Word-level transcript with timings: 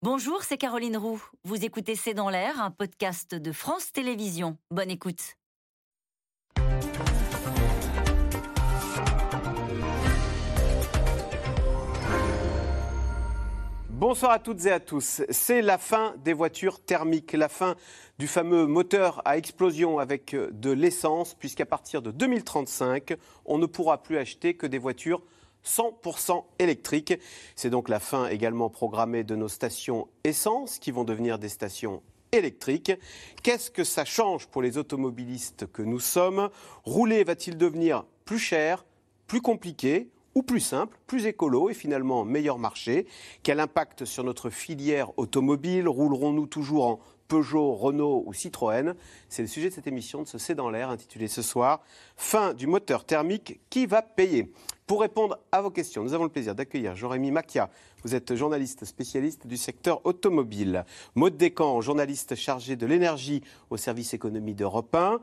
Bonjour, 0.00 0.44
c'est 0.44 0.58
Caroline 0.58 0.96
Roux. 0.96 1.20
Vous 1.42 1.64
écoutez 1.64 1.96
C'est 1.96 2.14
dans 2.14 2.30
l'air, 2.30 2.62
un 2.62 2.70
podcast 2.70 3.34
de 3.34 3.50
France 3.50 3.90
Télévisions. 3.90 4.56
Bonne 4.70 4.92
écoute. 4.92 5.34
Bonsoir 13.90 14.30
à 14.30 14.38
toutes 14.38 14.66
et 14.66 14.70
à 14.70 14.78
tous. 14.78 15.22
C'est 15.30 15.62
la 15.62 15.78
fin 15.78 16.14
des 16.18 16.32
voitures 16.32 16.80
thermiques, 16.80 17.32
la 17.32 17.48
fin 17.48 17.74
du 18.20 18.28
fameux 18.28 18.66
moteur 18.66 19.20
à 19.24 19.36
explosion 19.36 19.98
avec 19.98 20.36
de 20.36 20.70
l'essence, 20.70 21.34
puisqu'à 21.34 21.66
partir 21.66 22.02
de 22.02 22.12
2035, 22.12 23.16
on 23.46 23.58
ne 23.58 23.66
pourra 23.66 24.00
plus 24.00 24.16
acheter 24.16 24.54
que 24.54 24.68
des 24.68 24.78
voitures 24.78 25.22
100% 25.64 26.44
électriques. 26.58 27.14
C'est 27.56 27.70
donc 27.70 27.88
la 27.88 28.00
fin 28.00 28.28
également 28.28 28.70
programmée 28.70 29.24
de 29.24 29.36
nos 29.36 29.48
stations 29.48 30.08
essence 30.24 30.78
qui 30.78 30.90
vont 30.90 31.04
devenir 31.04 31.38
des 31.38 31.48
stations 31.48 32.02
électriques. 32.32 32.92
Qu'est-ce 33.42 33.70
que 33.70 33.84
ça 33.84 34.04
change 34.04 34.46
pour 34.46 34.62
les 34.62 34.78
automobilistes 34.78 35.66
que 35.72 35.82
nous 35.82 36.00
sommes? 36.00 36.50
Rouler 36.84 37.24
va-t-il 37.24 37.56
devenir 37.56 38.04
plus 38.24 38.38
cher, 38.38 38.84
plus 39.26 39.40
compliqué 39.40 40.08
ou 40.34 40.42
plus 40.42 40.60
simple, 40.60 40.98
plus 41.06 41.26
écolo 41.26 41.70
et 41.70 41.74
finalement 41.74 42.24
meilleur 42.24 42.58
marché? 42.58 43.06
Quel 43.42 43.60
impact 43.60 44.04
sur 44.04 44.24
notre 44.24 44.50
filière 44.50 45.18
automobile? 45.18 45.88
Roulerons-nous 45.88 46.46
toujours 46.46 46.86
en 46.86 47.00
Peugeot, 47.28 47.74
Renault 47.74 48.24
ou 48.26 48.32
Citroën 48.32 48.94
C'est 49.28 49.42
le 49.42 49.48
sujet 49.48 49.68
de 49.68 49.74
cette 49.74 49.86
émission 49.86 50.22
de 50.22 50.26
ce 50.26 50.38
C'est 50.38 50.54
dans 50.54 50.70
l'air 50.70 50.88
intitulée 50.88 51.28
ce 51.28 51.42
soir 51.42 51.82
Fin 52.16 52.54
du 52.54 52.66
moteur 52.66 53.04
thermique, 53.04 53.60
qui 53.70 53.86
va 53.86 54.02
payer 54.02 54.50
Pour 54.86 55.02
répondre 55.02 55.38
à 55.52 55.60
vos 55.60 55.70
questions, 55.70 56.02
nous 56.02 56.14
avons 56.14 56.24
le 56.24 56.30
plaisir 56.30 56.54
d'accueillir 56.54 56.96
Jérémy 56.96 57.30
Macchia. 57.30 57.70
Vous 58.02 58.14
êtes 58.14 58.34
journaliste 58.34 58.84
spécialiste 58.84 59.46
du 59.46 59.56
secteur 59.56 60.00
automobile. 60.06 60.84
Maud 61.14 61.36
Descamps, 61.36 61.80
journaliste 61.80 62.34
chargé 62.34 62.76
de 62.76 62.86
l'énergie 62.86 63.42
au 63.70 63.76
service 63.76 64.14
économie 64.14 64.54
d'Europe 64.54 64.94
1. 64.94 65.20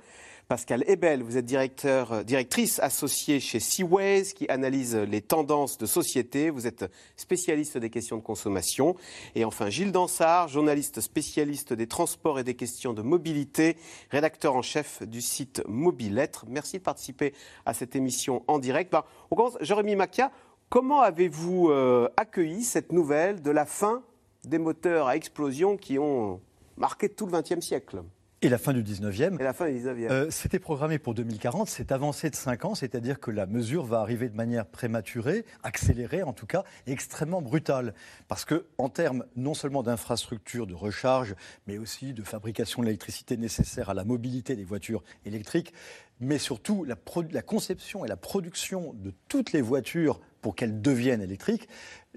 Pascal 0.48 0.84
Ebel, 0.86 1.24
vous 1.24 1.38
êtes 1.38 1.46
directeur, 1.46 2.24
directrice 2.24 2.78
associée 2.78 3.40
chez 3.40 3.60
Seaways 3.60 4.26
qui 4.36 4.48
analyse 4.48 4.96
les 4.96 5.22
tendances 5.22 5.80
de 5.80 5.88
société. 5.88 6.52
Vous 6.52 6.68
êtes 6.68 6.86
spécialiste 7.18 7.80
des 7.80 7.90
questions 7.90 8.18
de 8.18 8.22
consommation. 8.22 8.96
Et 9.34 9.44
enfin, 9.44 9.72
Gilles 9.72 9.92
Dansard, 9.92 10.48
journaliste 10.48 11.02
spécialiste 11.02 11.74
des 11.74 11.88
transports 11.88 12.38
et 12.38 12.44
des 12.44 12.54
questions 12.54 12.94
de 12.94 13.02
mobilité, 13.02 13.76
rédacteur 14.12 14.56
en 14.56 14.62
chef 14.62 15.02
du 15.02 15.20
site 15.20 15.64
Mobilettre. 15.68 16.46
Merci 16.48 16.78
de 16.78 16.84
participer 16.84 17.34
à 17.66 17.74
cette 17.74 17.96
émission 17.96 18.44
en 18.48 18.60
direct. 18.60 18.96
Commence. 19.32 19.58
Jérémy 19.62 19.96
Macchia, 19.96 20.32
comment 20.70 21.02
avez-vous 21.02 21.70
euh, 21.70 22.08
accueilli 22.18 22.64
cette 22.64 22.92
nouvelle 22.92 23.42
de 23.42 23.50
la 23.50 23.66
fin 23.66 24.04
des 24.44 24.60
moteurs 24.60 25.08
à 25.08 25.16
explosion 25.16 25.76
qui 25.76 25.98
ont 25.98 26.40
marqué 26.78 27.10
tout 27.10 27.26
le 27.26 27.32
XXe 27.32 27.66
siècle? 27.66 28.04
Et 28.46 28.50
la 28.50 28.58
fin 28.60 28.74
du 28.74 28.84
19e. 28.84 29.40
Et 29.40 29.44
la 29.44 29.54
fin 29.54 29.68
du 29.68 29.80
19e. 29.80 30.12
Euh, 30.12 30.28
C'était 30.30 30.60
programmé 30.60 31.00
pour 31.00 31.16
2040, 31.16 31.68
c'est 31.68 31.92
avancé 31.92 32.30
de 32.30 32.36
5 32.36 32.66
ans, 32.66 32.76
c'est-à-dire 32.76 33.20
que 33.20 33.32
la 33.32 33.48
mesure 33.48 33.86
va 33.86 34.02
arriver 34.02 34.30
de 34.30 34.36
manière 34.36 34.68
prématurée, 34.68 35.46
accélérée 35.64 36.22
en 36.22 36.34
tout 36.34 36.46
cas, 36.46 36.64
et 36.86 36.92
extrêmement 36.92 37.42
brutale. 37.42 37.96
Parce 38.28 38.46
que, 38.46 38.68
en 38.78 38.90
termes 38.90 39.26
non 39.36 39.56
seulement 39.56 39.82
d'infrastructures 39.82 40.68
de 40.68 40.76
recharge, 40.76 41.36
mais 41.66 41.80
aussi 41.80 42.14
de 42.14 42.22
fabrication 42.22 42.82
de 42.82 42.86
l'électricité 42.86 43.36
nécessaire 43.36 43.90
à 43.90 43.96
la 43.96 44.04
mobilité 44.04 44.56
des 44.56 44.64
voitures 44.64 45.04
électriques, 45.26 45.74
mais 46.20 46.38
surtout 46.38 46.84
la, 46.84 46.96
la 47.32 47.42
conception 47.42 48.06
et 48.06 48.08
la 48.08 48.16
production 48.16 48.94
de 48.94 49.12
toutes 49.28 49.54
les 49.54 49.62
voitures 49.62 50.22
pour 50.42 50.56
qu'elles 50.56 50.82
deviennent 50.82 51.22
électriques, 51.22 51.68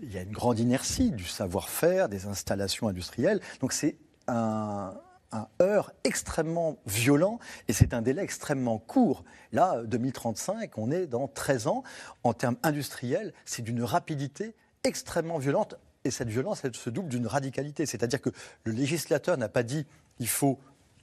il 0.02 0.12
y 0.12 0.18
a 0.18 0.22
une 0.22 0.32
grande 0.32 0.58
inertie 0.58 1.10
du 1.10 1.24
savoir-faire, 1.24 2.10
des 2.10 2.26
installations 2.26 2.86
industrielles. 2.86 3.40
Donc 3.60 3.72
c'est 3.72 3.96
un, 4.28 4.92
un 5.32 5.48
heurt 5.60 5.92
extrêmement 6.04 6.78
violent 6.86 7.38
et 7.68 7.72
c'est 7.72 7.94
un 7.94 8.02
délai 8.02 8.22
extrêmement 8.22 8.78
court. 8.78 9.24
Là, 9.52 9.82
2035, 9.84 10.78
on 10.78 10.90
est 10.90 11.06
dans 11.06 11.28
13 11.28 11.66
ans. 11.66 11.82
En 12.24 12.32
termes 12.32 12.56
industriels, 12.62 13.32
c'est 13.44 13.62
d'une 13.62 13.82
rapidité 13.82 14.54
extrêmement 14.84 15.38
violente 15.38 15.74
et 16.04 16.10
cette 16.10 16.28
violence, 16.28 16.64
elle 16.64 16.74
se 16.74 16.90
double 16.90 17.08
d'une 17.08 17.26
radicalité. 17.26 17.86
C'est-à-dire 17.86 18.20
que 18.20 18.30
le 18.64 18.72
législateur 18.72 19.36
n'a 19.36 19.48
pas 19.48 19.62
dit 19.62 19.86
il 20.18 20.28
faut 20.28 20.58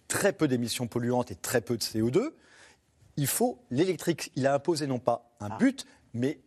très 0.08 0.34
peu 0.34 0.48
d'émissions 0.48 0.88
polluantes 0.88 1.32
et 1.32 1.36
très 1.36 1.62
peu 1.62 1.78
de 1.78 1.84
CO2. 1.84 2.32
Il 3.18 3.28
faut 3.28 3.60
l'électrique. 3.72 4.32
Il 4.36 4.48
a 4.48 4.54
imposé 4.54 4.88
non 4.88 5.00
pas 5.00 5.32
un 5.40 5.50
ah. 5.52 5.58
but, 5.58 5.86
mais 6.14 6.40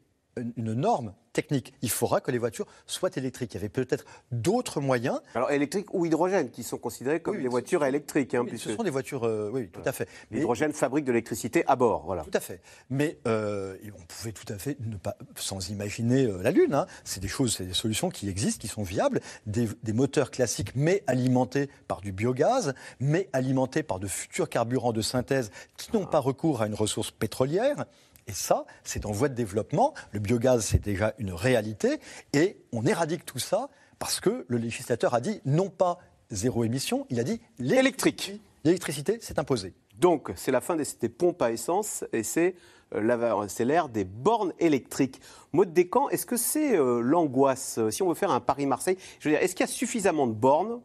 une 0.56 0.74
norme 0.74 1.12
technique. 1.32 1.72
Il 1.82 1.90
faudra 1.90 2.20
que 2.20 2.32
les 2.32 2.38
voitures 2.38 2.66
soient 2.86 3.10
électriques. 3.14 3.54
Il 3.54 3.56
y 3.56 3.58
avait 3.58 3.68
peut-être 3.68 4.04
d'autres 4.32 4.80
moyens. 4.80 5.20
Alors 5.36 5.52
électriques 5.52 5.94
ou 5.94 6.04
hydrogène, 6.04 6.50
qui 6.50 6.64
sont 6.64 6.78
considérés 6.78 7.20
comme 7.20 7.40
des 7.40 7.48
voitures 7.48 7.84
électriques. 7.84 8.34
Hein, 8.34 8.44
Ce 8.56 8.74
sont 8.74 8.82
des 8.82 8.90
voitures, 8.90 9.24
euh, 9.24 9.50
oui, 9.52 9.68
tout 9.68 9.82
à 9.84 9.92
fait. 9.92 10.08
L'hydrogène 10.32 10.72
fabrique 10.72 11.04
de 11.04 11.12
l'électricité 11.12 11.64
à 11.66 11.76
bord, 11.76 12.04
voilà. 12.06 12.24
Tout 12.24 12.30
à 12.34 12.40
fait. 12.40 12.60
Mais 12.90 13.18
euh, 13.28 13.76
on 13.96 14.04
pouvait 14.06 14.32
tout 14.32 14.52
à 14.52 14.58
fait 14.58 14.76
ne 14.80 14.96
pas, 14.96 15.16
sans 15.36 15.70
imaginer 15.70 16.24
euh, 16.24 16.42
la 16.42 16.50
Lune. 16.50 16.74
Hein. 16.74 16.86
C'est 17.04 17.20
des 17.20 17.28
choses, 17.28 17.54
c'est 17.56 17.66
des 17.66 17.74
solutions 17.74 18.10
qui 18.10 18.28
existent, 18.28 18.60
qui 18.60 18.68
sont 18.68 18.82
viables. 18.82 19.20
Des, 19.46 19.68
des, 19.84 19.92
moteurs 19.92 20.30
classiques, 20.30 20.72
mais 20.74 21.04
alimentés 21.06 21.68
par 21.86 22.00
du 22.00 22.10
biogaz, 22.10 22.74
mais 23.00 23.28
alimentés 23.32 23.82
par 23.84 24.00
de 24.00 24.06
futurs 24.06 24.48
carburants 24.48 24.92
de 24.92 25.02
synthèse 25.02 25.50
qui 25.76 25.92
n'ont 25.92 26.06
pas 26.06 26.18
recours 26.18 26.62
à 26.62 26.66
une 26.66 26.74
ressource 26.74 27.10
pétrolière. 27.10 27.84
Et 28.28 28.32
ça, 28.32 28.66
c'est 28.84 29.06
en 29.06 29.10
voie 29.10 29.28
de 29.28 29.34
développement. 29.34 29.94
Le 30.12 30.20
biogaz, 30.20 30.60
c'est 30.60 30.82
déjà 30.82 31.14
une 31.18 31.32
réalité. 31.32 31.98
Et 32.34 32.58
on 32.72 32.84
éradique 32.84 33.24
tout 33.24 33.38
ça 33.38 33.68
parce 33.98 34.20
que 34.20 34.44
le 34.46 34.58
législateur 34.58 35.14
a 35.14 35.20
dit 35.20 35.40
non 35.44 35.70
pas 35.70 35.98
zéro 36.30 36.62
émission, 36.62 37.06
il 37.10 37.18
a 37.18 37.24
dit 37.24 37.40
l'électrique. 37.58 38.40
L'électricité, 38.64 39.18
c'est 39.22 39.38
imposé. 39.38 39.72
Donc, 39.98 40.30
c'est 40.36 40.52
la 40.52 40.60
fin 40.60 40.76
des, 40.76 41.08
pompes 41.08 41.40
à 41.42 41.50
essence 41.50 42.04
et 42.12 42.22
c'est 42.22 42.54
euh, 42.94 43.40
l'ère 43.64 43.88
des 43.88 44.04
bornes 44.04 44.52
électriques. 44.58 45.20
Mode 45.52 45.72
Descamps, 45.72 46.08
est-ce 46.10 46.26
que 46.26 46.36
c'est 46.36 46.76
euh, 46.76 47.00
l'angoisse? 47.00 47.80
Si 47.90 48.02
on 48.02 48.08
veut 48.08 48.14
faire 48.14 48.30
un 48.30 48.40
Paris-Marseille, 48.40 48.98
je 49.20 49.28
veux 49.28 49.34
dire, 49.34 49.42
est-ce 49.42 49.54
qu'il 49.54 49.66
y 49.66 49.68
a 49.68 49.72
suffisamment 49.72 50.26
de 50.26 50.34
bornes 50.34 50.80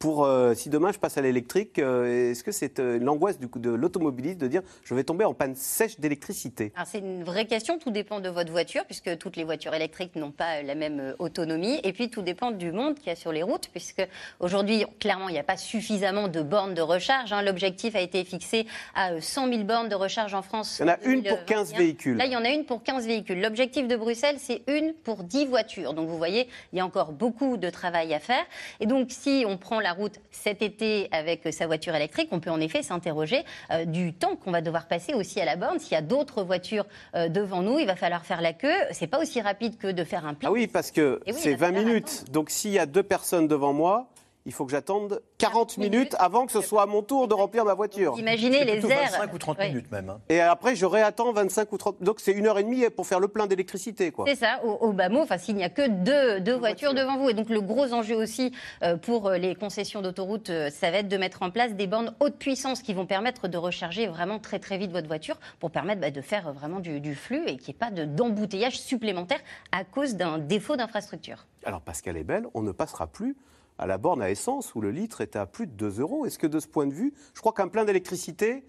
pour, 0.00 0.24
euh, 0.24 0.54
si 0.54 0.70
demain 0.70 0.92
je 0.92 0.98
passe 0.98 1.18
à 1.18 1.20
l'électrique, 1.20 1.78
euh, 1.78 2.30
est-ce 2.30 2.42
que 2.42 2.52
c'est 2.52 2.80
euh, 2.80 2.98
l'angoisse 2.98 3.38
de 3.38 3.70
l'automobiliste 3.70 4.38
de 4.38 4.46
dire 4.46 4.62
je 4.82 4.94
vais 4.94 5.04
tomber 5.04 5.26
en 5.26 5.34
panne 5.34 5.54
sèche 5.54 6.00
d'électricité? 6.00 6.72
C'est 6.86 7.00
une 7.00 7.22
vraie 7.22 7.44
question, 7.44 7.78
tout 7.78 7.90
dépend 7.90 8.18
de 8.18 8.30
votre 8.30 8.50
voiture, 8.50 8.86
puisque 8.86 9.18
toutes 9.18 9.36
les 9.36 9.44
voitures 9.44 9.74
électriques 9.74 10.16
n'ont 10.16 10.30
pas 10.30 10.62
la 10.62 10.74
même 10.74 11.14
autonomie, 11.18 11.80
et 11.84 11.92
puis 11.92 12.08
tout 12.08 12.22
dépend 12.22 12.50
du 12.50 12.72
monde 12.72 12.94
qu'il 12.94 13.08
y 13.08 13.10
a 13.10 13.14
sur 13.14 13.30
les 13.30 13.42
routes, 13.42 13.68
puisque 13.68 14.02
aujourd'hui, 14.40 14.86
clairement, 15.00 15.28
il 15.28 15.32
n'y 15.32 15.38
a 15.38 15.44
pas 15.44 15.58
suffisamment 15.58 16.28
de 16.28 16.40
bornes 16.40 16.72
de 16.72 16.80
recharge. 16.80 17.34
Hein. 17.34 17.42
L'objectif 17.42 17.94
a 17.94 18.00
été 18.00 18.24
fixé 18.24 18.66
à 18.94 19.20
100 19.20 19.52
000 19.52 19.64
bornes 19.64 19.90
de 19.90 19.96
recharge 19.96 20.32
en 20.32 20.40
France. 20.40 20.78
Il 20.80 20.86
y 20.86 20.90
en 20.90 20.94
a 20.94 20.98
une 21.04 21.22
pour 21.22 21.44
15 21.44 21.74
véhicules. 21.74 22.16
Là, 22.16 22.24
il 22.24 22.32
y 22.32 22.36
en 22.36 22.44
a 22.46 22.48
une 22.48 22.64
pour 22.64 22.82
15 22.82 23.06
véhicules. 23.06 23.38
L'objectif 23.38 23.86
de 23.86 23.96
Bruxelles, 23.96 24.36
c'est 24.38 24.62
une 24.66 24.94
pour 24.94 25.24
10 25.24 25.44
voitures. 25.44 25.92
Donc 25.92 26.08
vous 26.08 26.16
voyez, 26.16 26.48
il 26.72 26.78
y 26.78 26.80
a 26.80 26.86
encore 26.86 27.12
beaucoup 27.12 27.58
de 27.58 27.68
travail 27.68 28.14
à 28.14 28.18
faire. 28.18 28.46
Et 28.80 28.86
donc 28.86 29.08
si 29.10 29.44
on 29.46 29.58
prend 29.58 29.78
la 29.78 29.89
route 29.92 30.20
cet 30.30 30.62
été 30.62 31.08
avec 31.12 31.52
sa 31.52 31.66
voiture 31.66 31.94
électrique, 31.94 32.28
on 32.30 32.40
peut 32.40 32.50
en 32.50 32.60
effet 32.60 32.82
s'interroger 32.82 33.44
euh, 33.70 33.84
du 33.84 34.12
temps 34.12 34.36
qu'on 34.36 34.50
va 34.50 34.60
devoir 34.60 34.86
passer 34.86 35.14
aussi 35.14 35.40
à 35.40 35.44
la 35.44 35.56
borne. 35.56 35.78
S'il 35.78 35.92
y 35.92 35.96
a 35.96 36.02
d'autres 36.02 36.42
voitures 36.42 36.86
euh, 37.14 37.28
devant 37.28 37.62
nous, 37.62 37.78
il 37.78 37.86
va 37.86 37.96
falloir 37.96 38.24
faire 38.24 38.40
la 38.40 38.52
queue. 38.52 38.68
C'est 38.92 39.06
pas 39.06 39.20
aussi 39.20 39.40
rapide 39.40 39.78
que 39.78 39.88
de 39.88 40.04
faire 40.04 40.26
un 40.26 40.34
plein. 40.34 40.48
Ah 40.48 40.52
oui, 40.52 40.66
parce 40.66 40.90
que 40.90 41.20
c'est 41.32 41.54
20 41.54 41.70
minutes. 41.72 42.24
Donc 42.30 42.50
s'il 42.50 42.72
y 42.72 42.78
a 42.78 42.86
deux 42.86 43.02
personnes 43.02 43.48
devant 43.48 43.72
moi, 43.72 44.08
il 44.46 44.52
faut 44.52 44.64
que 44.64 44.72
j'attende 44.72 45.22
40 45.38 45.78
minutes 45.78 46.16
avant 46.18 46.46
que 46.46 46.52
ce 46.52 46.60
soit 46.60 46.82
à 46.82 46.86
mon 46.86 47.02
tour 47.02 47.28
de 47.28 47.34
remplir 47.34 47.64
ma 47.64 47.74
voiture. 47.74 48.14
Imaginez 48.18 48.64
les 48.64 48.84
airs. 48.86 49.10
25 49.12 49.34
ou 49.34 49.38
30 49.38 49.58
minutes 49.60 49.90
même. 49.92 50.10
Hein. 50.10 50.20
Et 50.28 50.40
après, 50.40 50.74
je 50.74 50.86
réattends 50.86 51.32
25 51.32 51.72
ou 51.72 51.78
30. 51.78 52.02
Donc 52.02 52.20
c'est 52.20 52.32
une 52.32 52.46
heure 52.46 52.58
et 52.58 52.64
demie 52.64 52.88
pour 52.90 53.06
faire 53.06 53.20
le 53.20 53.28
plein 53.28 53.46
d'électricité. 53.46 54.12
C'est 54.26 54.36
ça, 54.36 54.64
au, 54.64 54.92
bas 54.92 55.08
mot, 55.08 55.20
enfin, 55.20 55.38
s'il 55.38 55.56
n'y 55.56 55.64
a 55.64 55.68
que 55.68 55.88
deux, 55.88 56.40
deux 56.40 56.56
voitures 56.56 56.94
devant 56.94 57.18
vous. 57.18 57.28
Et 57.28 57.34
donc 57.34 57.48
le 57.48 57.60
gros 57.60 57.92
enjeu 57.92 58.16
aussi 58.16 58.52
euh, 58.82 58.96
pour 58.96 59.28
euh, 59.28 59.36
les 59.36 59.54
concessions 59.54 60.02
d'autoroute, 60.02 60.50
euh, 60.50 60.70
ça 60.70 60.90
va 60.90 60.98
être 60.98 61.08
de 61.08 61.16
mettre 61.16 61.42
en 61.42 61.50
place 61.50 61.74
des 61.74 61.86
bornes 61.86 62.14
haute 62.20 62.36
puissance 62.36 62.82
qui 62.82 62.94
vont 62.94 63.06
permettre 63.06 63.48
de 63.48 63.58
recharger 63.58 64.06
vraiment 64.06 64.38
très 64.38 64.58
très 64.58 64.78
vite 64.78 64.92
votre 64.92 65.08
voiture 65.08 65.38
pour 65.58 65.70
permettre 65.70 66.00
bah, 66.00 66.10
de 66.10 66.20
faire 66.20 66.52
vraiment 66.52 66.80
du, 66.80 67.14
flux 67.14 67.42
et 67.46 67.56
qu'il 67.56 67.74
n'y 67.74 67.76
ait 67.76 67.90
pas 67.90 67.90
d'embouteillage 67.90 68.78
supplémentaire 68.80 69.40
à 69.72 69.84
cause 69.84 70.14
d'un 70.14 70.38
défaut 70.38 70.76
d'infrastructure. 70.76 71.46
Alors 71.64 71.80
Pascal 71.80 72.16
est 72.16 72.24
belle, 72.24 72.46
on 72.54 72.62
ne 72.62 72.72
passera 72.72 73.06
plus 73.06 73.36
à 73.80 73.86
la 73.86 73.98
borne 73.98 74.20
à 74.20 74.30
essence 74.30 74.74
où 74.74 74.80
le 74.80 74.90
litre 74.90 75.22
est 75.22 75.36
à 75.36 75.46
plus 75.46 75.66
de 75.66 75.72
2 75.72 76.00
euros. 76.00 76.26
Est-ce 76.26 76.38
que 76.38 76.46
de 76.46 76.60
ce 76.60 76.68
point 76.68 76.86
de 76.86 76.92
vue, 76.92 77.14
je 77.34 77.40
crois 77.40 77.52
qu'un 77.52 77.68
plein 77.68 77.84
d'électricité, 77.84 78.62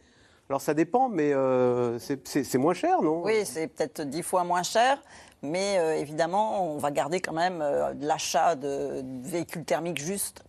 alors 0.50 0.62
ça 0.62 0.74
dépend, 0.74 1.08
mais 1.08 1.34
euh, 1.34 1.98
c'est 1.98 2.58
moins 2.58 2.74
cher, 2.74 3.02
non? 3.02 3.24
Oui, 3.24 3.46
c'est 3.46 3.68
peut-être 3.68 4.02
10 4.02 4.24
fois 4.24 4.44
moins 4.44 4.63
cher. 4.63 5.02
Mais 5.44 5.80
euh, 5.80 5.96
évidemment, 5.96 6.74
on 6.74 6.78
va 6.78 6.92
garder 6.92 7.19
quand 7.19 7.34
même 7.34 7.62
euh, 7.62 7.94
l'achat 8.00 8.56
de 8.56 9.04
véhicules 9.24 9.66
thermiques 9.66 10.02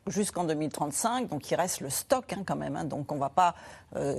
jusqu'en 0.07 0.45
2035. 0.45 1.29
Donc 1.29 1.51
il 1.51 1.55
reste 1.55 1.81
le 1.81 1.89
stock 1.89 2.33
hein, 2.33 2.43
quand 2.47 2.57
même. 2.57 2.77
Hein. 2.77 2.85
donc 2.85 3.11
on 3.11 3.15
ne 3.15 3.21
va 3.21 3.31
pas, 3.31 3.55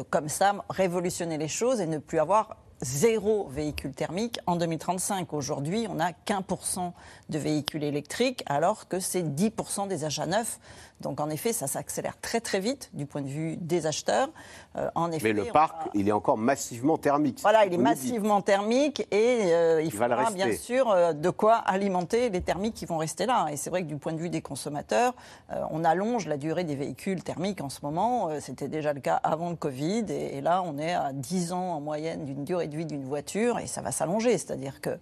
comme 0.10 0.30
ça, 0.30 0.56
révolutionner 0.70 1.38
les 1.38 1.48
choses 1.48 1.82
et 1.82 1.86
ne 1.86 1.98
plus 1.98 2.20
avoir 2.20 2.56
zéro 2.84 3.48
véhicule 3.48 3.94
thermique 3.94 4.40
en 4.46 4.56
2035. 4.56 5.34
Aujourd'hui, 5.34 5.88
on 5.90 5.96
n'a 5.96 6.14
qu'un 6.14 6.42
pour 6.42 6.66
cent 6.66 6.94
de 7.30 7.40
véhicules 7.40 7.84
électriques, 7.84 8.44
alors 8.46 8.88
que 8.88 9.00
c'est 9.00 9.24
10% 9.24 9.88
des 9.88 10.04
achats 10.04 10.26
neufs. 10.26 10.60
Donc 11.04 11.20
en 11.20 11.30
effet, 11.30 11.54
ça 11.54 11.68
s'accélère 11.68 12.20
très 12.20 12.40
très 12.40 12.60
vite 12.60 12.90
du 12.94 13.06
point 13.06 13.22
de 13.22 13.28
vue 13.28 13.58
des 13.58 13.86
acheteurs. 13.86 14.30
Euh, 14.76 14.90
en 14.96 15.12
effet, 15.12 15.34
Mais 15.34 15.44
le 15.44 15.52
parc, 15.52 15.90
il 15.94 16.08
est 16.08 16.14
encore 16.14 16.38
massivement 16.38 16.98
thermique. 16.98 17.40
Voilà, 17.42 17.66
il 17.66 17.74
est 17.74 17.78
massivement 17.78 18.42
thermique 18.42 19.02
et 19.12 19.54
euh, 19.54 19.82
il, 19.84 19.92
faudra 19.92 20.32
bien 20.32 20.56
sûr 20.56 20.90
euh, 20.90 21.14
de 21.14 21.30
quoi 21.30 21.56
alimenter 21.56 22.30
les 22.30 22.42
thermiques 22.42 22.74
qui 22.74 22.86
vont 22.86 22.98
rester 22.98 23.26
là. 23.26 23.48
Et 23.52 23.58
c'est 23.58 23.70
vrai 23.70 23.84
que 23.84 23.88
du 23.88 23.98
point 23.98 24.14
de 24.14 24.18
vue 24.18 24.30
des 24.30 24.42
consommateurs, 24.42 25.14
on 25.72 25.84
allonge 25.84 26.28
la 26.28 26.38
durée 26.38 26.64
des 26.64 26.76
véhicules 26.76 27.22
thermiques 27.22 27.62
en 27.62 27.70
ce 27.70 27.80
moment. 27.84 28.30
C'était 28.40 28.68
déjà 28.68 28.94
le 28.94 29.02
cas 29.02 29.16
avant 29.16 29.50
le 29.50 29.56
Covid 29.56 30.06
et, 30.10 30.42
là, 30.42 30.64
on 30.66 30.78
est 30.78 30.94
à 30.94 31.12
10 31.14 31.52
ans 31.52 31.76
en 31.76 31.82
moyenne 31.82 32.26
d'une 32.26 32.44
durée 32.44 32.68
de 32.68 32.78
vie 32.78 32.86
d'une 32.86 33.04
voiture 33.04 33.60
et 33.60 33.68
ça 33.68 33.82
va 33.82 33.92
s'allonger. 33.92 34.38
C'est-à-dire 34.38 34.82
que 34.82 34.98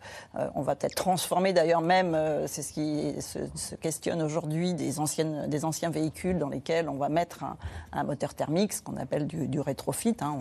on 0.55 0.61
va 0.61 0.75
peut-être 0.75 0.95
transformer 0.95 1.53
d'ailleurs 1.53 1.81
même, 1.81 2.17
c'est 2.47 2.63
ce 2.63 2.73
qui 2.73 3.21
se, 3.21 3.75
questionne 3.75 4.21
aujourd'hui 4.21 4.73
des 4.73 4.99
anciennes 4.99 5.47
des 5.47 5.63
anciens 5.65 5.90
véhicules 5.91 6.37
dans 6.37 6.49
lesquels 6.49 6.89
on 6.89 6.95
va 6.95 7.09
mettre 7.09 7.43
un, 7.91 8.03
moteur 8.03 8.33
thermique, 8.33 8.73
ce 8.73 8.81
qu'on 8.81 8.97
appelle 8.97 9.27
du, 9.27 9.59
rétrofit, 9.59 10.15
hein, 10.21 10.37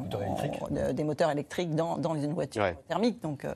des 0.93 1.05
moteurs 1.05 1.31
électriques 1.31 1.75
dans, 1.75 2.15
une 2.15 2.33
voiture 2.33 2.65
thermique. 2.89 3.21
Donc 3.23 3.45
euh, 3.45 3.55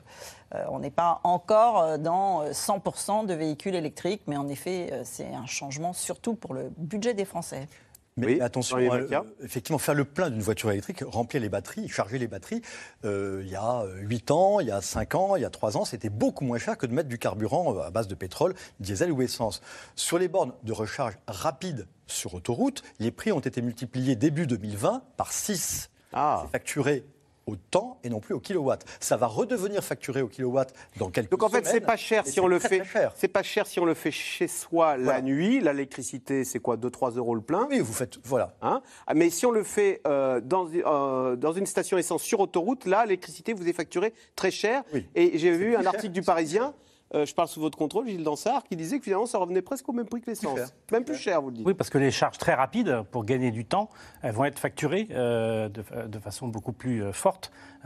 euh, 0.54 0.64
on 0.70 0.78
n'est 0.78 0.90
pas 0.90 1.20
encore 1.24 1.80
euh, 1.80 1.98
dans 1.98 2.44
100% 2.44 3.26
de 3.26 3.34
véhicules 3.34 3.74
électriques, 3.74 4.22
mais 4.26 4.36
en 4.36 4.48
effet, 4.48 5.00
c'est 5.04 5.32
un 5.32 5.46
changement 5.46 5.92
surtout 5.92 6.34
pour 6.34 6.54
le 6.54 6.70
budget 6.76 7.14
des 7.14 7.24
Français. 7.24 7.66
Mais 8.16 8.40
attention, 8.40 8.78
euh, 8.78 9.08
effectivement, 9.42 9.78
faire 9.78 9.94
le 9.94 10.04
plein 10.04 10.30
d'une 10.30 10.40
voiture 10.40 10.70
électrique, 10.70 11.02
remplir 11.04 11.42
les 11.42 11.48
batteries, 11.48 11.88
charger 11.88 12.18
les 12.18 12.28
batteries, 12.28 12.62
euh, 13.04 13.42
il 13.44 13.50
y 13.50 13.56
a 13.56 13.84
8 14.02 14.30
ans, 14.30 14.60
il 14.60 14.68
y 14.68 14.70
a 14.70 14.80
5 14.80 15.16
ans, 15.16 15.36
il 15.36 15.42
y 15.42 15.44
a 15.44 15.50
3 15.50 15.76
ans, 15.76 15.84
c'était 15.84 16.10
beaucoup 16.10 16.44
moins 16.44 16.58
cher 16.58 16.78
que 16.78 16.86
de 16.86 16.94
mettre 16.94 17.08
du 17.08 17.18
carburant 17.18 17.74
euh, 17.74 17.80
à 17.80 17.90
base 17.90 18.06
de 18.06 18.14
pétrole, 18.14 18.54
diesel 18.78 19.10
ou 19.10 19.20
essence. 19.20 19.62
Sur 19.96 20.18
les 20.18 20.28
bornes 20.28 20.52
de 20.62 20.72
recharge 20.72 21.18
rapide 21.26 21.88
sur 22.06 22.34
autoroute, 22.34 22.84
les 23.00 23.10
prix 23.10 23.32
ont 23.32 23.40
été 23.40 23.62
multipliés 23.62 24.14
début 24.14 24.46
2020 24.46 25.02
par 25.16 25.32
6. 25.32 25.90
Ah. 26.12 26.42
C'est 26.44 26.52
facturé 26.52 27.04
au 27.46 27.56
temps 27.56 27.98
et 28.02 28.08
non 28.08 28.20
plus 28.20 28.34
au 28.34 28.40
kilowatt. 28.40 28.84
Ça 29.00 29.16
va 29.16 29.26
redevenir 29.26 29.82
facturé 29.82 30.22
au 30.22 30.28
kilowatt 30.28 30.72
dans 30.98 31.10
quelques 31.10 31.30
Donc 31.30 31.42
en 31.42 31.48
fait, 31.48 31.66
c'est 31.66 31.80
pas 31.80 31.96
cher 31.96 32.26
si 32.26 32.40
on 32.40 32.46
le 32.46 32.58
fait. 32.58 32.82
C'est 33.14 33.28
pas 33.28 33.42
cher 33.42 33.66
si 33.66 33.80
on 33.80 33.84
le 33.84 33.94
fait 33.94 34.10
chez 34.10 34.48
soi 34.48 34.96
la 34.96 35.20
nuit. 35.22 35.60
L'électricité, 35.60 36.44
c'est 36.44 36.60
quoi 36.60 36.76
2-3 36.76 37.16
euros 37.16 37.34
le 37.34 37.40
plein? 37.40 37.66
Oui, 37.70 37.80
vous 37.80 37.92
faites 37.92 38.18
voilà. 38.24 38.54
Hein? 38.62 38.82
Ah, 39.06 39.14
Mais 39.14 39.30
si 39.30 39.46
on 39.46 39.50
le 39.50 39.62
fait 39.62 40.00
euh, 40.06 40.40
dans, 40.40 40.68
euh, 40.72 41.36
dans 41.36 41.52
une 41.52 41.66
station 41.66 41.98
essence 41.98 42.22
sur 42.22 42.40
autoroute, 42.40 42.86
là, 42.86 43.04
l'électricité 43.04 43.52
vous 43.52 43.68
est 43.68 43.72
facturée 43.72 44.14
très 44.36 44.50
cher. 44.50 44.82
Et 45.14 45.38
j'ai 45.38 45.52
vu 45.52 45.76
un 45.76 45.86
article 45.86 46.12
du 46.12 46.22
Parisien. 46.22 46.74
Euh, 47.14 47.24
je 47.24 47.34
parle 47.34 47.48
sous 47.48 47.60
votre 47.60 47.78
contrôle, 47.78 48.08
Gilles 48.08 48.24
Dansard, 48.24 48.64
qui 48.64 48.76
disait 48.76 48.98
que 48.98 49.04
finalement 49.04 49.26
ça 49.26 49.38
revenait 49.38 49.62
presque 49.62 49.88
au 49.88 49.92
même 49.92 50.06
prix 50.06 50.20
que 50.20 50.30
l'essence. 50.30 50.58
Même 50.90 51.04
plus 51.04 51.16
cher, 51.16 51.40
vous 51.40 51.50
le 51.50 51.56
dites. 51.56 51.66
Oui, 51.66 51.74
parce 51.74 51.90
que 51.90 51.98
les 51.98 52.10
charges 52.10 52.38
très 52.38 52.54
rapides, 52.54 53.02
pour 53.10 53.24
gagner 53.24 53.52
du 53.52 53.64
temps, 53.64 53.88
elles 54.22 54.32
vont 54.32 54.44
être 54.44 54.58
facturées 54.58 55.08
euh, 55.12 55.68
de, 55.68 56.18
façon 56.18 56.48
beaucoup 56.48 56.72
plus 56.72 57.02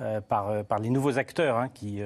euh, 0.01 0.21
forte 0.21 0.29
par, 0.29 0.65
par 0.65 0.79
les 0.79 0.91
nouveaux 0.91 1.19
acteurs 1.19 1.57
hein, 1.57 1.69
qui, 1.69 2.01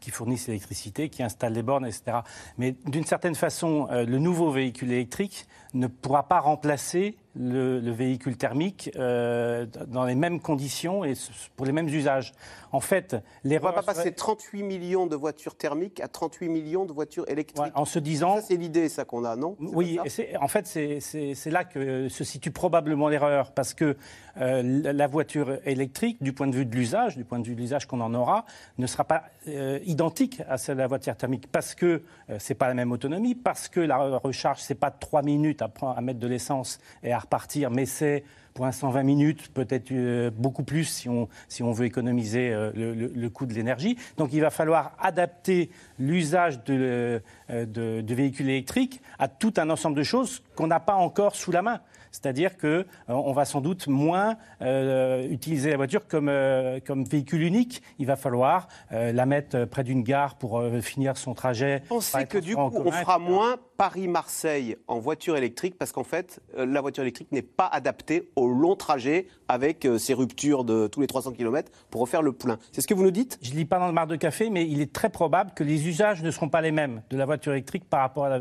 qui 0.00 0.10
fournissent 0.10 0.46
l'électricité, 0.46 1.08
qui 1.08 1.22
installent 1.22 1.54
les 1.54 1.62
bornes, 1.62 1.86
etc. 1.86 2.18
Mais 2.58 2.74
d'une 2.86 3.04
certaine 3.04 3.34
façon, 3.34 3.88
le 3.90 4.18
nouveau 4.18 4.50
véhicule 4.50 4.92
électrique 4.92 5.46
ne 5.74 5.86
pourra 5.86 6.24
pas 6.24 6.40
remplacer 6.40 7.16
le, 7.34 7.90
véhicule 7.90 8.36
thermique 8.36 8.90
euh, 8.96 9.66
dans 9.86 10.04
les 10.04 10.14
mêmes 10.14 10.40
conditions 10.40 11.04
et 11.04 11.14
pour 11.56 11.66
les 11.66 11.72
mêmes 11.72 11.88
usages. 11.88 12.32
En 12.72 12.80
fait, 12.80 13.16
l'erreur. 13.44 13.72
On 13.72 13.76
ne 13.76 13.76
va 13.76 13.82
pas 13.82 13.94
passer 13.94 14.12
38 14.12 14.62
millions 14.62 15.06
de 15.06 15.16
voitures 15.16 15.54
thermiques 15.54 16.00
à 16.00 16.08
38 16.08 16.48
millions 16.48 16.84
de 16.84 16.92
voitures 16.92 17.28
électriques. 17.28 17.72
en 17.74 17.84
se 17.84 17.98
disant. 17.98 18.36
Ça, 18.36 18.42
c'est 18.42 18.56
l'idée, 18.56 18.88
ça 18.88 19.04
qu'on 19.04 19.24
a, 19.24 19.36
non? 19.36 19.56
Oui, 19.60 19.98
en 20.40 20.48
fait, 20.48 20.66
c'est 20.66 21.50
là 21.50 21.64
que 21.64 22.08
se 22.08 22.24
situe 22.24 22.50
probablement 22.50 23.08
l'erreur, 23.08 23.52
parce 23.52 23.74
que 23.74 23.96
euh, 24.40 24.62
la 24.62 25.06
voiture 25.06 25.58
électrique, 25.64 26.22
du 26.22 26.32
point 26.32 26.46
de 26.46 26.56
vue 26.56 26.66
de 26.66 26.74
l'usage, 26.74 27.16
du 27.16 27.24
point 27.32 27.40
de 27.40 27.46
vue 27.46 27.54
de 27.54 27.60
l'usage 27.60 27.86
qu'on 27.86 28.02
en 28.02 28.12
aura, 28.12 28.44
ne 28.76 28.86
sera 28.86 29.04
pas 29.04 29.24
euh, 29.48 29.78
identique 29.86 30.42
à 30.50 30.58
celle 30.58 30.76
de 30.76 30.82
la 30.82 30.86
voiture 30.86 31.16
thermique, 31.16 31.46
parce 31.50 31.74
que 31.74 32.02
c'est 32.38 32.54
pas 32.54 32.68
la 32.68 32.74
même 32.74 32.92
autonomie, 32.92 33.34
parce 33.34 33.68
que 33.68 33.80
la 33.80 33.96
recharge, 34.18 34.60
c'est 34.60 34.74
pas 34.74 34.90
3 34.90 35.22
minutes 35.22 35.62
à, 35.62 35.70
à 35.96 36.00
mettre 36.02 36.18
de 36.20 36.26
l'essence 36.26 36.78
et 37.02 37.10
à 37.10 37.18
repartir, 37.18 37.70
mais 37.70 37.86
c'est 37.86 38.22
pour 38.54 38.66
l'instant 38.66 38.90
20 38.90 39.02
minutes, 39.02 39.48
peut-être 39.52 39.92
euh, 39.92 40.30
beaucoup 40.30 40.62
plus 40.62 40.84
si 40.84 41.08
on, 41.08 41.28
si 41.48 41.62
on 41.62 41.72
veut 41.72 41.86
économiser 41.86 42.52
euh, 42.52 42.70
le, 42.74 43.30
coût 43.30 43.46
de 43.46 43.54
l'énergie. 43.54 43.96
Donc 44.18 44.30
il 44.32 44.40
va 44.40 44.50
falloir 44.50 44.92
adapter 45.00 45.70
l'usage 45.98 46.62
de, 46.64 47.22
euh, 47.50 47.66
de, 47.66 48.00
de 48.00 48.14
véhicules 48.14 48.48
électriques 48.48 49.00
à 49.18 49.28
tout 49.28 49.54
un 49.56 49.70
ensemble 49.70 49.96
de 49.96 50.02
choses 50.02 50.42
qu'on 50.54 50.66
n'a 50.66 50.80
pas 50.80 50.94
encore 50.94 51.34
sous 51.34 51.52
la 51.52 51.62
main. 51.62 51.80
C'est-à-dire 52.12 52.58
qu'on 52.58 52.66
euh, 52.68 52.84
on 53.08 53.32
va 53.32 53.44
sans 53.44 53.60
doute 53.60 53.88
moins 53.88 54.36
euh, 54.60 55.26
utiliser 55.28 55.70
la 55.70 55.76
voiture 55.76 56.06
comme, 56.06 56.28
euh, 56.28 56.78
comme 56.86 57.04
véhicule 57.04 57.42
unique. 57.42 57.82
Il 57.98 58.06
va 58.06 58.16
falloir 58.16 58.68
la 58.90 59.26
mettre 59.26 59.64
près 59.64 59.82
d'une 59.82 60.02
gare 60.02 60.36
pour 60.36 60.62
finir 60.82 61.16
son 61.16 61.32
trajet. 61.32 61.82
On 61.90 62.00
sait 62.00 62.26
que 62.26 62.38
du 62.38 62.54
coup, 62.54 62.60
on 62.60 62.90
fera 62.92 63.18
moins 63.18 63.56
Paris-Marseille 63.76 64.76
en 64.88 64.98
voiture 64.98 65.36
électrique 65.36 65.76
parce 65.78 65.92
qu'en 65.92 66.04
fait, 66.04 66.40
la 66.56 66.80
voiture 66.80 67.02
électrique 67.02 67.32
n'est 67.32 67.42
pas 67.42 67.66
adaptée 67.66 68.30
au 68.36 68.48
long 68.48 68.76
trajet 68.76 69.26
avec 69.48 69.86
ces 69.98 70.14
ruptures 70.14 70.64
de 70.64 70.86
tous 70.86 71.00
les 71.00 71.06
300 71.06 71.32
km 71.32 71.70
pour 71.90 72.00
refaire 72.00 72.22
le 72.22 72.32
plein. 72.32 72.58
C'est 72.72 72.80
ce 72.80 72.86
que 72.86 72.94
vous 72.94 73.02
nous 73.02 73.10
dites? 73.10 73.38
Je 73.42 73.50
ne 73.52 73.56
lis 73.56 73.64
pas 73.64 73.78
dans 73.78 73.86
le 73.86 73.92
mar 73.92 74.06
de 74.06 74.16
café, 74.16 74.50
mais 74.50 74.66
il 74.66 74.80
est 74.80 74.92
très 74.92 75.10
probable 75.10 75.52
que 75.54 75.64
les 75.64 75.88
usages 75.88 76.22
ne 76.22 76.30
seront 76.30 76.48
pas 76.48 76.60
les 76.60 76.72
mêmes 76.72 77.02
de 77.10 77.16
la 77.16 77.26
voiture 77.26 77.52
électrique 77.52 77.88
par 77.88 78.00
rapport 78.00 78.24
à 78.24 78.38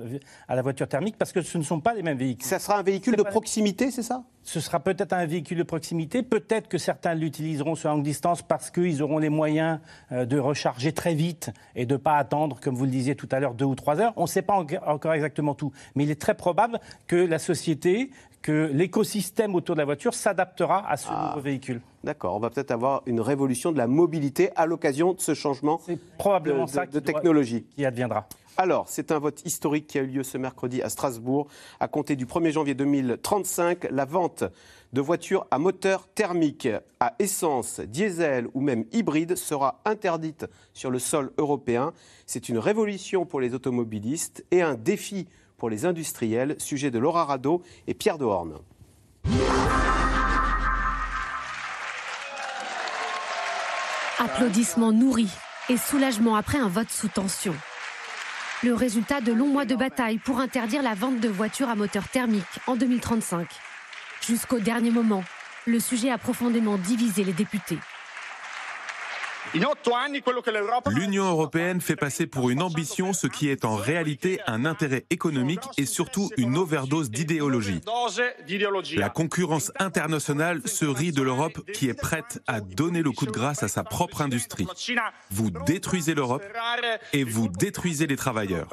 la, 0.56 0.62
voiture 0.62 0.88
thermique 0.88 1.18
parce 1.18 1.32
que 1.32 1.42
ce 1.42 1.58
ne 1.58 1.64
sont 1.64 1.80
pas 1.80 1.94
les 1.94 2.04
mêmes 2.04 2.18
véhicules. 2.18 2.48
Ça 2.48 2.60
sera 2.60 2.78
un 2.78 2.84
véhicule 2.84 3.16
de 3.16 3.24
proximité 3.24 3.92
c'est 3.92 4.04
ça? 4.04 4.24
Ce 4.44 4.60
sera 4.60 4.80
peut-être 4.80 5.14
un 5.14 5.26
véhicule 5.26 5.58
de 5.58 5.64
proximité, 5.64 6.24
peut-être 6.24 6.68
que 6.68 6.78
certains 6.78 7.14
l'utiliseront 7.14 7.76
sur 7.76 7.90
longue 7.90 8.04
distance 8.04 8.42
parce 8.42 8.72
qu'ils 8.72 9.02
auront 9.04 9.20
les 9.20 9.30
moyens 9.30 9.80
euh, 10.12 10.26
de 10.26 10.40
recharger 10.40 10.94
très 10.94 11.14
vite 11.14 11.52
et 11.76 11.86
de 11.86 11.94
ne 11.94 11.98
pas 11.98 12.18
attendre, 12.18 12.60
comme 12.60 12.76
vous 12.76 12.86
le 12.86 12.92
disiez 12.92 13.16
tout 13.16 13.30
à 13.32 13.40
l'heure, 13.40 13.54
deux 13.54 13.66
ou 13.66 13.76
trois 13.76 14.00
heures. 14.00 14.14
On 14.16 14.24
ne 14.24 14.28
sait 14.28 14.42
pas 14.42 14.66
encore 14.86 15.14
exactement 15.14 15.54
tout, 15.54 15.72
mais 15.96 16.04
il 16.04 16.12
est 16.12 16.20
très 16.20 16.36
probable 16.36 16.80
que 17.08 17.16
la 17.16 17.40
société, 17.40 18.12
que 18.42 18.72
l'écosystème 18.74 19.56
autour 19.56 19.76
de 19.76 19.82
la 19.82 19.86
voiture 19.86 20.14
s'adaptera 20.14 20.90
à 20.90 20.98
ce 20.98 21.08
ah. 21.12 21.28
nouveau 21.28 21.42
véhicule. 21.42 21.82
D'accord, 22.04 22.36
on 22.36 22.40
va 22.40 22.50
peut-être 22.50 22.72
avoir 22.72 23.04
une 23.06 23.22
révolution 23.22 23.72
de 23.72 23.78
la 23.78 23.88
mobilité 23.88 24.50
à 24.56 24.66
l'occasion 24.66 25.14
de 25.14 25.22
ce 25.22 25.34
changement 25.36 25.80
probablement 26.18 26.66
de, 26.66 26.70
ça 26.70 26.86
de 26.86 27.00
technologie. 27.00 27.66
qui 27.76 27.86
adviendra. 27.86 28.28
Alors, 28.58 28.86
c'est 28.90 29.12
un 29.12 29.20
vote 29.20 29.42
historique 29.46 29.88
qui 29.88 29.98
a 29.98 30.02
eu 30.02 30.08
lieu 30.08 30.24
ce 30.24 30.38
mercredi 30.38 30.82
à 30.82 30.90
Strasbourg. 30.90 31.48
À 31.80 31.88
compter 31.88 32.16
du 32.16 32.26
1er 32.26 32.52
janvier 32.52 32.74
2035, 32.74 33.88
la 33.90 34.06
vente 34.06 34.44
de 34.94 35.02
voitures 35.02 35.48
à 35.52 35.58
moteur 35.58 36.08
thermique, 36.10 36.68
à 37.00 37.16
essence, 37.20 37.80
diesel 37.80 38.48
ou 38.54 38.62
même 38.62 38.86
hybride 38.92 39.36
sera 39.36 39.80
interdite 39.86 40.48
sur 40.74 40.92
le 40.92 41.00
sol 41.00 41.32
européen. 41.38 41.94
C'est 42.26 42.50
une 42.50 42.58
révolution 42.58 43.26
pour 43.26 43.40
les 43.40 43.54
automobilistes 43.54 44.46
et 44.52 44.62
un 44.62 44.76
défi 44.76 45.28
pour 45.58 45.70
les 45.70 45.86
industriels. 45.86 46.56
Sujet 46.58 46.92
de 46.92 47.00
Laura 47.00 47.26
Rado 47.26 47.62
et 47.88 47.94
Pierre 47.94 48.18
Dehorne. 48.18 48.60
Applaudissements 54.22 54.92
nourris 54.92 55.32
et 55.68 55.78
soulagement 55.78 56.36
après 56.36 56.60
un 56.60 56.68
vote 56.68 56.92
sous 56.92 57.08
tension. 57.08 57.56
Le 58.62 58.76
résultat 58.76 59.20
de 59.20 59.34
longs 59.34 59.48
mois 59.48 59.66
de 59.66 59.76
bataille 59.76 60.20
pour 60.20 60.40
interdire 60.40 60.84
la 60.84 60.94
vente 60.94 61.20
de 61.20 61.28
voitures 61.28 61.70
à 61.70 61.76
moteur 61.76 62.08
thermique 62.08 62.44
en 62.68 62.76
2035. 62.76 63.48
Jusqu'au 64.22 64.60
dernier 64.60 64.92
moment, 64.92 65.24
le 65.66 65.80
sujet 65.80 66.12
a 66.12 66.20
profondément 66.20 66.78
divisé 66.78 67.24
les 67.24 67.34
députés. 67.34 67.80
L'Union 69.54 71.26
européenne 71.26 71.82
fait 71.82 71.96
passer 71.96 72.26
pour 72.26 72.50
une 72.50 72.62
ambition 72.62 73.12
ce 73.12 73.28
qui 73.28 73.50
est 73.50 73.66
en 73.66 73.76
réalité 73.76 74.40
un 74.48 74.66
intérêt 74.66 75.06
économique 75.10 75.64
et 75.78 75.86
surtout 75.86 76.30
une 76.38 76.58
overdose 76.58 77.12
d'idéologie. 77.12 77.82
La 78.96 79.10
concurrence 79.10 79.72
internationale 79.80 80.62
se 80.66 80.86
rit 80.86 81.12
de 81.12 81.22
l'Europe 81.22 81.60
qui 81.74 81.90
est 81.90 81.94
prête 81.94 82.42
à 82.48 82.62
donner 82.62 83.02
le 83.02 83.12
coup 83.12 83.26
de 83.26 83.32
grâce 83.32 83.64
à 83.64 83.68
sa 83.68 83.84
propre 83.84 84.22
industrie. 84.22 84.68
Vous 85.32 85.52
détruisez 85.66 86.14
l'Europe 86.14 86.44
et 87.12 87.24
vous 87.24 87.50
détruisez 87.50 88.08
les 88.08 88.16
travailleurs. 88.16 88.68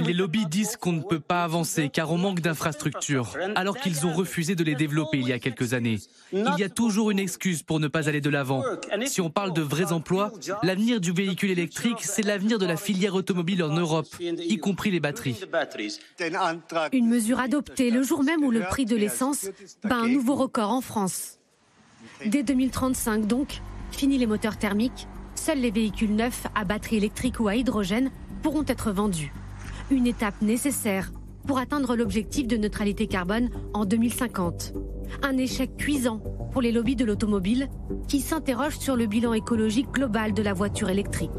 Les 0.00 0.12
lobbies 0.12 0.46
disent 0.46 0.76
qu'on 0.76 0.92
ne 0.92 1.02
peut 1.02 1.18
pas 1.18 1.42
avancer 1.42 1.88
car 1.88 2.12
on 2.12 2.18
manque 2.18 2.40
d'infrastructures, 2.40 3.36
alors 3.56 3.76
qu'ils 3.76 4.06
ont 4.06 4.12
refusé 4.12 4.54
de 4.54 4.62
les 4.62 4.76
développer 4.76 5.18
il 5.18 5.26
y 5.26 5.32
a 5.32 5.40
quelques 5.40 5.74
années. 5.74 5.98
Il 6.32 6.54
y 6.56 6.62
a 6.62 6.68
toujours 6.68 7.10
une 7.10 7.18
excuse 7.18 7.64
pour 7.64 7.80
ne 7.80 7.88
pas 7.88 8.08
aller 8.08 8.20
de 8.20 8.30
l'avant. 8.30 8.62
Si 9.06 9.20
on 9.20 9.28
parle 9.28 9.52
de 9.52 9.62
vrais 9.62 9.92
emplois, 9.92 10.32
l'avenir 10.62 11.00
du 11.00 11.12
véhicule 11.12 11.50
électrique, 11.50 11.98
c'est 12.00 12.22
l'avenir 12.22 12.58
de 12.58 12.66
la 12.66 12.76
filière 12.76 13.14
automobile 13.14 13.64
en 13.64 13.74
Europe, 13.74 14.06
y 14.20 14.58
compris 14.58 14.92
les 14.92 15.00
batteries. 15.00 15.40
Une 16.92 17.08
mesure 17.08 17.40
adoptée 17.40 17.90
le 17.90 18.02
jour 18.02 18.22
même 18.22 18.44
où 18.44 18.52
le 18.52 18.60
prix 18.60 18.84
de 18.84 18.94
l'essence 18.94 19.48
bat 19.82 19.96
un 19.96 20.08
nouveau 20.08 20.36
record 20.36 20.70
en 20.70 20.80
France. 20.80 21.38
Dès 22.24 22.44
2035 22.44 23.26
donc, 23.26 23.60
fini 23.90 24.16
les 24.16 24.26
moteurs 24.26 24.58
thermiques, 24.58 25.08
seuls 25.34 25.58
les 25.58 25.70
véhicules 25.70 26.14
neufs 26.14 26.46
à 26.54 26.64
batterie 26.64 26.96
électrique 26.96 27.40
ou 27.40 27.48
à 27.48 27.56
hydrogène 27.56 28.10
pourront 28.38 28.64
être 28.66 28.90
vendus. 28.92 29.32
Une 29.90 30.06
étape 30.06 30.40
nécessaire 30.42 31.10
pour 31.46 31.58
atteindre 31.58 31.96
l'objectif 31.96 32.46
de 32.46 32.56
neutralité 32.56 33.06
carbone 33.06 33.48
en 33.72 33.84
2050. 33.84 34.74
Un 35.22 35.38
échec 35.38 35.76
cuisant 35.76 36.20
pour 36.52 36.60
les 36.60 36.72
lobbies 36.72 36.96
de 36.96 37.04
l'automobile 37.04 37.68
qui 38.06 38.20
s'interrogent 38.20 38.78
sur 38.78 38.96
le 38.96 39.06
bilan 39.06 39.32
écologique 39.32 39.90
global 39.90 40.34
de 40.34 40.42
la 40.42 40.52
voiture 40.52 40.90
électrique. 40.90 41.30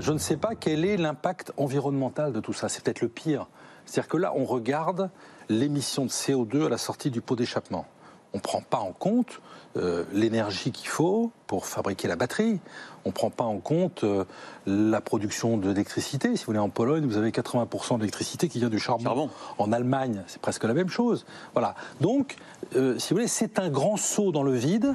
Je 0.00 0.12
ne 0.12 0.18
sais 0.18 0.36
pas 0.36 0.54
quel 0.56 0.84
est 0.84 0.96
l'impact 0.96 1.52
environnemental 1.56 2.32
de 2.32 2.40
tout 2.40 2.52
ça. 2.52 2.68
C'est 2.68 2.82
peut-être 2.82 3.02
le 3.02 3.08
pire. 3.08 3.46
C'est-à-dire 3.84 4.08
que 4.08 4.16
là, 4.16 4.32
on 4.34 4.44
regarde 4.44 5.10
l'émission 5.48 6.04
de 6.04 6.10
CO2 6.10 6.66
à 6.66 6.68
la 6.68 6.78
sortie 6.78 7.10
du 7.10 7.20
pot 7.20 7.36
d'échappement. 7.36 7.86
On 8.34 8.38
ne 8.38 8.42
prend 8.42 8.62
pas 8.62 8.78
en 8.78 8.92
compte 8.92 9.40
euh, 9.76 10.04
l'énergie 10.12 10.70
qu'il 10.70 10.88
faut 10.88 11.32
pour 11.46 11.66
fabriquer 11.66 12.08
la 12.08 12.16
batterie. 12.16 12.60
On 13.04 13.08
ne 13.08 13.14
prend 13.14 13.30
pas 13.30 13.44
en 13.44 13.58
compte 13.58 14.04
euh, 14.04 14.24
la 14.66 15.00
production 15.00 15.56
d'électricité. 15.56 16.36
Si 16.36 16.44
vous 16.44 16.46
voulez, 16.46 16.58
en 16.58 16.68
Pologne, 16.68 17.06
vous 17.06 17.16
avez 17.16 17.30
80% 17.30 17.98
d'électricité 17.98 18.48
qui 18.48 18.58
vient 18.58 18.68
du 18.68 18.78
charbon. 18.78 19.30
En 19.58 19.72
Allemagne, 19.72 20.22
c'est 20.26 20.40
presque 20.40 20.64
la 20.64 20.74
même 20.74 20.88
chose. 20.88 21.24
Voilà. 21.54 21.74
Donc, 22.00 22.36
euh, 22.76 22.98
si 22.98 23.10
vous 23.10 23.16
voulez, 23.16 23.28
c'est 23.28 23.58
un 23.58 23.70
grand 23.70 23.96
saut 23.96 24.32
dans 24.32 24.42
le 24.42 24.54
vide. 24.54 24.94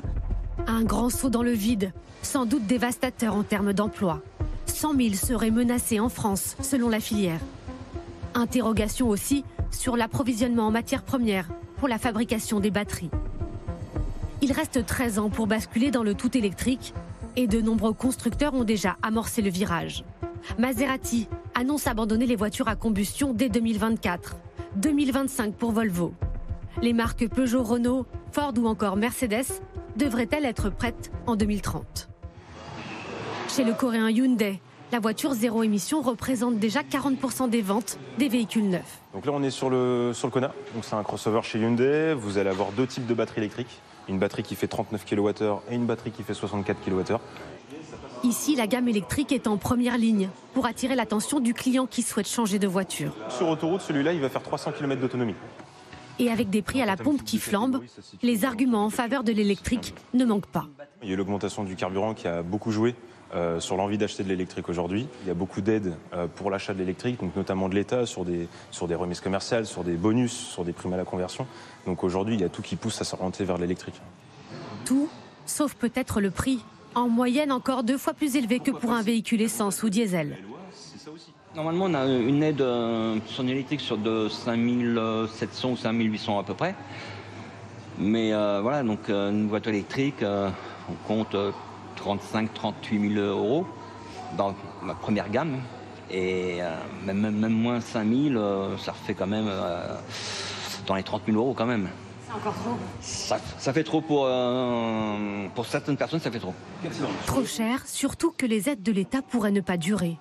Un 0.68 0.84
grand 0.84 1.10
saut 1.10 1.30
dans 1.30 1.44
le 1.44 1.52
vide, 1.52 1.92
sans 2.24 2.46
doute 2.46 2.66
dévastateur 2.66 3.36
en 3.36 3.44
termes 3.44 3.74
d'emploi. 3.74 4.22
100 4.66 4.96
000 4.96 5.14
seraient 5.16 5.52
menacés 5.52 6.00
en 6.00 6.10
France, 6.10 6.56
selon 6.62 6.90
la 6.90 7.00
filière. 7.00 7.40
Interrogation 8.36 9.10
aussi 9.10 9.44
sur 9.72 9.98
l'approvisionnement 9.98 10.68
en 10.68 10.72
matières 10.72 11.04
premières 11.04 11.50
pour 11.78 11.88
la 11.88 11.98
fabrication 11.98 12.60
des 12.60 12.72
batteries. 12.72 13.12
Il 14.42 14.52
reste 14.52 14.86
13 14.86 15.20
ans 15.20 15.30
pour 15.30 15.48
basculer 15.48 15.92
dans 15.92 16.04
le 16.04 16.14
tout 16.14 16.38
électrique 16.38 16.94
et 17.36 17.48
de 17.48 17.62
nombreux 17.62 17.94
constructeurs 17.94 18.54
ont 18.54 18.64
déjà 18.64 18.98
amorcé 19.02 19.42
le 19.42 19.50
virage. 19.50 20.04
Maserati 20.58 21.28
annonce 21.56 21.88
abandonner 21.88 22.26
les 22.26 22.36
voitures 22.36 22.68
à 22.68 22.76
combustion 22.76 23.34
dès 23.34 23.50
2024, 23.50 24.36
2025 24.76 25.54
pour 25.56 25.72
Volvo. 25.72 26.14
Les 26.82 26.94
marques 26.94 27.28
Peugeot, 27.28 27.64
Renault, 27.64 28.06
Ford 28.32 28.54
ou 28.58 28.68
encore 28.68 28.96
Mercedes 28.96 29.62
devraient-elles 29.96 30.46
être 30.46 30.70
prêtes 30.70 31.12
en 31.26 31.36
2030 31.36 32.10
Chez 33.50 33.64
le 33.64 33.74
coréen 33.74 34.10
Hyundai, 34.10 34.62
la 34.92 35.00
voiture 35.00 35.34
zéro 35.34 35.64
émission 35.64 36.02
représente 36.02 36.60
déjà 36.60 36.82
40% 36.82 37.50
des 37.50 37.62
ventes 37.62 37.98
des 38.18 38.30
véhicules 38.30 38.70
neufs. 38.70 39.02
Donc 39.14 39.26
là, 39.26 39.32
on 39.34 39.44
est 39.44 39.52
sur 39.52 39.70
le, 39.70 40.12
sur 40.14 40.28
le 40.28 40.32
Kona. 40.32 40.54
Donc 40.74 40.84
c'est 40.86 40.96
un 40.96 41.04
crossover 41.04 41.42
chez 41.44 41.60
Hyundai. 41.60 42.14
Vous 42.14 42.38
allez 42.38 42.50
avoir 42.50 42.72
deux 42.72 42.88
types 42.88 43.06
de 43.06 43.14
batteries 43.14 43.42
électriques. 43.42 43.82
Une 44.08 44.20
batterie 44.20 44.44
qui 44.44 44.56
fait 44.56 44.68
39 44.68 45.06
kWh 45.06 45.44
et 45.70 45.76
une 45.76 45.86
batterie 45.86 46.12
qui 46.12 46.24
fait 46.24 46.34
64 46.34 46.78
kWh. 46.84 47.18
Ici, 48.24 48.56
la 48.56 48.66
gamme 48.66 48.88
électrique 48.88 49.32
est 49.32 49.48
en 49.48 49.58
première 49.58 49.98
ligne 49.98 50.30
pour 50.54 50.66
attirer 50.66 50.96
l'attention 50.96 51.40
du 51.40 51.54
client 51.54 51.86
qui 51.86 52.02
souhaite 52.02 52.28
changer 52.28 52.58
de 52.58 52.68
voiture. 52.68 53.14
Sur 53.30 53.50
autoroute, 53.50 53.82
celui-là, 53.82 54.14
il 54.14 54.22
va 54.22 54.30
faire 54.30 54.42
300 54.42 54.72
km 54.72 55.02
d'autonomie. 55.02 55.36
Et 56.20 56.32
avec 56.32 56.50
des 56.50 56.64
prix 56.64 56.82
à 56.82 56.86
la 56.86 56.98
pompe 56.98 57.24
qui 57.24 57.38
flambent, 57.38 57.84
les 58.24 58.44
arguments 58.44 58.86
en 58.86 58.90
faveur 58.90 59.24
de 59.24 59.32
l'électrique 59.32 59.94
ne 60.16 60.26
manquent 60.26 60.48
pas. 60.48 60.66
Il 61.04 61.10
y 61.12 61.14
a 61.14 61.16
l'augmentation 61.16 61.64
du 61.64 61.76
carburant 61.76 62.16
qui 62.16 62.28
a 62.28 62.42
beaucoup 62.42 62.72
joué. 62.72 62.96
Euh, 63.36 63.60
sur 63.60 63.76
l'envie 63.76 63.98
d'acheter 63.98 64.24
de 64.24 64.30
l'électrique 64.30 64.70
aujourd'hui. 64.70 65.06
Il 65.24 65.28
y 65.28 65.32
a 65.32 65.34
beaucoup 65.34 65.60
d'aides 65.60 65.94
euh, 66.14 66.28
pour 66.34 66.50
l'achat 66.50 66.74
de 66.74 66.80
l'électrique, 66.80 67.20
donc 67.20 67.36
notamment 67.36 67.68
de 67.68 67.76
l'État 67.76 68.06
sur 68.06 68.24
des, 68.24 68.48
sur 68.72 68.88
des 68.88 68.96
remises 68.96 69.20
commerciales, 69.20 69.66
sur 69.66 69.84
des 69.84 69.96
bonus, 69.96 70.32
sur 70.32 70.64
des 70.64 70.72
primes 70.72 70.94
à 70.94 70.98
la 70.98 71.04
conversion. 71.04 71.46
Donc 71.86 72.06
aujourd'hui, 72.06 72.36
il 72.36 72.42
y 72.42 72.46
a 72.46 72.50
tout 72.50 72.62
qui 72.62 72.78
pousse 72.78 73.02
à 73.02 73.04
s'orienter 73.04 73.44
vers 73.44 73.58
l'électrique. 73.58 74.02
Tout, 74.86 75.10
sauf 75.46 75.74
peut-être 75.74 76.22
le 76.22 76.32
prix, 76.32 76.64
en 76.96 77.10
moyenne 77.10 77.52
encore 77.52 77.84
deux 77.84 77.98
fois 77.98 78.14
plus 78.14 78.38
élevé 78.38 78.60
que 78.60 78.72
pour 78.72 78.92
un 78.94 79.02
véhicule 79.02 79.42
essence 79.42 79.84
ou 79.84 79.90
diesel. 79.90 80.38
Normalement, 81.54 81.86
on 81.86 81.94
a 81.96 82.06
une 82.06 82.44
aide 82.44 82.62
euh, 82.62 83.18
sur 83.26 83.44
électrique 83.44 83.82
sur 83.82 83.98
de 83.98 84.30
5700 84.30 85.72
ou 85.72 85.76
5800 85.76 86.40
à 86.40 86.44
peu 86.44 86.54
près. 86.54 86.76
Mais 88.00 88.32
voilà, 88.62 88.84
donc 88.84 89.10
une 89.10 89.50
voiture 89.50 89.72
électrique, 89.72 90.24
on 90.24 91.08
compte 91.08 91.36
35 91.98 92.54
38 92.54 93.14
000 93.14 93.26
euros 93.26 93.66
dans 94.38 94.56
ma 94.82 94.94
première 94.94 95.30
gamme. 95.30 95.58
Et 96.10 96.60
euh, 96.62 96.72
même, 97.06 97.20
même, 97.32 97.52
moins 97.52 97.82
5 97.82 98.08
000, 98.08 98.36
euh, 98.36 98.78
ça 98.78 98.94
refait 98.94 99.14
quand 99.14 99.28
même 99.28 99.48
euh, 99.48 99.96
dans 100.86 100.96
les 100.96 101.04
30 101.04 101.24
000 101.26 101.38
euros 101.38 101.54
quand 101.54 101.66
même. 101.66 101.90
C'est 102.26 102.34
encore 102.34 102.54
trop 102.54 102.78
ça, 103.02 103.74
fait 103.74 103.84
trop 103.84 104.02
pour, 104.02 104.30
pour 105.56 105.66
certaines 105.66 105.98
personnes, 105.98 106.20
ça 106.20 106.30
fait 106.30 106.40
trop. 106.40 106.54
Trop 107.26 107.46
cher, 107.46 107.86
surtout 107.86 108.32
que 108.32 108.46
les 108.46 108.70
aides 108.70 108.84
de 108.84 108.92
l'État 108.92 109.22
pourraient 109.22 109.52
ne 109.52 109.62
pas 109.62 109.78
durer. 109.78 110.18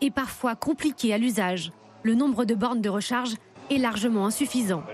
Et 0.00 0.10
parfois 0.12 0.54
compliqué 0.54 1.12
à 1.12 1.18
l'usage. 1.18 1.72
Le 2.04 2.14
nombre 2.14 2.44
de 2.44 2.54
bornes 2.54 2.80
de 2.80 2.88
recharge 2.88 3.34
est 3.68 3.78
largement 3.78 4.26
insuffisant. 4.26 4.84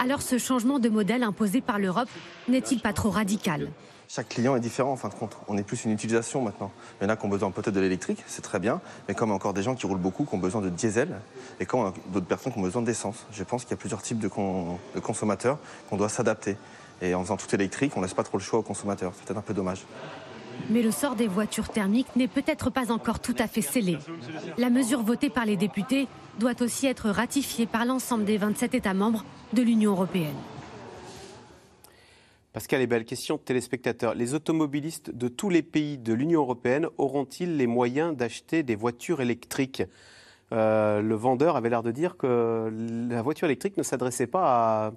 Alors 0.00 0.22
ce 0.22 0.38
changement 0.38 0.80
de 0.80 0.88
modèle 0.88 1.22
imposé 1.22 1.60
par 1.60 1.78
l'Europe 1.78 2.08
n'est-il 2.48 2.80
pas 2.80 2.92
trop 2.92 3.10
radical? 3.10 3.70
Chaque 4.14 4.28
client 4.28 4.54
est 4.56 4.60
différent 4.60 4.92
en 4.92 4.96
fin 4.96 5.08
de 5.08 5.14
compte. 5.14 5.38
On 5.48 5.56
est 5.56 5.62
plus 5.62 5.86
une 5.86 5.90
utilisation 5.90 6.42
maintenant. 6.42 6.70
Il 7.00 7.04
y 7.04 7.06
en 7.06 7.08
a 7.08 7.16
qui 7.16 7.24
ont 7.24 7.30
besoin 7.30 7.50
peut-être 7.50 7.74
de 7.74 7.80
l'électrique, 7.80 8.22
c'est 8.26 8.42
très 8.42 8.58
bien, 8.58 8.82
mais 9.08 9.14
comme 9.14 9.30
encore 9.30 9.54
des 9.54 9.62
gens 9.62 9.74
qui 9.74 9.86
roulent 9.86 9.96
beaucoup, 9.96 10.26
qui 10.26 10.34
ont 10.34 10.38
besoin 10.38 10.60
de 10.60 10.68
diesel, 10.68 11.18
et 11.60 11.64
comme 11.64 11.94
d'autres 12.12 12.26
personnes 12.26 12.52
qui 12.52 12.58
ont 12.58 12.62
besoin 12.62 12.82
d'essence. 12.82 13.24
Je 13.32 13.42
pense 13.42 13.62
qu'il 13.62 13.70
y 13.70 13.74
a 13.74 13.78
plusieurs 13.78 14.02
types 14.02 14.18
de, 14.18 14.28
consommateurs 15.00 15.58
qu'on 15.88 15.96
doit 15.96 16.10
s'adapter. 16.10 16.58
Et 17.00 17.14
en 17.14 17.22
faisant 17.22 17.38
tout 17.38 17.52
électrique, 17.54 17.92
on 17.96 18.00
ne 18.00 18.04
laisse 18.04 18.12
pas 18.12 18.22
trop 18.22 18.36
le 18.36 18.42
choix 18.42 18.58
aux 18.58 18.62
consommateurs. 18.62 19.12
C'est 19.16 19.24
peut-être 19.24 19.38
un 19.38 19.42
peu 19.42 19.54
dommage. 19.54 19.86
Mais 20.68 20.82
le 20.82 20.90
sort 20.90 21.16
des 21.16 21.26
voitures 21.26 21.70
thermiques 21.70 22.14
n'est 22.14 22.28
peut-être 22.28 22.68
pas 22.68 22.92
encore 22.92 23.18
tout 23.18 23.34
à 23.38 23.46
fait 23.48 23.62
scellé. 23.62 23.98
La 24.58 24.68
mesure 24.68 25.02
votée 25.02 25.30
par 25.30 25.46
les 25.46 25.56
députés 25.56 26.06
doit 26.38 26.60
aussi 26.60 26.86
être 26.86 27.08
ratifiée 27.08 27.64
par 27.64 27.86
l'ensemble 27.86 28.26
des 28.26 28.36
27 28.36 28.74
États 28.74 28.92
membres 28.92 29.24
de 29.54 29.62
l'Union 29.62 29.92
européenne. 29.92 30.36
Pascal 32.52 32.86
belle 32.86 33.06
question 33.06 33.38
téléspectateurs. 33.38 34.14
Les 34.14 34.34
automobilistes 34.34 35.10
de 35.10 35.28
tous 35.28 35.48
les 35.48 35.62
pays 35.62 35.96
de 35.96 36.12
l'Union 36.12 36.42
européenne 36.42 36.86
auront-ils 36.98 37.56
les 37.56 37.66
moyens 37.66 38.14
d'acheter 38.14 38.62
des 38.62 38.74
voitures 38.74 39.22
électriques? 39.22 39.82
Euh, 40.52 41.00
Le 41.00 41.14
vendeur 41.14 41.56
avait 41.56 41.70
l'air 41.70 41.82
de 41.82 41.90
dire 41.90 42.18
que 42.18 42.70
la 43.08 43.22
voiture 43.22 43.46
électrique 43.46 43.78
ne 43.78 43.82
s'adressait 43.82 44.26
pas 44.26 44.92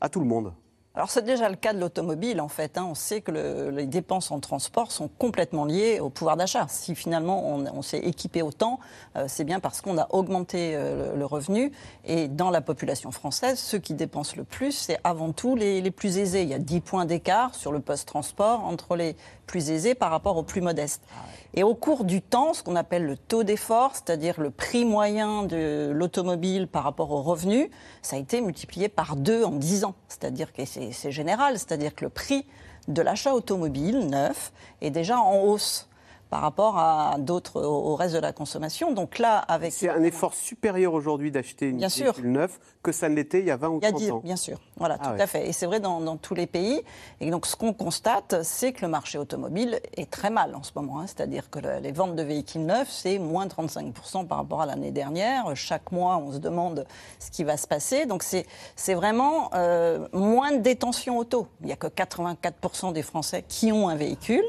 à 0.00 0.08
tout 0.08 0.20
le 0.20 0.26
monde. 0.26 0.52
Alors 0.96 1.10
c'est 1.10 1.24
déjà 1.24 1.48
le 1.48 1.56
cas 1.56 1.72
de 1.72 1.80
l'automobile 1.80 2.40
en 2.40 2.48
fait. 2.48 2.78
Hein. 2.78 2.86
On 2.88 2.94
sait 2.94 3.20
que 3.20 3.32
les 3.70 3.86
dépenses 3.86 4.30
en 4.30 4.38
transport 4.38 4.92
sont 4.92 5.08
complètement 5.08 5.64
liées 5.64 5.98
au 5.98 6.08
pouvoir 6.08 6.36
d'achat. 6.36 6.66
Si 6.68 6.94
finalement 6.94 7.44
on, 7.44 7.82
s'est 7.82 7.98
équipé 7.98 8.42
autant, 8.42 8.78
euh, 9.16 9.24
c'est 9.26 9.42
bien 9.42 9.58
parce 9.58 9.80
qu'on 9.80 9.98
a 9.98 10.06
augmenté 10.10 10.74
euh, 10.76 11.16
le, 11.16 11.26
revenu. 11.26 11.72
Et 12.04 12.28
dans 12.28 12.50
la 12.50 12.60
population 12.60 13.10
française, 13.10 13.58
ceux 13.58 13.78
qui 13.78 13.94
dépensent 13.94 14.34
le 14.36 14.44
plus, 14.44 14.70
c'est 14.70 14.98
avant 15.02 15.32
tout 15.32 15.56
les, 15.56 15.80
les, 15.80 15.90
plus 15.90 16.18
aisés. 16.18 16.42
Il 16.42 16.48
y 16.48 16.54
a 16.54 16.60
10 16.60 16.80
points 16.80 17.06
d'écart 17.06 17.56
sur 17.56 17.72
le 17.72 17.80
post-transport 17.80 18.64
entre 18.64 18.94
les 18.94 19.16
plus 19.46 19.70
aisés 19.70 19.96
par 19.96 20.12
rapport 20.12 20.36
aux 20.36 20.44
plus 20.44 20.60
modestes. 20.60 21.02
Ah 21.10 21.22
et 21.56 21.62
au 21.62 21.74
cours 21.74 22.04
du 22.04 22.20
temps, 22.20 22.52
ce 22.52 22.62
qu'on 22.62 22.74
appelle 22.74 23.04
le 23.06 23.16
taux 23.16 23.44
d'effort, 23.44 23.92
c'est-à-dire 23.94 24.40
le 24.40 24.50
prix 24.50 24.84
moyen 24.84 25.44
de 25.44 25.90
l'automobile 25.94 26.66
par 26.66 26.82
rapport 26.82 27.12
aux 27.12 27.22
revenus, 27.22 27.68
ça 28.02 28.16
a 28.16 28.18
été 28.18 28.40
multiplié 28.40 28.88
par 28.88 29.14
deux 29.14 29.44
en 29.44 29.52
dix 29.52 29.84
ans. 29.84 29.94
C'est-à-dire 30.08 30.52
que 30.52 30.64
c'est 30.64 31.12
général, 31.12 31.56
c'est-à-dire 31.56 31.94
que 31.94 32.04
le 32.04 32.10
prix 32.10 32.44
de 32.88 33.00
l'achat 33.02 33.34
automobile 33.34 34.08
neuf 34.08 34.52
est 34.80 34.90
déjà 34.90 35.18
en 35.18 35.42
hausse 35.42 35.88
par 36.34 36.42
rapport 36.42 36.78
à 36.78 37.14
d'autres, 37.20 37.62
au 37.62 37.94
reste 37.94 38.16
de 38.16 38.18
la 38.18 38.32
consommation. 38.32 38.90
Donc 38.90 39.20
là, 39.20 39.38
avec 39.38 39.72
c'est 39.72 39.88
un 39.88 40.02
effort 40.02 40.34
supérieur 40.34 40.92
aujourd'hui 40.92 41.30
d'acheter 41.30 41.68
une 41.68 41.78
voiture 41.78 42.16
neuve 42.24 42.58
que 42.82 42.90
ça 42.90 43.08
ne 43.08 43.14
l'était 43.14 43.38
il 43.38 43.46
y 43.46 43.52
a 43.52 43.56
20 43.56 43.68
ou 43.68 43.78
30 43.78 44.10
ans. 44.10 44.18
Bien 44.24 44.34
sûr, 44.34 44.58
voilà, 44.76 44.98
ah 44.98 45.10
tout 45.10 45.22
à 45.22 45.28
fait. 45.28 45.48
Et 45.48 45.52
c'est 45.52 45.66
vrai 45.66 45.78
dans, 45.78 46.16
tous 46.16 46.34
les 46.34 46.48
pays. 46.48 46.82
Et 47.20 47.30
donc 47.30 47.46
ce 47.46 47.54
qu'on 47.54 47.72
constate, 47.72 48.42
c'est 48.42 48.72
que 48.72 48.84
le 48.84 48.88
marché 48.88 49.16
automobile 49.16 49.78
est 49.96 50.10
très 50.10 50.28
mal 50.28 50.56
en 50.56 50.64
ce 50.64 50.72
moment. 50.74 50.98
Hein. 50.98 51.06
C'est-à-dire 51.06 51.50
que 51.50 51.60
les 51.80 51.92
ventes 51.92 52.16
de 52.16 52.22
véhicules 52.24 52.66
neufs, 52.66 52.90
c'est 52.90 53.20
moins 53.20 53.46
35% 53.46 54.26
par 54.26 54.38
rapport 54.38 54.60
à 54.60 54.66
l'année 54.66 54.90
dernière. 54.90 55.54
Chaque 55.54 55.92
mois, 55.92 56.16
on 56.16 56.32
se 56.32 56.38
demande 56.38 56.84
ce 57.20 57.30
qui 57.30 57.44
va 57.44 57.56
se 57.56 57.68
passer. 57.68 58.06
Donc 58.06 58.24
c'est, 58.24 58.44
c'est 58.74 58.94
vraiment 58.94 59.50
euh, 59.54 60.08
moins 60.12 60.50
de 60.50 60.58
détention 60.58 61.16
auto. 61.16 61.46
Il 61.60 61.68
n'y 61.68 61.72
a 61.72 61.76
que 61.76 61.86
84% 61.86 62.92
des 62.92 63.02
Français 63.02 63.44
qui 63.46 63.70
ont 63.70 63.88
un 63.88 63.94
véhicule. 63.94 64.42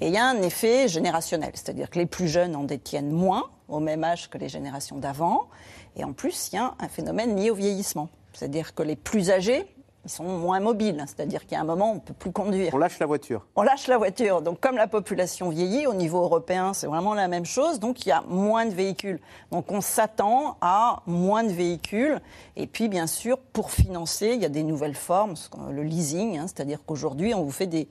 Et 0.00 0.08
il 0.08 0.12
y 0.12 0.16
a 0.16 0.26
un 0.26 0.42
effet 0.42 0.86
générationnel, 0.86 1.50
c'est-à-dire 1.54 1.90
que 1.90 1.98
les 1.98 2.06
plus 2.06 2.28
jeunes 2.28 2.54
en 2.54 2.62
détiennent 2.62 3.10
moins, 3.10 3.50
au 3.68 3.80
même 3.80 4.04
âge 4.04 4.30
que 4.30 4.38
les 4.38 4.48
générations 4.48 4.96
d'avant. 4.96 5.48
Et 5.96 6.04
en 6.04 6.12
plus, 6.12 6.50
il 6.52 6.56
y 6.56 6.58
a 6.58 6.74
un 6.78 6.88
phénomène 6.88 7.36
lié 7.36 7.50
au 7.50 7.54
vieillissement. 7.54 8.08
C'est-à-dire 8.32 8.74
que 8.74 8.82
les 8.82 8.94
plus 8.94 9.30
âgés 9.30 9.66
ils 10.08 10.10
sont 10.10 10.24
moins 10.24 10.58
mobiles. 10.60 11.04
C'est-à-dire 11.06 11.42
a 11.52 11.60
un 11.60 11.64
moment, 11.64 11.92
on 11.92 11.94
ne 11.96 12.00
peut 12.00 12.14
plus 12.14 12.32
conduire. 12.32 12.72
On 12.72 12.78
lâche 12.78 12.98
la 12.98 13.04
voiture. 13.04 13.46
On 13.56 13.62
lâche 13.62 13.86
la 13.88 13.98
voiture. 13.98 14.40
Donc, 14.40 14.58
comme 14.58 14.76
la 14.76 14.86
population 14.86 15.50
vieillit, 15.50 15.86
au 15.86 15.92
niveau 15.92 16.22
européen, 16.22 16.72
c'est 16.72 16.86
vraiment 16.86 17.12
la 17.12 17.28
même 17.28 17.44
chose. 17.44 17.78
Donc, 17.78 18.06
il 18.06 18.08
y 18.08 18.12
a 18.12 18.22
moins 18.22 18.64
de 18.64 18.72
véhicules. 18.72 19.20
Donc, 19.52 19.70
on 19.70 19.82
s'attend 19.82 20.56
à 20.62 21.02
moins 21.06 21.44
de 21.44 21.52
véhicules. 21.52 22.20
Et 22.56 22.66
puis, 22.66 22.88
bien 22.88 23.06
sûr, 23.06 23.38
pour 23.38 23.70
financer, 23.70 24.30
il 24.34 24.40
y 24.40 24.46
a 24.46 24.48
des 24.50 24.62
nouvelles 24.62 24.94
formes, 24.94 25.34
le 25.70 25.82
leasing. 25.82 26.38
Hein. 26.38 26.46
c'est-à-dire 26.46 26.78
qu'aujourd'hui, 26.86 27.34
on 27.34 27.42
vous 27.42 27.50
fait 27.50 27.66
des, 27.66 27.88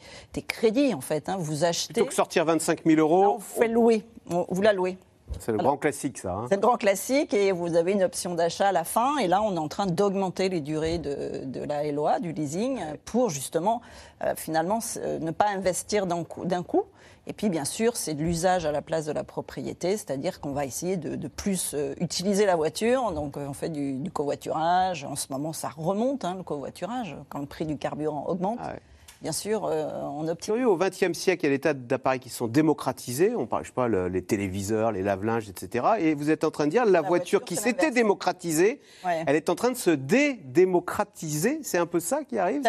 crédits, 0.48 0.94
en 0.96 1.02
fait. 1.02 1.30
Hein. 1.30 1.38
vous 1.40 1.64
achetez. 1.64 1.94
Plutôt 1.94 2.08
que 2.08 2.16
sortir 2.16 2.46
25 2.46 2.84
000 2.84 3.00
euros. 3.00 3.36
on 3.36 3.38
vous 3.38 3.60
fait 3.60 3.68
louer. 3.68 4.04
vous 4.26 4.62
la 4.62 4.74
louez. 4.74 4.98
C'est 5.40 5.52
le 5.52 5.58
grand 5.58 5.78
classique, 5.78 6.18
ça. 6.18 6.34
Hein. 6.34 6.46
C'est 6.50 6.56
le 6.56 6.62
grand 6.62 6.78
classique 6.78 7.34
et 7.34 7.52
vous 7.52 7.76
avez 7.76 7.92
une 7.92 8.04
option 8.04 8.36
d'achat 8.36 8.70
à 8.70 8.72
la 8.72 8.84
fin. 8.84 9.18
Et 9.18 9.28
là, 9.28 9.42
on 9.42 9.56
est 9.56 9.60
en 9.60 9.68
train 9.68 9.86
d'augmenter 9.86 10.50
les 10.50 10.62
durées 10.62 10.98
de, 10.98 11.64
la 11.64 11.90
LOA, 11.92 12.20
du 12.20 12.32
leasing, 12.32 12.80
pour 13.06 13.30
justement, 13.30 13.82
euh, 14.24 14.34
finalement, 14.36 14.80
euh, 14.98 15.20
ne 15.20 15.32
pas 15.32 15.48
investir 15.50 16.06
d'un 16.08 16.24
coup, 16.24 16.84
Et 17.28 17.34
puis, 17.34 17.50
bien 17.50 17.66
sûr, 17.66 17.98
c'est 17.98 18.14
de 18.14 18.24
l'usage 18.24 18.66
à 18.66 18.72
la 18.72 18.82
place 18.82 19.06
de 19.06 19.12
la 19.12 19.24
propriété, 19.24 19.92
c'est-à-dire 19.98 20.40
qu'on 20.40 20.54
va 20.54 20.66
essayer 20.66 20.98
de, 20.98 21.28
plus 21.28 21.74
euh, 21.74 21.94
utiliser 22.00 22.46
la 22.46 22.56
voiture. 22.56 23.12
Donc, 23.12 23.38
on 23.38 23.54
fait 23.54 23.70
du, 23.70 24.10
covoiturage. 24.12 25.04
En 25.04 25.16
ce 25.16 25.28
moment, 25.32 25.54
ça 25.54 25.70
remonte, 25.76 26.26
hein, 26.26 26.36
le 26.38 26.44
covoiturage, 26.44 27.16
quand 27.30 27.40
le 27.40 27.46
prix 27.46 27.66
du 27.66 27.78
carburant 27.78 28.26
augmente. 28.28 28.60
Ah 28.62 28.74
bien 29.22 29.32
sûr, 29.32 29.66
euh, 29.66 29.90
on 30.04 30.28
optimise. 30.28 30.66
Au 30.66 30.78
XXe 30.78 31.14
siècle, 31.14 31.46
il 31.46 31.50
y 31.50 31.54
a 31.54 31.56
des 31.58 31.62
tas 31.62 31.74
d'appareils 31.74 32.20
qui 32.20 32.30
sont 32.30 32.48
démocratisés. 32.48 33.36
On 33.36 33.46
parle, 33.46 33.64
je 33.64 33.70
sais 33.70 33.74
pas, 33.74 33.88
les 33.88 34.22
téléviseurs, 34.22 34.92
les 34.92 35.02
lave-linges, 35.02 35.50
etc. 35.50 35.86
Et 36.00 36.14
vous 36.14 36.30
êtes 36.30 36.44
en 36.44 36.52
train 36.52 36.66
de 36.66 36.72
dire 36.72 36.86
la, 36.86 37.02
voiture, 37.02 37.44
qui 37.44 37.56
s'était 37.56 37.92
démocratisée, 37.92 38.82
elle 39.04 39.36
est 39.36 39.50
en 39.50 39.56
train 39.56 39.72
de 39.72 39.78
se 39.78 39.92
dédémocratiser. 39.92 41.60
C'est 41.64 41.78
un 41.78 41.86
peu 41.86 42.00
ça 42.00 42.24
qui 42.24 42.38
arrive? 42.38 42.62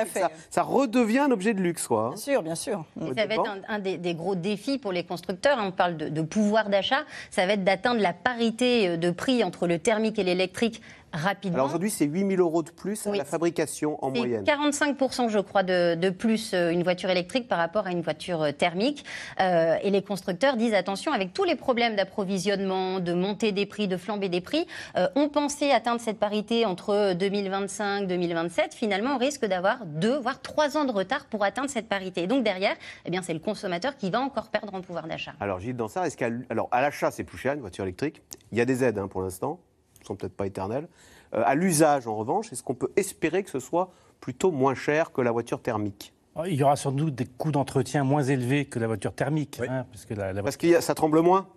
Ça, 0.50 0.62
redevient 0.62 1.20
un 1.20 1.30
objet 1.30 1.54
de 1.54 1.60
luxe, 1.60 1.86
quoi. 1.86 2.08
Bien 2.08 2.16
sûr, 2.16 2.42
bien 2.42 2.54
sûr. 2.54 2.84
ça 3.16 3.26
va 3.26 3.34
être 3.34 3.58
un, 3.68 3.78
des, 3.78 4.14
gros 4.14 4.34
défis 4.34 4.78
pour 4.78 4.92
les 4.92 5.04
constructeurs. 5.04 5.58
On 5.60 5.72
parle 5.72 5.96
de 5.96 6.22
pouvoir 6.22 6.68
d'achat. 6.68 7.04
Ça 7.30 7.46
va 7.46 7.54
être 7.54 7.64
d'atteindre 7.64 8.00
la 8.00 8.12
parité 8.12 8.96
de 8.96 9.10
prix 9.10 9.42
entre 9.44 9.66
le 9.66 9.78
thermique 9.78 10.18
et 10.18 10.24
l'électrique 10.24 10.82
rapidement. 11.12 11.56
Alors 11.56 11.66
aujourd'hui, 11.68 11.90
c'est 11.90 12.04
8 12.04 12.36
000 12.36 12.42
euros 12.42 12.62
de 12.62 12.70
plus 12.70 13.06
à 13.06 13.14
la 13.14 13.24
fabrication 13.24 14.02
en 14.04 14.10
moyenne. 14.10 14.44
45 14.44 14.96
je 15.28 15.38
crois, 15.38 15.62
de, 15.62 16.10
plus 16.10 16.52
euh, 16.54 16.70
une 16.70 16.82
voiture 16.82 17.10
électrique 17.10 17.48
par 17.48 17.58
rapport 17.58 17.86
à 17.86 17.92
une 17.92 18.02
voiture 18.02 18.42
euh, 18.42 18.52
thermique. 18.52 19.04
Euh, 19.40 19.76
et 19.82 19.90
les 19.90 20.02
constructeurs 20.02 20.56
disent 20.56 20.74
attention, 20.74 21.12
avec 21.12 21.32
tous 21.32 21.44
les 21.44 21.56
problèmes 21.56 21.96
d'approvisionnement, 21.96 23.00
de 23.00 23.12
montée 23.12 23.52
des 23.52 23.66
prix, 23.66 23.88
de 23.88 23.96
flambée 23.96 24.28
des 24.28 24.40
prix, 24.40 24.66
on 25.14 25.28
pensait 25.28 25.70
atteindre 25.70 26.00
cette 26.00 26.18
parité 26.18 26.66
entre 26.66 27.14
2025 27.14 28.06
2027. 28.06 28.74
Finalement, 28.74 29.14
on 29.14 29.18
risque 29.18 29.44
d'avoir 29.44 29.84
deux, 29.86 30.18
voire 30.18 30.40
trois 30.42 30.76
ans 30.76 30.84
de 30.84 30.92
retard 30.92 31.26
pour 31.26 31.44
atteindre 31.44 31.70
cette 31.70 31.88
parité. 31.88 32.24
Et 32.24 32.26
donc 32.26 32.44
derrière, 32.44 32.74
eh 33.04 33.10
bien, 33.10 33.22
c'est 33.22 33.34
le 33.34 33.38
consommateur 33.38 33.96
qui 33.96 34.10
va 34.10 34.20
encore 34.20 34.48
perdre 34.48 34.74
en 34.74 34.80
pouvoir 34.80 35.06
d'achat. 35.06 35.32
Alors 35.40 35.60
Gilles 35.60 35.76
Dansard, 35.76 36.04
est-ce 36.04 36.16
qu'à 36.16 36.28
alors 36.50 36.68
à 36.70 36.80
l'achat 36.80 37.10
c'est 37.10 37.24
plus 37.24 37.38
cher 37.38 37.54
une 37.54 37.60
voiture 37.60 37.84
électrique 37.84 38.22
Il 38.52 38.58
y 38.58 38.60
a 38.60 38.64
des 38.64 38.84
aides 38.84 38.98
hein, 38.98 39.08
pour 39.08 39.22
l'instant 39.22 39.60
sont 40.06 40.16
peut-être 40.16 40.36
pas 40.36 40.46
éternelles. 40.46 40.88
Euh, 41.34 41.42
à 41.44 41.54
l'usage, 41.54 42.06
en 42.06 42.16
revanche, 42.16 42.52
est-ce 42.52 42.62
qu'on 42.62 42.74
peut 42.74 42.90
espérer 42.96 43.42
que 43.42 43.50
ce 43.50 43.60
soit 43.60 43.90
plutôt 44.20 44.50
moins 44.50 44.74
cher 44.74 45.12
que 45.12 45.20
la 45.20 45.30
voiture 45.30 45.60
thermique? 45.60 46.12
Il 46.46 46.54
y 46.54 46.62
aura 46.62 46.76
sans 46.76 46.92
doute 46.92 47.16
des 47.16 47.26
coûts 47.26 47.50
d'entretien 47.50 48.04
moins 48.04 48.22
élevés 48.22 48.64
que 48.64 48.78
la 48.78 48.86
voiture 48.86 49.12
thermique. 49.12 49.60
Hein, 49.68 49.86
parce 49.90 50.04
que, 50.04 50.14
parce 50.40 50.56
que 50.56 50.80
ça 50.80 50.94
tremble 50.94 51.20
moins? 51.20 51.48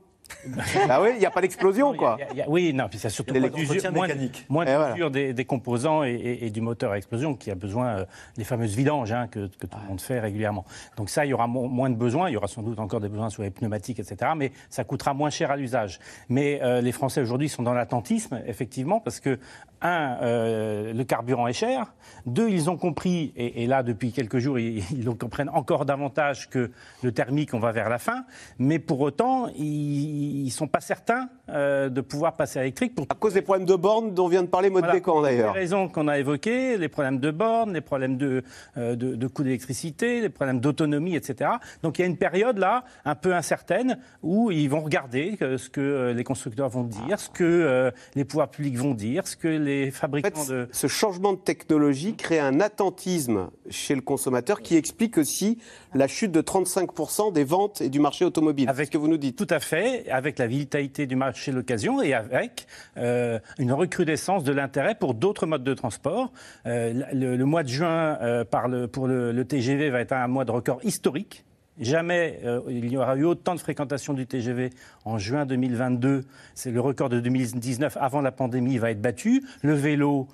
ah 0.89 1.01
oui, 1.01 1.09
il 1.13 1.19
n'y 1.19 1.25
a 1.25 1.31
pas 1.31 1.41
d'explosion, 1.41 1.93
quoi. 1.93 2.17
oui, 2.47 2.73
non, 2.73 2.87
puis 2.89 2.99
c'est 2.99 3.09
surtout 3.09 3.33
moins 3.33 3.49
d'usure, 3.49 3.91
moins, 3.91 4.07
moins 4.49 5.09
des, 5.09 5.33
des, 5.33 5.45
composants 5.45 6.03
et, 6.03 6.49
du 6.49 6.61
moteur 6.61 6.91
à 6.91 6.97
explosion 6.97 7.35
qui 7.35 7.51
a 7.51 7.55
besoin 7.55 7.87
euh, 7.87 8.05
des 8.37 8.43
fameuses 8.43 8.75
vidanges 8.75 9.11
hein, 9.11 9.27
que, 9.27 9.47
tout 9.47 9.67
le 9.81 9.87
monde 9.87 10.01
fait 10.01 10.19
régulièrement. 10.19 10.65
Donc 10.97 11.09
ça, 11.09 11.25
il 11.25 11.29
y 11.29 11.33
aura 11.33 11.47
moins 11.47 11.89
de 11.89 11.95
besoins. 11.95 12.29
Il 12.29 12.33
y 12.33 12.37
aura 12.37 12.47
sans 12.47 12.61
doute 12.61 12.79
encore 12.79 12.99
des 12.99 13.09
besoins 13.09 13.29
sur 13.29 13.43
les 13.43 13.49
pneumatiques, 13.49 13.99
etc. 13.99 14.31
Mais 14.35 14.51
ça 14.69 14.83
coûtera 14.83 15.13
moins 15.13 15.29
cher 15.29 15.51
à 15.51 15.57
l'usage. 15.57 15.99
Mais 16.29 16.59
euh, 16.61 16.81
les 16.81 16.91
Français 16.91 17.21
aujourd'hui 17.21 17.49
sont 17.49 17.63
dans 17.63 17.73
l'attentisme, 17.73 18.41
effectivement, 18.45 18.99
parce 18.99 19.19
que 19.19 19.39
un, 19.81 20.17
euh, 20.21 20.93
le 20.93 21.03
carburant 21.03 21.47
est 21.47 21.53
cher. 21.53 21.93
Deux, 22.25 22.49
ils 22.49 22.69
ont 22.69 22.77
compris, 22.77 23.33
et, 23.35 23.65
là 23.65 23.81
depuis 23.81 24.11
quelques 24.11 24.37
jours, 24.37 24.59
ils, 24.59 24.83
ils, 24.91 25.05
comprennent 25.15 25.49
encore 25.49 25.85
davantage 25.85 26.49
que 26.49 26.71
le 27.01 27.11
thermique, 27.11 27.53
on 27.53 27.59
va 27.59 27.71
vers 27.71 27.89
la 27.89 27.97
fin. 27.97 28.25
Mais 28.59 28.79
pour 28.79 29.01
autant, 29.01 29.47
ils 29.57 30.20
ils 30.21 30.45
ne 30.45 30.49
sont 30.51 30.67
pas 30.67 30.81
certains 30.81 31.29
euh, 31.49 31.89
de 31.89 32.01
pouvoir 32.01 32.35
passer 32.35 32.59
à 32.59 32.61
l'électrique. 32.61 32.95
Pour... 32.95 33.05
À 33.09 33.15
cause 33.15 33.33
des 33.33 33.41
problèmes 33.41 33.65
de 33.65 33.75
bornes 33.75 34.13
dont 34.13 34.27
vient 34.27 34.43
de 34.43 34.47
parler 34.47 34.69
Maud 34.69 34.85
Bécan 34.91 35.21
d'ailleurs. 35.21 35.53
Les 35.53 35.59
raisons 35.59 35.87
qu'on 35.89 36.07
a 36.07 36.19
évoquées, 36.19 36.77
les 36.77 36.87
problèmes 36.87 37.19
de 37.19 37.31
bornes, 37.31 37.73
les 37.73 37.81
problèmes 37.81 38.17
de, 38.17 38.43
euh, 38.77 38.95
de, 38.95 39.27
coût 39.27 39.43
d'électricité, 39.43 40.21
les 40.21 40.29
problèmes 40.29 40.59
d'autonomie, 40.59 41.15
etc. 41.15 41.51
Donc 41.83 41.99
il 41.99 42.01
y 42.01 42.05
a 42.05 42.07
une 42.07 42.17
période 42.17 42.57
là, 42.57 42.83
un 43.05 43.15
peu 43.15 43.33
incertaine, 43.33 43.99
où 44.23 44.51
ils 44.51 44.69
vont 44.69 44.81
regarder 44.81 45.37
euh, 45.41 45.57
ce 45.57 45.69
que 45.69 46.13
les 46.15 46.23
constructeurs 46.23 46.69
vont 46.69 46.83
dire, 46.83 47.19
ce 47.19 47.29
que 47.29 47.91
les 48.15 48.25
pouvoirs 48.25 48.49
publics 48.49 48.77
vont 48.77 48.93
dire, 48.93 49.27
ce 49.27 49.35
que 49.35 49.47
les 49.47 49.91
fabricants 49.91 50.45
de... 50.47 50.67
Ce 50.71 50.87
changement 50.87 51.33
de 51.33 51.39
technologie 51.39 52.15
crée 52.15 52.39
un 52.39 52.59
attentisme 52.59 53.49
chez 53.69 53.95
le 53.95 54.01
consommateur 54.01 54.61
qui 54.61 54.75
explique 54.75 55.17
aussi 55.17 55.57
la 55.93 56.07
chute 56.07 56.31
de 56.31 56.41
35% 56.41 57.33
des 57.33 57.43
ventes 57.43 57.81
et 57.81 57.89
du 57.89 57.99
marché 57.99 58.25
automobile. 58.25 58.69
Avec 58.69 58.87
ce 58.87 58.91
que 58.91 58.97
vous 58.97 59.07
nous 59.07 59.17
dites. 59.17 59.37
Tout 59.37 59.47
à 59.49 59.59
fait 59.59 60.00
avec 60.09 60.39
la 60.39 60.47
vitalité 60.47 61.05
du 61.05 61.15
marché 61.15 61.51
de 61.51 61.57
l'occasion 61.57 62.01
et 62.01 62.13
avec 62.13 62.67
euh, 62.97 63.39
une 63.59 63.71
recrudescence 63.71 64.43
de 64.43 64.51
l'intérêt 64.51 64.95
pour 64.95 65.13
d'autres 65.13 65.45
modes 65.45 65.63
de 65.63 65.73
transport. 65.73 66.31
Euh, 66.65 66.93
le, 67.13 67.43
mois 67.45 67.63
de 67.63 67.69
juin 67.69 68.17
euh, 68.21 68.43
pour 68.87 69.07
le, 69.07 69.43
TGV 69.43 69.89
va 69.89 69.99
être 69.99 70.13
un 70.13 70.27
mois 70.27 70.45
de 70.45 70.51
record 70.51 70.79
historique. 70.83 71.45
Jamais 71.79 72.39
il 72.67 72.85
n'y 72.85 72.97
aura 72.97 73.15
eu 73.15 73.23
autant 73.23 73.55
de 73.55 73.59
fréquentation 73.59 74.13
du 74.13 74.27
TGV 74.27 74.69
en 75.05 75.17
juin 75.17 75.45
2022. 75.45 76.25
C'est 76.53 76.69
le 76.69 76.79
record 76.79 77.09
de 77.09 77.19
2019 77.19 77.97
avant 77.99 78.21
la 78.21 78.31
pandémie 78.31 78.77
va 78.77 78.91
être 78.91 79.01
battu. 79.01 79.43
Le 79.63 79.73
vélo, 79.73 80.27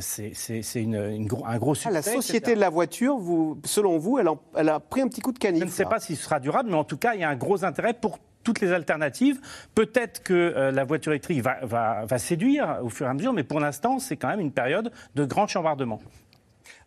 c'est 0.00 0.32
un 0.34 1.58
gros 1.58 1.74
succès. 1.74 1.88
Ah, 1.90 1.92
la 1.92 2.02
société 2.02 2.54
de 2.54 2.60
la 2.60 2.70
voiture, 2.70 3.16
vous, 3.18 3.60
selon 3.64 3.98
vous, 3.98 4.18
elle, 4.18 4.28
elle, 4.56 4.70
a 4.70 4.80
pris 4.80 5.02
un 5.02 5.08
petit 5.08 5.20
coup 5.20 5.32
de 5.32 5.38
canif. 5.38 5.60
Je 5.60 5.66
ne 5.66 5.70
sais 5.70 5.84
pas 5.84 6.00
si 6.00 6.16
ce 6.16 6.24
sera 6.24 6.40
durable, 6.40 6.70
mais 6.70 6.76
en 6.76 6.84
tout 6.84 6.96
cas, 6.96 7.14
il 7.14 7.20
y 7.20 7.24
a 7.24 7.28
un 7.28 7.36
gros 7.36 7.64
intérêt 7.64 7.92
pour 7.92 8.18
toutes 8.42 8.60
les 8.60 8.72
alternatives. 8.72 9.40
Peut-être 9.74 10.22
que 10.22 10.32
euh, 10.32 10.70
la 10.70 10.84
voiture 10.84 11.12
électrique 11.12 11.42
va, 11.42 12.06
séduire 12.18 12.78
au 12.82 12.88
fur 12.88 13.06
et 13.06 13.10
à 13.10 13.14
mesure, 13.14 13.32
mais 13.32 13.44
pour 13.44 13.60
l'instant, 13.60 13.98
c'est 13.98 14.16
quand 14.16 14.28
même 14.28 14.40
une 14.40 14.52
période 14.52 14.92
de 15.14 15.24
grand 15.24 15.46
chambardement. 15.46 16.00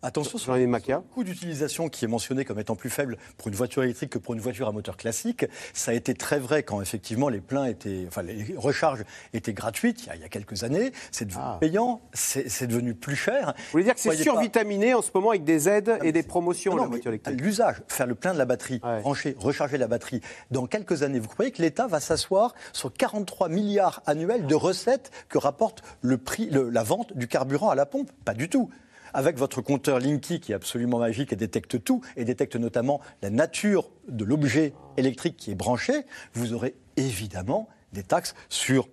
Attention 0.05 0.37
sur 0.37 0.53
le 0.53 0.99
coût 0.99 1.23
d'utilisation 1.23 1.89
qui 1.89 2.05
est 2.05 2.07
mentionné 2.07 2.45
comme 2.45 2.59
étant 2.59 2.75
plus 2.75 2.91
faible 2.91 3.17
pour 3.37 3.47
une 3.47 3.55
voiture 3.55 3.81
électrique 3.81 4.11
que 4.11 4.19
pour 4.19 4.35
une 4.35 4.39
voiture 4.39 4.67
à 4.67 4.71
moteur 4.71 4.97
classique. 4.97 5.47
Ça 5.73 5.89
a 5.89 5.93
été 5.95 6.13
très 6.13 6.37
vrai 6.37 6.61
quand 6.61 6.79
effectivement 6.79 7.27
les 7.27 7.41
pleins 7.41 7.65
étaient, 7.65 8.05
enfin 8.07 8.21
les 8.21 8.53
recharges 8.55 9.03
étaient 9.33 9.53
gratuites 9.53 10.07
il 10.13 10.21
y 10.21 10.23
a, 10.23 10.29
quelques 10.29 10.63
années. 10.63 10.91
C'est 11.11 11.25
devenu 11.25 11.43
ah. 11.43 11.57
payant, 11.59 12.01
c'est 12.13 12.67
devenu 12.67 12.93
plus 12.93 13.15
cher. 13.15 13.55
Vous 13.57 13.63
voulez 13.71 13.83
dire 13.83 13.95
que 13.95 13.99
c'est 13.99 14.15
survitaminé 14.15 14.93
en 14.93 15.01
ce 15.01 15.09
moment 15.11 15.31
avec 15.31 15.43
des 15.43 15.67
aides 15.67 15.97
et 16.03 16.11
des 16.11 16.21
promotions 16.21 16.75
la 16.75 16.85
voiture 16.85 17.09
électrique 17.09 17.41
L'usage, 17.41 17.77
faire 17.87 18.05
le 18.05 18.13
plein 18.13 18.33
de 18.33 18.37
la 18.37 18.45
batterie, 18.45 18.77
brancher, 18.77 19.35
recharger 19.39 19.79
la 19.79 19.87
batterie. 19.87 20.21
Dans 20.51 20.67
quelques 20.67 21.01
années, 21.01 21.19
vous 21.19 21.29
croyez 21.29 21.49
que 21.49 21.63
l'État 21.63 21.87
va 21.87 21.99
s'asseoir 21.99 22.53
sur 22.73 22.93
43 22.93 23.49
milliards 23.49 24.03
annuels 24.05 24.45
de 24.45 24.55
recettes 24.55 25.09
que 25.29 25.39
rapporte 25.39 25.81
le 26.01 26.19
prix, 26.19 26.51
la 26.51 26.83
vente 26.83 27.17
du 27.17 27.27
carburant 27.27 27.71
à 27.71 27.75
la 27.75 27.87
pompe? 27.87 28.11
Pas 28.23 28.35
du 28.35 28.49
tout 28.49 28.69
avec 29.15 29.37
votre 29.37 29.61
compteur 29.61 29.99
Linky 29.99 30.41
qui 30.41 30.51
est 30.51 30.55
absolument 30.55 30.99
magique 30.99 31.31
et 31.31 31.37
détecte 31.37 31.83
tout, 31.83 32.01
et 32.17 32.25
détecte 32.25 32.57
notamment 32.57 32.99
la 33.21 33.29
nature 33.29 33.89
de 34.09 34.25
l'objet 34.25 34.73
électrique 34.97 35.37
qui 35.37 35.51
est 35.51 35.55
branché, 35.55 36.03
vous 36.33 36.53
aurez 36.53 36.75
évidemment 36.97 37.69
des 37.93 38.03
taxes 38.03 38.35
sur 38.49 38.89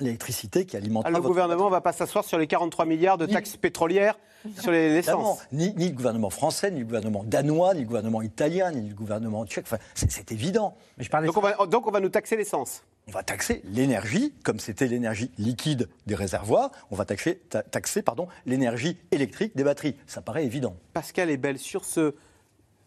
l'électricité 0.00 0.66
qui 0.66 0.76
alimente. 0.76 1.04
Ah, 1.06 1.10
le 1.10 1.20
gouvernement 1.20 1.66
ne 1.66 1.70
va 1.70 1.80
pas 1.80 1.92
s'asseoir 1.92 2.24
sur 2.24 2.38
les 2.38 2.48
43 2.48 2.86
milliards 2.86 3.18
de 3.18 3.26
taxes 3.26 3.56
pétrolières 3.56 4.18
sur 4.58 4.72
l'essence. 4.72 5.38
Ni, 5.52 5.72
ni, 5.76 5.90
le 5.90 5.94
gouvernement 5.94 6.30
français, 6.30 6.72
ni 6.72 6.80
le 6.80 6.84
gouvernement 6.84 7.22
danois, 7.24 7.74
ni 7.74 7.82
le 7.82 7.86
gouvernement 7.86 8.20
italien, 8.20 8.72
ni 8.72 8.88
le 8.88 8.94
gouvernement 8.96 9.46
tchèque. 9.46 9.66
Enfin, 9.66 9.78
c'est 9.94 10.32
évident. 10.32 10.74
Mais 10.98 11.04
je 11.04 11.10
donc, 11.10 11.36
on 11.36 11.40
va, 11.40 11.66
donc 11.66 11.86
on 11.86 11.92
va 11.92 12.00
nous 12.00 12.08
taxer 12.08 12.36
l'essence 12.36 12.82
on 13.08 13.12
va 13.12 13.22
taxer 13.22 13.62
l'énergie, 13.64 14.32
comme 14.44 14.60
c'était 14.60 14.86
l'énergie 14.86 15.30
liquide 15.38 15.88
des 16.06 16.14
réservoirs, 16.14 16.70
on 16.90 16.96
va 16.96 17.04
taxer, 17.04 17.40
taxer 17.70 18.02
pardon, 18.02 18.28
l'énergie 18.46 18.96
électrique 19.10 19.56
des 19.56 19.64
batteries. 19.64 19.96
Ça 20.06 20.22
paraît 20.22 20.44
évident. 20.44 20.76
Pascal 20.92 21.30
est 21.30 21.36
belle 21.36 21.58
sur 21.58 21.84
ce, 21.84 22.14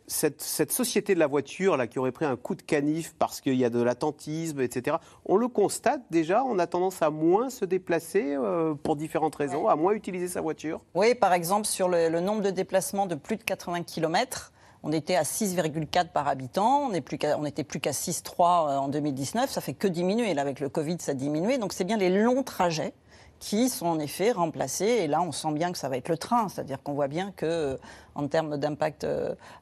cette, 0.08 0.72
société 0.72 1.16
de 1.16 1.20
la 1.20 1.28
voiture 1.28 1.78
là, 1.78 1.88
qui 1.88 2.00
aurait 2.00 2.12
pris 2.12 2.26
un 2.26 2.36
coup 2.36 2.56
de 2.56 2.62
canif 2.62 3.14
parce 3.18 3.42
qu'il 3.42 3.56
y 3.56 3.66
a 3.66 3.70
de 3.70 3.82
l'attentisme, 3.82 4.62
etc. 4.62 4.98
On 5.26 5.36
le 5.36 5.48
constate 5.48 6.02
déjà, 6.12 6.44
on 6.44 6.60
a 6.60 6.68
tendance 6.68 7.02
à 7.02 7.10
moins 7.10 7.50
se 7.50 7.66
déplacer 7.66 8.36
euh, 8.36 8.74
pour 8.74 8.96
différentes 8.96 9.36
raisons, 9.36 9.68
à 9.68 9.76
moins 9.76 9.94
utiliser 9.94 10.28
sa 10.28 10.42
voiture. 10.42 10.82
Oui, 10.94 11.16
par 11.16 11.34
exemple, 11.34 11.66
sur 11.66 11.90
le, 11.90 12.10
le 12.10 12.20
nombre 12.20 12.42
de 12.42 12.52
déplacements 12.52 13.06
de 13.06 13.16
plus 13.16 13.38
de 13.38 13.44
80 13.44 13.84
km, 13.84 14.54
on 14.86 14.92
était 14.92 15.16
à 15.16 15.24
6,4 15.24 16.10
par 16.10 16.28
habitant, 16.28 16.84
on 16.84 16.92
n'était 16.92 17.64
plus 17.64 17.80
qu'à 17.80 17.92
6,3 17.92 18.70
euh, 18.70 18.78
en 18.78 18.88
2019, 18.88 19.50
ça 19.50 19.60
fait 19.60 19.74
que 19.74 19.88
diminuer. 19.88 20.36
Là, 20.36 20.44
avec 20.44 20.60
le 20.60 20.70
Covid, 20.70 20.98
ça 21.00 21.12
a 21.12 21.16
diminué. 21.16 21.58
Donc 21.58 21.74
c'est 21.74 21.84
bien 21.84 21.98
les 21.98 22.12
longs 22.12 22.44
trajets 22.44 22.94
qui 23.40 23.68
sont 23.70 23.88
en 23.88 24.00
effet 24.00 24.32
remplacés. 24.32 24.86
Et 24.86 25.08
là, 25.08 25.24
on 25.24 25.32
sent 25.32 25.54
bien 25.54 25.72
que 25.72 25.80
ça 25.80 25.90
va 25.90 25.98
être 25.98 26.08
le 26.08 26.20
train, 26.20 26.50
c'est-à-dire 26.50 26.84
qu'on 26.84 26.94
voit 26.94 27.08
bien 27.08 27.34
que, 27.36 27.80
en 28.14 28.28
termes 28.28 28.58
d'impact 28.58 29.06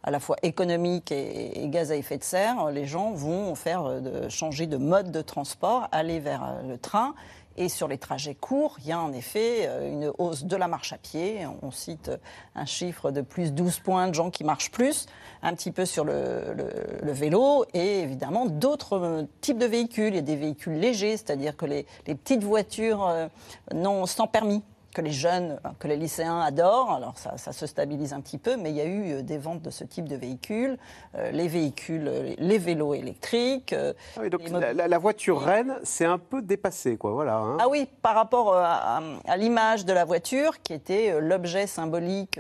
à 0.04 0.12
la 0.12 0.20
fois 0.20 0.36
économique 0.44 1.12
et, 1.12 1.68
gaz 1.70 1.92
à 1.92 1.96
effet 1.96 2.18
de 2.18 2.24
serre, 2.24 2.70
les 2.70 2.86
gens 2.86 3.12
vont 3.12 3.56
faire 3.56 4.00
changer 4.30 4.68
de 4.68 4.78
mode 4.78 5.12
de 5.12 5.22
transport, 5.22 5.88
aller 5.92 6.20
vers 6.20 6.62
le 6.68 6.78
train. 6.78 7.16
Et 7.56 7.70
sur 7.70 7.88
les 7.88 8.00
trajets 8.00 8.34
courts, 8.34 8.78
il 8.80 8.88
y 8.88 8.92
a 8.92 9.00
en 9.00 9.14
effet 9.14 9.68
euh, 9.68 9.92
une 9.92 10.12
hausse 10.18 10.44
de 10.44 10.56
la 10.56 10.68
marche 10.68 10.92
à 10.92 10.98
pied. 10.98 11.46
On 11.62 11.70
cite 11.70 12.10
un 12.56 12.66
chiffre 12.66 13.12
de 13.12 13.22
plus 13.22 13.54
12 13.54 13.80
points 13.80 14.08
de 14.08 14.16
gens 14.16 14.32
qui 14.32 14.44
marchent 14.44 14.72
plus, 14.72 15.06
un 15.44 15.54
petit 15.54 15.72
peu 15.72 15.86
sur 15.86 16.04
le, 16.04 16.56
vélo, 17.04 17.66
et 17.74 18.00
évidemment 18.00 18.48
d'autres 18.48 18.98
euh, 18.98 19.24
types 19.42 19.60
de 19.60 19.68
véhicules. 19.68 20.14
Il 20.14 20.16
y 20.16 20.20
a 20.20 20.22
des 20.22 20.36
véhicules 20.36 20.80
légers, 20.80 21.16
c'est-à-dire 21.18 21.56
que 21.56 21.66
les, 21.66 21.86
petites 22.06 22.44
voitures 22.44 23.06
euh, 23.08 23.28
non 23.74 24.08
sans 24.08 24.26
permis 24.26 24.64
que 24.94 25.02
les 25.02 25.12
jeunes, 25.12 25.60
que 25.80 25.88
les 25.88 25.98
lycéens 25.98 26.40
adorent. 26.40 26.92
Alors 26.92 27.16
ça, 27.18 27.52
se 27.52 27.66
stabilise 27.66 28.14
un 28.14 28.22
petit 28.22 28.38
peu, 28.38 28.56
mais 28.56 28.70
il 28.70 28.76
y 28.76 28.82
a 28.82 28.86
eu 28.86 29.14
euh, 29.14 29.22
des 29.22 29.38
ventes 29.38 29.62
de 29.62 29.70
ce 29.70 29.84
type 29.84 30.08
de 30.08 30.16
véhicules, 30.16 30.78
euh, 31.16 31.32
les 31.32 31.48
véhicules, 31.48 32.36
les 32.38 32.58
vélos 32.58 32.94
électriques. 32.94 33.74
Euh, 33.74 33.94
ah 34.18 34.30
donc 34.30 34.42
la, 34.50 34.98
voiture 34.98 35.42
Rennes, 35.42 35.76
c'est 35.84 36.06
un 36.06 36.18
peu 36.18 36.42
dépassé, 36.42 36.98
quoi. 36.98 37.12
Voilà. 37.12 37.38
Hein. 37.38 37.58
Ah 37.60 37.68
oui, 37.70 37.88
par 38.02 38.16
rapport 38.16 38.56
à, 38.56 39.02
l'image 39.38 39.86
de 39.86 39.94
la 39.94 40.06
voiture, 40.06 40.62
qui 40.62 40.74
était 40.74 41.20
l'objet 41.20 41.68
symbolique 41.68 42.40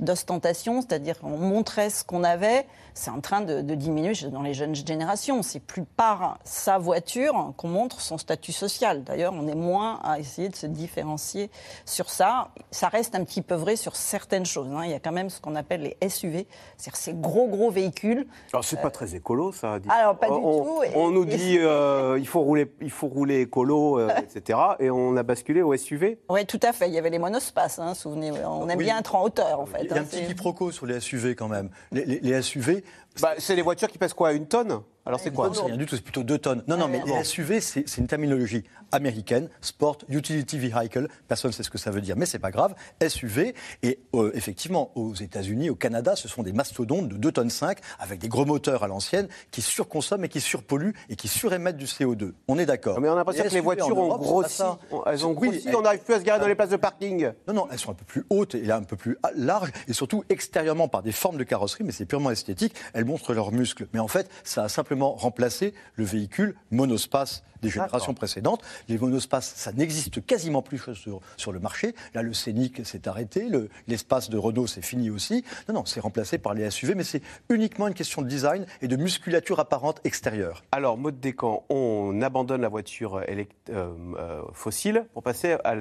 d'ostentation, 0.00 0.82
c'est-à-dire 0.82 1.18
qu'on 1.18 1.38
montrait 1.38 1.90
ce 1.90 2.04
qu'on 2.04 2.24
avait, 2.24 2.66
c'est 2.94 3.10
en 3.10 3.20
train 3.20 3.40
de, 3.40 3.62
de, 3.62 3.74
diminuer 3.74 4.12
dans 4.30 4.42
les 4.42 4.54
jeunes 4.54 4.74
générations. 4.74 5.42
C'est 5.42 5.60
plus 5.60 5.84
par 5.84 6.38
sa 6.44 6.78
voiture 6.78 7.54
qu'on 7.56 7.68
montre 7.68 8.00
son 8.00 8.18
statut 8.18 8.52
social. 8.52 9.04
D'ailleurs, 9.04 9.32
on 9.34 9.48
est 9.48 9.54
moins 9.54 10.00
à 10.02 10.18
essayer 10.18 10.48
de 10.48 10.56
se 10.56 10.66
différencier 10.66 11.50
sur 11.92 12.10
ça. 12.10 12.48
Ça 12.70 12.88
reste 12.88 13.14
un 13.14 13.24
petit 13.24 13.42
peu 13.42 13.54
vrai 13.54 13.76
sur 13.76 13.94
certaines 13.94 14.46
choses. 14.46 14.68
Hein. 14.72 14.82
Il 14.84 14.90
y 14.90 14.94
a 14.94 15.00
quand 15.00 15.12
même 15.12 15.30
ce 15.30 15.40
qu'on 15.40 15.54
appelle 15.54 15.94
les 16.00 16.08
SUV, 16.08 16.46
c'est-à-dire 16.76 16.96
ces 16.96 17.14
gros 17.14 17.46
gros 17.48 17.70
véhicules. 17.70 18.26
Alors 18.52 18.64
c'est 18.64 18.80
pas 18.80 18.90
très 18.90 19.14
écolo 19.14 19.52
ça. 19.52 19.78
Alors 19.88 20.16
pas 20.18 20.28
du 20.28 20.34
on, 20.34 20.64
tout. 20.64 20.82
On 20.94 21.10
nous 21.10 21.24
dit 21.24 21.58
euh, 21.58 22.18
il 22.18 22.26
faut 22.26 22.40
rouler, 22.40 22.72
il 22.80 22.90
faut 22.90 23.08
rouler 23.08 23.42
écolo, 23.42 24.00
euh, 24.00 24.10
etc. 24.18 24.58
Et 24.80 24.90
on 24.90 25.16
a 25.16 25.22
basculé 25.22 25.62
au 25.62 25.76
SUV. 25.76 26.18
Oui, 26.28 26.46
tout 26.46 26.60
à 26.62 26.72
fait. 26.72 26.88
Il 26.88 26.94
y 26.94 26.98
avait 26.98 27.10
les 27.10 27.18
monospaces, 27.18 27.78
hein, 27.78 27.94
souvenez. 27.94 28.32
On 28.44 28.68
aime 28.68 28.78
bien 28.78 28.98
être 28.98 29.14
en 29.14 29.22
hauteur 29.22 29.60
en 29.60 29.66
fait. 29.66 29.82
Il 29.82 29.90
y 29.90 29.92
a 29.92 29.96
un 29.96 30.00
hein, 30.00 30.04
petit 30.04 30.26
quiproquo 30.26 30.72
sur 30.72 30.86
les 30.86 30.98
SUV 31.00 31.34
quand 31.34 31.48
même. 31.48 31.70
Les, 31.92 32.04
les 32.04 32.42
SUV. 32.42 32.82
Bah, 33.20 33.34
c'est 33.38 33.54
les 33.54 33.62
voitures 33.62 33.88
qui 33.88 33.98
pèsent 33.98 34.14
quoi 34.14 34.32
Une 34.32 34.46
tonne? 34.46 34.80
Alors 35.04 35.18
c'est 35.18 35.32
quoi 35.32 35.50
C'est 35.52 35.62
rien 35.62 35.76
du 35.76 35.86
tout, 35.86 35.96
c'est 35.96 36.02
plutôt 36.02 36.22
2 36.22 36.38
tonnes. 36.38 36.62
Non, 36.68 36.76
non, 36.76 36.88
mais 36.88 37.02
les 37.04 37.24
SUV, 37.24 37.60
c'est 37.60 37.98
une 37.98 38.06
terminologie 38.06 38.64
américaine, 38.92 39.48
Sport 39.60 39.98
Utility 40.08 40.58
Vehicle, 40.58 41.08
personne 41.26 41.50
ne 41.50 41.54
sait 41.54 41.62
ce 41.62 41.70
que 41.70 41.78
ça 41.78 41.90
veut 41.90 42.02
dire, 42.02 42.14
mais 42.16 42.26
c'est 42.26 42.38
pas 42.38 42.50
grave, 42.50 42.74
SUV, 43.06 43.54
et 43.82 43.98
euh, 44.14 44.30
effectivement, 44.34 44.92
aux 44.94 45.14
États-Unis, 45.14 45.70
au 45.70 45.74
Canada, 45.74 46.14
ce 46.14 46.28
sont 46.28 46.42
des 46.42 46.52
mastodontes 46.52 47.08
de 47.08 47.16
2 47.16 47.32
tonnes 47.32 47.50
5, 47.50 47.78
avec 47.98 48.20
des 48.20 48.28
gros 48.28 48.44
moteurs 48.44 48.84
à 48.84 48.88
l'ancienne, 48.88 49.28
qui 49.50 49.62
surconsomment 49.62 50.24
et 50.24 50.28
qui 50.28 50.40
surpolluent 50.40 50.94
et 51.08 51.16
qui 51.16 51.28
surémettent 51.28 51.78
du 51.78 51.86
CO2. 51.86 52.32
On 52.48 52.58
est 52.58 52.66
d'accord. 52.66 53.00
Mais 53.00 53.08
on 53.08 53.14
a 53.14 53.16
l'impression 53.16 53.44
que 53.44 53.48
les 53.48 53.60
voitures 53.60 53.96
ont 53.96 54.16
grossi, 54.18 54.62
elles 55.06 55.26
ont 55.26 55.32
grossi, 55.32 55.68
on 55.74 55.82
n'arrive 55.82 56.00
plus 56.00 56.14
à 56.14 56.20
se 56.20 56.24
garer 56.24 56.38
dans 56.38 56.46
les 56.46 56.54
places 56.54 56.70
de 56.70 56.76
parking. 56.76 57.30
Non, 57.48 57.54
non, 57.54 57.68
elles 57.72 57.78
sont 57.78 57.90
un 57.90 57.94
peu 57.94 58.04
plus 58.04 58.24
hautes 58.28 58.54
et 58.54 58.70
un 58.70 58.82
peu 58.82 58.96
plus 58.96 59.16
larges, 59.34 59.72
et 59.88 59.94
surtout 59.94 60.22
extérieurement 60.28 60.88
par 60.88 61.02
des 61.02 61.12
formes 61.12 61.38
de 61.38 61.44
carrosserie, 61.44 61.84
mais 61.84 61.92
c'est 61.92 62.06
purement 62.06 62.30
esthétique, 62.30 62.74
elles 62.92 63.06
montrent 63.06 63.32
leurs 63.32 63.52
muscles. 63.52 63.88
Mais 63.94 64.00
en 64.00 64.08
fait, 64.08 64.28
ça 64.44 64.64
a 64.64 64.68
simplement 64.68 64.91
remplacer 65.00 65.74
le 65.94 66.04
véhicule 66.04 66.54
monospace 66.70 67.42
des 67.62 67.70
générations 67.70 68.14
précédentes. 68.14 68.62
Les 68.88 68.98
monospaces, 68.98 69.54
ça 69.56 69.72
n'existe 69.72 70.24
quasiment 70.24 70.62
plus 70.62 70.78
sur, 70.94 71.20
sur, 71.36 71.52
le 71.52 71.60
marché. 71.60 71.94
Là, 72.14 72.22
le 72.22 72.32
Scénic 72.32 72.84
s'est 72.84 73.08
arrêté, 73.08 73.48
l'espace 73.88 74.30
de 74.30 74.36
Renault, 74.36 74.66
c'est 74.66 74.82
fini 74.82 75.10
aussi. 75.10 75.44
Non, 75.68 75.74
non, 75.74 75.84
c'est 75.84 76.00
remplacé 76.00 76.38
par 76.38 76.54
les 76.54 76.68
SUV, 76.70 76.94
mais 76.94 77.04
c'est 77.04 77.22
uniquement 77.48 77.88
une 77.88 77.94
question 77.94 78.22
de 78.22 78.28
design 78.28 78.66
et 78.80 78.88
de 78.88 78.96
musculature 78.96 79.60
apparente 79.60 80.00
extérieure. 80.04 80.64
Alors, 80.72 80.98
mode 80.98 81.20
décan, 81.20 81.64
on 81.68 82.20
abandonne 82.22 82.60
la 82.60 82.68
voiture 82.68 83.16
euh, 83.16 83.44
euh, 83.70 84.42
fossile 84.52 85.06
pour 85.12 85.22
passer 85.22 85.56
à 85.64 85.74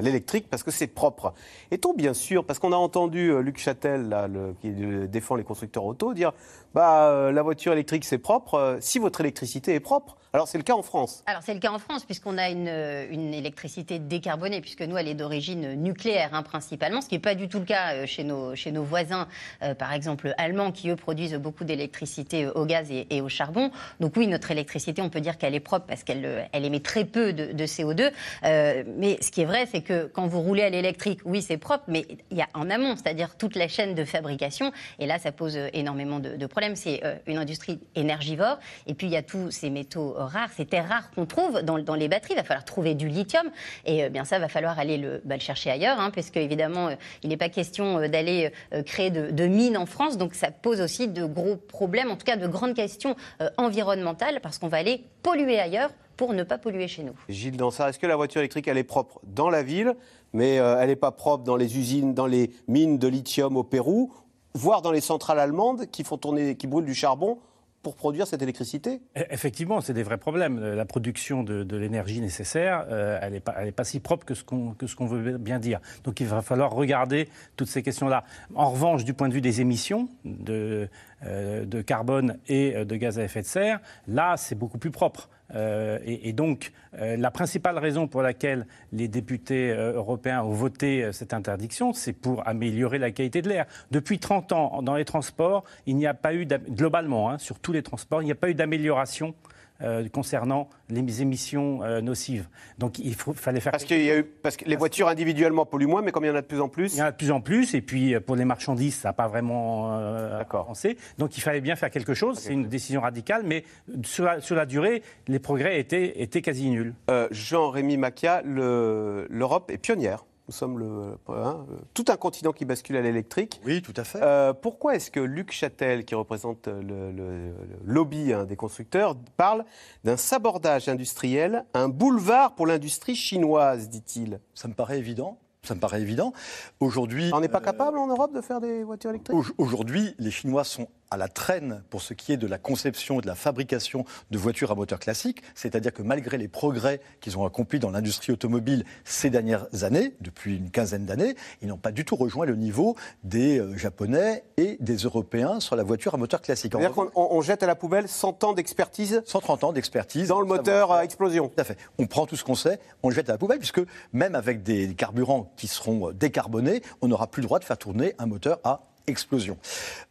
l'électrique 0.00 0.48
parce 0.50 0.62
que 0.62 0.70
c'est 0.70 0.86
propre. 0.86 1.34
Est-on 1.70 1.94
bien 1.94 2.14
sûr, 2.14 2.44
parce 2.44 2.58
qu'on 2.58 2.72
a 2.72 2.76
entendu 2.76 3.30
euh, 3.30 3.40
Luc 3.40 3.58
Châtel, 3.58 4.08
là, 4.08 4.28
qui 4.60 4.72
défend 5.08 5.36
les 5.36 5.44
constructeurs 5.44 5.84
auto, 5.84 6.14
dire 6.14 6.32
bah, 6.74 7.30
la 7.30 7.42
voiture 7.42 7.72
électrique 7.72 8.04
c'est 8.04 8.18
propre, 8.18 8.78
si 8.80 8.98
votre 8.98 9.20
électricité 9.20 9.74
est 9.74 9.80
propre, 9.80 10.16
alors 10.34 10.48
c'est 10.48 10.56
le 10.56 10.64
cas 10.64 10.72
en 10.72 10.82
France. 10.82 11.22
Alors 11.26 11.42
c'est 11.42 11.52
le 11.52 11.60
cas 11.60 11.72
en 11.72 11.78
France 11.78 12.06
puisqu'on 12.06 12.38
a 12.38 12.48
une, 12.48 12.68
une, 13.10 13.34
électricité 13.34 13.98
décarbonée 13.98 14.62
puisque 14.62 14.80
nous 14.80 14.96
elle 14.96 15.08
est 15.08 15.14
d'origine 15.14 15.74
nucléaire 15.74 16.30
hein, 16.32 16.42
principalement, 16.42 17.02
ce 17.02 17.08
qui 17.08 17.16
n'est 17.16 17.20
pas 17.20 17.34
du 17.34 17.48
tout 17.48 17.58
le 17.58 17.66
cas 17.66 17.92
euh, 17.92 18.06
chez 18.06 18.24
nos, 18.24 18.54
chez 18.54 18.72
nos 18.72 18.82
voisins, 18.82 19.28
euh, 19.62 19.74
par 19.74 19.92
exemple 19.92 20.32
allemands 20.38 20.72
qui 20.72 20.88
eux 20.88 20.96
produisent 20.96 21.34
beaucoup 21.34 21.64
d'électricité 21.64 22.46
euh, 22.46 22.52
au 22.54 22.64
gaz 22.64 22.90
et, 22.90 23.20
au 23.20 23.28
charbon. 23.28 23.70
Donc 24.00 24.16
oui 24.16 24.26
notre 24.26 24.50
électricité 24.50 25.02
on 25.02 25.10
peut 25.10 25.20
dire 25.20 25.36
qu'elle 25.36 25.54
est 25.54 25.60
propre 25.60 25.84
parce 25.86 26.02
qu'elle 26.02 26.48
elle 26.52 26.64
émet 26.64 26.80
très 26.80 27.04
peu 27.04 27.34
de, 27.34 27.52
de 27.52 27.66
CO2. 27.66 28.10
mais 28.42 29.18
ce 29.20 29.30
qui 29.30 29.42
est 29.42 29.46
vrai 29.46 29.66
c'est 29.66 29.82
que 29.82 30.06
quand 30.06 30.26
vous 30.26 30.40
roulez 30.40 30.62
à 30.62 30.70
l'électrique, 30.70 31.20
oui 31.26 31.42
c'est 31.42 31.58
propre, 31.58 31.84
mais 31.88 32.06
il 32.30 32.38
y 32.38 32.42
a 32.42 32.48
en 32.54 32.70
amont, 32.70 32.96
c'est-à-dire 32.96 33.36
toute 33.36 33.54
la 33.54 33.68
chaîne 33.68 33.94
de 33.94 34.04
fabrication 34.06 34.72
et 34.98 35.04
là 35.04 35.18
ça 35.18 35.30
pose 35.30 35.58
énormément 35.74 36.20
de 36.20 36.46
problèmes. 36.46 36.74
C'est 36.74 37.02
une 37.26 37.36
industrie 37.36 37.80
énergivore 37.94 38.58
et 38.86 38.94
puis 38.94 39.08
il 39.08 39.12
y 39.12 39.16
a 39.16 39.22
tous 39.22 39.50
ces 39.50 39.68
métaux 39.68 40.16
rares, 40.26 40.50
ces 40.56 40.66
terres 40.66 40.88
rares 40.88 41.10
qu'on 41.10 41.26
trouve 41.26 41.62
dans, 41.62 41.94
les 41.94 42.08
batteries. 42.08 42.34
Il 42.34 42.36
va 42.36 42.44
falloir 42.44 42.64
trouver 42.64 42.94
du 42.94 43.08
lithium. 43.08 43.50
Et 43.84 44.04
euh, 44.04 44.08
bien 44.08 44.24
ça, 44.24 44.38
va 44.38 44.48
falloir 44.48 44.78
aller 44.78 44.98
le, 44.98 45.20
bah, 45.24 45.38
chercher 45.38 45.70
ailleurs, 45.70 45.98
hein, 46.00 46.10
parce 46.14 46.30
qu'évidemment, 46.30 46.88
euh, 46.88 46.94
il 47.22 47.28
n'est 47.28 47.36
pas 47.36 47.48
question 47.48 47.98
euh, 47.98 48.08
d'aller 48.08 48.52
créer 48.86 49.10
de, 49.10 49.46
mines 49.46 49.76
en 49.76 49.86
France. 49.86 50.18
Donc 50.18 50.34
ça 50.34 50.50
pose 50.50 50.80
aussi 50.80 51.08
de 51.08 51.24
gros 51.24 51.56
problèmes, 51.56 52.10
en 52.10 52.16
tout 52.16 52.24
cas 52.24 52.36
de 52.36 52.46
grandes 52.46 52.74
questions 52.74 53.16
environnementales, 53.56 54.40
parce 54.40 54.58
qu'on 54.58 54.68
va 54.68 54.78
aller 54.78 55.04
polluer 55.22 55.58
ailleurs 55.58 55.90
pour 56.16 56.32
ne 56.32 56.42
pas 56.42 56.58
polluer 56.58 56.88
chez 56.88 57.02
nous. 57.02 57.14
Gilles 57.28 57.56
Dansard, 57.56 57.88
est-ce 57.88 57.98
que 57.98 58.06
la 58.06 58.16
voiture 58.16 58.40
électrique, 58.40 58.68
elle 58.68 58.78
est 58.78 58.84
propre 58.84 59.20
dans 59.24 59.50
la 59.50 59.62
ville, 59.62 59.94
mais 60.32 60.54
elle 60.54 60.88
n'est 60.88 60.96
pas 60.96 61.10
propre 61.10 61.44
dans 61.44 61.56
les 61.56 61.76
usines, 61.78 62.14
dans 62.14 62.26
les 62.26 62.50
mines 62.68 62.98
de 62.98 63.08
lithium 63.08 63.56
au 63.56 63.64
Pérou, 63.64 64.12
voire 64.54 64.82
dans 64.82 64.92
les 64.92 65.00
centrales 65.00 65.38
allemandes 65.38 65.86
qui 65.90 66.04
font 66.04 66.18
tourner, 66.18 66.56
qui 66.56 66.66
brûlent 66.66 66.84
du 66.84 66.94
charbon 66.94 67.38
pour 67.82 67.96
produire 67.96 68.26
cette 68.26 68.42
électricité 68.42 69.00
e, 69.16 69.22
Effectivement, 69.30 69.80
c'est 69.80 69.92
des 69.92 70.02
vrais 70.02 70.18
problèmes. 70.18 70.60
La 70.60 70.84
production 70.84 71.42
de, 71.42 71.76
l'énergie 71.76 72.20
nécessaire, 72.20 72.86
euh, 72.90 73.18
elle 73.20 73.32
n'est 73.32 73.72
pas, 73.72 73.84
si 73.84 74.00
propre 74.00 74.24
que 74.24 74.34
ce 74.34 74.44
qu'on 74.44 75.06
veut 75.06 75.38
bien 75.38 75.58
dire. 75.58 75.80
Donc 76.04 76.20
il 76.20 76.26
va 76.26 76.42
falloir 76.42 76.72
regarder 76.72 77.28
toutes 77.56 77.68
ces 77.68 77.82
questions-là. 77.82 78.24
En 78.54 78.70
revanche, 78.70 79.04
du 79.04 79.14
point 79.14 79.28
de 79.28 79.34
vue 79.34 79.40
des 79.40 79.60
émissions 79.60 80.08
de, 80.24 80.88
euh, 81.24 81.82
carbone 81.82 82.38
et 82.48 82.76
euh, 82.76 82.84
de 82.84 82.96
gaz 82.96 83.18
à 83.18 83.24
effet 83.24 83.42
de 83.42 83.46
serre, 83.46 83.80
là, 84.06 84.36
c'est 84.36 84.54
beaucoup 84.54 84.78
plus 84.78 84.90
propre. 84.90 85.28
Euh, 85.54 85.98
et, 86.04 86.32
donc, 86.32 86.72
euh, 86.98 87.16
la 87.16 87.30
principale 87.30 87.78
raison 87.78 88.06
pour 88.06 88.22
laquelle 88.22 88.66
les 88.92 89.08
députés 89.08 89.70
euh, 89.70 89.94
européens 89.94 90.42
ont 90.42 90.52
voté 90.52 91.10
cette 91.12 91.34
interdiction, 91.34 91.92
c'est 91.92 92.12
pour 92.12 92.46
améliorer 92.46 92.98
la 92.98 93.10
qualité 93.10 93.42
de 93.42 93.48
l'air. 93.48 93.66
Depuis 93.90 94.18
30 94.18 94.52
ans, 94.52 94.82
dans 94.82 94.94
les 94.94 95.04
transports, 95.04 95.64
il 95.86 95.96
n'y 95.96 96.06
a 96.06 96.14
pas 96.14 96.34
eu, 96.34 96.46
globalement, 96.46 97.30
hein, 97.30 97.38
sur 97.38 97.58
tous 97.58 97.72
les 97.72 97.82
transports, 97.82 98.22
il 98.22 98.26
n'y 98.26 98.32
a 98.32 98.36
pas 98.36 98.50
eu 98.50 98.54
d'amélioration 98.54 99.34
euh, 99.82 100.08
concernant 100.08 100.68
les 100.88 101.22
émissions 101.22 101.82
euh, 101.82 102.00
nocives. 102.00 102.48
Donc 102.78 102.98
il 102.98 103.14
faut, 103.14 103.32
fallait 103.32 103.60
faire. 103.60 103.72
Parce, 103.72 103.84
qu'il 103.84 104.02
y 104.02 104.10
a 104.10 104.18
eu, 104.18 104.24
parce 104.24 104.56
que 104.56 104.64
les 104.64 104.76
voitures 104.76 105.08
individuellement 105.08 105.66
polluent 105.66 105.86
moins, 105.86 106.02
mais 106.02 106.12
comme 106.12 106.24
il 106.24 106.28
y 106.28 106.30
en 106.30 106.36
a 106.36 106.42
de 106.42 106.46
plus 106.46 106.60
en 106.60 106.68
plus. 106.68 106.94
Il 106.94 106.98
y 106.98 107.02
en 107.02 107.06
a 107.06 107.10
de 107.10 107.16
plus 107.16 107.30
en 107.30 107.40
plus, 107.40 107.74
et 107.74 107.80
puis 107.80 108.14
euh, 108.14 108.20
pour 108.20 108.36
les 108.36 108.44
marchandises, 108.44 108.96
ça 108.96 109.08
n'a 109.08 109.12
pas 109.12 109.28
vraiment 109.28 109.92
avancé. 109.92 110.96
Donc 111.18 111.36
il 111.36 111.40
fallait 111.40 111.60
bien 111.60 111.76
faire 111.76 111.90
quelque 111.90 112.14
chose. 112.14 112.38
C'est 112.38 112.52
une 112.52 112.68
décision 112.68 113.00
radicale, 113.00 113.42
mais 113.44 113.64
sur 114.04 114.24
la, 114.24 114.66
durée, 114.66 115.02
les 115.28 115.38
progrès 115.38 115.80
étaient, 115.80 116.22
étaient 116.22 116.42
quasi 116.42 116.70
nuls. 116.70 116.94
Jean-Rémy 117.30 117.96
Macchia, 117.96 118.42
l'Europe 118.44 119.70
est 119.70 119.78
pionnière. 119.78 120.24
Nous 120.48 120.54
sommes 120.54 120.78
le, 120.78 121.16
hein, 121.28 121.64
tout 121.94 122.04
un 122.08 122.16
continent 122.16 122.52
qui 122.52 122.64
bascule 122.64 122.96
à 122.96 123.00
l'électrique. 123.00 123.60
Oui, 123.64 123.80
tout 123.80 123.94
à 123.96 124.02
fait. 124.02 124.20
Euh, 124.22 124.52
pourquoi 124.52 124.96
est-ce 124.96 125.10
que 125.10 125.20
Luc 125.20 125.52
Châtel, 125.52 126.04
qui 126.04 126.14
représente 126.14 126.66
le, 126.66 127.54
lobby 127.84 128.32
hein, 128.32 128.44
des 128.44 128.56
constructeurs, 128.56 129.16
parle 129.36 129.64
d'un 130.02 130.16
sabordage 130.16 130.88
industriel, 130.88 131.64
un 131.74 131.88
boulevard 131.88 132.54
pour 132.54 132.66
l'industrie 132.66 133.14
chinoise, 133.14 133.88
dit-il? 133.88 134.40
Ça 134.54 134.66
me 134.66 134.74
paraît 134.74 134.98
évident. 134.98 135.38
Ça 135.62 135.76
me 135.76 135.80
paraît 135.80 136.02
évident. 136.02 136.32
Aujourd'hui, 136.80 137.30
on 137.32 137.38
n'est 137.38 137.48
pas 137.48 137.60
capable 137.60 137.96
en 137.96 138.08
Europe 138.08 138.34
de 138.34 138.40
faire 138.40 138.60
des 138.60 138.82
voitures 138.82 139.10
électriques? 139.10 139.38
Aujourd'hui, 139.58 140.16
les 140.18 140.32
Chinois 140.32 140.64
sont 140.64 140.88
à 141.12 141.18
la 141.18 141.28
traîne 141.28 141.82
pour 141.90 142.00
ce 142.00 142.14
qui 142.14 142.32
est 142.32 142.38
de 142.38 142.46
la 142.46 142.56
conception 142.56 143.18
et 143.18 143.22
de 143.22 143.26
la 143.26 143.34
fabrication 143.34 144.06
de 144.30 144.38
voitures 144.38 144.70
à 144.70 144.74
moteur 144.74 144.98
classique, 144.98 145.42
c'est-à-dire 145.54 145.92
que 145.92 146.02
malgré 146.02 146.38
les 146.38 146.48
progrès 146.48 147.02
qu'ils 147.20 147.36
ont 147.36 147.44
accomplis 147.44 147.78
dans 147.78 147.90
l'industrie 147.90 148.32
automobile 148.32 148.86
ces 149.04 149.28
dernières 149.28 149.66
années, 149.82 150.14
depuis 150.22 150.56
une 150.56 150.70
quinzaine 150.70 151.04
d'années, 151.04 151.36
ils 151.60 151.68
n'ont 151.68 151.76
pas 151.76 151.92
du 151.92 152.06
tout 152.06 152.16
rejoint 152.16 152.46
le 152.46 152.56
niveau 152.56 152.96
des 153.24 153.58
euh, 153.58 153.76
Japonais 153.76 154.44
et 154.56 154.78
des 154.80 154.96
Européens 154.96 155.60
sur 155.60 155.76
la 155.76 155.82
voiture 155.82 156.14
à 156.14 156.16
moteur 156.16 156.40
classique. 156.40 156.72
C'est-à-dire 156.72 156.94
qu'on 156.94 157.10
on 157.14 157.42
jette 157.42 157.62
à 157.62 157.66
la 157.66 157.74
poubelle 157.74 158.08
100 158.08 158.44
ans 158.44 158.54
d'expertise 158.54 159.22
130 159.26 159.64
ans 159.64 159.72
d'expertise. 159.74 160.28
Dans 160.28 160.40
le 160.40 160.46
moteur 160.46 160.92
à 160.92 161.04
explosion. 161.04 161.48
Tout 161.48 161.60
à 161.60 161.64
fait. 161.64 161.76
On 161.98 162.06
prend 162.06 162.24
tout 162.24 162.36
ce 162.36 162.44
qu'on 162.44 162.54
sait, 162.54 162.80
on 163.02 163.10
le 163.10 163.14
jette 163.14 163.28
à 163.28 163.32
la 163.32 163.38
poubelle, 163.38 163.58
puisque 163.58 163.82
même 164.14 164.34
avec 164.34 164.62
des 164.62 164.94
carburants 164.94 165.52
qui 165.58 165.68
seront 165.68 166.10
décarbonés, 166.12 166.80
on 167.02 167.08
n'aura 167.08 167.26
plus 167.26 167.42
le 167.42 167.48
droit 167.48 167.58
de 167.58 167.64
faire 167.64 167.76
tourner 167.76 168.14
un 168.18 168.24
moteur 168.24 168.60
à 168.64 168.91
explosion. 169.06 169.58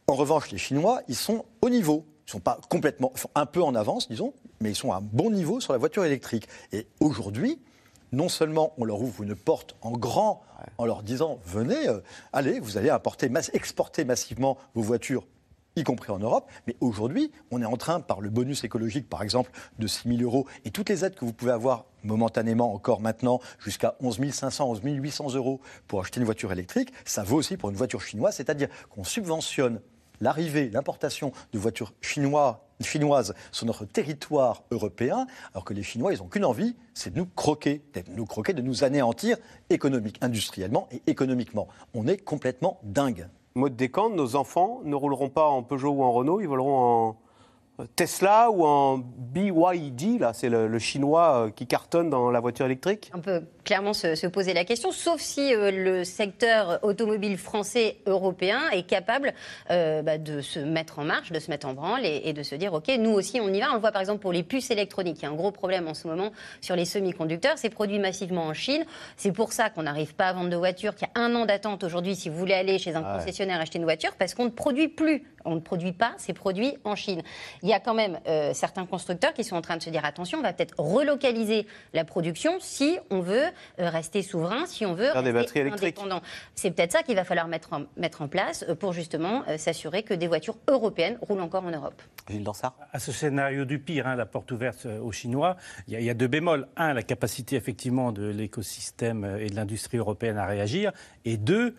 En 0.06 0.14
revanche, 0.14 0.50
les 0.50 0.58
Chinois, 0.58 1.02
ils 1.08 1.16
sont 1.16 1.44
au 1.60 1.70
niveau. 1.70 2.04
Ils 2.26 2.30
sont 2.30 2.40
pas 2.40 2.58
complètement, 2.68 3.12
ils 3.14 3.20
sont 3.20 3.30
un 3.34 3.46
peu 3.46 3.62
en 3.62 3.74
avance, 3.74 4.08
disons, 4.08 4.32
mais 4.60 4.70
ils 4.70 4.76
sont 4.76 4.92
à 4.92 4.96
un 4.96 5.00
bon 5.00 5.30
niveau 5.30 5.60
sur 5.60 5.72
la 5.72 5.78
voiture 5.78 6.04
électrique. 6.04 6.48
Et 6.72 6.86
aujourd'hui, 7.00 7.58
non 8.12 8.28
seulement 8.28 8.72
on 8.78 8.84
leur 8.84 9.00
ouvre 9.00 9.22
une 9.22 9.34
porte 9.34 9.76
en 9.82 9.92
grand 9.92 10.42
en 10.78 10.86
leur 10.86 11.02
disant 11.02 11.38
venez, 11.44 11.88
euh, 11.88 12.00
allez, 12.32 12.60
vous 12.60 12.76
allez 12.76 12.90
importer, 12.90 13.30
exporter 13.52 14.04
massivement 14.04 14.58
vos 14.74 14.82
voitures 14.82 15.26
y 15.76 15.84
compris 15.84 16.12
en 16.12 16.18
Europe. 16.18 16.50
Mais 16.66 16.76
aujourd'hui, 16.80 17.30
on 17.50 17.62
est 17.62 17.66
en 17.66 17.76
train, 17.76 18.00
par 18.00 18.20
le 18.20 18.30
bonus 18.30 18.64
écologique, 18.64 19.08
par 19.08 19.22
exemple, 19.22 19.50
de 19.78 19.86
6 19.86 20.08
000 20.08 20.22
euros, 20.22 20.46
et 20.64 20.70
toutes 20.70 20.88
les 20.88 21.04
aides 21.04 21.14
que 21.14 21.24
vous 21.24 21.32
pouvez 21.32 21.52
avoir 21.52 21.86
momentanément 22.04 22.74
encore 22.74 23.00
maintenant, 23.00 23.40
jusqu'à 23.58 23.96
11 24.00 24.30
500, 24.30 24.70
11 24.70 24.80
800 24.84 25.34
euros 25.34 25.60
pour 25.86 26.00
acheter 26.00 26.20
une 26.20 26.26
voiture 26.26 26.52
électrique, 26.52 26.92
ça 27.04 27.22
vaut 27.22 27.36
aussi 27.36 27.56
pour 27.56 27.70
une 27.70 27.76
voiture 27.76 28.02
chinoise, 28.02 28.36
c'est-à-dire 28.36 28.68
qu'on 28.90 29.04
subventionne 29.04 29.80
l'arrivée, 30.20 30.70
l'importation 30.70 31.32
de 31.52 31.58
voitures 31.58 31.92
chinoises 32.00 33.34
sur 33.50 33.66
notre 33.66 33.84
territoire 33.84 34.62
européen, 34.70 35.26
alors 35.52 35.64
que 35.64 35.74
les 35.74 35.82
Chinois, 35.82 36.12
ils 36.12 36.18
n'ont 36.18 36.28
qu'une 36.28 36.44
envie, 36.44 36.76
c'est 36.94 37.12
de 37.12 37.18
nous 37.18 37.26
croquer, 37.26 37.82
de 37.94 38.02
nous 38.08 38.26
croquer, 38.26 38.52
de 38.52 38.62
nous 38.62 38.84
anéantir 38.84 39.36
économiquement, 39.70 40.26
industriellement 40.26 40.88
et 40.92 41.02
économiquement. 41.06 41.68
On 41.94 42.06
est 42.06 42.18
complètement 42.18 42.80
dingue. 42.82 43.28
Mode 43.54 43.76
décan, 43.76 44.08
nos 44.08 44.34
enfants 44.36 44.80
ne 44.84 44.94
rouleront 44.94 45.28
pas 45.28 45.46
en 45.46 45.62
Peugeot 45.62 45.90
ou 45.90 46.02
en 46.02 46.12
Renault, 46.12 46.40
ils 46.40 46.48
voleront 46.48 46.76
en 46.76 47.16
Tesla 47.96 48.50
ou 48.50 48.64
en 48.64 48.98
BYD, 48.98 50.20
là, 50.20 50.32
c'est 50.32 50.48
le, 50.48 50.78
chinois 50.78 51.46
euh, 51.46 51.50
qui 51.50 51.66
cartonne 51.66 52.10
dans 52.10 52.30
la 52.30 52.40
voiture 52.40 52.66
électrique? 52.66 53.10
On 53.14 53.20
peut 53.20 53.42
clairement 53.64 53.92
se, 53.92 54.26
poser 54.26 54.54
la 54.54 54.64
question, 54.64 54.90
sauf 54.90 55.20
si 55.20 55.54
euh, 55.54 55.70
le 55.70 56.04
secteur 56.04 56.80
automobile 56.82 57.38
français, 57.38 57.98
européen 58.06 58.60
est 58.72 58.82
capable 58.82 59.34
euh, 59.70 60.02
bah, 60.02 60.18
de 60.18 60.40
se 60.40 60.58
mettre 60.58 60.98
en 60.98 61.04
marche, 61.04 61.32
de 61.32 61.38
se 61.38 61.50
mettre 61.50 61.66
en 61.66 61.74
branle 61.74 62.04
et, 62.04 62.32
de 62.32 62.42
se 62.42 62.54
dire, 62.54 62.72
OK, 62.74 62.90
nous 62.98 63.10
aussi, 63.10 63.40
on 63.40 63.48
y 63.48 63.60
va. 63.60 63.70
On 63.70 63.74
le 63.74 63.80
voit 63.80 63.92
par 63.92 64.00
exemple 64.00 64.20
pour 64.20 64.32
les 64.32 64.42
puces 64.42 64.70
électroniques. 64.70 65.18
Il 65.20 65.22
y 65.22 65.26
a 65.26 65.30
un 65.30 65.34
gros 65.34 65.52
problème 65.52 65.88
en 65.88 65.94
ce 65.94 66.08
moment 66.08 66.32
sur 66.60 66.76
les 66.76 66.84
semi-conducteurs. 66.84 67.58
C'est 67.58 67.70
produit 67.70 67.98
massivement 67.98 68.44
en 68.44 68.54
Chine. 68.54 68.84
C'est 69.16 69.32
pour 69.32 69.52
ça 69.52 69.70
qu'on 69.70 69.84
n'arrive 69.84 70.14
pas 70.14 70.28
à 70.28 70.32
vendre 70.32 70.50
de 70.50 70.56
voitures, 70.56 70.94
qu'il 70.94 71.08
y 71.14 71.18
a 71.18 71.22
un 71.22 71.34
an 71.34 71.46
d'attente 71.46 71.84
aujourd'hui 71.84 72.16
si 72.16 72.28
vous 72.28 72.36
voulez 72.36 72.54
aller 72.54 72.78
chez 72.78 72.94
un 72.94 73.02
concessionnaire 73.02 73.60
acheter 73.60 73.78
une 73.78 73.84
voiture, 73.84 74.12
parce 74.18 74.34
qu'on 74.34 74.44
ne 74.44 74.50
produit 74.50 74.88
plus. 74.88 75.24
On 75.44 75.54
ne 75.56 75.60
produit 75.60 75.92
pas 75.92 76.12
ces 76.18 76.32
produits 76.32 76.76
en 76.84 76.94
Chine. 76.94 77.22
Il 77.62 77.68
y 77.68 77.71
a 77.74 77.80
quand 77.80 77.94
même 77.94 78.18
euh, 78.26 78.52
certains 78.54 78.86
constructeurs 78.86 79.32
qui 79.32 79.44
sont 79.44 79.56
en 79.56 79.62
train 79.62 79.76
de 79.76 79.82
se 79.82 79.90
dire 79.90 80.04
attention, 80.04 80.38
on 80.38 80.42
va 80.42 80.52
peut-être 80.52 80.74
relocaliser 80.78 81.66
la 81.92 82.04
production 82.04 82.58
si 82.60 82.98
on 83.10 83.20
veut 83.20 83.44
euh, 83.78 83.88
rester 83.88 84.22
souverain, 84.22 84.66
si 84.66 84.86
on 84.86 84.94
veut 84.94 85.10
Faire 85.10 85.22
rester 85.22 85.62
indépendant. 85.62 86.20
C'est 86.54 86.70
peut-être 86.70 86.92
ça 86.92 87.02
qu'il 87.02 87.14
va 87.14 87.24
falloir 87.24 87.48
mettre 87.48 87.72
en, 87.72 87.82
mettre 87.96 88.22
en 88.22 88.28
place 88.28 88.64
euh, 88.68 88.74
pour 88.74 88.92
justement 88.92 89.42
s'assurer 89.56 90.02
que 90.02 90.14
des 90.14 90.26
voitures 90.26 90.56
européennes 90.68 91.18
roulent 91.20 91.40
encore 91.40 91.64
en 91.64 91.70
Europe. 91.70 92.00
Gilles 92.28 92.44
Dansard 92.44 92.74
À 92.92 92.98
ce 92.98 93.12
scénario 93.12 93.64
du 93.64 93.78
pire, 93.78 94.06
hein, 94.06 94.16
la 94.16 94.26
porte 94.26 94.50
ouverte 94.52 94.86
aux 94.86 95.12
Chinois, 95.12 95.56
il 95.88 96.00
y, 96.00 96.10
a 96.10 96.14
deux 96.14 96.28
bémols. 96.28 96.68
Un, 96.76 96.94
la 96.94 97.02
capacité 97.02 97.56
effectivement 97.56 98.12
de 98.12 98.26
l'écosystème 98.26 99.38
et 99.40 99.48
de 99.48 99.56
l'industrie 99.56 99.98
européenne 99.98 100.38
à 100.38 100.46
réagir. 100.46 100.92
Et 101.24 101.36
deux, 101.36 101.74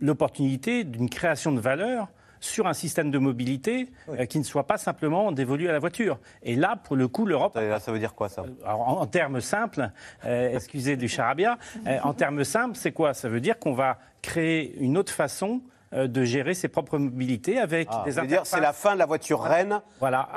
l'opportunité 0.00 0.84
d'une 0.84 1.10
création 1.10 1.52
de 1.52 1.60
valeur 1.60 2.08
sur 2.40 2.66
un 2.66 2.72
système 2.72 3.10
de 3.10 3.18
mobilité 3.18 3.88
euh, 4.08 4.24
qui 4.24 4.38
ne 4.38 4.44
soit 4.44 4.66
pas 4.66 4.78
simplement 4.78 5.30
dévolu 5.30 5.68
à 5.68 5.72
la 5.72 5.78
voiture. 5.78 6.18
Et 6.42 6.56
là, 6.56 6.76
pour 6.82 6.96
le 6.96 7.06
coup, 7.06 7.26
l'Europe. 7.26 7.58
Ça, 7.80 7.92
veut 7.92 7.98
dire 7.98 8.14
quoi, 8.14 8.28
ça? 8.28 8.42
Euh, 8.42 8.70
en, 8.70 9.06
termes 9.06 9.40
simples, 9.40 9.90
euh, 10.24 10.54
excusez 10.54 10.96
du 10.96 11.08
charabia, 11.08 11.58
en 12.02 12.14
termes 12.14 12.44
simples, 12.44 12.76
c'est 12.76 12.92
quoi? 12.92 13.14
Ça 13.14 13.28
veut 13.28 13.40
dire 13.40 13.58
qu'on 13.58 13.74
va 13.74 13.98
créer 14.22 14.76
une 14.78 14.96
autre 14.96 15.12
façon 15.12 15.60
de 15.92 16.22
gérer 16.22 16.54
ses 16.54 16.68
propres 16.68 16.98
mobilités 16.98 17.58
avec 17.58 17.88
ah, 17.90 18.04
des 18.06 18.26
dire 18.28 18.42
c'est 18.44 18.60
la 18.60 18.72
fin 18.72 18.94
de 18.94 19.00
la 19.00 19.06
voiture 19.06 19.42
reine. 19.42 19.80
Voilà. 19.98 20.28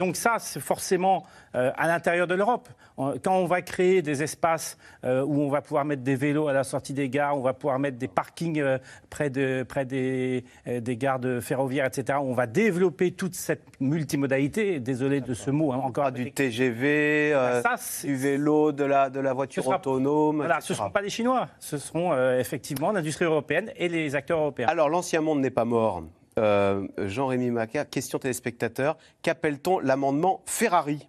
Donc 0.00 0.16
ça, 0.16 0.36
c'est 0.40 0.60
forcément 0.60 1.24
euh, 1.56 1.72
à 1.76 1.88
l'intérieur 1.88 2.28
de 2.28 2.34
l'Europe. 2.34 2.68
Quand 2.96 3.36
on 3.36 3.46
va 3.46 3.60
créer 3.60 4.02
des 4.02 4.22
espaces 4.22 4.78
euh, 5.04 5.24
où 5.24 5.40
on 5.40 5.48
va 5.48 5.62
pouvoir 5.62 5.84
mettre 5.84 6.02
des 6.02 6.14
vélos 6.14 6.46
à 6.46 6.52
la 6.52 6.62
sortie 6.62 6.92
des 6.92 7.08
gares, 7.08 7.36
on 7.36 7.40
va 7.40 7.54
pouvoir 7.54 7.80
mettre 7.80 7.98
des 7.98 8.06
parkings 8.06 8.60
euh, 8.60 8.78
près, 9.08 9.30
de, 9.30 9.64
près 9.64 9.84
des, 9.84 10.44
des 10.66 10.96
gares 10.96 11.18
de 11.18 11.40
ferroviaires, 11.40 11.86
etc., 11.86 12.18
on 12.22 12.34
va 12.34 12.46
développer 12.46 13.10
toute 13.10 13.34
cette 13.34 13.64
multimodalité. 13.80 14.78
Désolé 14.78 15.20
de 15.20 15.34
ce 15.34 15.50
mot. 15.50 15.72
Hein, 15.72 15.80
encore 15.82 16.12
du 16.12 16.30
TGV, 16.30 17.32
bah, 17.32 17.74
du 18.04 18.14
vélo, 18.14 18.70
de 18.70 18.84
la, 18.84 19.10
de 19.10 19.18
la 19.18 19.32
voiture 19.32 19.66
autonome. 19.66 20.36
Voilà, 20.36 20.60
ce 20.60 20.72
ne 20.72 20.76
seront 20.76 20.90
pas 20.90 21.02
les 21.02 21.10
Chinois, 21.10 21.48
ce 21.58 21.78
seront 21.78 22.14
effectivement 22.38 22.92
l'industrie 22.92 23.24
européenne 23.24 23.72
et 23.74 23.88
les 23.88 24.14
acteurs 24.14 24.38
européens. 24.38 24.68
Alors 24.68 24.88
l'ancien 24.88 25.20
monde 25.20 25.40
n'est 25.40 25.50
pas 25.50 25.64
mort. 25.64 26.04
Jean-Rémy 26.36 27.50
Maca, 27.50 27.84
question 27.84 28.18
téléspectateur, 28.18 28.96
qu'appelle-t-on 29.22 29.80
l'amendement 29.80 30.42
Ferrari? 30.46 31.08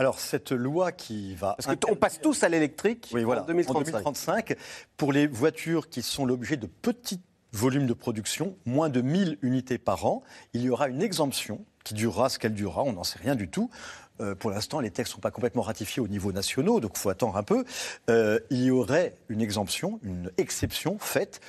Alors, 0.00 0.18
cette 0.18 0.52
loi 0.52 0.92
qui 0.92 1.34
va. 1.34 1.56
Parce 1.58 1.76
qu'on 1.76 1.94
passe 1.94 2.22
tous 2.22 2.42
à 2.42 2.48
l'électrique 2.48 3.10
oui, 3.12 3.22
voilà, 3.22 3.42
en 3.42 3.44
2035. 3.44 4.56
Pour 4.96 5.12
les 5.12 5.26
voitures 5.26 5.90
qui 5.90 6.00
sont 6.00 6.24
l'objet 6.24 6.56
de 6.56 6.66
petits 6.66 7.20
volumes 7.52 7.86
de 7.86 7.92
production, 7.92 8.56
moins 8.64 8.88
de 8.88 9.02
1000 9.02 9.36
unités 9.42 9.76
par 9.76 10.06
an, 10.06 10.22
il 10.54 10.62
y 10.62 10.70
aura 10.70 10.88
une 10.88 11.02
exemption 11.02 11.66
qui 11.84 11.92
durera 11.92 12.30
ce 12.30 12.38
qu'elle 12.38 12.54
durera, 12.54 12.82
on 12.82 12.94
n'en 12.94 13.04
sait 13.04 13.18
rien 13.18 13.34
du 13.34 13.50
tout. 13.50 13.68
Euh, 14.22 14.34
pour 14.34 14.50
l'instant, 14.50 14.80
les 14.80 14.90
textes 14.90 15.12
ne 15.12 15.16
sont 15.16 15.20
pas 15.20 15.30
complètement 15.30 15.60
ratifiés 15.60 16.02
au 16.02 16.08
niveau 16.08 16.32
national, 16.32 16.80
donc 16.80 16.92
il 16.94 16.98
faut 16.98 17.10
attendre 17.10 17.36
un 17.36 17.42
peu. 17.42 17.66
Euh, 18.08 18.38
il 18.48 18.62
y 18.62 18.70
aurait 18.70 19.18
une 19.28 19.42
exemption, 19.42 20.00
une 20.02 20.30
exception 20.38 20.98
faite. 20.98 21.42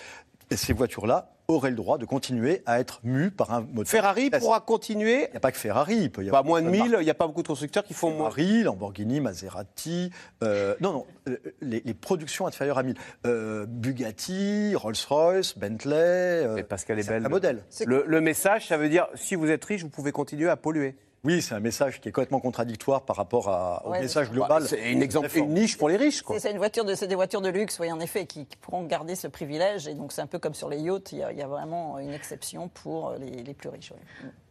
Et 0.51 0.57
ces 0.57 0.73
voitures-là 0.73 1.31
aurait 1.47 1.69
le 1.69 1.75
droit 1.75 1.97
de 1.97 2.05
continuer 2.05 2.61
à 2.65 2.79
être 2.79 2.99
mu 3.03 3.31
par 3.31 3.53
un 3.53 3.61
moteur. 3.61 3.87
Ferrari 3.87 4.29
pourra 4.29 4.59
continuer 4.59 5.27
Il 5.27 5.31
n'y 5.31 5.37
a 5.37 5.39
pas 5.39 5.51
que 5.51 5.57
Ferrari. 5.57 5.95
Il 5.95 6.11
peut 6.11 6.23
y 6.23 6.27
avoir 6.27 6.43
pas 6.43 6.47
moins 6.47 6.61
de 6.61 6.69
1000, 6.69 6.97
il 6.99 7.03
n'y 7.03 7.09
a 7.09 7.13
pas 7.13 7.27
beaucoup 7.27 7.41
de 7.41 7.47
constructeurs 7.47 7.83
qui 7.83 7.93
font 7.93 8.11
moins. 8.11 8.29
Ferrari, 8.29 8.63
Lamborghini, 8.63 9.21
Maserati. 9.21 10.11
Euh, 10.43 10.75
non, 10.81 10.91
non, 10.91 11.05
euh, 11.29 11.37
les, 11.61 11.81
productions 11.93 12.47
inférieures 12.47 12.77
à 12.77 12.83
1000. 12.83 12.95
Euh, 13.25 13.65
Bugatti, 13.65 14.75
Rolls-Royce, 14.75 15.57
Bentley. 15.57 16.65
parce 16.67 16.83
qu'elle 16.85 16.99
est 16.99 17.07
belle. 17.07 17.27
modèle. 17.29 17.63
Le, 17.85 18.03
le 18.05 18.21
message, 18.21 18.67
ça 18.67 18.77
veut 18.77 18.89
dire 18.89 19.07
si 19.15 19.35
vous 19.35 19.49
êtes 19.49 19.63
riche, 19.63 19.83
vous 19.83 19.89
pouvez 19.89 20.11
continuer 20.11 20.49
à 20.49 20.57
polluer. 20.57 20.95
Oui, 21.23 21.43
c'est 21.43 21.53
un 21.53 21.59
message 21.59 22.01
qui 22.01 22.09
est 22.09 22.11
complètement 22.11 22.39
contradictoire 22.39 23.03
par 23.03 23.15
rapport 23.15 23.47
à, 23.47 23.85
au 23.85 23.91
message 23.91 24.31
global. 24.31 24.63
C'est 24.65 24.91
une, 24.91 25.03
exemple, 25.03 25.29
une 25.37 25.53
niche 25.53 25.77
pour 25.77 25.87
les 25.87 25.95
riches. 25.95 26.23
C'est 26.39 26.49
une 26.49 26.57
voiture 26.57 26.83
de, 26.83 26.95
des 26.95 27.13
voitures 27.13 27.41
de 27.41 27.49
luxe, 27.49 27.77
oui, 27.79 27.91
en 27.91 27.99
effet, 27.99 28.25
qui, 28.25 28.47
pourront 28.59 28.83
garder 28.85 29.13
ce 29.13 29.27
privilège. 29.27 29.87
Et 29.87 29.93
donc, 29.93 30.13
c'est 30.13 30.21
un 30.21 30.27
peu 30.27 30.39
comme 30.39 30.55
sur 30.55 30.67
les 30.67 30.79
yachts, 30.79 31.11
il 31.11 31.19
y 31.19 31.41
a, 31.41 31.47
vraiment 31.47 31.99
une 31.99 32.13
exception 32.13 32.69
pour 32.69 33.13
les, 33.19 33.53
plus 33.53 33.69
riches. 33.69 33.93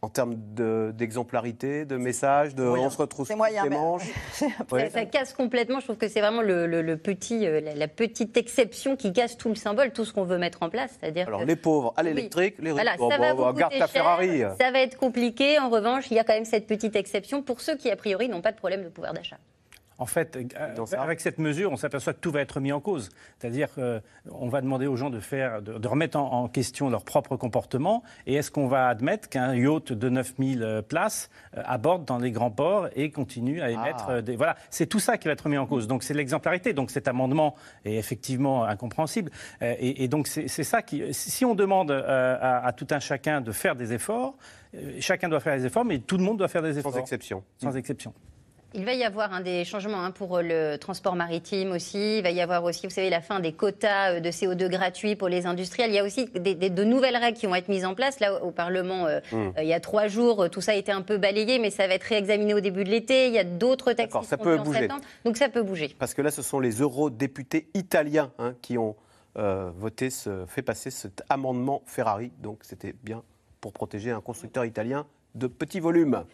En 0.01 0.07
termes 0.07 0.35
d'exemplarité, 0.93 1.83
de, 1.83 1.97
message, 1.97 2.55
de 2.55 2.63
on 2.63 2.89
se 2.89 2.97
retrouve 2.97 3.27
les 3.29 3.69
manches. 3.69 4.09
Ça, 4.93 5.05
casse 5.05 5.33
complètement. 5.33 5.79
Je 5.79 5.85
trouve 5.85 5.97
que 5.97 6.07
c'est 6.07 6.21
vraiment 6.21 6.41
le, 6.41 6.95
petit, 6.95 7.45
euh, 7.47 7.59
la, 7.75 7.87
petite 7.89 8.37
exception 8.37 8.95
qui 8.95 9.11
casse 9.11 9.37
tout 9.37 9.49
le 9.49 9.55
symbole, 9.55 9.91
tout 9.91 10.05
ce 10.05 10.13
qu'on 10.13 10.23
veut 10.23 10.37
mettre 10.37 10.63
en 10.63 10.69
place. 10.69 10.91
C'est-à-dire 10.99 11.27
Alors, 11.27 11.43
les 11.43 11.57
pauvres 11.57 11.93
à 11.97 12.03
l'électrique, 12.03 12.55
les 12.59 12.71
riches, 12.71 12.83
ça 12.97 13.17
va 13.17 13.53
garde 13.53 13.73
ta 13.77 13.87
Ferrari. 13.87 14.43
Ça 14.59 14.71
va 14.71 14.79
être 14.79 14.97
compliqué. 14.97 15.59
En 15.59 15.69
revanche, 15.69 16.09
il 16.11 16.15
y 16.15 16.19
a 16.19 16.23
quand 16.23 16.33
même 16.33 16.45
cette 16.45 16.60
petite 16.67 16.95
exception 16.95 17.41
pour 17.43 17.61
ceux 17.61 17.77
qui, 17.77 17.89
a 17.91 17.95
priori, 17.95 18.29
n'ont 18.29 18.41
pas 18.41 18.51
de 18.51 18.57
problème 18.57 18.83
de 18.83 18.89
pouvoir 18.89 19.13
d'achat. 19.13 19.37
En 20.01 20.07
fait, 20.07 20.35
euh, 20.35 20.85
avec 20.97 21.21
cette 21.21 21.37
mesure, 21.37 21.71
on 21.71 21.75
s'aperçoit 21.75 22.13
que 22.13 22.19
tout 22.19 22.31
va 22.31 22.41
être 22.41 22.59
mis 22.59 22.71
en 22.71 22.79
cause. 22.79 23.09
C'est-à-dire 23.37 23.67
qu'on 23.75 24.49
va 24.49 24.61
demander 24.61 24.87
aux 24.87 24.95
gens 24.95 25.11
de, 25.11 25.19
faire, 25.19 25.61
de, 25.61 25.87
remettre 25.87 26.17
en, 26.17 26.47
question 26.47 26.89
leur 26.89 27.03
propre 27.03 27.35
comportement. 27.35 28.01
Et 28.25 28.33
est-ce 28.33 28.49
qu'on 28.49 28.65
va 28.65 28.87
admettre 28.87 29.29
qu'un 29.29 29.53
yacht 29.53 29.93
de 29.93 30.09
9000 30.09 30.63
euh, 30.63 30.81
places 30.81 31.29
euh, 31.55 31.61
aborde 31.65 32.03
dans 32.05 32.17
les 32.17 32.31
grands 32.31 32.49
ports 32.49 32.87
et 32.95 33.11
continue 33.11 33.61
à 33.61 33.69
émettre 33.69 34.05
ah. 34.09 34.21
des... 34.23 34.35
Voilà, 34.35 34.55
c'est 34.71 34.87
tout 34.87 34.99
ça 34.99 35.19
qui 35.19 35.27
va 35.27 35.33
être 35.33 35.47
mis 35.49 35.59
en 35.59 35.67
cause. 35.67 35.87
Donc 35.87 36.01
c'est 36.01 36.15
l'exemplarité. 36.15 36.73
Donc 36.73 36.89
cet 36.89 37.07
amendement 37.07 37.53
est 37.85 37.93
effectivement 37.93 38.63
incompréhensible. 38.63 39.29
Et, 39.61 40.07
donc 40.07 40.25
c'est 40.27 40.47
ça 40.47 40.81
qui... 40.81 41.13
Si 41.13 41.45
on 41.45 41.53
demande 41.53 41.91
à, 41.91 42.65
à, 42.65 42.71
tout 42.73 42.87
un 42.89 42.99
chacun 42.99 43.39
de 43.39 43.51
faire 43.51 43.75
des 43.75 43.93
efforts, 43.93 44.35
chacun 44.99 45.29
doit 45.29 45.39
faire 45.39 45.57
des 45.57 45.65
efforts, 45.65 45.85
mais 45.85 45.99
tout 45.99 46.17
le 46.17 46.23
monde 46.23 46.37
doit 46.37 46.47
faire 46.47 46.61
des 46.61 46.77
efforts. 46.77 46.93
Sans 46.93 46.99
exception. 46.99 47.43
Sans 47.57 47.75
exception. 47.75 48.13
Il 48.73 48.85
va 48.85 48.93
y 48.93 49.03
avoir 49.03 49.33
un 49.33 49.41
des 49.41 49.65
changements 49.65 50.01
hein, 50.01 50.11
pour 50.11 50.39
le 50.41 50.77
transport 50.77 51.15
maritime 51.15 51.71
aussi. 51.71 52.19
Il 52.19 52.23
va 52.23 52.31
y 52.31 52.39
avoir 52.39 52.63
aussi, 52.63 52.87
vous 52.87 52.93
savez, 52.93 53.09
la 53.09 53.19
fin 53.19 53.41
des 53.41 53.51
quotas 53.51 54.13
euh, 54.13 54.19
de 54.21 54.29
CO2 54.29 54.69
gratuits 54.69 55.17
pour 55.17 55.27
les 55.27 55.45
industriels. 55.45 55.91
Il 55.91 55.95
y 55.95 55.99
a 55.99 56.05
aussi 56.05 56.27
de 56.27 56.83
nouvelles 56.85 57.17
règles 57.17 57.37
qui 57.37 57.47
vont 57.47 57.55
être 57.55 57.67
mises 57.67 57.83
en 57.83 57.95
place. 57.95 58.21
Là, 58.21 58.41
au 58.41 58.51
Parlement, 58.51 59.07
euh, 59.07 59.19
euh, 59.33 59.51
il 59.57 59.67
y 59.67 59.73
a 59.73 59.81
trois 59.81 60.07
jours, 60.07 60.49
tout 60.49 60.61
ça 60.61 60.71
a 60.71 60.75
été 60.75 60.93
un 60.93 61.01
peu 61.01 61.17
balayé, 61.17 61.59
mais 61.59 61.69
ça 61.69 61.85
va 61.85 61.95
être 61.95 62.03
réexaminé 62.03 62.53
au 62.53 62.61
début 62.61 62.85
de 62.85 62.89
l'été. 62.89 63.27
Il 63.27 63.33
y 63.33 63.39
a 63.39 63.43
d'autres 63.43 63.91
textes 63.91 64.17
qui 64.17 64.25
ça 64.25 64.37
peut 64.37 64.57
en 64.57 64.63
bouger. 64.63 64.79
septembre. 64.79 65.03
Donc 65.25 65.35
ça 65.35 65.49
peut 65.49 65.63
bouger. 65.63 65.93
Parce 65.99 66.13
que 66.13 66.21
là, 66.21 66.31
ce 66.31 66.41
sont 66.41 66.61
les 66.61 66.79
eurodéputés 66.79 67.67
italiens 67.73 68.31
hein, 68.39 68.55
qui 68.61 68.77
ont 68.77 68.95
voté, 69.35 70.09
ce, 70.09 70.45
fait 70.47 70.61
passer 70.61 70.91
cet 70.91 71.23
amendement 71.27 71.81
Ferrari. 71.85 72.31
Donc 72.39 72.59
c'était 72.61 72.95
bien 73.03 73.21
pour 73.61 73.71
protéger 73.71 74.11
un 74.11 74.21
constructeur 74.21 74.65
italien 74.65 75.05
de 75.35 75.47
petit 75.47 75.79
volume. 75.79 76.25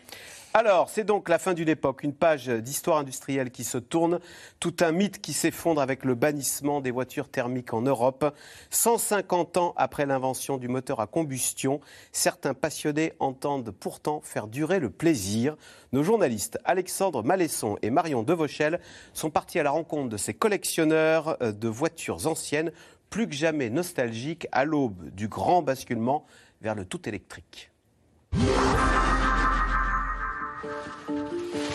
Alors, 0.54 0.90
c'est 0.90 1.04
donc 1.04 1.30
la 1.30 1.38
fin 1.38 1.54
d'une 1.54 1.70
époque, 1.70 2.02
une 2.02 2.13
page 2.13 2.48
d'histoire 2.48 2.98
industrielle 2.98 3.52
qui 3.52 3.63
se 3.63 3.78
tourne, 3.78 4.20
tout 4.60 4.76
un 4.80 4.92
mythe 4.92 5.22
qui 5.22 5.34
s'effondre 5.34 5.82
avec 5.82 6.04
le 6.04 6.16
bannissement 6.16 6.82
des 6.82 6.90
voitures 6.90 7.30
thermiques 7.30 7.74
en 7.74 7.82
Europe. 7.84 8.34
150 8.72 9.58
ans 9.58 9.74
après 9.78 10.08
l'invention 10.08 10.58
du 10.58 10.68
moteur 10.68 11.00
à 11.00 11.06
combustion, 11.06 11.80
certains 12.12 12.56
passionnés 12.56 13.13
entendent 13.20 13.70
pourtant 13.70 14.22
faire 14.24 14.48
durer 14.48 14.80
le 14.80 14.90
plaisir. 14.90 15.58
Nos 15.92 16.02
journalistes 16.02 16.58
Alexandre 16.66 17.22
Malesson 17.22 17.78
et 17.84 17.92
Marion 17.92 18.24
Devauchel 18.24 18.80
sont 19.13 19.30
partis 19.30 19.60
à 19.60 19.63
la 19.63 19.72
rencontre 19.72 20.10
de 20.10 20.18
ces 20.18 20.34
collectionneurs 20.34 21.38
euh, 21.44 21.52
de 21.52 21.68
voitures 21.68 22.26
anciennes, 22.26 22.72
plus 23.12 23.28
que 23.28 23.36
jamais 23.36 23.70
nostalgiques 23.70 24.48
à 24.52 24.66
l'aube 24.66 25.10
du 25.12 25.28
grand 25.28 25.62
basculement 25.62 26.26
vers 26.62 26.76
le 26.76 26.86
tout 26.86 27.08
électrique. 27.08 27.72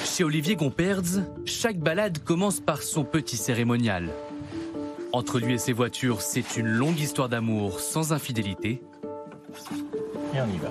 Chez 0.05 0.25
Olivier 0.25 0.57
Gomperz, 0.57 1.23
chaque 1.47 1.79
balade 1.79 2.19
commence 2.19 2.61
par 2.61 2.83
son 2.83 3.05
petit 3.05 3.37
cérémonial. 3.37 4.11
Entre 5.13 5.39
lui 5.39 5.55
et 5.55 5.59
ses 5.59 5.73
voitures, 5.73 6.21
c'est 6.21 6.57
une 6.57 6.69
longue 6.69 6.99
histoire 6.99 7.29
d'amour 7.29 7.81
sans 7.81 8.13
infidélité. 8.13 8.83
Et 10.35 10.41
on 10.41 10.47
y 10.47 10.59
va. 10.59 10.71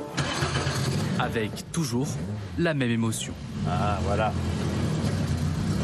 Avec 1.19 1.71
toujours 1.71 2.07
la 2.57 2.73
même 2.73 2.89
émotion. 2.91 3.33
Ah, 3.67 3.99
voilà. 4.03 4.33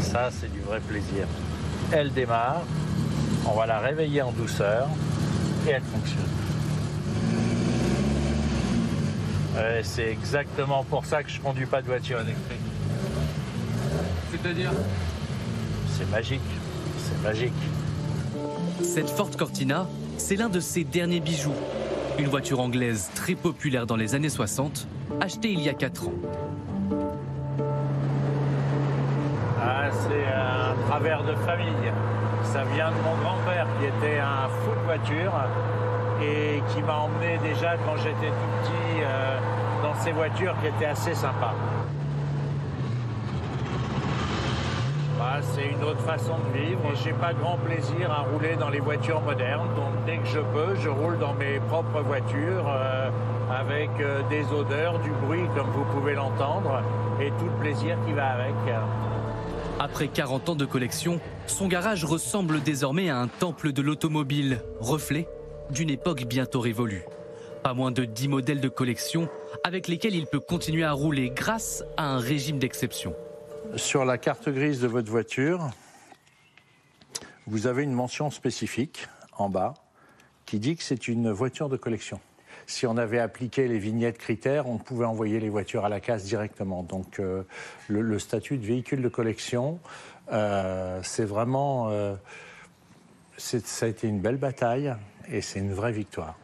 Ça, 0.02 0.30
c'est 0.32 0.52
du 0.52 0.60
vrai 0.62 0.80
plaisir. 0.80 1.28
Elle 1.92 2.12
démarre, 2.12 2.64
on 3.46 3.54
va 3.54 3.66
la 3.66 3.80
réveiller 3.80 4.22
en 4.22 4.32
douceur 4.32 4.88
et 5.68 5.72
elle 5.72 5.84
fonctionne. 5.84 6.47
C'est 9.84 10.10
exactement 10.10 10.84
pour 10.84 11.06
ça 11.06 11.24
que 11.24 11.30
je 11.30 11.40
conduis 11.40 11.66
pas 11.66 11.82
de 11.82 11.88
voiture 11.88 12.20
électrique. 12.20 12.60
C'est-à-dire 14.32 14.72
C'est 15.98 16.10
magique. 16.12 16.42
C'est 17.00 17.24
magique. 17.24 17.54
Cette 18.84 19.10
Ford 19.10 19.32
Cortina, 19.36 19.88
c'est 20.18 20.36
l'un 20.36 20.50
de 20.50 20.60
ses 20.60 20.84
derniers 20.84 21.20
bijoux. 21.20 21.56
Une 22.20 22.28
voiture 22.28 22.60
anglaise 22.60 23.10
très 23.16 23.36
populaire 23.36 23.86
dans 23.86 23.96
les 23.96 24.16
années 24.16 24.30
60, 24.30 24.88
achetée 25.22 25.52
il 25.52 25.62
y 25.62 25.70
a 25.70 25.74
4 25.74 26.08
ans. 26.08 26.14
Ah, 29.62 29.90
c'est 29.92 30.34
un 30.34 30.76
travers 30.88 31.24
de 31.24 31.36
famille. 31.36 31.92
Ça 32.44 32.64
vient 32.74 32.90
de 32.90 32.96
mon 33.04 33.16
grand-père 33.24 33.68
qui 33.80 33.86
était 33.86 34.20
un 34.20 34.48
fou 34.48 34.72
de 34.72 34.86
voiture 34.86 35.34
et 36.22 36.62
qui 36.74 36.82
m'a 36.82 36.98
emmené 36.98 37.38
déjà 37.44 37.76
quand 37.86 37.96
j'étais 37.98 38.28
tout 38.28 38.62
petit 38.62 39.02
euh, 39.02 39.40
dans 39.84 39.96
ces 39.96 40.12
voitures 40.12 40.56
qui 40.62 40.68
étaient 40.68 40.86
assez 40.86 41.14
sympas. 41.14 41.54
Bah, 45.18 45.40
c'est 45.42 45.68
une 45.68 45.84
autre 45.84 46.02
façon 46.02 46.36
de 46.54 46.60
vivre. 46.60 46.82
J'ai 47.04 47.14
pas 47.14 47.34
grand 47.34 47.58
plaisir 47.58 48.12
à 48.12 48.22
rouler 48.22 48.56
dans 48.56 48.70
les 48.70 48.80
voitures 48.80 49.22
modernes, 49.22 49.70
donc 49.76 50.06
dès 50.06 50.18
que 50.18 50.28
je 50.28 50.40
peux, 50.40 50.76
je 50.76 50.90
roule 50.90 51.18
dans 51.18 51.34
mes 51.34 51.60
propres 51.68 52.02
voitures 52.02 52.66
euh, 52.68 53.10
avec 53.52 53.90
euh, 54.00 54.22
des 54.30 54.46
odeurs, 54.54 55.00
du 55.00 55.12
bruit 55.26 55.44
comme 55.56 55.70
vous 55.72 55.86
pouvez 55.94 56.14
l'entendre, 56.14 56.82
et 57.20 57.30
tout 57.40 57.46
le 57.46 57.60
plaisir 57.62 57.98
qui 58.06 58.14
va 58.14 58.28
avec. 58.28 58.54
Après 59.80 60.08
40 60.08 60.50
ans 60.50 60.56
de 60.56 60.66
collection, 60.66 61.20
son 61.46 61.68
garage 61.68 62.04
ressemble 62.04 62.62
désormais 62.62 63.10
à 63.10 63.20
un 63.20 63.28
temple 63.28 63.72
de 63.74 63.82
l'automobile, 63.82 64.62
reflet 64.80 65.28
d'une 65.72 65.90
époque 65.90 66.26
bientôt 66.26 66.60
révolue. 66.60 67.04
Pas 67.64 67.74
moins 67.74 67.92
de 67.92 68.06
10 68.06 68.28
modèles 68.28 68.62
de 68.62 68.70
collection 68.70 69.30
avec 69.64 69.88
lesquels 69.88 70.16
il 70.16 70.26
peut 70.26 70.40
continuer 70.40 70.84
à 70.84 70.92
rouler 70.92 71.30
grâce 71.30 71.84
à 71.98 72.08
un 72.08 72.20
régime 72.20 72.60
d'exception. 72.60 73.14
Sur 73.76 74.06
la 74.06 74.18
carte 74.18 74.50
grise 74.50 74.80
de 74.80 74.88
votre 74.88 75.12
voiture, 75.12 75.70
vous 77.46 77.68
avez 77.68 77.84
une 77.84 77.94
mention 77.94 78.32
spécifique 78.32 79.08
en 79.38 79.50
bas 79.50 79.74
qui 80.46 80.60
dit 80.60 80.76
que 80.76 80.84
c'est 80.84 81.08
une 81.08 81.32
voiture 81.32 81.70
de 81.70 81.78
collection. 81.78 82.20
Si 82.66 82.86
on 82.86 82.98
avait 82.98 83.20
appliqué 83.20 83.68
les 83.68 83.80
vignettes 83.80 84.18
critères, 84.18 84.68
on 84.68 84.78
pouvait 84.78 85.06
envoyer 85.06 85.40
les 85.40 85.50
voitures 85.50 85.86
à 85.86 85.90
la 85.90 86.00
casse 86.00 86.24
directement. 86.26 86.84
Donc 86.84 87.20
euh, 87.20 87.44
le, 87.88 88.20
statut 88.20 88.58
de 88.58 88.66
véhicule 88.66 89.02
de 89.02 89.10
collection, 89.10 89.80
euh, 90.32 91.00
c'est 91.04 91.26
vraiment... 91.26 91.90
Euh, 91.90 92.16
ça 93.38 93.86
a 93.86 93.90
été 93.90 94.08
une 94.08 94.20
belle 94.20 94.38
bataille 94.38 94.96
et 95.32 95.42
c'est 95.42 95.60
une 95.60 95.74
vraie 95.74 95.92
victoire. 95.92 96.36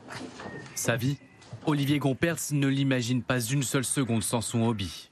Sa 0.76 0.96
vie, 0.96 1.18
Olivier 1.66 2.00
Gompertz 2.00 2.52
ne 2.52 2.68
l'imagine 2.68 3.22
pas 3.22 3.40
une 3.40 3.64
seule 3.64 3.86
seconde 3.86 4.24
sans 4.24 4.42
son 4.42 4.64
hobby. 4.64 5.10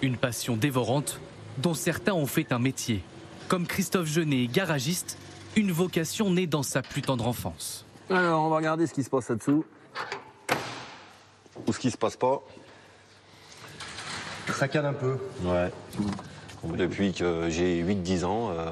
Une 0.00 0.16
passion 0.16 0.56
dévorante 0.56 1.20
dont 1.58 1.74
certains 1.74 2.14
ont 2.14 2.26
fait 2.26 2.52
un 2.52 2.58
métier, 2.58 3.02
comme 3.48 3.66
Christophe 3.66 4.08
Genet, 4.08 4.46
garagiste, 4.46 5.18
une 5.54 5.70
vocation 5.70 6.30
née 6.30 6.46
dans 6.46 6.62
sa 6.62 6.82
plus 6.82 7.02
tendre 7.02 7.26
enfance. 7.26 7.84
Alors, 8.10 8.44
on 8.44 8.48
va 8.48 8.56
regarder 8.56 8.86
ce 8.86 8.94
qui 8.94 9.04
se 9.04 9.10
passe 9.10 9.28
là-dessous. 9.28 9.64
Ou 11.66 11.72
ce 11.72 11.78
qui 11.78 11.90
se 11.90 11.96
passe 11.96 12.16
pas. 12.16 12.42
Ça 14.54 14.66
calme 14.66 14.86
un 14.86 14.92
peu. 14.92 15.18
Ouais. 15.44 15.70
Depuis 16.64 17.12
que 17.12 17.48
j'ai 17.48 17.82
8-10 17.82 18.24
ans, 18.24 18.50
euh, 18.50 18.70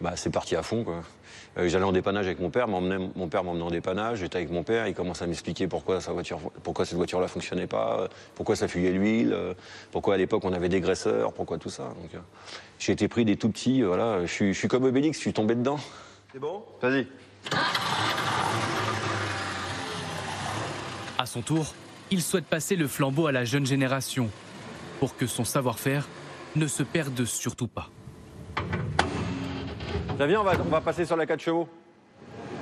bah, 0.00 0.12
c'est 0.16 0.30
parti 0.30 0.56
à 0.56 0.62
fond. 0.62 0.84
Quoi. 0.84 1.02
Euh, 1.58 1.68
j'allais 1.68 1.84
en 1.84 1.92
dépannage 1.92 2.26
avec 2.26 2.38
mon 2.38 2.50
père, 2.50 2.68
mon 2.68 3.28
père 3.28 3.42
m'emmenait 3.42 3.64
en 3.64 3.70
dépannage, 3.70 4.18
j'étais 4.18 4.36
avec 4.36 4.50
mon 4.50 4.62
père, 4.62 4.86
il 4.88 4.94
commence 4.94 5.22
à 5.22 5.26
m'expliquer 5.26 5.66
pourquoi, 5.66 6.02
sa 6.02 6.12
voiture, 6.12 6.38
pourquoi 6.62 6.84
cette 6.84 6.96
voiture-là 6.96 7.28
fonctionnait 7.28 7.66
pas, 7.66 8.08
pourquoi 8.34 8.56
ça 8.56 8.68
fuyait 8.68 8.92
l'huile, 8.92 9.32
euh, 9.32 9.54
pourquoi 9.90 10.14
à 10.14 10.16
l'époque 10.18 10.44
on 10.44 10.52
avait 10.52 10.68
des 10.68 10.80
graisseurs, 10.80 11.32
pourquoi 11.32 11.56
tout 11.56 11.70
ça. 11.70 11.94
Euh, 12.14 12.18
j'ai 12.78 12.92
été 12.92 13.08
pris 13.08 13.24
des 13.24 13.36
tout 13.36 13.48
petits, 13.48 13.80
voilà, 13.80 14.26
je 14.26 14.52
suis, 14.52 14.68
comme 14.68 14.84
Obélix, 14.84 15.16
je 15.16 15.22
suis 15.22 15.32
tombé 15.32 15.54
dedans. 15.54 15.78
C'est 16.30 16.38
bon? 16.38 16.62
Vas-y. 16.82 17.06
À 21.18 21.24
son 21.24 21.40
tour, 21.40 21.74
il 22.10 22.20
souhaite 22.20 22.44
passer 22.44 22.76
le 22.76 22.86
flambeau 22.86 23.28
à 23.28 23.32
la 23.32 23.46
jeune 23.46 23.64
génération 23.64 24.28
pour 25.00 25.16
que 25.16 25.26
son 25.26 25.44
savoir-faire 25.44 26.06
ne 26.56 26.66
se 26.66 26.82
perde 26.82 27.24
surtout 27.24 27.68
pas. 27.68 27.90
Viens, 30.18 30.40
on 30.40 30.44
va, 30.44 30.52
on 30.58 30.70
va 30.70 30.80
passer 30.80 31.04
sur 31.04 31.16
la 31.16 31.26
4 31.26 31.40
chevaux. 31.40 31.68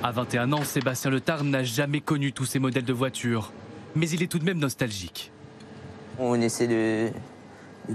À 0.03 0.11
21 0.11 0.51
ans, 0.53 0.63
Sébastien 0.63 1.09
Letard 1.09 1.43
n'a 1.43 1.63
jamais 1.63 2.01
connu 2.01 2.31
tous 2.31 2.45
ces 2.45 2.59
modèles 2.59 2.83
de 2.85 2.93
voitures, 2.93 3.51
mais 3.95 4.07
il 4.09 4.21
est 4.21 4.27
tout 4.27 4.39
de 4.39 4.45
même 4.45 4.59
nostalgique. 4.59 5.31
On 6.19 6.39
essaie 6.41 6.67
de, 6.67 7.09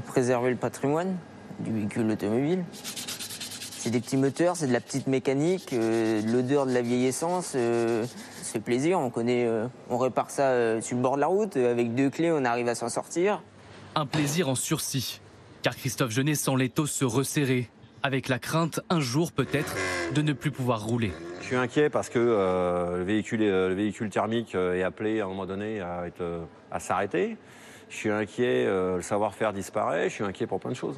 préserver 0.07 0.51
le 0.51 0.57
patrimoine 0.57 1.17
du 1.61 1.73
véhicule 1.73 2.11
automobile. 2.11 2.65
C'est 2.73 3.91
des 3.91 4.01
petits 4.01 4.17
moteurs, 4.17 4.57
c'est 4.57 4.67
de 4.67 4.73
la 4.73 4.81
petite 4.81 5.07
mécanique, 5.07 5.73
euh, 5.73 6.21
l'odeur 6.27 6.67
de 6.67 6.73
la 6.73 6.83
vieille 6.83 7.07
essence. 7.07 7.53
Euh, 7.55 8.05
ça 8.43 8.53
fait 8.53 8.61
plaisir, 8.61 8.99
on 8.99 9.11
connaît, 9.11 9.47
euh, 9.47 9.69
on 9.89 9.97
répare 9.97 10.31
ça 10.31 10.81
sur 10.81 10.97
le 10.97 11.03
bord 11.03 11.15
de 11.15 11.21
la 11.21 11.29
route, 11.29 11.57
avec 11.57 11.95
deux 11.95 12.11
clés, 12.11 12.33
on 12.33 12.45
arrive 12.45 12.69
à 12.69 12.75
s'en 12.75 12.89
sortir. 12.89 13.43
Un 13.95 14.07
plaisir 14.07 14.49
en 14.49 14.55
sursis, 14.55 15.21
car 15.63 15.77
Christophe 15.77 16.11
Genet 16.11 16.35
sent 16.35 16.57
l'étau 16.57 16.87
se 16.87 17.05
resserrer 17.05 17.69
avec 18.03 18.29
la 18.29 18.39
crainte 18.39 18.81
un 18.89 19.01
jour 19.01 19.33
peut-être 19.33 19.75
de 20.15 20.23
ne 20.23 20.33
plus 20.33 20.51
pouvoir 20.51 20.85
rouler. 20.85 21.13
Je 21.41 21.47
suis 21.47 21.57
inquiet 21.57 21.91
parce 21.91 22.09
que 22.09 22.19
euh, 22.19 22.99
le, 22.99 23.05
véhicule, 23.05 23.43
euh, 23.43 23.69
le 23.69 23.75
véhicule 23.75 24.09
thermique 24.11 24.55
euh, 24.55 24.75
est 24.75 24.83
appelé 24.83 25.21
à 25.21 25.25
un 25.25 25.29
moment 25.29 25.47
donné 25.47 25.81
à, 25.81 26.05
à 26.71 26.81
s'arrêter. 26.81 27.37
Je 27.89 27.97
suis 27.97 28.11
inquiet, 28.11 28.67
le 28.67 29.03
savoir-faire 29.03 29.53
disparaît, 29.53 30.09
je 30.09 30.15
suis 30.15 30.25
inquiet 30.25 30.47
pour 30.47 30.61
plein 30.61 30.71
de 30.71 30.77
choses. 30.77 30.97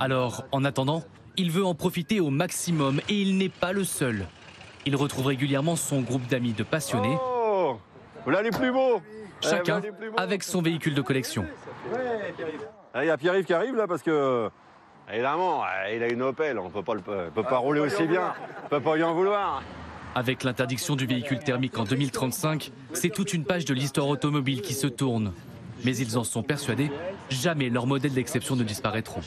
Alors, 0.00 0.44
en 0.50 0.64
attendant, 0.64 1.04
il 1.36 1.52
veut 1.52 1.64
en 1.64 1.76
profiter 1.76 2.18
au 2.18 2.30
maximum 2.30 3.00
et 3.08 3.14
il 3.14 3.38
n'est 3.38 3.48
pas 3.48 3.72
le 3.72 3.84
seul. 3.84 4.26
Il 4.84 4.96
retrouve 4.96 5.26
régulièrement 5.26 5.76
son 5.76 6.00
groupe 6.00 6.26
d'amis 6.26 6.54
de 6.54 6.64
passionnés. 6.64 7.16
Oh 7.24 7.76
Voilà 8.24 8.42
les 8.42 8.50
plus 8.50 8.72
beaux 8.72 9.00
Chacun 9.40 9.80
avec 10.16 10.42
son 10.42 10.60
véhicule 10.60 10.96
de 10.96 11.02
collection. 11.02 11.46
Il 12.94 13.06
y 13.06 13.10
a 13.10 13.16
Pierre-Yves 13.16 13.46
qui 13.46 13.54
arrive 13.54 13.74
là 13.74 13.86
parce 13.86 14.02
que 14.02 14.50
Évidemment, 15.10 15.62
euh, 15.64 15.94
il 15.94 16.02
a 16.02 16.08
une 16.08 16.22
Opel, 16.22 16.58
on 16.58 16.66
ne 16.66 16.70
peut 16.70 16.82
pas, 16.82 16.94
peut 16.94 17.42
pas 17.42 17.58
rouler 17.58 17.80
aussi 17.80 18.04
bien, 18.04 18.34
on 18.60 18.64
ne 18.64 18.68
peut 18.70 18.80
pas 18.80 18.96
y 18.96 19.02
en 19.02 19.14
vouloir. 19.14 19.62
Avec 20.14 20.44
l'interdiction 20.44 20.94
du 20.94 21.06
véhicule 21.06 21.40
thermique 21.40 21.76
en 21.78 21.84
2035, 21.84 22.70
c'est 22.92 23.10
toute 23.10 23.32
une 23.32 23.44
page 23.44 23.64
de 23.64 23.74
l'histoire 23.74 24.08
automobile 24.08 24.62
qui 24.62 24.74
se 24.74 24.86
tourne. 24.86 25.32
Mais 25.84 25.96
ils 25.96 26.16
en 26.16 26.22
sont 26.22 26.44
persuadés, 26.44 26.92
jamais 27.28 27.68
leurs 27.68 27.88
modèles 27.88 28.12
d'exception 28.12 28.54
ne 28.54 28.62
disparaîtront. 28.62 29.22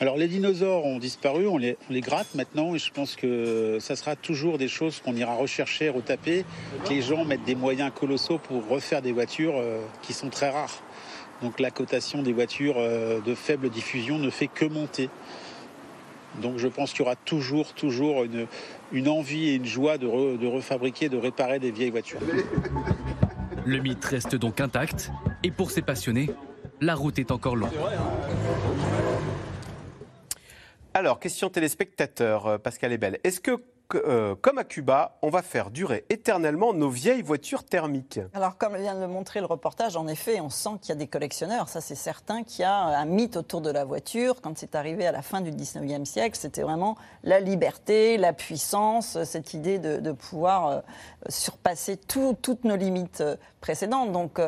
Alors 0.00 0.16
les 0.16 0.28
dinosaures 0.28 0.86
ont 0.86 0.98
disparu, 0.98 1.46
on 1.46 1.58
les, 1.58 1.76
gratte 2.00 2.34
maintenant 2.34 2.74
et 2.74 2.78
je 2.78 2.90
pense 2.90 3.14
que 3.14 3.78
ça 3.80 3.96
sera 3.96 4.16
toujours 4.16 4.56
des 4.56 4.68
choses 4.68 5.00
qu'on 5.00 5.14
ira 5.14 5.34
rechercher, 5.34 5.90
retaper, 5.90 6.46
que 6.84 6.90
les 6.90 7.02
gens 7.02 7.24
mettent 7.26 7.44
des 7.44 7.54
moyens 7.54 7.92
colossaux 7.94 8.38
pour 8.38 8.66
refaire 8.66 9.02
des 9.02 9.12
voitures 9.12 9.54
euh, 9.56 9.80
qui 10.00 10.14
sont 10.14 10.30
très 10.30 10.48
rares. 10.48 10.82
Donc 11.42 11.60
la 11.60 11.70
cotation 11.70 12.22
des 12.22 12.32
voitures 12.32 12.76
euh, 12.78 13.20
de 13.20 13.34
faible 13.34 13.68
diffusion 13.68 14.18
ne 14.18 14.30
fait 14.30 14.48
que 14.48 14.64
monter. 14.64 15.10
Donc 16.40 16.58
je 16.58 16.68
pense 16.68 16.90
qu'il 16.90 17.00
y 17.00 17.02
aura 17.02 17.16
toujours, 17.16 17.74
toujours 17.74 18.24
une, 18.92 19.08
envie 19.08 19.50
et 19.50 19.54
une 19.54 19.66
joie 19.66 19.98
de, 19.98 20.36
de 20.36 20.46
refabriquer, 20.46 21.08
de 21.08 21.16
réparer 21.16 21.58
des 21.58 21.70
vieilles 21.70 21.90
voitures. 21.90 22.20
Le 23.64 23.78
mythe 23.78 24.04
reste 24.04 24.34
donc 24.34 24.60
intact, 24.60 25.10
et 25.42 25.50
pour 25.50 25.70
ces 25.70 25.80
passionnés, 25.80 26.30
la 26.80 26.94
route 26.94 27.18
est 27.18 27.30
encore 27.30 27.56
longue. 27.56 27.70
Alors, 30.92 31.18
question 31.18 31.50
téléspectateur, 31.50 32.46
euh, 32.46 32.58
Pascal 32.58 32.92
Ebel. 32.92 33.18
Est-ce 33.24 33.40
que 33.40 33.62
euh, 33.94 34.34
comme 34.40 34.58
à 34.58 34.64
Cuba, 34.64 35.18
on 35.22 35.28
va 35.28 35.42
faire 35.42 35.70
durer 35.70 36.04
éternellement 36.08 36.72
nos 36.72 36.90
vieilles 36.90 37.22
voitures 37.22 37.64
thermiques. 37.64 38.20
Alors, 38.32 38.56
comme 38.56 38.76
vient 38.76 38.94
de 38.94 39.00
le 39.00 39.08
montrer 39.08 39.40
le 39.40 39.46
reportage, 39.46 39.96
en 39.96 40.06
effet, 40.06 40.40
on 40.40 40.50
sent 40.50 40.70
qu'il 40.80 40.90
y 40.90 40.92
a 40.92 40.96
des 40.96 41.06
collectionneurs. 41.06 41.68
Ça, 41.68 41.80
c'est 41.80 41.94
certain 41.94 42.42
qu'il 42.42 42.62
y 42.62 42.64
a 42.64 42.74
un 42.74 43.04
mythe 43.04 43.36
autour 43.36 43.60
de 43.60 43.70
la 43.70 43.84
voiture. 43.84 44.40
Quand 44.40 44.56
c'est 44.56 44.74
arrivé 44.74 45.06
à 45.06 45.12
la 45.12 45.22
fin 45.22 45.40
du 45.40 45.50
19e 45.50 46.04
siècle, 46.04 46.36
c'était 46.40 46.62
vraiment 46.62 46.96
la 47.22 47.40
liberté, 47.40 48.16
la 48.16 48.32
puissance, 48.32 49.22
cette 49.24 49.54
idée 49.54 49.78
de, 49.78 50.12
pouvoir 50.12 50.68
euh, 50.68 50.80
surpasser 51.28 51.96
toutes 51.96 52.64
nos 52.64 52.76
limites 52.76 53.22
euh, 53.64 53.74
précédentes. 53.74 54.12
Donc, 54.12 54.40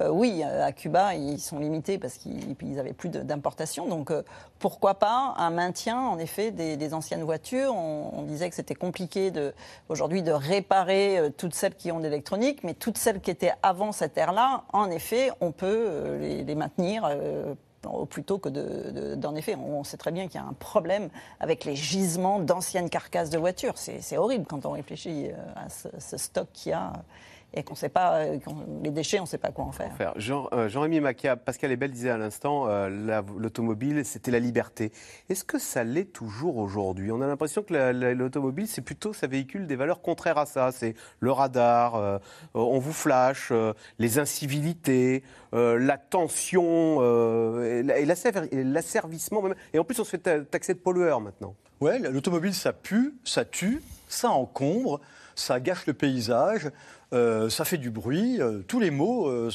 oui, 0.00 0.42
à 0.42 0.72
Cuba, 0.72 1.14
ils 1.14 1.40
sont 1.40 1.58
limités 1.58 1.98
parce 1.98 2.14
qu'ils 2.14 2.74
n'avaient 2.74 2.92
plus 2.92 3.08
d'importation. 3.08 3.86
Donc, 3.86 4.12
pourquoi 4.60 4.94
pas 4.94 5.34
un 5.38 5.50
maintien, 5.50 5.98
en 5.98 6.18
effet, 6.18 6.50
des, 6.50 6.94
anciennes 6.94 7.24
voitures? 7.24 7.74
On, 7.74 8.22
disait 8.22 8.48
que 8.48 8.54
c'était 8.54 8.74
compliqué 8.74 9.32
aujourd'hui 9.88 10.22
de 10.22 10.32
réparer 10.32 11.18
euh, 11.18 11.30
toutes 11.30 11.54
celles 11.54 11.74
qui 11.74 11.90
ont 11.90 11.98
de 11.98 12.04
l'électronique, 12.04 12.62
mais 12.62 12.74
toutes 12.74 12.98
celles 12.98 13.20
qui 13.20 13.30
étaient 13.30 13.52
avant 13.62 13.92
cette 13.92 14.16
ère-là, 14.18 14.64
en 14.72 14.90
effet, 14.90 15.30
on 15.40 15.50
peut 15.50 15.84
euh, 15.86 16.44
les, 16.44 16.54
maintenir. 16.54 17.08
Euh, 17.10 17.54
plutôt 18.10 18.36
que 18.36 18.50
d'en 19.14 19.34
effet, 19.34 19.56
on 19.56 19.84
sait 19.84 19.96
très 19.96 20.12
bien 20.12 20.26
qu'il 20.26 20.38
y 20.38 20.44
a 20.44 20.46
un 20.46 20.52
problème 20.52 21.08
avec 21.40 21.64
les 21.64 21.74
gisements 21.74 22.38
d'anciennes 22.38 22.90
carcasses 22.90 23.30
de 23.30 23.38
voitures. 23.38 23.78
C'est 23.78 24.18
horrible 24.18 24.44
quand 24.46 24.66
on 24.66 24.72
réfléchit 24.72 25.28
à 25.56 25.70
ce 25.70 26.18
stock 26.18 26.46
qu'il 26.52 26.72
y 26.72 26.74
a 26.74 26.92
et 27.52 27.62
qu'on 27.62 27.74
sait 27.74 27.88
pas, 27.88 28.18
euh, 28.18 28.38
les 28.82 28.90
déchets, 28.90 29.18
on 29.18 29.22
ne 29.22 29.28
sait 29.28 29.38
pas 29.38 29.50
quoi 29.50 29.64
en 29.64 29.72
faire. 29.72 29.92
Jean, 30.16 30.48
euh, 30.52 30.68
Jean-Rémy 30.68 31.00
Macchia, 31.00 31.36
Pascal 31.36 31.72
Ebel 31.72 31.90
disait 31.90 32.10
à 32.10 32.18
l'instant, 32.18 32.66
euh, 32.68 33.22
l'automobile, 33.36 34.04
c'était 34.04 34.30
la 34.30 34.38
liberté. 34.38 34.92
Est-ce 35.28 35.44
que 35.44 35.58
ça 35.58 35.84
l'est 35.84 36.12
toujours 36.12 36.58
aujourd'hui? 36.58 37.10
On 37.10 37.20
a 37.20 37.26
l'impression 37.26 37.62
que 37.62 37.74
l'automobile, 38.12 38.66
c'est 38.68 38.82
plutôt, 38.82 39.12
ça 39.12 39.26
véhicule 39.26 39.66
des 39.66 39.76
valeurs 39.76 40.00
contraires 40.00 40.38
à 40.38 40.46
ça. 40.46 40.70
C'est 40.72 40.94
le 41.18 41.32
radar, 41.32 42.20
on 42.54 42.78
vous 42.78 42.92
flash, 42.92 43.52
les 43.98 44.18
incivilités, 44.18 45.22
la 45.52 45.98
tension 45.98 47.02
et 47.62 48.04
l'asservissement. 48.04 49.42
Et 49.72 49.78
en 49.78 49.84
plus, 49.84 49.98
on 49.98 50.04
se 50.04 50.10
fait 50.10 50.50
taxer 50.50 50.74
de 50.74 50.78
pollueur 50.78 51.20
maintenant. 51.20 51.54
Ouais, 51.80 51.98
l'automobile, 51.98 52.54
ça 52.54 52.72
pue, 52.72 53.14
ça 53.24 53.44
tue, 53.44 53.82
ça 54.06 54.30
encombre, 54.30 55.00
ça 55.34 55.60
gâche 55.60 55.86
le 55.86 55.94
paysage. 55.94 56.70
Euh, 57.12 57.50
ça 57.50 57.64
fait 57.64 57.78
du 57.78 57.90
bruit. 57.90 58.40
Euh, 58.40 58.62
tous 58.66 58.80
les 58.80 58.90
mots 58.90 59.28
euh, 59.28 59.50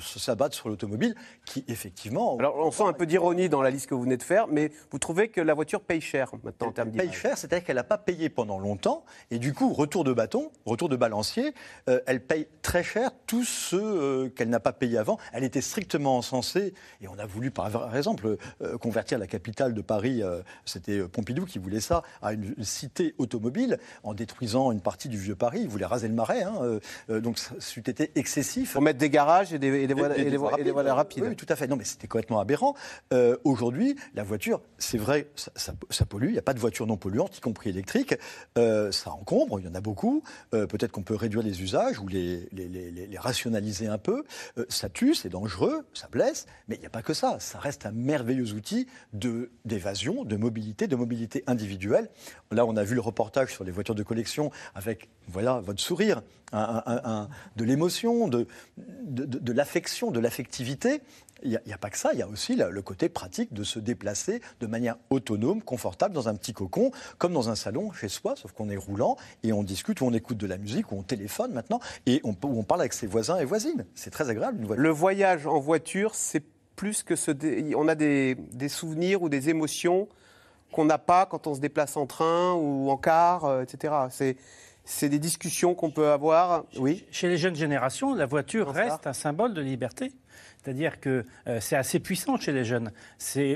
s'abattent 0.00 0.54
sur 0.54 0.68
l'automobile, 0.68 1.14
qui 1.50 1.64
effectivement. 1.68 2.36
Alors, 2.38 2.56
on 2.58 2.70
sent 2.70 2.84
un 2.84 2.92
peu 2.92 3.06
d'ironie 3.06 3.48
dans 3.48 3.60
la 3.60 3.70
liste 3.70 3.88
que 3.88 3.94
vous 3.94 4.02
venez 4.02 4.16
de 4.16 4.22
faire, 4.22 4.46
mais 4.46 4.70
vous 4.90 4.98
trouvez 4.98 5.28
que 5.28 5.40
la 5.40 5.52
voiture 5.52 5.80
paye 5.80 6.00
cher 6.00 6.30
maintenant 6.44 6.68
en 6.68 6.72
termes 6.72 6.90
d'image 6.90 7.06
Paye 7.06 7.14
cher, 7.14 7.36
c'est-à-dire 7.36 7.64
qu'elle 7.64 7.76
n'a 7.76 7.84
pas 7.84 7.98
payé 7.98 8.28
pendant 8.28 8.58
longtemps, 8.58 9.04
et 9.30 9.38
du 9.38 9.52
coup, 9.52 9.72
retour 9.72 10.04
de 10.04 10.12
bâton, 10.12 10.52
retour 10.64 10.88
de 10.88 10.96
balancier, 10.96 11.54
elle 12.06 12.24
paye 12.24 12.46
très 12.62 12.84
cher 12.84 13.10
tout 13.26 13.44
ce 13.44 14.28
qu'elle 14.28 14.48
n'a 14.48 14.60
pas 14.60 14.72
payé 14.72 14.98
avant. 14.98 15.18
Elle 15.32 15.44
était 15.44 15.60
strictement 15.60 16.16
encensée, 16.18 16.74
et 17.00 17.08
on 17.08 17.18
a 17.18 17.26
voulu, 17.26 17.50
par 17.50 17.96
exemple, 17.96 18.36
convertir 18.80 19.18
la 19.18 19.26
capitale 19.26 19.74
de 19.74 19.82
Paris, 19.82 20.22
c'était 20.64 21.00
Pompidou 21.08 21.46
qui 21.46 21.58
voulait 21.58 21.80
ça, 21.80 22.02
à 22.22 22.32
une 22.32 22.54
cité 22.62 23.14
automobile, 23.18 23.78
en 24.04 24.14
détruisant 24.14 24.72
une 24.72 24.80
partie 24.80 25.08
du 25.08 25.18
vieux 25.18 25.34
Paris. 25.34 25.60
Il 25.62 25.68
voulait 25.68 25.86
raser 25.86 26.08
le 26.08 26.14
marais. 26.14 26.42
Hein, 26.42 26.80
euh, 27.10 27.20
donc, 27.20 27.38
ça 27.38 27.54
eût 27.76 27.80
été 27.80 28.12
excessif. 28.14 28.72
Pour 28.72 28.82
mettre 28.82 28.98
des 28.98 29.10
garages 29.10 29.52
et 29.52 29.58
des, 29.58 29.94
voies, 29.94 30.92
rapides. 30.94 31.24
Oui, 31.24 31.36
tout 31.40 31.52
à 31.52 31.56
fait. 31.56 31.66
Non, 31.66 31.76
mais 31.76 31.84
c'était 31.84 32.06
complètement 32.06 32.40
aberrant. 32.40 32.74
Euh, 33.12 33.36
aujourd'hui, 33.44 33.96
la 34.14 34.22
voiture, 34.22 34.60
c'est 34.78 34.98
vrai, 34.98 35.28
ça, 35.34 36.04
pollue. 36.04 36.26
Il 36.26 36.32
n'y 36.32 36.38
a 36.38 36.42
pas 36.42 36.54
de 36.54 36.58
voiture 36.58 36.86
non 36.86 36.96
polluante, 36.96 37.38
y 37.38 37.40
compris 37.40 37.70
électrique. 37.70 38.14
Euh, 38.58 38.92
ça 38.92 39.10
encombre, 39.10 39.58
il 39.58 39.66
y 39.66 39.68
en 39.68 39.74
a 39.74 39.80
beaucoup. 39.80 40.22
Peut-être 40.50 40.92
qu'on 40.92 41.02
peut 41.02 41.14
réduire 41.14 41.42
les 41.42 41.62
usages 41.62 41.98
ou 41.98 42.08
les, 42.08 42.48
rationaliser 43.16 43.86
un 43.86 43.98
peu. 43.98 44.24
ça 44.68 44.88
tue, 44.88 45.14
c'est 45.14 45.28
dangereux, 45.28 45.86
ça 45.94 46.08
blesse. 46.08 46.46
Mais 46.68 46.76
il 46.76 46.80
n'y 46.80 46.86
a 46.86 46.90
pas 46.90 47.02
que 47.02 47.14
ça. 47.14 47.38
Ça 47.40 47.58
reste 47.58 47.86
un 47.86 47.92
merveilleux 47.92 48.52
outil 48.52 48.86
d'évasion, 49.12 50.24
de 50.24 50.36
mobilité, 50.36 50.86
de 50.86 50.96
mobilité 50.96 51.44
individuelle. 51.46 52.10
Là, 52.50 52.66
on 52.66 52.76
a 52.76 52.84
vu 52.84 52.94
le 52.94 53.00
reportage 53.00 53.52
sur 53.52 53.64
les 53.64 53.70
voitures 53.70 53.94
de 53.94 54.02
collection 54.02 54.50
avec, 54.74 55.08
voilà, 55.28 55.60
votre 55.60 55.80
sourire, 55.80 56.22
de 56.52 57.64
l'émotion, 57.64 58.28
de, 58.28 58.46
de, 58.76 59.52
l'affection, 59.52 60.10
de 60.10 60.20
l'affectivité. 60.20 61.00
Il 61.42 61.60
n'y 61.66 61.72
a, 61.72 61.78
pas 61.78 61.90
que 61.90 61.98
ça, 61.98 62.10
il 62.12 62.18
y 62.18 62.22
a 62.22 62.28
aussi 62.28 62.56
le 62.56 62.82
côté 62.82 63.08
pratique 63.08 63.52
de 63.52 63.64
se 63.64 63.78
déplacer 63.78 64.40
de 64.60 64.66
manière 64.66 64.96
autonome, 65.10 65.62
confortable, 65.62 66.14
dans 66.14 66.28
un 66.28 66.34
petit 66.34 66.52
cocon, 66.52 66.90
comme 67.18 67.32
dans 67.32 67.48
un 67.48 67.54
salon 67.54 67.92
chez 67.92 68.08
soi, 68.08 68.34
sauf 68.36 68.52
qu'on 68.52 68.68
est 68.68 68.76
roulant 68.76 69.16
et 69.42 69.52
on 69.52 69.62
discute 69.62 70.00
ou 70.00 70.06
on 70.06 70.12
écoute 70.12 70.36
de 70.36 70.46
la 70.46 70.58
musique 70.58 70.92
ou 70.92 70.96
on 70.96 71.02
téléphone 71.02 71.52
maintenant 71.52 71.80
et 72.06 72.20
on, 72.24 72.36
on 72.42 72.62
parle 72.62 72.80
avec 72.80 72.92
ses 72.92 73.06
voisins 73.06 73.38
et 73.38 73.44
voisines. 73.44 73.86
C'est 73.94 74.10
très 74.10 74.28
agréable. 74.28 74.64
Une 74.64 74.74
Le 74.74 74.90
voyage 74.90 75.46
en 75.46 75.58
voiture, 75.58 76.14
c'est 76.14 76.44
plus 76.76 77.02
que 77.02 77.16
ce. 77.16 77.30
On 77.76 77.88
a 77.88 77.94
des, 77.94 78.36
des 78.52 78.68
souvenirs 78.68 79.22
ou 79.22 79.28
des 79.28 79.50
émotions 79.50 80.08
qu'on 80.72 80.84
n'a 80.84 80.98
pas 80.98 81.26
quand 81.26 81.46
on 81.46 81.54
se 81.54 81.60
déplace 81.60 81.96
en 81.96 82.06
train 82.06 82.54
ou 82.54 82.90
en 82.90 82.96
car, 82.96 83.44
euh, 83.44 83.62
etc. 83.62 83.94
C'est 84.10 84.36
c'est 84.84 85.08
des 85.08 85.18
discussions 85.18 85.74
qu'on 85.74 85.90
peut 85.90 86.08
avoir. 86.08 86.64
Oui. 86.78 87.04
Chez 87.10 87.28
les 87.28 87.36
jeunes 87.36 87.54
générations, 87.54 88.14
la 88.14 88.26
voiture 88.26 88.70
reste 88.72 89.06
un 89.06 89.12
symbole 89.12 89.54
de 89.54 89.60
liberté. 89.60 90.12
C'est-à-dire 90.62 91.00
que 91.00 91.24
euh, 91.46 91.58
c'est 91.60 91.76
assez 91.76 92.00
puissant 92.00 92.36
chez 92.36 92.52
les 92.52 92.64
jeunes. 92.64 92.90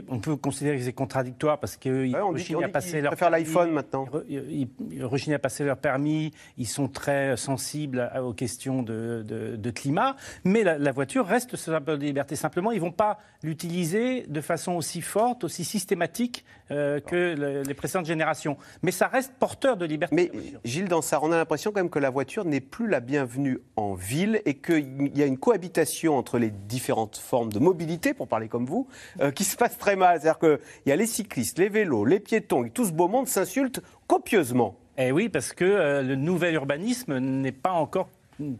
On 0.08 0.20
peut 0.20 0.36
considérer 0.36 0.78
que 0.78 0.84
c'est 0.84 0.92
contradictoire 0.94 1.60
parce 1.60 1.76
qu'ils 1.76 2.16
rechignent 2.16 2.64
à 2.64 2.68
passer 2.68 3.02
leur 3.02 3.12
préfèrent 3.12 3.30
l'iPhone 3.30 3.70
maintenant. 3.72 4.06
Ils, 4.28 4.68
rechignent 5.02 5.34
à 5.34 5.38
passer 5.38 5.64
leur 5.64 5.76
permis, 5.76 6.32
ils 6.56 6.66
sont 6.66 6.88
très 6.88 7.36
sensibles 7.36 8.10
aux 8.22 8.32
questions 8.32 8.82
de, 8.82 9.70
climat, 9.74 10.16
mais 10.44 10.62
la, 10.62 10.92
voiture 10.92 11.26
reste 11.26 11.56
ce 11.56 11.72
symbole 11.72 11.98
de 11.98 12.04
liberté. 12.04 12.36
Simplement, 12.36 12.70
ils 12.70 12.76
ne 12.76 12.82
vont 12.82 12.92
pas 12.92 13.18
l'utiliser 13.42 14.24
de 14.28 14.40
façon 14.40 14.72
aussi 14.72 15.02
forte, 15.02 15.44
aussi 15.44 15.64
systématique 15.64 16.44
euh, 16.70 17.00
que 17.00 17.62
les 17.66 17.74
précédentes 17.74 18.06
générations. 18.06 18.56
Mais 18.82 18.92
ça 18.92 19.08
reste 19.08 19.34
porteur 19.38 19.76
de 19.76 19.84
liberté. 19.84 20.14
Mais 20.14 20.30
Gilles 20.64 20.88
Dansard, 20.88 21.22
on 21.24 21.32
a 21.32 21.36
l'impression 21.36 21.72
quand 21.72 21.80
même 21.80 21.90
que 21.90 21.98
la 21.98 22.10
voiture 22.10 22.44
n'est 22.44 22.60
plus 22.60 22.88
la 22.88 23.00
bienvenue 23.00 23.58
en 23.76 23.94
ville 23.94 24.40
et 24.46 24.54
qu'il 24.54 25.16
y 25.16 25.22
a 25.22 25.26
une 25.26 25.38
cohabitation 25.38 26.16
entre 26.16 26.38
les 26.38 26.50
différents 26.50 26.93
formes 27.20 27.52
de 27.52 27.58
mobilité, 27.58 28.14
pour 28.14 28.28
parler 28.28 28.48
comme 28.48 28.66
vous, 28.66 28.86
euh, 29.20 29.30
qui 29.30 29.44
se 29.44 29.56
passent 29.56 29.78
très 29.78 29.96
mal. 29.96 30.20
C'est-à-dire 30.20 30.38
qu'il 30.38 30.58
y 30.86 30.92
a 30.92 30.96
les 30.96 31.06
cyclistes, 31.06 31.58
les 31.58 31.68
vélos, 31.68 32.04
les 32.04 32.20
piétons, 32.20 32.64
et 32.64 32.70
tout 32.70 32.84
ce 32.84 32.92
beau 32.92 33.08
monde 33.08 33.28
s'insulte 33.28 33.80
copieusement. 34.06 34.76
Eh 34.96 35.10
oui, 35.10 35.28
parce 35.28 35.52
que 35.52 35.64
euh, 35.64 36.02
le 36.02 36.14
nouvel 36.14 36.54
urbanisme 36.54 37.18
n'est 37.18 37.52
pas 37.52 37.72
encore 37.72 38.08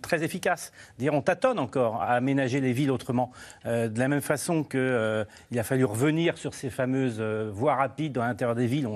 très 0.03 0.23
efficace. 0.23 0.73
Dire, 0.99 1.15
on 1.15 1.23
tâtonne 1.23 1.59
encore 1.59 2.03
à 2.03 2.13
aménager 2.13 2.61
les 2.61 2.73
villes 2.73 2.91
autrement. 2.91 3.33
Euh, 3.67 3.89
de 3.89 3.99
la 3.99 4.09
même 4.09 4.21
façon 4.21 4.65
qu'il 4.65 5.27
il 5.51 5.59
a 5.59 5.63
fallu 5.63 5.85
revenir 5.85 6.39
sur 6.39 6.55
ces 6.55 6.71
fameuses 6.71 7.21
voies 7.21 7.75
rapides 7.75 8.13
dans 8.13 8.25
l'intérieur 8.25 8.55
des 8.55 8.67
villes, 8.67 8.89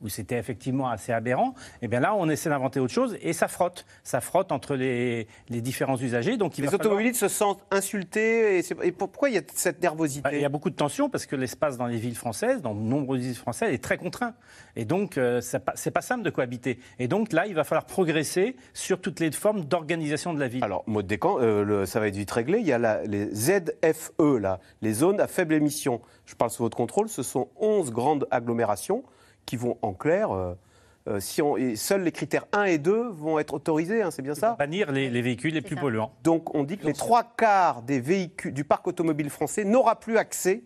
où 0.00 0.08
c'était 0.08 0.38
effectivement 0.38 0.88
assez 0.88 1.12
aberrant, 1.12 1.54
et 1.80 1.84
eh 1.84 1.88
bien 1.88 2.00
là, 2.00 2.14
on 2.14 2.28
essaie 2.28 2.50
d'inventer 2.50 2.80
autre 2.80 2.92
chose 2.92 3.16
et 3.20 3.32
ça 3.32 3.48
frotte. 3.48 3.84
Ça 4.02 4.20
frotte 4.20 4.52
entre 4.52 4.74
les, 4.74 5.26
différents 5.48 5.96
usagers. 5.96 6.36
Donc 6.36 6.56
les 6.56 6.74
automobilistes 6.74 7.20
se 7.20 7.28
sentent 7.28 7.62
insultés. 7.70 8.58
Et, 8.82 8.92
pourquoi 8.92 9.28
il 9.30 9.36
y 9.36 9.38
a 9.38 9.42
cette 9.54 9.82
nervosité? 9.82 10.22
Bah, 10.22 10.34
Il 10.34 10.40
y 10.40 10.44
a 10.44 10.48
beaucoup 10.48 10.70
de 10.70 10.76
tensions 10.76 11.08
parce 11.08 11.26
que 11.26 11.36
l'espace 11.36 11.76
dans 11.76 11.86
les 11.86 11.98
villes 11.98 12.16
françaises, 12.16 12.62
dans 12.62 12.74
de 12.74 12.80
nombreuses 12.80 13.20
villes 13.20 13.34
françaises, 13.34 13.72
est 13.72 13.82
très 13.82 13.96
contraint. 13.96 14.34
Et 14.76 14.84
donc, 14.84 15.18
euh, 15.18 15.40
ce 15.40 15.58
c'est 15.74 15.90
pas 15.90 16.02
simple 16.02 16.22
de 16.22 16.30
cohabiter. 16.30 16.78
Et 16.98 17.08
donc 17.08 17.32
là, 17.32 17.46
il 17.46 17.54
va 17.54 17.64
falloir 17.64 17.86
progresser 17.86 18.56
sur 18.74 19.00
toutes 19.00 19.20
les 19.20 19.30
formes 19.32 19.64
d'organisation 19.64 20.17
de 20.26 20.40
la 20.40 20.48
ville. 20.48 20.64
Alors, 20.64 20.84
mode 20.86 21.06
décant, 21.06 21.38
euh, 21.40 21.86
ça 21.86 22.00
va 22.00 22.08
être 22.08 22.16
vite 22.16 22.30
réglé. 22.30 22.58
Il 22.58 22.66
y 22.66 22.72
a 22.72 23.02
les 23.04 23.34
ZFE, 23.34 24.38
là, 24.40 24.60
les 24.82 24.92
zones 24.92 25.20
à 25.20 25.26
faible 25.26 25.54
émission. 25.54 26.00
Je 26.26 26.34
parle 26.34 26.50
sous 26.50 26.62
votre 26.62 26.76
contrôle. 26.76 27.08
Ce 27.08 27.22
sont 27.22 27.48
11 27.56 27.90
grandes 27.92 28.26
agglomérations 28.30 29.02
qui 29.46 29.56
vont 29.56 29.78
en 29.82 29.94
clair 29.94 30.30
euh, 30.30 30.54
euh, 31.08 31.20
si 31.20 31.40
on, 31.40 31.56
seuls 31.74 32.02
les 32.02 32.12
critères 32.12 32.44
1 32.52 32.64
et 32.64 32.78
2 32.78 33.08
vont 33.08 33.38
être 33.38 33.54
autorisés, 33.54 34.02
hein, 34.02 34.10
c'est 34.10 34.20
bien 34.20 34.34
ça 34.34 34.56
Bannir 34.58 34.92
les, 34.92 35.08
les 35.08 35.22
véhicules 35.22 35.54
les 35.54 35.62
plus 35.62 35.76
polluants. 35.76 36.12
Donc 36.22 36.54
on 36.54 36.64
dit 36.64 36.76
que 36.76 36.86
les 36.86 36.92
trois 36.92 37.24
quarts 37.24 37.82
des 37.82 37.98
véhicules 37.98 38.52
du 38.52 38.64
parc 38.64 38.86
automobile 38.86 39.30
français 39.30 39.64
n'aura 39.64 39.98
plus 39.98 40.18
accès 40.18 40.64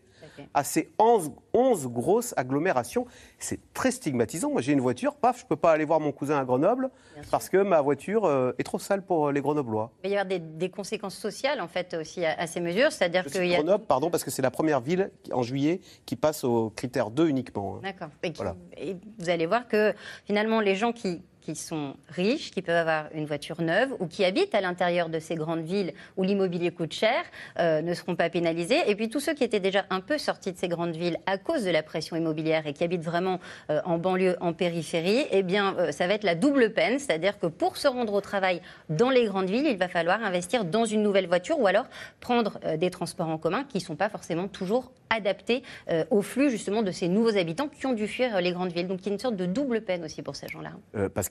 à 0.55 0.65
ces 0.65 0.91
11, 0.99 1.33
11 1.53 1.89
grosses 1.89 2.35
agglomérations. 2.37 3.07
C'est 3.39 3.61
très 3.75 3.91
stigmatisant. 3.91 4.51
Moi, 4.51 4.63
j'ai 4.63 4.73
une 4.73 4.81
voiture, 4.81 5.15
paf, 5.15 5.39
je 5.39 5.45
ne 5.45 5.49
peux 5.49 5.57
pas 5.57 5.73
aller 5.73 5.85
voir 5.85 6.01
mon 6.01 6.13
cousin 6.13 6.39
à 6.39 6.45
Grenoble 6.45 6.91
parce 7.31 7.49
que 7.49 7.59
ma 7.59 7.81
voiture 7.81 8.25
euh, 8.25 8.53
est 8.59 8.63
trop 8.63 8.79
sale 8.79 9.03
pour 9.03 9.29
euh, 9.29 9.33
les 9.33 9.41
Grenoblois. 9.41 9.91
il 10.05 10.11
va 10.11 10.15
y 10.15 10.19
avoir 10.19 10.41
des, 10.41 10.71
conséquences 10.71 11.17
sociales, 11.17 11.61
en 11.61 11.69
fait, 11.69 11.95
aussi 11.95 12.25
à, 12.25 12.47
ces 12.47 12.61
mesures. 12.61 12.93
C'est-à-dire 12.93 13.25
que. 13.25 13.55
Grenoble, 13.55 13.85
pardon, 13.85 14.11
parce 14.11 14.25
que 14.25 14.31
c'est 14.31 14.43
la 14.43 14.51
première 14.51 14.81
ville 14.81 15.11
en 15.33 15.43
juillet 15.43 15.81
qui 16.07 16.17
passe 16.17 16.45
au 16.45 16.71
critère 16.71 17.11
2 17.11 17.29
uniquement. 17.29 17.77
Hein. 17.77 17.81
D'accord. 17.83 18.55
et 18.77 18.97
vous 19.19 19.31
allez 19.31 19.47
voir 19.47 19.69
que 19.69 19.95
finalement, 20.25 20.61
les 20.61 20.75
gens 20.75 20.93
qui 20.93 21.23
qui 21.43 21.57
sont 21.57 21.95
riches, 22.09 22.51
qui 22.51 22.63
peuvent 22.63 22.77
avoir 22.77 23.07
une 23.15 23.27
voiture 23.27 23.61
neuve 23.61 23.95
ou 23.99 24.07
qui 24.07 24.25
habitent 24.25 24.55
à 24.55 24.61
l'intérieur 24.61 25.09
de 25.09 25.19
ces 25.19 25.35
grandes 25.35 25.63
villes 25.63 25.93
où 26.17 26.23
l'immobilier 26.23 26.71
coûte 26.71 26.93
cher 26.93 27.23
euh, 27.59 27.83
ne 27.83 27.93
seront 27.95 28.15
pas 28.15 28.31
pénalisés. 28.31 28.79
Et 28.87 28.95
puis 28.95 29.09
tous 29.09 29.21
ceux 29.21 29.35
qui 29.35 29.45
étaient 29.45 29.61
déjà 29.61 29.85
un 29.91 30.01
peu 30.01 30.19
sortis 30.19 30.53
de 30.53 30.59
ces 30.59 30.69
grandes 30.69 30.95
villes 30.95 31.19
à 31.27 31.39
cause 31.39 31.65
de 31.65 31.71
la 31.71 31.83
pression 31.83 32.17
immobilière 32.17 32.67
et 32.67 32.73
qui 32.73 32.85
habitent 32.85 33.03
vraiment 33.03 33.41
euh, 33.71 33.81
en 33.85 33.99
banlieue, 33.99 34.37
en 34.41 34.53
périphérie, 34.53 35.27
eh 35.31 35.43
bien 35.43 35.75
euh, 35.79 35.93
ça 35.93 36.07
va 36.07 36.15
être 36.15 36.25
la 36.25 36.35
double 36.35 36.73
peine, 36.73 36.99
c'est-à-dire 36.99 37.39
que 37.39 37.47
pour 37.47 37.77
se 37.77 37.89
rendre 37.89 38.15
au 38.15 38.21
travail 38.21 38.63
dans 38.89 39.11
les 39.11 39.25
grandes 39.25 39.51
villes, 39.51 39.67
il 39.67 39.77
va 39.77 39.89
falloir 39.89 40.23
investir 40.23 40.65
dans 40.65 40.85
une 40.85 41.03
nouvelle 41.03 41.27
voiture 41.27 41.59
ou 41.59 41.67
alors 41.67 41.87
prendre 42.21 42.61
des 42.77 42.91
transports 42.91 43.29
en 43.29 43.39
commun 43.39 43.65
qui 43.65 43.79
ne 43.79 43.83
sont 43.83 43.97
pas 43.97 44.09
forcément 44.09 44.47
toujours 44.47 44.93
adaptés 45.11 45.63
au 46.11 46.23
flux 46.23 46.51
justement 46.51 46.83
de 46.83 46.91
ces 46.91 47.09
nouveaux 47.09 47.37
habitants 47.37 47.69
qui 47.69 47.87
ont 47.87 47.93
dû 47.93 48.07
fuir 48.07 48.41
les 48.41 48.53
grandes 48.53 48.73
villes. 48.73 48.87
Donc 48.87 49.01
il 49.03 49.07
y 49.07 49.09
a 49.11 49.13
une 49.13 49.19
sorte 49.19 49.37
de 49.37 49.47
double 49.47 49.83
peine 49.83 50.05
aussi 50.05 50.23
pour 50.23 50.37
ces 50.37 50.49
gens-là. 50.49 50.73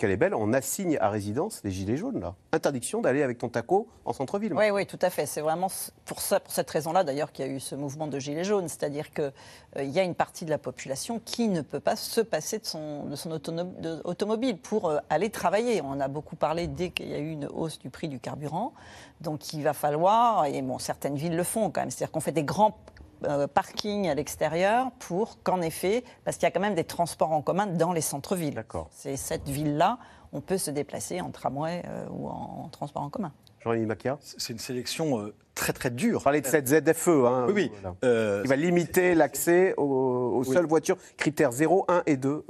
Qu'elle 0.01 0.09
est 0.11 0.17
belle, 0.17 0.33
on 0.33 0.51
assigne 0.51 0.97
à 0.99 1.09
résidence 1.09 1.61
les 1.63 1.69
gilets 1.69 1.95
jaunes, 1.95 2.19
là. 2.19 2.33
Interdiction 2.53 3.01
d'aller 3.01 3.21
avec 3.21 3.37
ton 3.37 3.49
taco 3.49 3.87
en 4.03 4.13
centre-ville. 4.13 4.51
Oui, 4.51 4.71
oui, 4.71 4.87
tout 4.87 4.97
à 4.99 5.11
fait. 5.11 5.27
C'est 5.27 5.41
vraiment 5.41 5.67
pour, 6.05 6.21
ça, 6.21 6.39
pour 6.39 6.51
cette 6.51 6.69
raison-là, 6.71 7.03
d'ailleurs, 7.03 7.31
qu'il 7.31 7.45
y 7.45 7.47
a 7.47 7.51
eu 7.51 7.59
ce 7.59 7.75
mouvement 7.75 8.07
de 8.07 8.17
gilets 8.17 8.43
jaunes. 8.43 8.67
C'est-à-dire 8.67 9.13
qu'il 9.13 9.31
euh, 9.77 9.83
y 9.83 9.99
a 9.99 10.03
une 10.03 10.15
partie 10.15 10.43
de 10.43 10.49
la 10.49 10.57
population 10.57 11.21
qui 11.23 11.49
ne 11.49 11.61
peut 11.61 11.79
pas 11.79 11.95
se 11.95 12.19
passer 12.19 12.57
de 12.57 12.65
son, 12.65 13.05
de 13.05 13.15
son 13.15 13.29
automobile 13.31 14.57
pour 14.57 14.89
euh, 14.89 14.97
aller 15.11 15.29
travailler. 15.29 15.83
On 15.83 15.99
a 15.99 16.07
beaucoup 16.07 16.35
parlé 16.35 16.67
dès 16.67 16.89
qu'il 16.89 17.09
y 17.09 17.13
a 17.13 17.19
eu 17.19 17.29
une 17.29 17.45
hausse 17.45 17.77
du 17.77 17.91
prix 17.91 18.07
du 18.07 18.19
carburant. 18.19 18.73
Donc 19.21 19.53
il 19.53 19.61
va 19.61 19.73
falloir, 19.73 20.45
et 20.45 20.63
bon, 20.63 20.79
certaines 20.79 21.15
villes 21.15 21.35
le 21.35 21.43
font 21.43 21.69
quand 21.69 21.81
même, 21.81 21.91
c'est-à-dire 21.91 22.11
qu'on 22.11 22.21
fait 22.21 22.31
des 22.31 22.43
grands 22.43 22.75
euh, 23.23 23.47
parking 23.47 24.09
à 24.09 24.15
l'extérieur 24.15 24.91
pour 24.99 25.41
qu'en 25.43 25.61
effet, 25.61 26.03
parce 26.23 26.37
qu'il 26.37 26.43
y 26.43 26.47
a 26.47 26.51
quand 26.51 26.59
même 26.59 26.75
des 26.75 26.83
transports 26.83 27.31
en 27.31 27.41
commun 27.41 27.67
dans 27.67 27.93
les 27.93 28.01
centres-villes. 28.01 28.55
D'accord. 28.55 28.89
C'est 28.91 29.15
cette 29.15 29.47
ville-là, 29.47 29.99
on 30.33 30.41
peut 30.41 30.57
se 30.57 30.71
déplacer 30.71 31.21
en 31.21 31.29
tramway 31.29 31.83
euh, 31.85 32.05
ou 32.09 32.27
en, 32.27 32.69
transport 32.71 33.03
en 33.03 33.09
commun. 33.09 33.31
Jean-Yves 33.63 33.85
Macchia 33.85 34.17
C'est 34.21 34.53
une 34.53 34.59
sélection 34.59 35.19
euh, 35.19 35.35
très 35.53 35.71
très 35.71 35.91
dure. 35.91 36.17
Vous 36.17 36.23
parlez 36.23 36.41
de 36.41 36.47
cette 36.47 36.67
ZFE, 36.67 37.07
hein, 37.09 37.45
oui, 37.47 37.71
oui. 37.71 37.71
qui 38.01 38.47
va 38.47 38.55
limiter 38.55 39.13
l'accès 39.13 39.75
aux, 39.77 40.43
seules 40.43 40.65
voitures 40.65 40.97
critères 41.17 41.51
0, 41.51 41.85
1 41.87 42.03
et 42.07 42.17
2 42.17 42.45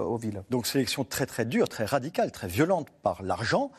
aux 0.00 0.16
villes. 0.16 0.44
Donc 0.50 0.66
sélection 0.66 1.04
très 1.04 1.26
très 1.26 1.44
dure, 1.44 1.68
très 1.68 1.86
radicale, 1.86 2.30
très 2.30 2.46
violente 2.46 2.88
par 3.02 3.22
l'argent, 3.22 3.72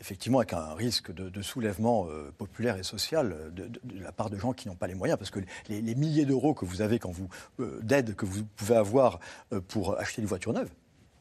effectivement 0.00 0.38
avec 0.38 0.52
un 0.52 0.74
risque 0.74 1.12
de, 1.12 1.42
soulèvement 1.42 2.06
euh, 2.08 2.32
populaire 2.36 2.76
et 2.76 2.82
social 2.82 3.32
euh, 3.32 3.50
de, 3.50 3.70
la 4.00 4.12
part 4.12 4.30
de 4.30 4.38
gens 4.38 4.52
qui 4.52 4.68
n'ont 4.68 4.74
pas 4.74 4.86
les 4.86 4.94
moyens, 4.94 5.18
parce 5.18 5.30
que 5.30 5.40
les, 5.68 5.94
milliers 5.94 6.26
d'euros 6.26 6.54
que 6.54 6.64
vous 6.64 6.82
avez 6.82 6.98
quand 6.98 7.10
vous 7.10 7.28
euh, 7.60 7.80
d'aide 7.82 8.14
que 8.14 8.26
vous 8.26 8.44
pouvez 8.56 8.76
avoir 8.76 9.20
pour 9.68 9.98
acheter 9.98 10.22
une 10.22 10.28
voiture 10.28 10.52
neuve 10.52 10.68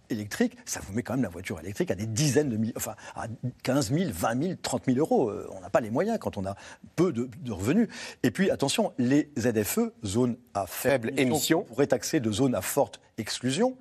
électrique, 0.09 0.55
ça 0.65 0.79
vous 0.81 0.93
met 0.93 1.03
quand 1.03 1.13
même 1.13 1.23
la 1.23 1.29
voiture 1.29 1.59
électrique 1.59 1.91
à 1.91 1.95
des 1.95 2.05
dizaines 2.05 2.49
de 2.49 2.57
milliers, 2.57 2.73
enfin 2.77 2.95
à 3.15 3.27
15 3.63 3.91
000, 3.91 4.11
20 4.13 4.41
000, 4.41 4.53
30 4.61 4.85
000 4.85 4.97
euros. 4.99 5.31
On 5.51 5.59
n'a 5.59 5.69
pas 5.69 5.81
les 5.81 5.89
moyens 5.89 6.17
quand 6.19 6.37
on 6.37 6.45
a 6.45 6.55
peu 6.95 7.11
de, 7.11 7.51
revenus. 7.51 7.89
Et 8.23 8.31
puis 8.31 8.49
attention, 8.49 8.93
les 8.97 9.29
ZFE, 9.37 9.91
zones 10.05 10.37
à 10.53 10.65
faible, 10.65 11.11
émission, 11.17 11.63
pourraient 11.63 11.87
taxer 11.87 12.19
de 12.19 12.31
zones 12.31 12.55
à 12.55 12.61
forte 12.61 13.01
exclusion 13.17 13.75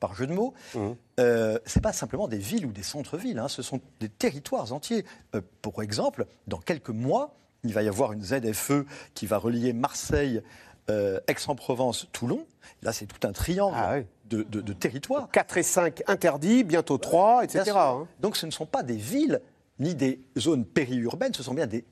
par 0.00 0.14
jeu 0.14 0.26
de 0.26 0.32
mots, 0.32 0.54
mmh. 0.74 0.78
euh, 1.20 1.58
ce 1.66 1.78
n'est 1.78 1.82
pas 1.82 1.92
simplement 1.92 2.28
des 2.28 2.38
villes 2.38 2.66
ou 2.66 2.72
des 2.72 2.82
centres-villes, 2.82 3.38
hein, 3.38 3.48
ce 3.48 3.62
sont 3.62 3.80
des 4.00 4.08
territoires 4.08 4.72
entiers. 4.72 5.04
Euh, 5.34 5.40
pour 5.62 5.82
exemple, 5.82 6.26
dans 6.46 6.58
quelques 6.58 6.90
mois, 6.90 7.34
il 7.64 7.72
va 7.72 7.82
y 7.82 7.88
avoir 7.88 8.12
une 8.12 8.22
ZFE 8.22 8.84
qui 9.14 9.26
va 9.26 9.38
relier 9.38 9.72
Marseille, 9.72 10.42
euh, 10.88 11.18
Aix-en-Provence, 11.26 12.08
Toulon. 12.12 12.46
Là, 12.82 12.92
c'est 12.92 13.06
tout 13.06 13.26
un 13.26 13.32
triangle 13.32 13.76
ah 13.76 13.96
de, 14.28 14.42
de, 14.42 14.72
territoires. 14.72 15.28
4 15.32 15.56
et 15.58 15.62
5 15.62 16.02
interdits, 16.06 16.64
bientôt 16.64 16.98
3, 16.98 17.44
etc. 17.44 17.72
Hein. 17.76 18.06
Donc 18.20 18.36
ce 18.36 18.46
ne 18.46 18.50
sont 18.50 18.66
pas 18.66 18.82
des 18.82 18.96
villes 18.96 19.40
ni 19.78 19.94
des 19.94 20.20
zones 20.38 20.64
périurbaines, 20.64 21.34
ce 21.34 21.42
sont 21.42 21.54
bien 21.54 21.66
des, 21.66 21.84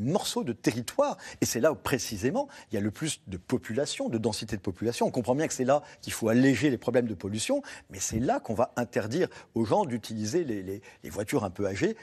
morceaux 0.00 0.44
de 0.44 0.52
territoire. 0.52 1.16
Et 1.40 1.46
c'est 1.46 1.60
là 1.60 1.72
où 1.72 1.76
précisément 1.76 2.48
il 2.70 2.74
y 2.74 2.78
a 2.78 2.80
le 2.80 2.90
plus 2.90 3.20
de 3.26 3.36
population, 3.36 4.08
de 4.08 4.18
densité 4.18 4.56
de 4.56 4.62
population. 4.62 5.06
On 5.06 5.10
comprend 5.10 5.34
bien 5.34 5.48
que 5.48 5.54
c'est 5.54 5.64
là 5.64 5.82
qu'il 6.00 6.12
faut 6.12 6.28
alléger 6.28 6.70
les 6.70 6.78
problèmes 6.78 7.06
de 7.06 7.14
pollution, 7.14 7.62
mais 7.90 7.98
c'est 8.00 8.20
là 8.20 8.40
qu'on 8.40 8.54
va 8.54 8.72
interdire 8.76 9.28
aux 9.54 9.64
gens 9.64 9.84
d'utiliser 9.84 10.44
les, 10.44 10.82
voitures 11.10 11.44
un 11.44 11.50
peu 11.50 11.66
âgées 11.66 11.96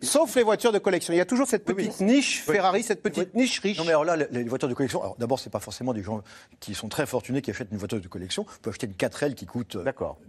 Sauf 0.00 0.34
les 0.36 0.42
voitures 0.42 0.72
de 0.72 0.78
collection. 0.78 1.12
Il 1.12 1.18
y 1.18 1.20
a 1.20 1.26
toujours 1.26 1.46
cette 1.46 1.64
petite 1.64 2.00
niche 2.00 2.40
Ferrari, 2.40 2.82
cette 2.82 3.02
petite 3.02 3.34
niche 3.34 3.60
riche. 3.60 3.76
Non, 3.76 3.84
mais 3.84 3.90
alors 3.90 4.04
là, 4.04 4.16
les, 4.16 4.44
voitures 4.44 4.68
de 4.68 4.72
collection, 4.72 5.02
alors 5.02 5.16
d'abord, 5.18 5.38
c'est 5.38 5.50
pas 5.50 5.60
forcément 5.60 5.92
des 5.92 6.02
gens 6.02 6.22
qui 6.58 6.74
sont 6.74 6.88
très 6.88 7.04
fortunés 7.04 7.42
qui 7.42 7.50
achètent 7.50 7.70
une 7.70 7.76
voiture 7.76 8.00
de 8.00 8.08
collection. 8.08 8.44
Vous 8.44 8.58
pouvez 8.62 8.72
acheter 8.72 8.86
une 8.86 8.94
4L 8.94 9.34
qui 9.34 9.44
coûte 9.44 9.76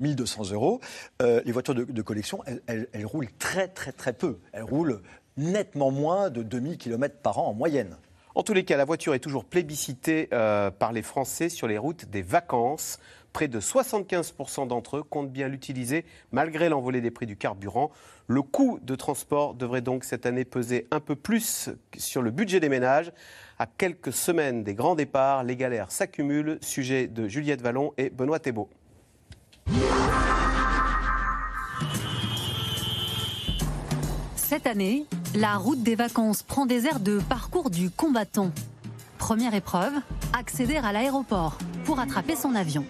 1200 0.02 0.42
euh, 0.42 0.54
euros. 0.56 0.82
Euh, 1.22 1.42
les 1.46 1.54
voitures 1.54 1.74
de, 1.74 2.02
collection, 2.02 2.44
elles, 2.68 3.06
roulent 3.06 3.30
très, 3.40 3.70
très, 3.70 3.94
très 3.94 4.12
peu. 4.12 4.40
Elles 4.52 4.64
roulent 4.64 5.02
nettement 5.38 5.92
moins 5.92 6.30
de 6.30 6.44
2000 6.44 6.78
km 6.78 7.18
par 7.22 7.40
an 7.40 7.48
en 7.48 7.54
moyenne. 7.54 7.98
En 8.36 8.44
tous 8.44 8.54
les 8.54 8.66
cas, 8.66 8.76
la 8.76 8.84
voiture 8.84 9.14
est 9.14 9.20
toujours 9.20 9.46
plébiscitée 9.46 10.28
euh, 10.34 10.70
par 10.70 10.92
les 10.92 11.02
Français 11.02 11.48
sur 11.48 11.68
les 11.68 11.78
routes 11.78 12.06
des 12.06 12.22
vacances. 12.22 13.00
Près 13.32 13.48
de 13.48 13.60
75% 13.60 14.68
d'entre 14.68 14.98
eux 14.98 15.04
comptent 15.04 15.32
bien 15.32 15.48
l'utiliser 15.48 16.06
malgré 16.32 16.68
l'envolée 16.68 17.02
des 17.02 17.12
prix 17.12 17.26
du 17.26 17.38
carburant. 17.38 17.92
Le 18.28 18.42
coût 18.42 18.80
de 18.82 18.96
transport 18.96 19.54
devrait 19.56 19.82
donc 19.82 20.04
cette 20.04 20.26
année 20.26 20.46
peser 20.46 20.88
un 20.92 21.00
peu 21.00 21.16
plus 21.16 21.70
sur 21.98 22.22
le 22.22 22.32
budget 22.32 22.60
des 22.60 22.70
ménages. 22.70 23.12
À 23.58 23.68
quelques 23.68 24.14
semaines 24.14 24.64
des 24.64 24.74
grands 24.74 24.96
départs, 24.96 25.44
les 25.44 25.56
galères 25.56 25.92
s'accumulent. 25.92 26.58
Sujet 26.62 27.08
de 27.08 27.28
Juliette 27.28 27.62
Vallon 27.62 27.94
et 27.98 28.10
Benoît 28.10 28.40
Thébault. 28.40 28.70
Cette 34.36 34.68
année, 34.68 35.06
la 35.36 35.58
route 35.58 35.84
des 35.84 35.96
vacances 35.96 36.44
prend 36.44 36.66
des 36.66 36.88
airs 36.88 37.00
de 37.00 37.20
parcours 37.20 37.70
du 37.70 37.90
combattant. 37.90 38.52
Première 39.18 39.54
épreuve, 39.54 39.94
accéder 40.38 40.78
à 40.78 40.92
l'aéroport 40.94 41.58
pour 41.84 42.00
attraper 42.00 42.36
son 42.36 42.56
avion. 42.56 42.86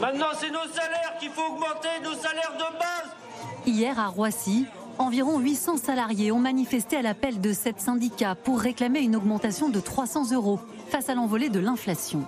Maintenant, 0.00 0.26
c'est 0.38 0.50
nos 0.50 0.72
salaires 0.72 1.16
qu'il 1.18 1.30
faut 1.30 1.42
augmenter, 1.52 1.88
nos 2.04 2.14
salaires 2.14 2.52
de 2.56 2.78
base. 2.78 3.66
Hier, 3.66 3.98
à 3.98 4.06
Roissy, 4.06 4.66
environ 4.98 5.38
800 5.38 5.78
salariés 5.78 6.30
ont 6.30 6.38
manifesté 6.38 6.96
à 6.96 7.02
l'appel 7.02 7.40
de 7.40 7.52
sept 7.52 7.80
syndicats 7.80 8.34
pour 8.34 8.60
réclamer 8.60 9.00
une 9.00 9.16
augmentation 9.16 9.68
de 9.68 9.80
300 9.80 10.32
euros 10.32 10.60
face 10.90 11.08
à 11.08 11.14
l'envolée 11.14 11.48
de 11.48 11.58
l'inflation. 11.58 12.22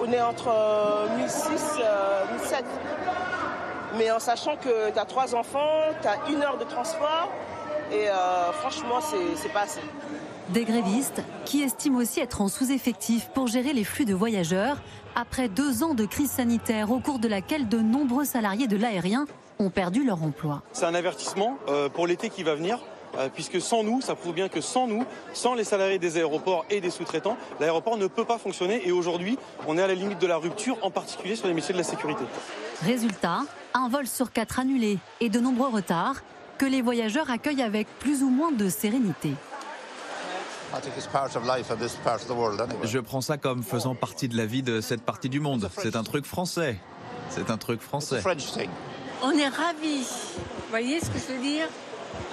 On 0.00 0.10
est 0.12 0.22
entre 0.22 0.50
1006 1.16 1.80
et 1.80 2.32
1007. 2.38 2.64
Mais 3.96 4.10
en 4.10 4.18
sachant 4.18 4.56
que 4.56 4.90
tu 4.90 4.98
as 4.98 5.04
trois 5.04 5.34
enfants, 5.34 5.92
tu 6.00 6.08
as 6.08 6.30
une 6.30 6.42
heure 6.42 6.58
de 6.58 6.64
transport, 6.64 7.28
et 7.92 8.08
euh, 8.08 8.52
franchement, 8.52 9.00
c'est 9.36 9.52
pas 9.52 9.62
assez. 9.62 9.80
Des 10.50 10.64
grévistes 10.64 11.22
qui 11.44 11.62
estiment 11.62 11.98
aussi 11.98 12.20
être 12.20 12.40
en 12.40 12.48
sous-effectif 12.48 13.28
pour 13.34 13.46
gérer 13.46 13.72
les 13.72 13.84
flux 13.84 14.04
de 14.04 14.14
voyageurs 14.14 14.78
après 15.14 15.48
deux 15.48 15.82
ans 15.82 15.94
de 15.94 16.04
crise 16.04 16.30
sanitaire 16.30 16.90
au 16.90 16.98
cours 16.98 17.18
de 17.18 17.28
laquelle 17.28 17.68
de 17.68 17.78
nombreux 17.78 18.24
salariés 18.24 18.66
de 18.66 18.76
l'aérien 18.76 19.26
ont 19.58 19.70
perdu 19.70 20.04
leur 20.04 20.22
emploi. 20.22 20.62
C'est 20.72 20.86
un 20.86 20.94
avertissement 20.94 21.58
euh, 21.68 21.88
pour 21.88 22.06
l'été 22.06 22.30
qui 22.30 22.42
va 22.42 22.54
venir. 22.54 22.78
Euh, 23.18 23.28
puisque 23.28 23.60
sans 23.60 23.82
nous, 23.82 24.00
ça 24.00 24.14
prouve 24.14 24.34
bien 24.34 24.48
que 24.48 24.60
sans 24.60 24.86
nous, 24.86 25.04
sans 25.32 25.54
les 25.54 25.64
salariés 25.64 25.98
des 25.98 26.16
aéroports 26.16 26.64
et 26.70 26.80
des 26.80 26.90
sous-traitants, 26.90 27.36
l'aéroport 27.58 27.96
ne 27.96 28.06
peut 28.06 28.24
pas 28.24 28.38
fonctionner 28.38 28.86
et 28.86 28.92
aujourd'hui, 28.92 29.36
on 29.66 29.76
est 29.76 29.82
à 29.82 29.88
la 29.88 29.94
limite 29.94 30.20
de 30.20 30.28
la 30.28 30.36
rupture, 30.36 30.76
en 30.82 30.92
particulier 30.92 31.34
sur 31.34 31.48
les 31.48 31.54
métiers 31.54 31.72
de 31.72 31.78
la 31.78 31.84
sécurité. 31.84 32.22
Résultat, 32.84 33.40
un 33.74 33.88
vol 33.88 34.06
sur 34.06 34.32
quatre 34.32 34.58
annulé 34.58 34.98
et 35.20 35.28
de 35.28 35.40
nombreux 35.40 35.68
retards 35.68 36.22
que 36.58 36.66
les 36.66 36.82
voyageurs 36.82 37.30
accueillent 37.30 37.62
avec 37.62 37.88
plus 37.98 38.22
ou 38.22 38.28
moins 38.28 38.52
de 38.52 38.68
sérénité. 38.68 39.34
Je 42.84 42.98
prends 42.98 43.20
ça 43.20 43.36
comme 43.38 43.62
faisant 43.62 43.94
partie 43.94 44.28
de 44.28 44.36
la 44.36 44.46
vie 44.46 44.62
de 44.62 44.80
cette 44.80 45.02
partie 45.02 45.28
du 45.28 45.40
monde. 45.40 45.68
C'est 45.78 45.96
un 45.96 46.02
truc 46.02 46.26
français. 46.26 46.78
C'est 47.28 47.50
un 47.50 47.56
truc 47.56 47.80
français. 47.80 48.20
On 49.22 49.32
est 49.32 49.48
ravis. 49.48 50.06
Vous 50.36 50.70
voyez 50.70 51.00
ce 51.00 51.10
que 51.10 51.18
je 51.18 51.32
veux 51.32 51.42
dire? 51.42 51.66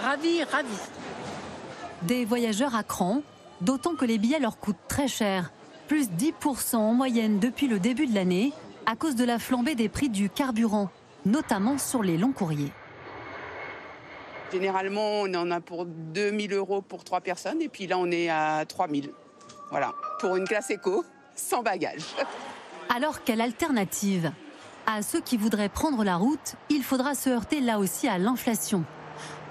Ravis, 0.01 0.43
ravis. 0.43 0.69
Des 2.03 2.25
voyageurs 2.25 2.75
à 2.75 2.83
cran, 2.83 3.21
d'autant 3.61 3.95
que 3.95 4.05
les 4.05 4.17
billets 4.17 4.39
leur 4.39 4.59
coûtent 4.59 4.75
très 4.87 5.07
cher. 5.07 5.51
Plus 5.87 6.09
10% 6.09 6.75
en 6.75 6.93
moyenne 6.93 7.39
depuis 7.39 7.67
le 7.67 7.79
début 7.79 8.07
de 8.07 8.13
l'année, 8.13 8.53
à 8.85 8.95
cause 8.95 9.15
de 9.15 9.23
la 9.23 9.39
flambée 9.39 9.75
des 9.75 9.89
prix 9.89 10.09
du 10.09 10.29
carburant, 10.29 10.89
notamment 11.27 11.77
sur 11.77 12.01
les 12.01 12.17
longs 12.17 12.31
courriers. 12.31 12.71
Généralement, 14.51 15.21
on 15.21 15.33
en 15.33 15.51
a 15.51 15.59
pour 15.59 15.85
2000 15.85 16.53
euros 16.53 16.81
pour 16.81 17.03
trois 17.03 17.21
personnes, 17.21 17.61
et 17.61 17.67
puis 17.67 17.85
là, 17.85 17.97
on 17.97 18.09
est 18.09 18.29
à 18.29 18.65
3000. 18.65 19.11
Voilà, 19.69 19.93
pour 20.19 20.37
une 20.37 20.45
classe 20.45 20.69
éco, 20.69 21.03
sans 21.35 21.61
bagages. 21.61 22.15
Alors, 22.95 23.23
quelle 23.23 23.41
alternative? 23.41 24.31
À 24.85 25.01
ceux 25.01 25.19
qui 25.19 25.35
voudraient 25.35 25.67
prendre 25.67 26.05
la 26.05 26.15
route, 26.15 26.55
il 26.69 26.81
faudra 26.81 27.13
se 27.13 27.29
heurter 27.29 27.59
là 27.59 27.77
aussi 27.77 28.07
à 28.07 28.17
l'inflation. 28.17 28.85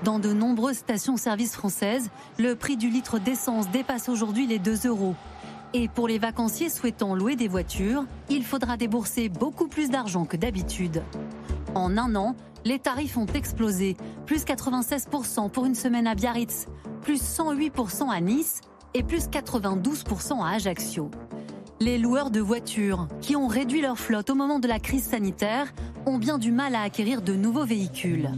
Dans 0.02 0.18
de 0.18 0.32
nombreuses 0.32 0.78
stations-service 0.78 1.54
françaises, 1.54 2.08
le 2.38 2.54
prix 2.54 2.78
du 2.78 2.88
litre 2.88 3.18
d'essence 3.18 3.68
dépasse 3.68 4.08
aujourd'hui 4.08 4.46
les 4.46 4.58
2 4.58 4.86
euros. 4.86 5.14
Et 5.74 5.88
pour 5.88 6.08
les 6.08 6.18
vacanciers 6.18 6.70
souhaitant 6.70 7.14
louer 7.14 7.36
des 7.36 7.48
voitures, 7.48 8.04
il 8.30 8.44
faudra 8.44 8.78
débourser 8.78 9.28
beaucoup 9.28 9.68
plus 9.68 9.90
d'argent 9.90 10.24
que 10.24 10.38
d'habitude. 10.38 11.02
En 11.76 11.98
un 11.98 12.16
an, 12.16 12.34
les 12.64 12.78
tarifs 12.78 13.18
ont 13.18 13.26
explosé, 13.26 13.98
plus 14.24 14.46
96% 14.46 15.50
pour 15.50 15.66
une 15.66 15.74
semaine 15.74 16.06
à 16.06 16.14
Biarritz, 16.14 16.68
plus 17.02 17.22
108% 17.22 18.08
à 18.08 18.18
Nice 18.22 18.62
et 18.94 19.02
plus 19.02 19.28
92% 19.28 20.42
à 20.42 20.54
Ajaccio. 20.54 21.10
Les 21.78 21.98
loueurs 21.98 22.30
de 22.30 22.40
voitures, 22.40 23.08
qui 23.20 23.36
ont 23.36 23.46
réduit 23.46 23.82
leur 23.82 23.98
flotte 23.98 24.30
au 24.30 24.34
moment 24.34 24.58
de 24.58 24.66
la 24.66 24.78
crise 24.78 25.04
sanitaire, 25.04 25.70
ont 26.06 26.16
bien 26.16 26.38
du 26.38 26.50
mal 26.50 26.74
à 26.74 26.80
acquérir 26.80 27.20
de 27.20 27.34
nouveaux 27.34 27.66
véhicules. 27.66 28.30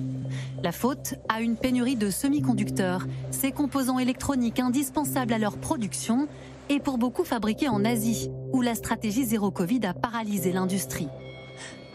La 0.64 0.72
faute 0.72 1.14
à 1.28 1.40
une 1.40 1.54
pénurie 1.54 1.94
de 1.94 2.10
semi-conducteurs, 2.10 3.06
ces 3.30 3.52
composants 3.52 4.00
électroniques 4.00 4.58
indispensables 4.58 5.32
à 5.32 5.38
leur 5.38 5.58
production 5.58 6.26
et 6.70 6.80
pour 6.80 6.98
beaucoup 6.98 7.22
fabriqués 7.22 7.68
en 7.68 7.84
Asie, 7.84 8.32
où 8.52 8.62
la 8.62 8.74
stratégie 8.74 9.24
zéro 9.24 9.52
Covid 9.52 9.86
a 9.86 9.94
paralysé 9.94 10.50
l'industrie. 10.50 11.06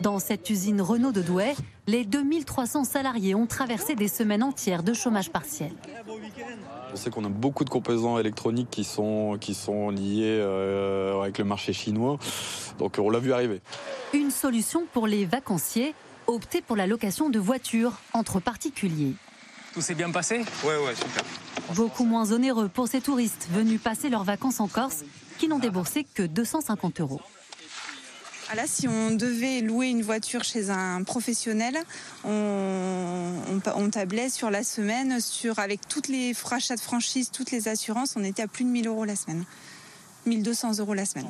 Dans 0.02 0.20
cette 0.20 0.50
usine 0.50 0.82
Renault 0.82 1.12
de 1.12 1.22
Douai, 1.22 1.56
les 1.88 2.04
2300 2.04 2.84
salariés 2.84 3.36
ont 3.36 3.46
traversé 3.46 3.96
des 3.96 4.08
semaines 4.08 4.44
entières 4.44 4.84
de 4.84 4.94
chômage 4.94 5.30
partiel. 5.30 5.72
On 6.92 6.96
sait 6.96 7.10
qu'on 7.10 7.24
a 7.26 7.30
beaucoup 7.30 7.64
de 7.64 7.70
composants 7.70 8.18
électroniques 8.18 8.70
qui 8.70 8.84
sont, 8.84 9.38
qui 9.40 9.54
sont 9.54 9.90
liés 9.90 10.40
euh, 10.40 11.22
avec 11.22 11.38
le 11.38 11.46
marché 11.46 11.74
chinois, 11.74 12.18
donc 12.80 12.98
on 13.00 13.10
l'a 13.10 13.20
vu 13.20 13.34
arriver. 13.34 13.62
Une 14.14 14.32
solution 14.32 14.84
pour 14.92 15.08
les 15.08 15.26
vacanciers, 15.26 15.96
opter 16.28 16.62
pour 16.62 16.76
la 16.76 16.88
location 16.88 17.30
de 17.30 17.40
voitures 17.40 17.94
entre 18.14 18.40
particuliers. 18.40 19.14
Tout 19.74 19.82
s'est 19.82 19.96
bien 19.96 20.12
passé? 20.12 20.40
Ouais, 20.64 20.78
ouais, 20.86 20.96
super. 20.96 21.24
Beaucoup 21.76 22.06
moins 22.06 22.32
onéreux 22.32 22.68
pour 22.68 22.88
ces 22.88 23.02
touristes 23.02 23.48
venus 23.52 23.82
passer 23.82 24.10
leurs 24.10 24.24
vacances 24.24 24.60
en 24.60 24.68
Corse 24.68 25.04
qui 25.40 25.48
n'ont 25.48 25.60
déboursé 25.60 26.04
que 26.04 26.24
250 26.24 27.02
euros. 27.02 27.22
Là, 28.56 28.68
si 28.68 28.88
on 28.88 29.10
devait 29.10 29.62
louer 29.62 29.88
une 29.88 30.04
voiture 30.04 30.44
chez 30.44 30.70
un 30.70 31.02
professionnel, 31.04 31.76
on, 32.24 33.32
on, 33.76 33.90
tablait 33.90 34.30
sur 34.30 34.52
la 34.52 34.64
semaine, 34.64 35.20
sur, 35.20 35.58
avec 35.58 35.88
toutes 35.88 36.08
les 36.08 36.34
rachats 36.44 36.76
de 36.76 36.82
franchise, 36.82 37.32
toutes 37.32 37.50
les 37.50 37.68
assurances, 37.68 38.14
on 38.16 38.24
était 38.24 38.44
à 38.44 38.48
plus 38.48 38.64
de 38.64 38.70
1000 38.70 38.88
euros 38.88 39.06
la 39.06 39.16
semaine. 39.16 39.46
1200 40.28 40.80
euros 40.80 40.94
la 40.94 41.06
semaine. 41.06 41.28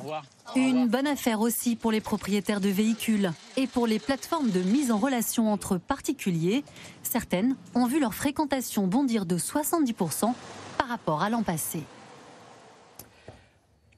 Une 0.54 0.86
bonne 0.86 1.06
affaire 1.06 1.40
aussi 1.40 1.76
pour 1.76 1.92
les 1.92 2.02
propriétaires 2.02 2.60
de 2.60 2.68
véhicules 2.68 3.32
et 3.56 3.66
pour 3.66 3.86
les 3.86 3.98
plateformes 3.98 4.50
de 4.50 4.60
mise 4.60 4.90
en 4.90 4.98
relation 4.98 5.50
entre 5.50 5.78
particuliers. 5.78 6.62
Certaines 7.02 7.56
ont 7.74 7.86
vu 7.86 8.00
leur 8.00 8.14
fréquentation 8.14 8.86
bondir 8.86 9.24
de 9.24 9.38
70% 9.38 10.34
par 10.76 10.88
rapport 10.88 11.22
à 11.22 11.30
l'an 11.30 11.42
passé. 11.42 11.84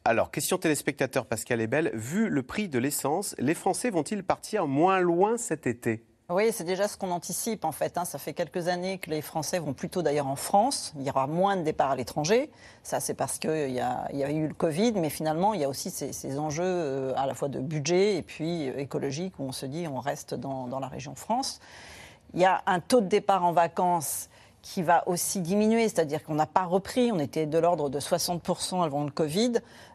Alors, 0.08 0.30
question 0.30 0.56
téléspectateur 0.56 1.26
Pascal 1.26 1.60
Ebel. 1.60 1.90
Vu 1.92 2.28
le 2.28 2.44
prix 2.44 2.68
de 2.68 2.78
l'essence, 2.78 3.34
les 3.38 3.54
Français 3.54 3.90
vont-ils 3.90 4.22
partir 4.22 4.68
moins 4.68 5.00
loin 5.00 5.36
cet 5.36 5.66
été? 5.66 6.04
Oui, 6.28 6.52
c'est 6.52 6.62
déjà 6.62 6.86
ce 6.86 6.96
qu'on 6.96 7.10
anticipe 7.10 7.64
en 7.64 7.72
fait. 7.72 7.98
Hein. 7.98 8.04
Ça 8.04 8.20
fait 8.20 8.32
quelques 8.32 8.68
années 8.68 8.98
que 8.98 9.10
les 9.10 9.20
Français 9.20 9.58
vont 9.58 9.72
plutôt 9.72 10.02
d'ailleurs 10.02 10.28
en 10.28 10.36
France. 10.36 10.94
Il 10.96 11.02
y 11.04 11.10
aura 11.10 11.26
moins 11.26 11.56
de 11.56 11.62
départs 11.62 11.90
à 11.90 11.96
l'étranger. 11.96 12.52
Ça, 12.84 13.00
c'est 13.00 13.14
parce 13.14 13.40
qu'il 13.40 13.72
y, 13.72 13.80
a, 13.80 14.30
eu 14.30 14.46
le 14.46 14.54
Covid, 14.54 14.92
mais 14.92 15.10
finalement, 15.10 15.54
il 15.54 15.60
y 15.62 15.64
a 15.64 15.68
aussi 15.68 15.90
ces, 15.90 16.38
enjeux 16.38 16.62
euh, 16.62 17.12
à 17.16 17.26
la 17.26 17.34
fois 17.34 17.48
de 17.48 17.58
budget 17.58 18.14
et 18.14 18.22
puis 18.22 18.68
euh, 18.68 18.78
écologique 18.78 19.34
où 19.40 19.42
on 19.42 19.52
se 19.52 19.66
dit 19.66 19.88
on 19.88 19.98
reste 19.98 20.34
dans, 20.34 20.68
dans 20.68 20.78
la 20.78 20.86
région 20.86 21.16
France. 21.16 21.58
Il 22.32 22.38
y 22.38 22.44
a 22.44 22.62
un 22.66 22.78
taux 22.78 23.00
de 23.00 23.08
départ 23.08 23.44
en 23.44 23.50
vacances 23.50 24.28
qui 24.66 24.82
va 24.82 25.06
aussi 25.06 25.40
diminuer, 25.40 25.88
c'est-à-dire 25.88 26.24
qu'on 26.24 26.34
n'a 26.34 26.46
pas 26.46 26.64
repris, 26.64 27.12
on 27.12 27.20
était 27.20 27.46
de 27.46 27.56
l'ordre 27.56 27.88
de 27.88 28.00
60% 28.00 28.82
avant 28.82 29.04
le 29.04 29.12
Covid. 29.12 29.52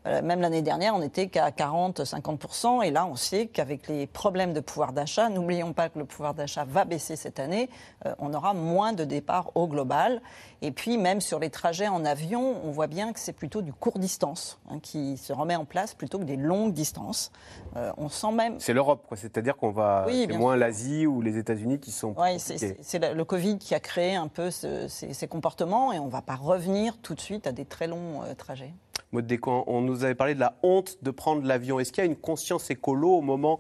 Euh, 0.08 0.22
même 0.22 0.42
l'année 0.42 0.62
dernière, 0.62 0.96
on 0.96 1.00
n'était 1.00 1.28
qu'à 1.28 1.50
40-50%. 1.50 2.84
Et 2.84 2.92
là, 2.92 3.06
on 3.06 3.16
sait 3.16 3.48
qu'avec 3.48 3.88
les 3.88 4.08
problèmes 4.08 4.54
de 4.54 4.60
pouvoir 4.60 4.94
d'achat, 4.94 5.30
n'oublions 5.30 5.74
pas 5.74 5.90
que 5.90 6.00
le 6.00 6.06
pouvoir 6.06 6.34
d'achat 6.34 6.66
va 6.66 6.86
baisser 6.86 7.16
cette 7.16 7.40
année, 7.40 7.70
euh, 8.06 8.14
on 8.20 8.34
aura 8.34 8.54
moins 8.54 8.94
de 8.94 9.04
départs 9.04 9.52
au 9.56 9.68
global. 9.68 10.22
Et 10.64 10.72
puis, 10.72 10.98
même 10.98 11.22
sur 11.22 11.40
les 11.40 11.50
trajets 11.50 11.88
en 11.88 12.06
avion, 12.06 12.56
on 12.64 12.72
voit 12.72 12.88
bien 12.88 13.14
que 13.14 13.20
c'est 13.20 13.34
plutôt 13.34 13.62
du 13.62 13.74
court 13.74 14.00
distance 14.00 14.60
hein, 14.70 14.80
qui 14.82 15.18
se 15.18 15.34
remet 15.34 15.56
en 15.56 15.66
place 15.66 15.94
plutôt 15.94 16.20
que 16.20 16.24
des 16.24 16.36
longues 16.36 16.74
distances. 16.74 17.32
Euh, 17.76 17.92
on 17.98 18.10
sent 18.10 18.32
même. 18.32 18.60
C'est 18.60 18.74
l'Europe, 18.74 19.06
c'est-à-dire 19.16 19.56
qu'on 19.58 19.72
va. 19.72 20.06
Oui, 20.08 20.28
moins 20.28 20.56
l'Asie 20.56 21.06
ou 21.06 21.22
les 21.22 21.38
États-Unis 21.38 21.80
qui 21.80 21.92
sont. 21.92 22.16
Oui, 22.18 22.40
c'est 22.40 23.14
le 23.14 23.24
Covid 23.24 23.58
qui 23.58 23.76
a 23.76 23.80
créé 23.80 24.16
un 24.16 24.28
peu 24.28 24.50
ces, 24.52 25.28
comportements 25.30 25.94
et 25.94 26.00
on 26.00 26.08
ne 26.08 26.12
va 26.12 26.22
pas 26.22 26.36
revenir 26.36 26.98
tout 26.98 27.16
de 27.16 27.22
suite 27.22 27.48
à 27.48 27.52
des 27.52 27.66
très 27.66 27.88
longs 27.88 28.22
trajets. 28.38 28.74
On 29.14 29.82
nous 29.82 30.04
avait 30.04 30.16
parlé 30.16 30.36
de 30.36 30.40
la 30.40 30.58
honte 30.64 30.98
de 31.04 31.12
prendre 31.12 31.46
l'avion. 31.46 31.80
Est-ce 31.80 31.92
qu'il 31.92 32.04
y 32.04 32.08
a 32.08 32.10
une 32.10 32.16
conscience 32.16 32.70
écolo 32.70 33.10
au 33.10 33.22
moment 33.22 33.60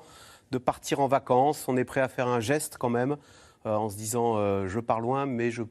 de 0.51 0.57
partir 0.57 0.99
en 0.99 1.07
vacances? 1.07 1.65
On 1.67 1.77
est 1.77 1.83
prêt 1.83 2.01
à 2.01 2.07
faire 2.07 2.27
un 2.27 2.39
geste 2.39 2.77
quand 2.77 2.89
même, 2.89 3.17
euh, 3.65 3.75
en 3.75 3.89
se 3.89 3.97
disant 3.97 4.37
euh, 4.37 4.67
je 4.67 4.79
pars 4.79 5.01
loin, 5.01 5.25
mais 5.25 5.51
je 5.51 5.63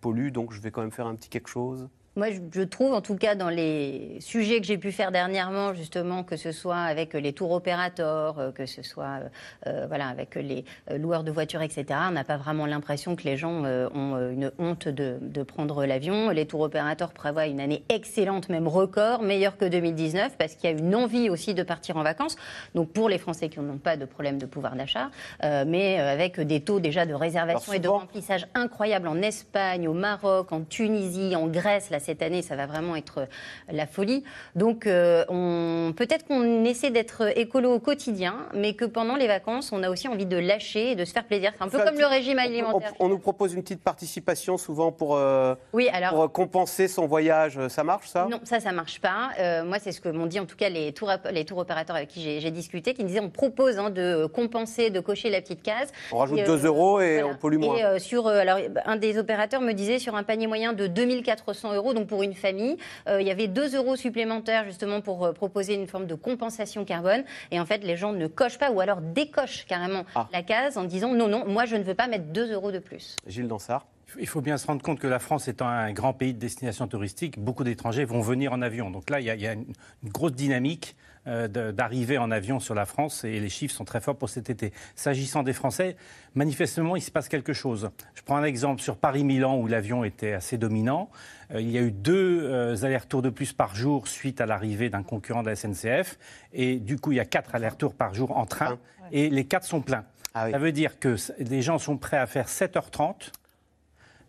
pollue, 0.00 0.30
donc 0.30 0.52
je 0.52 0.60
vais 0.60 0.70
quand 0.70 0.80
même 0.80 0.92
faire 0.92 1.06
un 1.06 1.14
petit 1.14 1.28
quelque 1.28 1.48
chose? 1.48 1.88
Moi, 2.18 2.28
je 2.52 2.62
trouve, 2.62 2.94
en 2.94 3.00
tout 3.00 3.14
cas, 3.14 3.36
dans 3.36 3.48
les 3.48 4.16
sujets 4.20 4.60
que 4.60 4.66
j'ai 4.66 4.76
pu 4.76 4.90
faire 4.90 5.12
dernièrement, 5.12 5.72
justement, 5.72 6.24
que 6.24 6.36
ce 6.36 6.50
soit 6.50 6.80
avec 6.80 7.14
les 7.14 7.32
tours 7.32 7.52
opérateurs, 7.52 8.40
euh, 8.40 8.50
que 8.50 8.66
ce 8.66 8.82
soit 8.82 9.04
euh, 9.04 9.28
euh, 9.68 9.86
voilà, 9.86 10.08
avec 10.08 10.34
les 10.34 10.64
loueurs 10.96 11.22
de 11.22 11.30
voitures, 11.30 11.62
etc., 11.62 11.84
on 12.08 12.12
n'a 12.12 12.24
pas 12.24 12.36
vraiment 12.36 12.66
l'impression 12.66 13.14
que 13.14 13.22
les 13.22 13.36
gens 13.36 13.62
ont 13.62 14.30
une 14.30 14.50
honte 14.58 14.88
de, 14.88 15.18
de 15.20 15.42
prendre 15.44 15.84
l'avion. 15.84 16.30
Les 16.30 16.46
tours 16.46 16.62
opérateurs 16.62 17.12
prévoient 17.12 17.46
une 17.46 17.60
année 17.60 17.84
excellente, 17.88 18.48
même 18.48 18.66
record, 18.66 19.22
meilleure 19.22 19.56
que 19.56 19.64
2019, 19.64 20.36
parce 20.36 20.54
qu'il 20.54 20.70
y 20.70 20.72
a 20.72 20.76
une 20.76 20.94
envie 20.96 21.30
aussi 21.30 21.54
de 21.54 21.62
partir 21.62 21.96
en 21.96 22.02
vacances. 22.02 22.36
Donc, 22.74 22.90
pour 22.90 23.08
les 23.08 23.18
Français 23.18 23.48
qui 23.48 23.60
n'ont 23.60 23.78
pas 23.78 23.96
de 23.96 24.06
problème 24.06 24.38
de 24.38 24.46
pouvoir 24.46 24.74
d'achat, 24.74 25.10
mais 25.42 25.98
avec 25.98 26.40
des 26.40 26.60
taux 26.60 26.80
déjà 26.80 27.06
de 27.06 27.14
réservation 27.14 27.72
et 27.72 27.78
de 27.78 27.88
remplissage 27.88 28.46
incroyables 28.54 29.06
en 29.08 29.22
Espagne, 29.22 29.86
au 29.86 29.94
Maroc, 29.94 30.52
en 30.52 30.62
Tunisie, 30.62 31.36
en 31.36 31.46
Grèce, 31.46 31.90
là, 31.90 32.00
cette 32.08 32.22
année, 32.22 32.40
ça 32.40 32.56
va 32.56 32.64
vraiment 32.64 32.96
être 32.96 33.18
euh, 33.18 33.26
la 33.70 33.86
folie. 33.86 34.24
Donc, 34.54 34.86
euh, 34.86 35.92
peut-être 35.92 36.26
qu'on 36.26 36.64
essaie 36.64 36.90
d'être 36.90 37.36
écolo 37.38 37.74
au 37.74 37.80
quotidien, 37.80 38.46
mais 38.54 38.72
que 38.72 38.86
pendant 38.86 39.14
les 39.14 39.26
vacances, 39.26 39.72
on 39.72 39.82
a 39.82 39.90
aussi 39.90 40.08
envie 40.08 40.24
de 40.24 40.38
lâcher 40.38 40.92
et 40.92 40.94
de 40.94 41.04
se 41.04 41.12
faire 41.12 41.24
plaisir. 41.24 41.52
C'est 41.54 41.64
un 41.64 41.68
peu 41.68 41.84
comme 41.84 41.98
le 41.98 42.06
régime 42.06 42.38
alimentaire. 42.38 42.94
On, 42.98 43.08
nous 43.08 43.18
propose 43.18 43.52
une 43.52 43.62
petite 43.62 43.82
participation 43.82 44.56
souvent 44.56 44.90
pour, 44.90 45.16
euh, 45.16 45.54
oui, 45.74 45.90
alors, 45.92 46.32
compenser 46.32 46.88
son 46.88 47.06
voyage. 47.06 47.58
Ça 47.68 47.84
marche, 47.84 48.08
ça? 48.08 48.26
Non, 48.30 48.40
ça, 48.44 48.58
ça 48.58 48.72
marche 48.72 49.00
pas. 49.00 49.32
moi, 49.64 49.78
c'est 49.78 49.92
ce 49.92 50.00
que 50.00 50.08
m'ont 50.08 50.26
dit 50.26 50.40
en 50.40 50.46
tout 50.46 50.56
cas 50.56 50.70
les 50.70 50.92
tours, 50.94 51.12
les 51.30 51.44
tours 51.44 51.58
opérateurs 51.58 51.96
avec 51.96 52.08
qui 52.08 52.40
j'ai 52.40 52.50
discuté, 52.50 52.94
qui 52.94 53.02
me 53.02 53.08
disaient 53.08 53.20
on 53.20 53.28
propose 53.28 53.78
hein, 53.78 53.90
de 53.90 54.24
compenser, 54.24 54.88
de 54.88 55.00
cocher 55.00 55.28
la 55.28 55.42
petite 55.42 55.62
case. 55.62 55.92
On 56.12 56.18
rajoute 56.18 56.42
2 56.42 56.64
euros 56.64 57.00
et 57.00 57.22
on 57.22 57.34
pollue 57.34 57.58
moins. 57.58 57.96
Et 57.96 57.98
sur, 57.98 58.28
alors, 58.28 58.58
un 58.86 58.96
des 58.96 59.18
opérateurs 59.18 59.60
me 59.60 59.72
disait 59.72 59.98
sur 59.98 60.14
un 60.14 60.22
panier 60.22 60.46
moyen 60.46 60.72
de 60.72 60.86
2400 60.86 61.74
euros, 61.74 61.87
donc 61.94 62.08
pour 62.08 62.22
une 62.22 62.34
famille. 62.34 62.76
Euh, 63.08 63.20
il 63.20 63.26
y 63.26 63.30
avait 63.30 63.48
2 63.48 63.76
euros 63.76 63.96
supplémentaires 63.96 64.64
justement 64.64 65.00
pour 65.00 65.24
euh, 65.24 65.32
proposer 65.32 65.74
une 65.74 65.86
forme 65.86 66.06
de 66.06 66.14
compensation 66.14 66.84
carbone. 66.84 67.24
Et 67.50 67.60
en 67.60 67.66
fait, 67.66 67.84
les 67.84 67.96
gens 67.96 68.12
ne 68.12 68.26
cochent 68.26 68.58
pas 68.58 68.70
ou 68.70 68.80
alors 68.80 69.00
décochent 69.00 69.66
carrément 69.66 70.04
ah. 70.14 70.28
la 70.32 70.42
case 70.42 70.76
en 70.76 70.84
disant 70.84 71.12
non, 71.12 71.28
non, 71.28 71.44
moi 71.46 71.64
je 71.64 71.76
ne 71.76 71.82
veux 71.82 71.94
pas 71.94 72.06
mettre 72.06 72.26
2 72.26 72.52
euros 72.52 72.72
de 72.72 72.78
plus. 72.78 73.16
Gilles 73.26 73.48
Dansard 73.48 73.86
il 74.18 74.26
faut 74.26 74.40
bien 74.40 74.56
se 74.56 74.66
rendre 74.66 74.82
compte 74.82 74.98
que 74.98 75.06
la 75.06 75.18
France 75.18 75.48
étant 75.48 75.68
un 75.68 75.92
grand 75.92 76.12
pays 76.12 76.32
de 76.32 76.38
destination 76.38 76.86
touristique, 76.88 77.38
beaucoup 77.38 77.64
d'étrangers 77.64 78.04
vont 78.04 78.20
venir 78.20 78.52
en 78.52 78.62
avion. 78.62 78.90
Donc 78.90 79.10
là, 79.10 79.20
il 79.20 79.26
y 79.26 79.46
a, 79.46 79.52
une, 79.52 79.66
grosse 80.04 80.32
dynamique 80.32 80.96
euh, 81.28 81.72
d'arrivée 81.72 82.16
en 82.16 82.30
avion 82.30 82.58
sur 82.58 82.74
la 82.74 82.86
France 82.86 83.22
et 83.22 83.38
les 83.38 83.50
chiffres 83.50 83.74
sont 83.74 83.84
très 83.84 84.00
forts 84.00 84.16
pour 84.16 84.30
cet 84.30 84.48
été. 84.48 84.72
S'agissant 84.94 85.42
des 85.42 85.52
Français, 85.52 85.96
manifestement, 86.34 86.96
il 86.96 87.02
se 87.02 87.10
passe 87.10 87.28
quelque 87.28 87.52
chose. 87.52 87.90
Je 88.14 88.22
prends 88.22 88.36
un 88.36 88.44
exemple 88.44 88.80
sur 88.80 88.96
Paris-Milan 88.96 89.58
où 89.58 89.66
l'avion 89.66 90.04
était 90.04 90.32
assez 90.32 90.56
dominant. 90.56 91.10
Euh, 91.52 91.60
il 91.60 91.70
y 91.70 91.76
a 91.76 91.82
eu 91.82 91.90
deux 91.90 92.44
euh, 92.44 92.82
allers-retours 92.82 93.20
de 93.20 93.28
plus 93.28 93.52
par 93.52 93.74
jour 93.74 94.08
suite 94.08 94.40
à 94.40 94.46
l'arrivée 94.46 94.88
d'un 94.88 95.02
concurrent 95.02 95.42
de 95.42 95.50
la 95.50 95.56
SNCF. 95.56 96.18
Et 96.54 96.76
du 96.76 96.98
coup, 96.98 97.12
il 97.12 97.16
y 97.16 97.20
a 97.20 97.26
quatre 97.26 97.54
allers-retours 97.54 97.94
par 97.94 98.14
jour 98.14 98.34
en 98.34 98.46
train 98.46 98.78
et 99.12 99.28
les 99.28 99.44
quatre 99.44 99.64
sont 99.64 99.82
pleins. 99.82 100.04
Ah 100.32 100.50
Ça 100.50 100.58
veut 100.58 100.72
dire 100.72 100.98
que 100.98 101.16
les 101.40 101.60
gens 101.60 101.78
sont 101.78 101.98
prêts 101.98 102.18
à 102.18 102.26
faire 102.26 102.46
7h30 102.46 103.32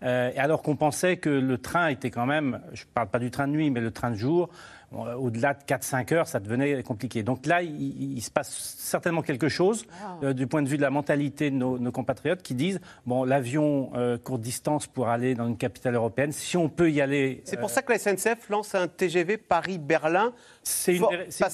alors 0.02 0.62
qu'on 0.62 0.78
pensait 0.78 1.18
que 1.18 1.30
le 1.30 1.58
train 1.58 1.90
était 1.90 2.10
quand 2.10 2.26
même, 2.26 2.62
je 2.72 2.84
ne 2.84 2.90
parle 2.94 3.10
pas 3.10 3.20
du 3.20 3.32
train 3.32 3.48
de 3.50 3.52
nuit, 3.52 3.70
mais 3.70 3.82
le 3.82 3.92
train 3.92 4.12
de 4.12 4.16
jour, 4.16 4.50
au-delà 4.92 5.54
de 5.54 5.64
4-5 5.64 6.14
heures, 6.14 6.28
ça 6.28 6.40
devenait 6.40 6.82
compliqué. 6.84 7.24
Donc 7.24 7.46
là, 7.46 7.62
il, 7.62 8.22
se 8.22 8.32
passe 8.32 8.50
certainement 8.78 9.22
quelque 9.22 9.48
chose 9.48 9.86
ah. 10.24 10.34
du 10.34 10.48
point 10.48 10.62
de 10.62 10.68
vue 10.68 10.78
de 10.78 10.82
la 10.82 10.90
mentalité 10.90 11.52
de 11.52 11.56
nos, 11.56 11.92
compatriotes 11.92 12.42
qui 12.42 12.56
disent 12.56 12.80
bon, 13.06 13.24
l'avion 13.24 13.92
courte 14.24 14.42
distance 14.42 14.88
pour 14.88 15.10
aller 15.10 15.36
dans 15.36 15.48
une 15.48 15.58
capitale 15.58 15.96
européenne, 15.96 16.32
si 16.32 16.58
on 16.58 16.70
peut 16.70 16.92
y 16.92 17.02
aller. 17.02 17.42
C'est 17.46 17.60
pour 17.60 17.70
ça 17.70 17.82
que 17.82 17.92
la 17.92 18.00
SNCF 18.00 18.50
lance 18.50 18.76
un 18.76 18.88
TGV 18.88 19.38
Paris-Berlin. 19.38 20.34
C'est 20.64 20.96
une, 20.96 21.06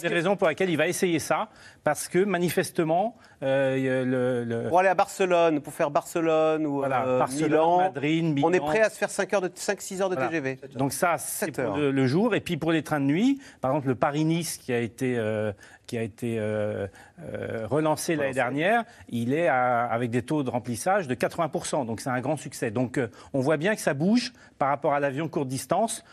des 0.02 0.08
raisons 0.08 0.36
pour 0.36 0.48
lesquelles 0.48 0.70
il 0.70 0.78
va 0.78 0.88
essayer 0.88 1.20
ça, 1.20 1.50
parce 1.84 2.08
que 2.08 2.20
manifestement, 2.24 3.16
le, 3.46 4.68
pour 4.68 4.80
aller 4.80 4.89
à 4.89 4.96
Barcelone, 4.96 5.62
pour 5.62 5.74
faire 5.74 5.91
Barcelone 5.91 6.66
ou 6.66 6.84
Milan, 6.84 7.78
Madrid, 7.78 8.39
on 8.43 8.54
est 8.54 8.60
prêt 8.60 8.82
à 8.82 8.89
se 8.89 8.98
faire 8.98 9.10
5-6 9.10 10.02
heures, 10.02 10.10
de 10.10 10.16
TGV. 10.16 10.60
Donc 10.76 10.93
ça, 10.93 11.18
c'est 11.18 11.52
pour 11.52 11.78
le, 11.78 12.08
jour. 12.08 12.36
Et 12.36 12.41
puis 12.41 12.58
pour 12.58 12.72
les 12.72 12.84
trains 12.84 13.00
de 13.00 13.06
nuit, 13.06 13.39
par 13.62 13.72
exemple 13.72 13.88
le 13.88 13.96
Paris-Nice 13.96 14.58
qui 14.58 14.74
a 14.74 14.80
été, 14.80 15.18
euh, 15.18 15.52
qui 15.88 15.98
a 15.98 16.02
été 16.02 16.38
euh, 16.39 16.88
euh, 17.22 17.66
relancé 17.68 18.16
l'année 18.16 18.34
dernière, 18.34 18.84
il 19.10 19.34
est 19.34 19.48
avec 19.48 20.12
des 20.12 20.22
taux 20.22 20.43
de 20.43 20.50
remplissage 20.50 21.08
de 21.08 21.16
80%. 21.16 21.86
Donc 21.86 22.02
c'est 22.02 22.10
un 22.10 22.22
grand 22.22 22.38
succès. 22.38 22.72
Donc 22.72 23.00
on 23.34 23.39
voit 23.39 23.58
bien 23.58 23.76
que 23.76 23.82
ça 23.82 23.93
bouge 23.93 24.34
par 24.58 24.70
rapport 24.70 24.93
à 24.93 25.00
l'avion 25.00 25.28
courte 25.28 25.48
distance. 25.48 26.04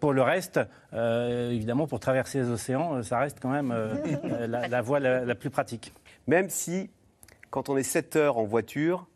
pour 0.00 0.12
le 0.12 0.22
reste, 0.22 0.60
évidemment, 0.92 1.86
pour 1.86 2.00
traverser 2.00 2.40
les 2.40 2.50
océans, 2.50 3.02
ça 3.02 3.18
reste 3.18 3.38
quand 3.40 3.50
même 3.50 3.74
la, 4.48 4.82
voie 4.82 5.00
la, 5.00 5.24
la 5.24 5.34
plus 5.34 5.50
pratique. 5.50 5.92
Même 6.26 6.48
si, 6.50 6.90
quand 7.50 7.68
on 7.68 7.76
est 7.76 7.82
7 7.82 8.16
heures 8.16 8.38
en 8.38 8.44
voiture, 8.44 9.06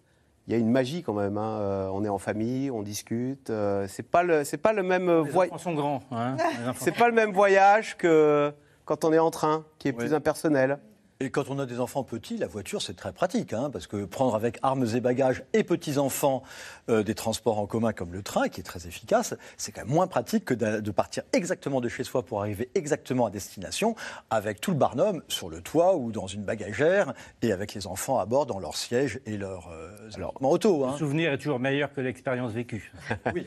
il 0.46 0.52
y 0.52 0.56
a 0.56 0.58
une 0.58 0.70
magie 0.70 1.02
quand 1.02 1.14
même. 1.14 1.38
Hein. 1.38 1.58
Euh, 1.60 1.88
on 1.92 2.04
est 2.04 2.08
en 2.08 2.18
famille, 2.18 2.70
on 2.70 2.82
discute. 2.82 3.50
Euh, 3.50 3.86
c'est 3.88 4.04
pas 4.04 4.22
le, 4.22 4.44
c'est 4.44 4.58
pas 4.58 4.72
le 4.72 4.82
même 4.82 5.10
voyage. 5.10 5.60
sont 5.60 5.74
grands. 5.74 6.02
Hein, 6.10 6.36
c'est 6.76 6.96
pas 6.96 7.08
le 7.08 7.14
même 7.14 7.32
voyage 7.32 7.96
que 7.96 8.52
quand 8.84 9.04
on 9.04 9.12
est 9.12 9.18
en 9.18 9.30
train, 9.30 9.64
qui 9.78 9.88
est 9.88 9.92
plus 9.92 10.14
impersonnel. 10.14 10.78
Et 11.18 11.30
quand 11.30 11.48
on 11.48 11.58
a 11.58 11.64
des 11.64 11.80
enfants 11.80 12.04
petits, 12.04 12.36
la 12.36 12.46
voiture, 12.46 12.82
c'est 12.82 12.94
très 12.94 13.12
pratique, 13.12 13.54
hein, 13.54 13.70
parce 13.72 13.86
que 13.86 14.04
prendre 14.04 14.34
avec 14.34 14.58
armes 14.62 14.86
et 14.94 15.00
bagages 15.00 15.44
et 15.54 15.64
petits-enfants 15.64 16.42
euh, 16.88 17.02
des 17.02 17.14
transports 17.14 17.58
en 17.58 17.66
commun 17.66 17.92
comme 17.92 18.12
le 18.12 18.22
train, 18.22 18.48
qui 18.48 18.60
est 18.60 18.64
très 18.64 18.86
efficace, 18.86 19.34
c'est 19.56 19.72
quand 19.72 19.82
même 19.82 19.92
moins 19.92 20.06
pratique 20.06 20.44
que 20.44 20.54
de, 20.54 20.90
partir 20.90 21.24
exactement 21.32 21.80
de 21.80 21.88
chez 21.88 22.04
soi 22.04 22.22
pour 22.22 22.40
arriver 22.40 22.70
exactement 22.74 23.26
à 23.26 23.30
destination, 23.30 23.94
avec 24.30 24.60
tout 24.60 24.70
le 24.70 24.76
barnum 24.76 25.22
sur 25.28 25.48
le 25.48 25.60
toit 25.60 25.96
ou 25.96 26.12
dans 26.12 26.26
une 26.26 26.42
bagagère, 26.42 27.12
et 27.42 27.52
avec 27.52 27.74
les 27.74 27.86
enfants 27.86 28.18
à 28.18 28.26
bord 28.26 28.46
dans 28.46 28.58
leur 28.58 28.76
siège 28.76 29.20
et 29.26 29.36
leur, 29.36 29.68
euh, 29.72 30.26
auto. 30.40 30.84
Hein. 30.84 30.92
Le 30.92 30.98
souvenir 30.98 31.32
est 31.32 31.38
toujours 31.38 31.58
meilleur 31.58 31.92
que 31.92 32.00
l'expérience 32.00 32.52
vécue. 32.52 32.92
oui. 33.34 33.46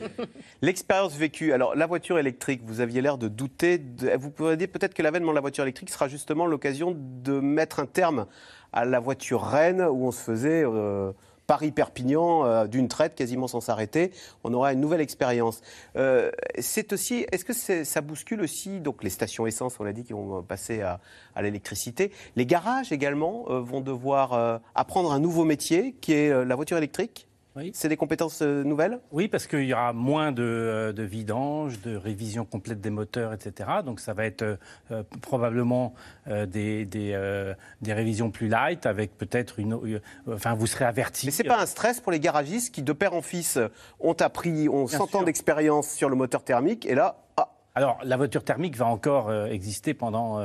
L'expérience 0.62 1.14
vécue. 1.14 1.52
Alors, 1.52 1.74
la 1.74 1.86
voiture 1.86 2.18
électrique, 2.18 2.62
vous 2.64 2.80
aviez 2.80 3.00
l'air 3.00 3.18
de 3.18 3.28
douter. 3.28 3.82
Vous 4.18 4.30
pourriez 4.30 4.56
dire 4.56 4.68
peut-être 4.68 4.94
que 4.94 5.02
l'avènement 5.02 5.32
de 5.32 5.36
la 5.36 5.40
voiture 5.40 5.64
électrique 5.64 5.90
sera 5.90 6.08
justement 6.08 6.46
l'occasion 6.46 6.94
de 6.96 7.40
mettre 7.40 7.80
un 7.80 7.86
terme 7.86 8.26
à 8.72 8.84
la 8.84 9.00
voiture 9.00 9.42
Rennes 9.42 9.82
où 9.82 10.06
on 10.06 10.10
se 10.10 10.22
faisait 10.22 10.62
euh, 10.64 11.12
Paris-Perpignan 11.50 12.44
euh, 12.44 12.66
d'une 12.68 12.86
traite 12.86 13.16
quasiment 13.16 13.48
sans 13.48 13.60
s'arrêter. 13.60 14.12
On 14.44 14.54
aura 14.54 14.72
une 14.72 14.78
nouvelle 14.78 15.00
expérience. 15.00 15.62
Euh, 15.96 16.30
c'est 16.60 16.92
aussi, 16.92 17.26
est-ce 17.32 17.44
que 17.44 17.52
ça 17.84 18.00
bouscule 18.02 18.40
aussi 18.40 18.78
donc 18.78 19.02
les 19.02 19.10
stations 19.10 19.48
essence, 19.48 19.80
on 19.80 19.82
l'a 19.82 19.92
dit, 19.92 20.04
qui 20.04 20.12
vont 20.12 20.44
passer 20.44 20.80
à, 20.80 21.00
l'électricité. 21.42 22.12
Les 22.36 22.46
garages 22.46 22.92
également 22.92 23.46
vont 23.48 23.80
devoir 23.80 24.60
apprendre 24.74 25.10
un 25.10 25.18
nouveau 25.18 25.44
métier 25.44 25.96
qui 26.00 26.12
est 26.12 26.44
la 26.44 26.54
voiture 26.54 26.76
électrique. 26.76 27.29
C'est 27.72 27.88
des 27.88 27.96
compétences 27.96 28.42
euh, 28.42 28.62
nouvelles? 28.62 29.00
Oui, 29.10 29.26
parce 29.26 29.46
qu'il 29.46 29.64
y 29.64 29.74
aura 29.74 29.92
moins 29.92 30.30
de, 30.30 30.42
euh, 30.42 30.92
de, 30.92 31.02
vidange, 31.02 31.80
de 31.80 31.96
révision 31.96 32.44
complète 32.44 32.80
des 32.80 32.90
moteurs, 32.90 33.32
etc. 33.32 33.68
Donc 33.84 33.98
ça 34.00 34.12
va 34.12 34.24
être 34.24 34.58
euh, 34.90 35.02
probablement 35.20 35.94
des, 36.26 36.84
des, 36.84 37.54
des, 37.80 37.92
révisions 37.92 38.30
plus 38.30 38.48
light, 38.48 38.86
avec 38.86 39.16
peut-être 39.18 39.58
une... 39.58 40.00
enfin, 40.30 40.54
vous 40.54 40.66
serez 40.66 40.84
averti. 40.84 41.26
Mais 41.26 41.32
ce 41.32 41.42
n'est 41.42 41.48
pas 41.48 41.60
un 41.60 41.66
stress 41.66 42.00
pour 42.00 42.12
les 42.12 42.20
garagistes 42.20 42.72
qui, 42.72 42.82
de 42.82 42.92
père 42.92 43.14
en 43.14 43.22
fils, 43.22 43.58
ont 43.98 44.12
appris, 44.12 44.68
ont 44.68 44.86
100 44.86 45.16
ans 45.16 45.22
d'expérience 45.22 45.90
sur 45.90 46.08
le 46.08 46.16
moteur 46.16 46.44
thermique, 46.44 46.86
et 46.86 46.94
là, 46.94 47.16
ah, 47.36 47.48
alors, 47.74 47.98
la 48.04 48.16
voiture 48.16 48.44
thermique 48.44 48.76
va 48.76 48.86
encore 48.86 49.32
exister 49.46 49.94
pendant 49.94 50.40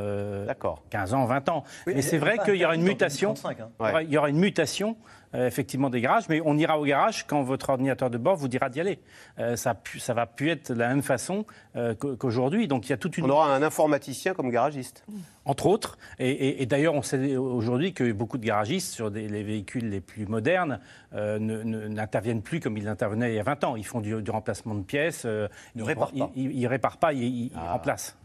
15 0.90 1.14
ans, 1.14 1.26
20 1.26 1.50
ans. 1.50 1.64
mais 1.86 2.02
c'est 2.02 2.18
vrai 2.18 2.38
qu'il 2.44 2.56
y 2.56 2.66
aura 2.66 2.76
une 2.76 2.84
mutation. 2.84 3.34
Hein. 3.80 4.02
Il 4.02 4.10
y 4.10 4.18
aura 4.18 4.30
une 4.30 4.40
mutation 4.40 4.98
euh, 5.36 5.48
effectivement 5.48 5.90
des 5.90 6.02
garages, 6.02 6.30
mais 6.30 6.42
on 6.46 6.58
ira 6.58 6.80
au 6.80 6.86
garage 6.86 7.26
quand 7.28 7.42
votre 7.44 7.70
ordinateur 7.70 8.10
de 8.10 8.18
bord 8.18 8.36
vous 8.36 8.48
dira 8.48 8.70
d'y 8.70 8.80
aller. 8.80 9.00
Euh, 9.40 9.56
ça, 9.56 9.76
ça 10.00 10.14
va 10.14 10.26
plus 10.26 10.50
être 10.50 10.72
de 10.72 10.80
la 10.80 10.90
même 10.90 11.02
façon 11.02 11.46
euh, 11.76 11.94
qu'aujourd'hui. 11.94 12.68
Donc 12.68 12.88
il 12.88 12.92
y 12.92 12.94
a 12.94 12.98
toute 12.98 13.18
une. 13.18 13.26
On 13.26 13.30
aura 13.30 13.54
un 13.54 13.62
informaticien 13.62 14.34
comme 14.34 14.50
garagiste. 14.50 15.04
Entre 15.46 15.68
autres. 15.68 16.00
Et, 16.18 16.66
d'ailleurs, 16.66 16.96
on 16.96 17.04
sait 17.04 17.36
aujourd'hui 17.36 17.94
que 17.94 18.12
beaucoup 18.12 18.40
de 18.40 18.46
garagistes 18.46 18.92
sur 18.92 19.12
les 19.12 19.44
véhicules 19.44 19.88
les 19.90 20.02
plus 20.02 20.26
modernes 20.26 20.80
n'interviennent 21.14 22.42
plus 22.42 22.60
comme 22.60 22.78
ils 22.78 22.88
intervenaient 22.88 23.32
il 23.32 23.36
y 23.36 23.40
a 23.40 23.44
20 23.44 23.64
ans. 23.64 23.76
Ils 23.76 23.86
font 23.86 24.02
du, 24.02 24.16
remplacement 24.28 24.74
de 24.74 24.82
pièces. 24.82 25.28
ils 25.76 25.82
ne 25.82 25.84
réparent 25.84 26.12
pas. 26.12 26.32
Ils 26.36 26.60
ne 26.62 26.68
réparent 26.68 26.98
pas, 26.98 27.14
ils, 27.14 27.52
ah. 27.56 27.74
remplacent 27.74 28.18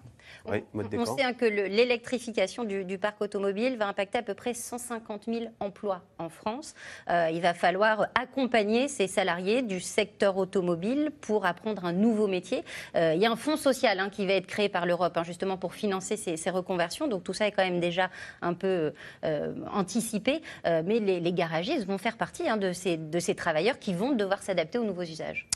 on 0.47 1.17
sait 1.17 1.23
hein, 1.23 1.33
que 1.33 1.45
l'électrification 1.45 2.65
du, 2.65 2.99
parc 2.99 3.21
automobile 3.21 3.77
va 3.77 3.89
impacter 3.89 4.19
à 4.19 4.23
peu 4.23 4.35
près 4.35 4.55
150 4.55 5.25
000 5.27 5.45
emplois 5.61 6.03
en 6.19 6.29
France. 6.29 6.75
Euh, 7.09 7.31
il 7.33 7.41
va 7.41 7.55
falloir 7.55 8.09
accompagner 8.15 8.89
ces 8.89 9.07
salariés 9.07 9.63
du 9.63 9.81
secteur 9.81 10.37
automobile 10.37 11.13
pour 11.21 11.47
apprendre 11.47 11.85
un 11.85 11.93
nouveau 11.93 12.27
métier. 12.27 12.65
Euh, 12.97 13.15
il 13.15 13.21
y 13.21 13.27
a 13.27 13.31
un 13.31 13.37
fonds 13.37 13.57
social 13.57 13.99
hein, 14.01 14.11
qui 14.11 14.27
va 14.27 14.35
être 14.35 14.47
créé 14.47 14.69
par 14.69 14.87
l'Europe 14.87 15.17
hein, 15.17 15.25
justement 15.25 15.57
pour 15.57 15.75
financer 15.75 16.17
ces, 16.17 16.51
reconversions. 16.51 17.07
Donc 17.07 17.23
tout 17.23 17.33
ça 17.33 17.47
est 17.47 17.53
quand 17.53 17.63
même 17.63 17.81
déjà 17.81 18.11
un 18.43 18.55
peu 18.55 18.93
euh, 19.25 19.55
anticipé. 19.73 20.43
mais 20.65 20.99
les, 20.99 21.33
garagistes 21.33 21.87
vont 21.87 21.99
faire 21.99 22.17
partie 22.17 22.43
de 22.59 22.73
ces, 22.73 22.97
de 22.97 23.21
ces 23.21 23.35
travailleurs 23.37 23.79
qui 23.79 23.95
vont 23.95 24.13
devoir 24.13 24.43
s'adapter 24.43 24.79
aux 24.79 24.85
nouveaux 24.85 25.03
usages. 25.03 25.47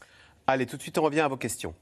Allez, 0.47 0.67
tout 0.67 0.77
de 0.77 0.83
suite, 0.83 0.99
on 0.99 1.03
revient 1.03 1.21
à 1.21 1.29
vos 1.29 1.37
questions. 1.37 1.75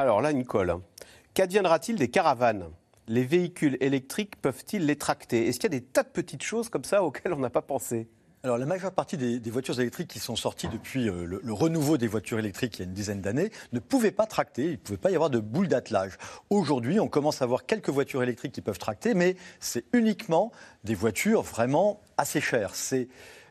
Alors 0.00 0.22
là, 0.22 0.32
Nicole, 0.32 0.76
qu'adviendra-t-il 1.34 1.98
des 1.98 2.08
caravanes? 2.08 2.70
Les 3.06 3.22
véhicules 3.22 3.76
électriques 3.80 4.40
peuvent-ils 4.40 4.86
les 4.86 4.96
tracter? 4.96 5.46
Est-ce 5.46 5.60
qu'il 5.60 5.70
y 5.70 5.76
a 5.76 5.78
des 5.78 5.84
tas 5.84 6.04
de 6.04 6.08
petites 6.08 6.42
choses 6.42 6.70
comme 6.70 6.84
ça 6.84 7.04
auxquelles 7.04 7.34
on 7.34 7.38
n'a 7.38 7.50
pas 7.50 7.60
pensé? 7.60 8.08
Alors 8.42 8.56
la 8.56 8.64
majeure 8.64 8.92
partie 8.92 9.18
des, 9.18 9.50
voitures 9.50 9.78
électriques 9.78 10.08
qui 10.08 10.18
sont 10.18 10.36
sorties 10.36 10.68
depuis 10.68 11.10
euh, 11.10 11.26
le, 11.26 11.52
renouveau 11.52 11.98
des 11.98 12.06
voitures 12.06 12.38
électriques 12.38 12.78
il 12.78 12.78
y 12.78 12.82
a 12.84 12.86
une 12.86 12.94
dizaine 12.94 13.20
d'années 13.20 13.50
ne 13.72 13.78
pouvaient 13.78 14.10
pas 14.10 14.24
tracter, 14.24 14.64
il 14.64 14.70
ne 14.70 14.76
pouvait 14.76 14.96
pas 14.96 15.10
y 15.10 15.14
avoir 15.16 15.28
de 15.28 15.38
boule 15.38 15.68
d'attelage. 15.68 16.16
Aujourd'hui, 16.48 16.98
on 16.98 17.08
commence 17.08 17.42
à 17.42 17.44
avoir 17.44 17.66
quelques 17.66 17.90
voitures 17.90 18.22
électriques 18.22 18.52
qui 18.52 18.62
peuvent 18.62 18.78
tracter, 18.78 19.12
mais 19.12 19.36
c'est 19.58 19.84
uniquement 19.92 20.50
des 20.82 20.94
voitures 20.94 21.42
vraiment 21.42 22.00
assez 22.16 22.40
chères. 22.40 22.72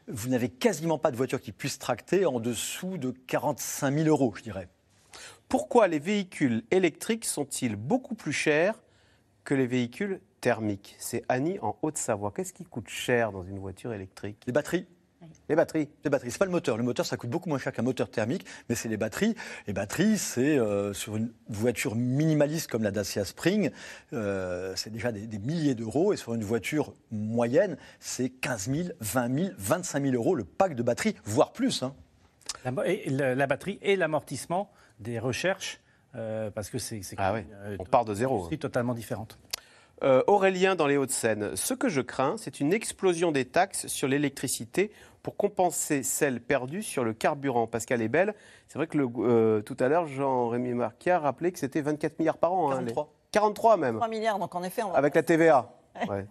vous 0.08 0.30
n'avez 0.30 0.50
quasiment 0.50 0.97
pas 0.97 1.12
de 1.12 1.16
voitures 1.16 1.41
qui 1.41 1.52
puissent 1.52 1.78
tracter 1.78 2.26
en 2.26 2.39
dessous 2.39 2.97
de 2.97 3.12
45 3.12 3.93
000 3.93 4.08
euros, 4.08 4.34
je 4.36 4.41
dirais. 4.41 4.68
Pourquoi 5.50 5.88
les 5.88 5.97
véhicules 5.97 6.62
électriques 6.70 7.26
sont-ils 7.26 7.76
beaucoup 7.76 8.14
plus 8.14 8.32
chers 8.32 8.76
que 9.43 9.56
les 9.56 9.66
véhicules 9.66 10.22
thermiques? 10.41 10.95
C'est 11.00 11.24
Annie 11.28 11.58
en 11.64 11.76
Haute-Savoie. 11.82 12.32
Qu'est-ce 12.36 12.54
qui 12.54 12.66
coûte 12.66 12.88
cher 12.88 13.32
dans 13.32 13.41
une 13.41 13.58
voiture 13.58 13.91
électrique? 13.91 14.43
Les 14.45 14.54
batteries. 14.54 14.86
Les 15.50 15.56
batteries. 15.56 15.89
Les 16.04 16.12
batteries. 16.12 16.30
C'est 16.30 16.38
pas 16.38 16.45
le 16.45 16.52
moteur. 16.52 16.78
Le 16.78 16.84
moteur, 16.84 17.04
ça 17.04 17.18
coûte 17.18 17.32
beaucoup 17.32 17.50
moins 17.50 17.58
cher 17.58 17.74
qu'un 17.74 17.82
moteur 17.82 18.12
thermique, 18.12 18.45
mais 18.70 18.76
c'est 18.76 18.89
les 18.89 18.97
batteries. 18.97 19.34
Les 19.66 19.74
batteries, 19.74 20.20
c'est 20.20 20.60
euh, 20.60 20.93
sur 20.93 21.18
une 21.18 21.34
voiture 21.47 21.95
minimaliste 21.95 22.70
comme 22.70 22.84
la 22.84 22.91
Dacia 22.91 23.26
Spring, 23.26 23.72
euh, 24.14 24.74
c'est 24.76 24.91
déjà 24.91 25.12
des, 25.12 25.39
milliers 25.39 25.74
d'euros, 25.74 26.14
et 26.14 26.18
sur 26.18 26.36
une 26.36 26.43
voiture 26.43 26.93
moyenne, 27.10 27.76
c'est 28.00 28.30
15 28.30 28.72
000, 28.72 28.89
20 29.00 29.36
000, 29.36 29.50
25 29.58 30.04
000 30.04 30.14
euros 30.14 30.36
le 30.36 30.43
pack 30.43 30.76
de 30.76 30.84
batterie, 30.84 31.16
voire 31.26 31.54
plus. 31.54 31.82
Hein. 31.82 31.95
la 32.66 33.47
batterie 33.47 33.80
et 33.82 33.95
l'amortissement 33.95 34.72
des 35.00 35.20
recherches, 35.20 35.80
euh, 36.16 36.50
parce 36.52 36.70
que 36.70 36.78
c'est 36.78 37.02
ah 37.18 37.36
euh, 37.36 37.78
on 37.80 37.86
part 37.86 38.06
de 38.06 38.14
zéro. 38.14 38.47
C'est 38.50 38.58
totalement 38.58 38.93
différente. 38.93 39.38
Euh, 40.02 40.24
Aurélien 40.28 40.76
dans 40.76 40.88
les 40.88 40.95
Hauts-de-Seine, 40.95 41.56
ce 41.56 41.74
que 41.74 41.89
je 41.89 42.00
crains, 42.00 42.36
c'est 42.38 42.62
une 42.62 42.72
explosion 42.72 43.32
des 43.32 43.45
taxes 43.45 43.88
sur 43.88 44.08
l'électricité 44.08 44.91
pour 45.24 45.36
compenser 45.36 46.04
celles 46.04 46.39
perdues 46.39 46.84
sur 46.84 47.04
le 47.04 47.14
carburant. 47.14 47.68
Pascal 47.68 48.02
est 48.02 48.08
belle. 48.08 48.34
C'est 48.68 48.78
vrai 48.78 48.88
que 48.88 48.97
le, 48.97 49.62
tout 49.62 49.76
à 49.78 49.89
l'heure, 49.89 50.08
Jean-Rémy 50.08 50.74
Marquia 50.74 51.18
a 51.18 51.20
rappelé 51.20 51.52
que 51.52 51.60
c'était 51.60 51.82
24 51.82 52.18
milliards 52.20 52.38
par 52.38 52.54
an. 52.54 52.70
43. 52.70 53.04
Hein, 53.04 53.08
43 53.32 53.78
même. 53.78 53.95
3 53.97 54.08
milliards, 54.08 54.39
donc 54.39 54.56
en 54.56 54.64
effet, 54.64 54.84
on 54.84 54.91
va 54.91 54.97
Avec 54.97 55.16
la 55.16 55.24
TVA. 55.24 55.70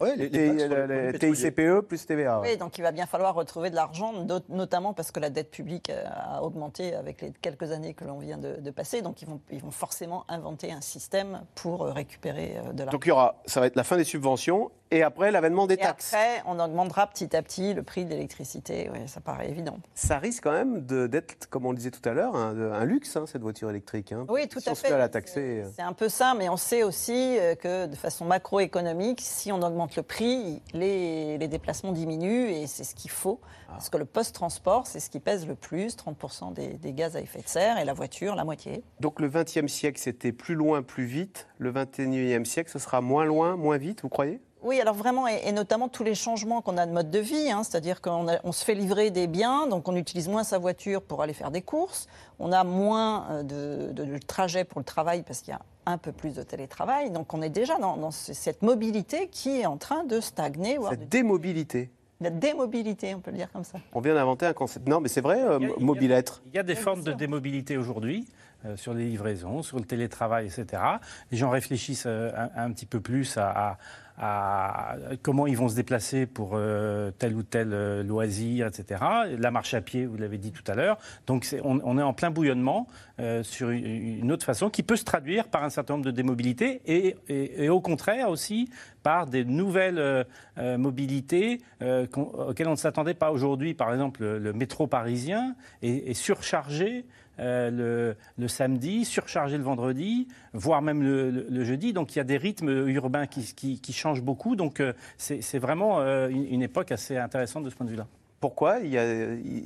Oui, 0.01 0.09
les, 0.17 1.19
TICPE 1.19 1.81
plus 1.87 2.07
TVA. 2.07 2.41
Oui, 2.41 2.57
donc 2.57 2.79
il 2.79 2.83
va 2.83 2.93
bien 2.93 3.07
falloir 3.07 3.35
retrouver 3.35 3.71
de 3.71 3.75
l'argent, 3.75 4.13
notamment 4.49 4.93
parce 4.93 5.11
que 5.11 5.21
la 5.21 5.31
dette 5.31 5.51
publique 5.51 5.91
euh, 5.91 6.05
a 6.07 6.43
augmenté 6.43 6.95
avec 6.95 7.21
les 7.21 7.33
quelques 7.33 7.71
années 7.73 7.95
que 7.95 8.05
l'on 8.05 8.19
vient 8.19 8.39
de, 8.39 8.71
passer. 8.71 9.03
Donc 9.03 9.23
ils 9.23 9.29
vont, 9.29 9.41
ils 9.51 9.63
vont 9.63 9.71
forcément 9.71 10.25
inventer 10.29 10.71
un 10.73 10.81
système 10.81 11.43
pour 11.55 11.83
euh, 11.83 11.93
récupérer 11.93 12.57
euh, 12.59 12.73
de 12.73 12.79
l'argent. 12.79 12.93
Donc 12.93 13.07
il 13.07 13.09
y 13.09 13.13
aura, 13.13 13.41
ça 13.47 13.61
va 13.61 13.67
être 13.67 13.77
la 13.77 13.85
fin 13.85 13.97
des 13.97 14.05
subventions 14.05 14.71
et 14.91 15.03
après 15.03 15.31
l'avènement 15.31 15.67
des 15.67 15.75
et 15.75 15.79
taxes. 15.79 16.15
Après, 16.15 16.43
on 16.47 16.59
augmentera 16.59 17.07
petit 17.07 17.35
à 17.37 17.43
petit 17.43 17.75
le 17.75 17.83
prix 17.83 18.05
de 18.05 18.11
l'électricité. 18.11 18.91
Oui, 18.93 19.01
ça 19.07 19.21
paraît 19.21 19.49
évident. 19.49 19.79
Ça 19.95 20.19
risque 20.19 20.45
quand 20.45 20.53
même 20.53 20.81
d'être, 20.81 21.49
comme 21.49 21.67
on 21.67 21.73
le 21.73 21.77
disait 21.77 21.91
tout 21.91 22.07
à 22.09 22.13
l'heure, 22.13 22.35
un, 22.37 22.85
luxe, 22.85 23.17
hein, 23.17 23.25
cette 23.27 23.43
voiture 23.43 23.71
électrique. 23.71 24.13
Hein. 24.13 24.25
Oui, 24.29 24.49
tout 24.49 24.61
si 24.61 24.69
à 24.69 24.73
on 24.73 24.75
fait. 24.75 24.89
Se 24.89 24.93
fait 24.93 24.99
la 24.99 25.09
taxer. 25.09 25.65
C'est 25.75 25.83
un 25.83 25.93
peu 25.93 26.09
ça, 26.09 26.35
mais 26.37 26.49
on 26.49 26.57
sait 26.57 26.83
aussi 26.83 27.39
euh, 27.39 27.55
que 27.55 27.87
de 27.87 27.97
façon 27.97 28.25
macroéconomique, 28.25 29.21
si 29.23 29.53
on 29.53 29.63
augmente 29.63 29.97
le 29.97 30.03
prix, 30.03 30.63
les, 30.73 31.39
les 31.39 31.49
déplacements 31.49 31.93
diminuent 31.93 32.49
et 32.51 32.67
c'est 32.67 32.85
ce 32.85 32.95
qu'il 32.95 33.11
faut. 33.11 33.41
Ah. 33.69 33.73
Parce 33.73 33.91
que 33.91 33.99
le 33.99 34.05
post-transport, 34.07 34.87
c'est 34.87 35.01
ce 35.01 35.11
qui 35.11 35.21
pèse 35.21 35.47
le 35.47 35.55
plus, 35.55 35.97
30% 35.97 36.55
des, 36.55 36.69
des, 36.75 36.93
gaz 36.93 37.17
à 37.17 37.21
effet 37.21 37.43
de 37.43 37.49
serre, 37.49 37.79
et 37.79 37.85
la 37.85 37.93
voiture, 37.93 38.35
la 38.35 38.45
moitié. 38.45 38.83
Donc 39.01 39.21
le 39.21 39.29
XXe 39.29 39.67
siècle, 39.67 40.01
c'était 40.01 40.33
plus 40.33 40.55
loin, 40.55 40.83
plus 40.83 41.05
vite. 41.05 41.47
Le 41.59 41.73
XXIe 41.73 42.47
siècle, 42.47 42.71
ce 42.71 42.79
sera 42.79 43.01
moins 43.01 43.25
loin, 43.25 43.57
moins 43.57 43.77
vite, 43.77 44.03
vous 44.03 44.09
croyez? 44.09 44.41
Oui, 44.63 44.81
alors 44.81 44.95
vraiment, 44.95 45.27
et, 45.27 45.53
notamment 45.53 45.89
tous 45.89 46.05
les 46.05 46.15
changements 46.15 46.61
qu'on 46.63 46.77
a 46.77 46.87
de 46.87 46.93
mode 46.93 47.11
de 47.11 47.19
vie, 47.19 47.51
hein, 47.51 47.63
c'est-à-dire 47.63 48.01
qu'on 48.01 48.27
on 48.43 48.53
se 48.53 48.65
fait 48.65 48.75
livrer 48.75 49.11
des 49.11 49.27
biens, 49.27 49.67
donc 49.67 49.89
on 49.89 49.97
utilise 49.97 50.29
moins 50.29 50.45
sa 50.45 50.59
voiture 50.59 51.03
pour 51.03 51.23
aller 51.23 51.33
faire 51.33 51.51
des 51.51 51.63
courses, 51.63 52.09
on 52.39 52.53
a 52.53 52.65
moins 52.65 53.27
euh, 53.31 53.43
de, 53.43 53.93
de, 53.93 54.05
de 54.05 54.19
trajets 54.19 54.65
pour 54.65 54.81
le 54.81 54.85
travail 54.85 55.23
parce 55.23 55.41
qu'il 55.41 55.53
y 55.53 55.57
a 55.57 55.61
un 55.87 55.99
peu 55.99 56.13
plus 56.13 56.35
de 56.35 56.43
télétravail, 56.43 57.11
donc 57.11 57.33
on 57.35 57.43
est 57.43 57.51
déjà 57.51 57.79
dans, 57.79 57.97
dans 57.97 58.11
cette 58.11 58.63
mobilité 58.63 59.29
qui 59.29 59.61
est 59.61 59.67
en 59.67 59.77
train 59.77 60.05
de 60.05 60.21
stagner. 60.21 60.79
Cette 60.91 61.01
de... 61.01 61.05
démobilité 61.07 61.91
la 62.21 62.31
démobilité, 62.31 63.15
on 63.15 63.21
peut 63.21 63.31
le 63.31 63.37
dire 63.37 63.53
comme 63.53 63.63
ça. 63.63 63.79
On 63.93 64.01
vient 64.01 64.15
d'inventer 64.15 64.45
un 64.45 64.53
concept. 64.53 64.89
Non, 64.89 65.01
mais 65.01 65.09
c'est 65.09 65.21
vrai, 65.21 65.41
euh, 65.41 65.61
mobilêtre. 65.79 66.43
Il 66.47 66.57
y 66.57 66.59
a 66.59 66.65
des 66.65 66.75
formes 66.75 67.05
de 67.05 67.13
démobilité 67.13 67.77
aujourd'hui. 67.77 68.27
Euh, 68.67 68.77
sur 68.77 68.93
les 68.93 69.05
livraisons, 69.05 69.63
sur 69.63 69.77
le 69.79 69.85
télétravail, 69.85 70.47
etc. 70.47 70.83
Les 71.31 71.39
gens 71.39 71.49
réfléchissent 71.49 72.07
euh, 72.09 72.33
un, 72.37 72.65
un, 72.65 72.73
petit 72.73 72.87
peu 72.87 72.99
plus 72.99 73.37
à, 73.37 73.51
à, 73.51 73.79
à, 74.19 74.97
comment 75.23 75.47
ils 75.47 75.57
vont 75.57 75.69
se 75.69 75.77
déplacer 75.77 76.27
pour 76.27 76.53
euh, 76.55 77.13
tel 77.19 77.35
ou 77.35 77.43
tel 77.43 77.73
euh, 77.73 78.03
loisir, 78.03 78.67
etc. 78.67 79.01
La 79.39 79.51
marche 79.51 79.75
à 79.75 79.81
pied, 79.81 80.07
vous 80.07 80.17
l'avez 80.17 80.39
dit 80.39 80.51
tout 80.51 80.69
à 80.71 80.75
l'heure. 80.75 80.99
Donc 81.27 81.47
on, 81.63 81.99
est 81.99 82.03
en 82.03 82.13
plein 82.13 82.31
bouillonnement 82.31 82.89
euh, 83.21 83.43
sur 83.43 83.71
une, 83.71 84.33
autre 84.33 84.45
façon 84.45 84.71
qui 84.71 84.83
peut 84.83 84.97
se 84.97 85.05
traduire 85.05 85.49
par 85.49 85.63
un 85.63 85.71
certain 85.71 85.95
nombre 85.95 86.07
de 86.07 86.11
démobilités 86.11 86.81
et, 86.87 87.69
au 87.69 87.81
contraire 87.81 88.29
aussi 88.29 88.69
par 89.03 89.27
des 89.27 89.45
nouvelles 89.45 90.27
mobilités 90.57 91.61
auxquelles 91.81 92.69
on 92.69 92.73
ne 92.73 92.77
s'attendait 92.77 93.15
pas 93.15 93.31
aujourd'hui. 93.31 93.75
Par 93.75 93.93
exemple, 93.93 94.25
le, 94.25 94.53
métro 94.53 94.87
parisien 94.87 95.55
est 95.83 96.15
surchargé 96.15 97.07
euh, 97.41 98.15
le, 98.37 98.49
samedi, 98.49 99.05
surchargé 99.05 99.57
le 99.57 99.65
vendredi, 99.65 100.29
voire 100.53 100.83
même 100.83 101.03
le, 101.03 101.65
jeudi. 101.65 101.93
Donc 101.93 102.15
il 102.15 102.19
y 102.19 102.21
a 102.21 102.25
des 102.25 102.37
rythmes 102.37 102.89
urbains 102.89 103.27
qui, 103.27 103.93
changent 103.93 104.23
beaucoup. 104.23 104.57
Donc 104.57 104.81
euh, 104.81 104.93
c'est 105.17 105.59
vraiment 105.59 106.01
euh, 106.01 106.29
une, 106.29 106.63
époque 106.63 106.93
assez 106.93 107.17
intéressante 107.17 107.65
de 107.65 107.71
ce 107.71 107.77
point 107.77 107.87
de 107.87 107.91
vue-là. 107.91 108.07
Pourquoi 108.41 108.77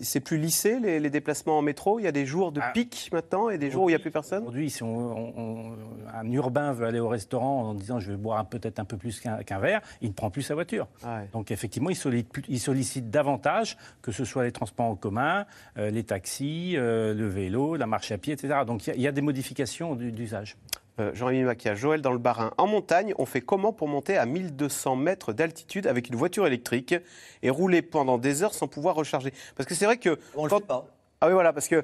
C'est 0.00 0.20
plus 0.20 0.38
lissé 0.38 0.80
les, 0.80 0.98
les, 0.98 1.10
déplacements 1.10 1.58
en 1.58 1.62
métro 1.62 1.98
Il 1.98 2.04
y 2.04 2.06
a 2.06 2.12
des 2.12 2.24
jours 2.24 2.52
de 2.52 2.60
ah. 2.62 2.70
pic 2.72 3.10
maintenant 3.12 3.50
et 3.50 3.58
des 3.58 3.70
jours 3.70 3.84
où 3.84 3.88
il 3.90 3.92
n'y 3.92 3.96
a 3.96 3.98
plus 3.98 4.10
personne 4.10 4.42
Aujourd'hui, 4.42 4.70
si 4.70 4.82
on, 4.82 4.88
on, 4.88 5.32
on, 5.36 5.76
un 6.14 6.30
urbain 6.30 6.72
veut 6.72 6.86
aller 6.86 7.00
au 7.00 7.08
restaurant 7.08 7.64
en 7.64 7.74
disant 7.74 8.00
je 8.00 8.12
vais 8.12 8.16
boire 8.16 8.46
peut-être 8.46 8.78
un 8.78 8.84
peu 8.84 8.96
plus 8.96 9.20
qu'un 9.20 9.42
qu 9.42 9.54
verre, 9.60 9.82
il 10.00 10.08
ne 10.08 10.14
prend 10.14 10.30
plus 10.30 10.42
sa 10.42 10.54
voiture. 10.54 10.88
Ah 11.04 11.18
ouais. 11.18 11.28
Donc 11.32 11.50
effectivement, 11.50 11.90
il 11.90 11.96
sollicite, 11.96 12.28
il 12.48 12.60
sollicite, 12.60 13.10
davantage 13.10 13.76
que 14.00 14.10
ce 14.10 14.24
soit 14.24 14.44
les 14.44 14.52
transports 14.52 14.86
en 14.86 14.96
commun, 14.96 15.44
euh, 15.76 15.90
les 15.90 16.04
taxis, 16.04 16.74
euh, 16.76 17.12
le 17.12 17.28
vélo, 17.28 17.76
la 17.76 17.86
marche 17.86 18.10
à 18.10 18.18
pied, 18.18 18.32
etc. 18.32 18.60
Donc 18.66 18.86
il 18.86 18.96
y, 18.96 19.02
y, 19.02 19.06
a 19.06 19.12
des 19.12 19.20
modifications 19.20 19.94
d'usage. 19.94 20.56
Euh, 21.00 21.10
Jean-Rémy 21.14 21.44
Maquia, 21.44 21.74
Joël 21.74 22.02
dans 22.02 22.12
le 22.12 22.18
Barin. 22.18 22.52
En 22.58 22.66
montagne, 22.66 23.14
on 23.18 23.24
fait 23.24 23.40
comment 23.40 23.72
pour 23.72 23.88
monter 23.88 24.18
à 24.18 24.26
1200 24.26 24.96
mètres 24.96 25.32
d'altitude 25.32 25.86
avec 25.86 26.08
une 26.08 26.16
voiture 26.16 26.46
électrique 26.46 26.94
et 27.42 27.50
rouler 27.50 27.80
pendant 27.80 28.18
des 28.18 28.42
heures 28.42 28.52
sans 28.52 28.68
pouvoir 28.68 28.94
recharger? 28.94 29.32
Parce 29.56 29.66
que 29.66 29.74
c'est 29.74 29.86
vrai 29.86 29.96
que. 29.96 30.18
On 30.34 30.48
quand... 30.48 30.56
le 30.56 30.60
fait 30.60 30.66
pas. 30.66 30.86
Ah 31.22 31.28
oui, 31.28 31.32
voilà, 31.32 31.52
parce 31.52 31.68
que 31.68 31.82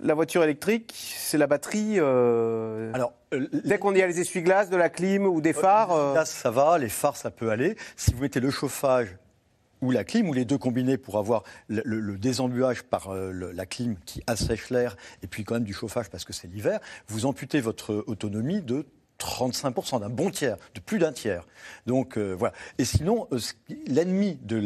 la 0.00 0.14
voiture 0.14 0.42
électrique, 0.42 0.94
c'est 0.96 1.36
la 1.36 1.46
batterie. 1.46 1.96
Euh... 1.98 2.90
Alors, 2.94 3.12
euh, 3.34 3.48
dès 3.64 3.78
qu'on 3.78 3.94
y 3.94 4.00
a 4.00 4.06
les 4.06 4.20
essuie-glaces, 4.20 4.70
de 4.70 4.76
la 4.76 4.88
clim 4.88 5.26
ou 5.26 5.40
des 5.42 5.52
phares. 5.52 5.88
Les 5.88 5.94
essuie-glaces, 5.94 6.30
ça 6.30 6.50
va, 6.50 6.78
les 6.78 6.88
phares, 6.88 7.16
ça 7.16 7.30
peut 7.30 7.50
aller. 7.50 7.76
Si 7.96 8.14
vous 8.14 8.22
mettez 8.22 8.40
le 8.40 8.50
chauffage 8.50 9.16
ou 9.82 9.90
la 9.90 10.04
clim, 10.04 10.28
ou 10.28 10.32
les 10.32 10.44
deux 10.44 10.58
combinés 10.58 10.98
pour 10.98 11.18
avoir 11.18 11.42
le, 11.68 11.82
le, 11.84 12.18
désembuage 12.18 12.82
par 12.82 13.10
euh, 13.10 13.32
la 13.32 13.66
clim 13.66 13.96
qui 14.04 14.22
assèche 14.26 14.70
l'air, 14.70 14.96
et 15.22 15.26
puis 15.26 15.44
quand 15.44 15.54
même 15.54 15.64
du 15.64 15.74
chauffage 15.74 16.08
parce 16.10 16.24
que 16.24 16.32
c'est 16.32 16.48
l'hiver, 16.48 16.80
vous 17.08 17.26
amputez 17.26 17.60
votre 17.60 18.04
autonomie 18.06 18.62
de 18.62 18.86
35%, 19.18 20.00
d'un 20.00 20.10
bon 20.10 20.30
tiers, 20.30 20.56
de 20.74 20.80
plus 20.80 20.98
d'un 20.98 21.12
tiers. 21.12 21.46
Donc 21.86 22.18
euh, 22.18 22.32
voilà. 22.32 22.54
Et 22.78 22.84
sinon, 22.84 23.28
euh, 23.32 23.38
l'ennemi 23.86 24.38
de 24.42 24.56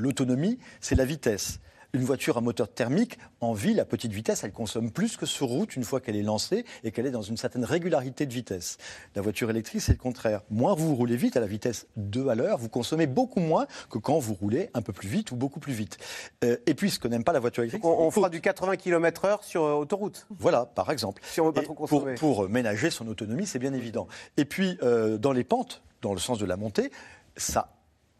l'autonomie, 0.00 0.50
de, 0.50 0.54
de 0.54 0.60
c'est 0.80 0.94
la 0.94 1.04
vitesse 1.04 1.60
une 1.94 2.02
voiture 2.02 2.36
à 2.36 2.40
moteur 2.40 2.68
thermique, 2.68 3.18
en 3.40 3.52
ville, 3.52 3.80
à 3.80 3.84
petite 3.84 4.12
vitesse, 4.12 4.44
elle 4.44 4.52
consomme 4.52 4.90
plus 4.90 5.16
que 5.16 5.26
sur 5.26 5.46
route 5.46 5.76
une 5.76 5.84
fois 5.84 6.00
qu'elle 6.00 6.16
est 6.16 6.22
lancée 6.22 6.64
et 6.82 6.90
qu'elle 6.90 7.06
est 7.06 7.12
dans 7.12 7.22
une 7.22 7.36
certaine 7.36 7.64
régularité 7.64 8.26
de 8.26 8.32
vitesse. 8.32 8.78
La 9.14 9.22
voiture 9.22 9.48
électrique, 9.48 9.80
c'est 9.80 9.92
le 9.92 9.98
contraire. 9.98 10.42
Moins 10.50 10.74
vous 10.74 10.94
roulez 10.94 11.16
vite 11.16 11.36
à 11.36 11.40
la 11.40 11.46
vitesse 11.46 11.86
2 11.96 12.28
à 12.28 12.34
l'heure, 12.34 12.58
vous 12.58 12.68
consommez 12.68 13.06
beaucoup 13.06 13.40
moins 13.40 13.66
que 13.90 13.98
quand 13.98 14.18
vous 14.18 14.34
roulez 14.34 14.70
un 14.74 14.82
peu 14.82 14.92
plus 14.92 15.08
vite 15.08 15.30
ou 15.30 15.36
beaucoup 15.36 15.60
plus 15.60 15.72
vite. 15.72 15.98
Euh, 16.42 16.56
et 16.66 16.74
puis, 16.74 16.90
ce 16.90 16.98
que 16.98 17.08
n'aime 17.08 17.24
pas 17.24 17.32
la 17.32 17.40
voiture 17.40 17.62
électrique... 17.62 17.84
On, 17.84 18.06
on 18.06 18.10
fera 18.10 18.28
du 18.28 18.40
80 18.40 18.76
km/h 18.76 19.44
sur 19.44 19.62
euh, 19.62 19.74
autoroute. 19.74 20.26
Voilà, 20.30 20.66
par 20.66 20.90
exemple. 20.90 21.22
Si 21.24 21.40
on 21.40 21.46
veut 21.46 21.52
pas 21.52 21.62
trop 21.62 21.74
consommer. 21.74 22.14
Pour, 22.16 22.34
pour 22.34 22.48
ménager 22.48 22.90
son 22.90 23.06
autonomie, 23.06 23.46
c'est 23.46 23.60
bien 23.60 23.72
évident. 23.72 24.08
Et 24.36 24.44
puis, 24.44 24.78
euh, 24.82 25.16
dans 25.16 25.32
les 25.32 25.44
pentes, 25.44 25.82
dans 26.02 26.12
le 26.12 26.18
sens 26.18 26.38
de 26.38 26.46
la 26.46 26.56
montée, 26.56 26.90
ça 27.36 27.73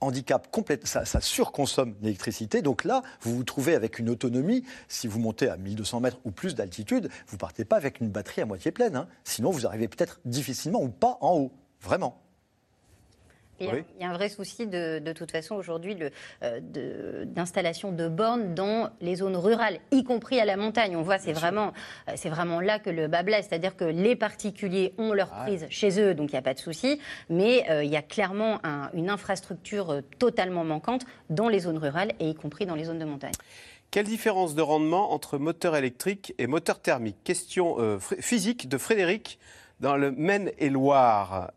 handicap 0.05 0.51
complète, 0.51 0.87
ça, 0.87 1.05
surconsomme 1.21 1.95
l'électricité. 2.03 2.63
Donc 2.63 2.85
là, 2.85 3.03
vous 3.21 3.37
vous 3.37 3.45
trouvez 3.45 3.75
avec 3.75 3.99
une 3.99 4.11
autonomie. 4.11 4.65
Si 4.89 5.07
vous 5.07 5.19
montez 5.19 5.49
à 5.49 5.57
1200 5.57 6.01
mètres 6.01 6.19
ou 6.25 6.31
plus 6.31 6.55
d'altitude, 6.55 7.09
vous 7.29 7.37
partez 7.37 7.65
pas 7.65 7.77
avec 7.77 8.01
une 8.01 8.09
batterie 8.09 8.43
à 8.43 8.47
moitié 8.47 8.71
pleine. 8.71 8.97
Hein. 8.97 9.09
Sinon, 9.25 9.51
vous 9.51 9.67
arrivez 9.67 9.89
peut-être 9.89 10.21
difficilement 10.25 10.83
ou 10.83 10.89
pas 10.89 11.19
en 11.21 11.37
haut. 11.37 11.53
Vraiment. 11.81 12.24
Il 13.61 13.67
y, 13.67 13.71
a, 13.71 13.75
oui. 13.75 13.85
il 13.97 14.03
y, 14.03 14.05
a, 14.05 14.11
un 14.11 14.15
vrai 14.15 14.29
souci 14.29 14.67
de, 14.67 14.99
de 14.99 15.13
toute 15.13 15.31
façon 15.31 15.55
aujourd'hui 15.55 15.97
euh, 16.43 17.25
d'installation 17.25 17.93
de, 17.93 18.05
de, 18.05 18.09
bornes 18.09 18.55
dans 18.55 18.91
les 19.01 19.17
zones 19.17 19.37
rurales, 19.37 19.79
y 19.91 20.05
compris 20.05 20.41
à 20.41 20.45
la 20.45 20.57
montagne. 20.57 20.97
On 20.97 21.03
voit 21.03 21.19
c'est 21.19 21.33
vraiment, 21.33 21.73
c'est 22.17 22.29
vraiment 22.29 22.61
là 22.61 22.79
que 22.79 22.91
le 22.91 23.09
bas 23.09 23.23
blesse, 23.23 23.47
c'est-à-dire 23.49 23.77
que 23.77 23.85
les 23.85 24.17
particuliers 24.17 24.95
ont 24.99 25.13
leur 25.13 25.31
prise 25.31 25.65
ah. 25.65 25.71
chez 25.71 26.01
eux, 26.01 26.15
donc 26.15 26.31
il 26.31 26.35
n'y 26.35 26.39
a 26.39 26.43
pas 26.43 26.55
de 26.55 26.59
souci, 26.59 27.01
mais 27.29 27.65
euh, 27.71 27.85
il 27.85 27.91
y 27.91 27.97
a 27.97 28.03
clairement 28.03 28.61
un, 28.65 28.91
une 28.95 29.11
infrastructure 29.11 29.91
euh, 29.91 30.01
totalement 30.19 30.65
manquante 30.65 31.05
dans 31.31 31.49
les 31.49 31.61
zones 31.61 31.79
rurales 31.79 32.13
et 32.21 32.29
y 32.31 32.35
compris 32.35 32.67
dans 32.67 32.75
les 32.75 32.85
zones 32.85 32.99
de 32.99 33.05
montagne. 33.05 33.33
Quelle 33.91 34.07
différence 34.07 34.55
de 34.55 34.63
rendement 34.63 35.13
entre 35.13 35.39
moteur 35.39 35.77
électrique 35.77 36.35
et 36.39 36.47
moteur 36.47 36.81
thermique? 36.81 37.17
Question 37.25 37.77
euh, 37.79 37.99
physique 38.01 38.69
de 38.69 38.79
Frédéric 38.79 39.39
dans 39.81 39.97
le 39.97 40.11
Maine-et-Loire. 40.11 41.51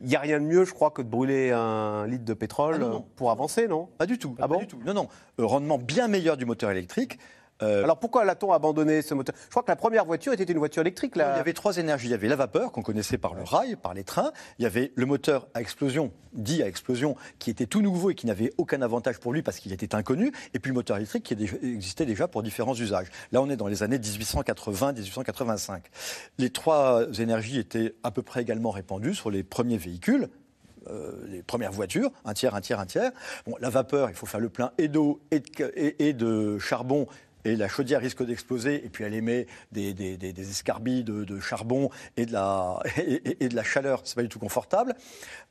Il 0.00 0.06
n'y 0.06 0.16
a 0.16 0.20
rien 0.20 0.38
de 0.40 0.44
mieux, 0.44 0.64
je 0.64 0.72
crois, 0.72 0.90
que 0.90 1.02
de 1.02 1.08
brûler 1.08 1.50
un 1.50 2.06
litre 2.06 2.24
de 2.24 2.34
pétrole 2.34 2.76
ah 2.76 2.78
non, 2.78 2.88
non. 2.90 3.06
pour 3.16 3.30
avancer, 3.32 3.66
non? 3.66 3.88
Pas 3.98 4.06
du 4.06 4.18
tout. 4.18 4.36
Ah 4.38 4.42
pas 4.42 4.54
bon? 4.54 4.60
du 4.60 4.66
tout. 4.66 4.78
Non, 4.86 4.94
non. 4.94 5.08
Euh, 5.40 5.46
rendement 5.46 5.78
bien 5.78 6.06
meilleur 6.06 6.36
du 6.36 6.46
moteur 6.46 6.70
électrique. 6.70 7.18
Euh... 7.62 7.82
Alors 7.84 7.98
pourquoi 7.98 8.24
l'a-t-on 8.24 8.52
abandonné 8.52 9.02
ce 9.02 9.14
moteur? 9.14 9.34
Je 9.44 9.50
crois 9.50 9.62
que 9.62 9.70
la 9.70 9.76
première 9.76 10.04
voiture 10.04 10.32
était 10.32 10.44
une 10.44 10.58
voiture 10.58 10.82
électrique. 10.82 11.16
Là. 11.16 11.34
Il 11.34 11.38
y 11.38 11.40
avait 11.40 11.52
trois 11.52 11.76
énergies. 11.78 12.08
Il 12.08 12.12
y 12.12 12.14
avait 12.14 12.28
la 12.28 12.36
vapeur 12.36 12.72
qu'on 12.72 12.82
connaissait 12.82 13.18
par 13.18 13.34
le 13.34 13.42
rail, 13.42 13.76
par 13.76 13.94
les 13.94 14.04
trains. 14.04 14.32
Il 14.58 14.62
y 14.62 14.66
avait 14.66 14.92
le 14.94 15.06
moteur 15.06 15.48
à 15.54 15.60
explosion, 15.60 16.12
dit 16.32 16.62
à 16.62 16.68
explosion, 16.68 17.16
qui 17.38 17.50
était 17.50 17.66
tout 17.66 17.82
nouveau 17.82 18.10
et 18.10 18.14
qui 18.14 18.26
n'avait 18.26 18.52
aucun 18.58 18.82
avantage 18.82 19.18
pour 19.18 19.32
lui 19.32 19.42
parce 19.42 19.58
qu'il 19.58 19.72
était 19.72 19.94
inconnu. 19.94 20.32
Et 20.54 20.58
puis 20.58 20.70
le 20.70 20.74
moteur 20.74 20.96
électrique 20.96 21.24
qui 21.24 21.34
existait 21.34 22.06
déjà 22.06 22.28
pour 22.28 22.42
différents 22.42 22.74
usages. 22.74 23.08
Là, 23.32 23.42
on 23.42 23.50
est 23.50 23.56
dans 23.56 23.68
les 23.68 23.82
années 23.82 23.98
1880-1885. 23.98 25.80
Les 26.38 26.50
trois 26.50 27.06
énergies 27.18 27.58
étaient 27.58 27.94
à 28.02 28.10
peu 28.10 28.22
près 28.22 28.42
également 28.42 28.70
répandues 28.70 29.14
sur 29.14 29.30
les 29.30 29.42
premiers 29.42 29.78
véhicules. 29.78 30.28
Euh, 30.90 31.12
les 31.26 31.42
premières 31.42 31.72
voitures, 31.72 32.10
un 32.24 32.32
tiers, 32.32 32.54
un 32.54 32.60
tiers, 32.62 32.80
un 32.80 32.86
tiers. 32.86 33.10
Bon, 33.46 33.56
la 33.60 33.68
vapeur, 33.68 34.08
il 34.08 34.14
faut 34.14 34.24
faire 34.24 34.40
le 34.40 34.48
plein 34.48 34.72
et 34.78 34.88
d'eau 34.88 35.20
et, 35.30 35.42
et, 35.74 36.08
et 36.08 36.12
de 36.14 36.58
charbon 36.58 37.06
et 37.44 37.56
la 37.56 37.68
chaudière 37.68 38.00
risque 38.00 38.24
d'exploser, 38.24 38.84
et 38.84 38.88
puis 38.88 39.04
elle 39.04 39.14
émet 39.14 39.46
des, 39.72 39.94
des, 39.94 40.16
des, 40.16 40.32
des 40.32 40.50
escarbilles 40.50 41.04
de, 41.04 41.24
de, 41.24 41.40
charbon 41.40 41.90
et 42.16 42.26
de 42.26 42.32
la, 42.32 42.80
et, 42.98 43.44
et 43.44 43.48
de 43.48 43.56
la 43.56 43.62
chaleur, 43.62 44.02
c'est 44.04 44.14
pas 44.14 44.22
du 44.22 44.28
tout 44.28 44.38
confortable. 44.38 44.94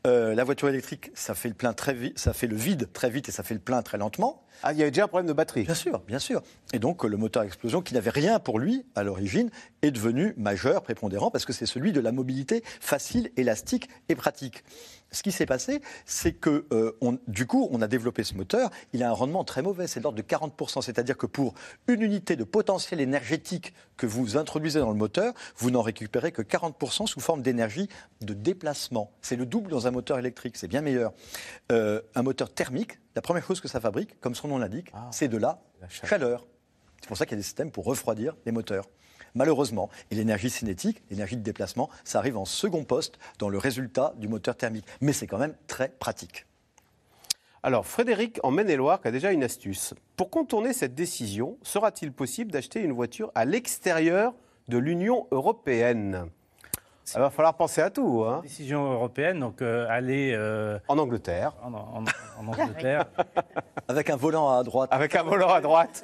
Euh, 0.05 0.35
la 0.35 0.43
voiture 0.43 0.69
électrique, 0.69 1.11
ça 1.13 1.35
fait 1.35 1.49
le 1.49 1.55
plein 1.55 1.73
très 1.73 1.93
vite, 1.93 2.19
ça 2.19 2.33
fait 2.33 2.47
le 2.47 2.55
vide 2.55 2.89
très 2.93 3.09
vite 3.09 3.29
et 3.29 3.31
ça 3.31 3.43
fait 3.43 3.53
le 3.53 3.59
plein 3.59 3.81
très 3.81 3.97
lentement. 3.97 4.43
Ah, 4.63 4.73
il 4.73 4.79
y 4.79 4.81
avait 4.81 4.91
déjà 4.91 5.03
un 5.03 5.07
problème 5.07 5.27
de 5.27 5.33
batterie. 5.33 5.63
Bien 5.63 5.75
sûr, 5.75 5.99
bien 6.07 6.19
sûr. 6.19 6.41
Et 6.73 6.79
donc 6.79 7.03
le 7.03 7.17
moteur 7.17 7.43
à 7.43 7.45
explosion, 7.45 7.81
qui 7.81 7.93
n'avait 7.93 8.09
rien 8.09 8.39
pour 8.39 8.59
lui 8.59 8.85
à 8.95 9.03
l'origine, 9.03 9.49
est 9.81 9.91
devenu 9.91 10.33
majeur, 10.37 10.81
prépondérant, 10.81 11.29
parce 11.29 11.45
que 11.45 11.53
c'est 11.53 11.65
celui 11.65 11.91
de 11.91 11.99
la 11.99 12.11
mobilité 12.11 12.63
facile, 12.79 13.31
élastique 13.37 13.89
et 14.09 14.15
pratique. 14.15 14.63
Ce 15.11 15.23
qui 15.23 15.31
s'est 15.31 15.45
passé, 15.45 15.81
c'est 16.05 16.33
que 16.33 16.65
euh, 16.71 16.97
on, 17.01 17.17
du 17.27 17.45
coup, 17.45 17.69
on 17.71 17.81
a 17.81 17.87
développé 17.87 18.23
ce 18.23 18.33
moteur. 18.33 18.69
Il 18.93 19.03
a 19.03 19.09
un 19.09 19.13
rendement 19.13 19.43
très 19.43 19.61
mauvais, 19.61 19.87
c'est 19.87 19.99
de 19.99 20.03
l'ordre 20.03 20.17
de 20.17 20.23
40%. 20.23 20.81
C'est-à-dire 20.81 21.17
que 21.17 21.25
pour 21.25 21.53
une 21.87 22.01
unité 22.01 22.35
de 22.35 22.43
potentiel 22.43 22.99
énergétique 22.99 23.73
que 23.95 24.05
vous 24.05 24.37
introduisez 24.37 24.79
dans 24.79 24.89
le 24.89 24.97
moteur, 24.97 25.33
vous 25.57 25.71
n'en 25.71 25.81
récupérez 25.81 26.31
que 26.31 26.41
40% 26.41 27.07
sous 27.07 27.19
forme 27.19 27.41
d'énergie 27.41 27.87
de 28.21 28.33
déplacement. 28.33 29.11
C'est 29.21 29.37
le 29.37 29.45
double 29.45 29.71
dans 29.71 29.87
un 29.87 29.91
moteur 29.91 30.19
électrique, 30.19 30.57
c'est 30.57 30.67
bien 30.67 30.81
meilleur. 30.81 31.13
Euh, 31.71 32.01
un 32.15 32.23
moteur 32.23 32.53
thermique, 32.53 32.99
la 33.15 33.21
première 33.21 33.45
chose 33.45 33.61
que 33.61 33.67
ça 33.67 33.79
fabrique, 33.79 34.19
comme 34.19 34.35
son 34.35 34.49
nom 34.49 34.57
l'indique, 34.57 34.89
ah. 34.93 35.09
c'est 35.11 35.27
de 35.27 35.37
la, 35.37 35.61
chaleur. 35.89 36.45
C'est 37.01 37.07
pour 37.07 37.17
ça 37.17 37.25
qu'il 37.25 37.33
y 37.33 37.35
a 37.35 37.41
des 37.41 37.43
systèmes 37.43 37.71
pour 37.71 37.85
refroidir 37.85 38.35
les 38.45 38.51
moteurs. 38.51 38.89
Malheureusement, 39.37 39.91
et 40.09 40.15
l'énergie 40.15 40.49
cinétique, 40.49 41.03
l'énergie 41.11 41.37
de 41.37 41.43
déplacement, 41.43 41.91
ça 42.03 42.17
arrive 42.17 42.37
en 42.37 42.45
second 42.45 42.83
poste 42.83 43.19
dans 43.37 43.49
le 43.49 43.59
résultat 43.59 44.15
du 44.17 44.27
moteur 44.27 44.57
thermique. 44.57 44.85
Mais 44.99 45.13
c'est 45.13 45.27
quand 45.27 45.37
même 45.37 45.53
très 45.67 45.89
pratique. 45.89 46.47
Alors, 47.61 47.85
Frédéric, 47.85 48.39
en 48.41 48.49
Maine-et-Loire, 48.49 48.99
a 49.03 49.11
déjà 49.11 49.31
une 49.31 49.43
astuce. 49.43 49.93
Pour 50.15 50.31
contourner 50.31 50.73
cette 50.73 50.95
décision, 50.95 51.59
sera-t-il 51.61 52.11
possible 52.11 52.51
d'acheter 52.51 52.81
une 52.81 52.93
voiture 52.93 53.31
à 53.35 53.45
l'extérieur 53.45 54.33
de 54.69 54.79
l'Union 54.79 55.27
européenne? 55.29 56.31
Il 57.15 57.19
va 57.19 57.29
falloir 57.29 57.53
penser 57.53 57.81
à 57.81 57.89
tout. 57.89 58.25
Hein. 58.27 58.41
Décision 58.43 58.91
européenne, 58.91 59.39
donc 59.39 59.61
euh, 59.61 59.87
aller. 59.89 60.33
Euh, 60.35 60.79
en 60.87 60.97
Angleterre. 60.97 61.53
En, 61.63 62.47
Angleterre. 62.47 63.05
Avec 63.87 64.09
un 64.09 64.15
volant 64.15 64.49
à 64.49 64.63
droite. 64.63 64.89
Avec 64.91 65.15
un 65.15 65.23
volant 65.23 65.53
à 65.53 65.61
droite. 65.61 66.03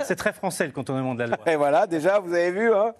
C'est 0.00 0.16
très, 0.16 0.32
français 0.32 0.66
le 0.66 0.72
contournement 0.72 1.14
de 1.14 1.20
la 1.20 1.26
loi. 1.26 1.38
Et 1.46 1.56
voilà, 1.56 1.86
déjà, 1.86 2.20
vous 2.20 2.32
avez 2.32 2.50
vu. 2.50 2.72
Hein. 2.72 2.94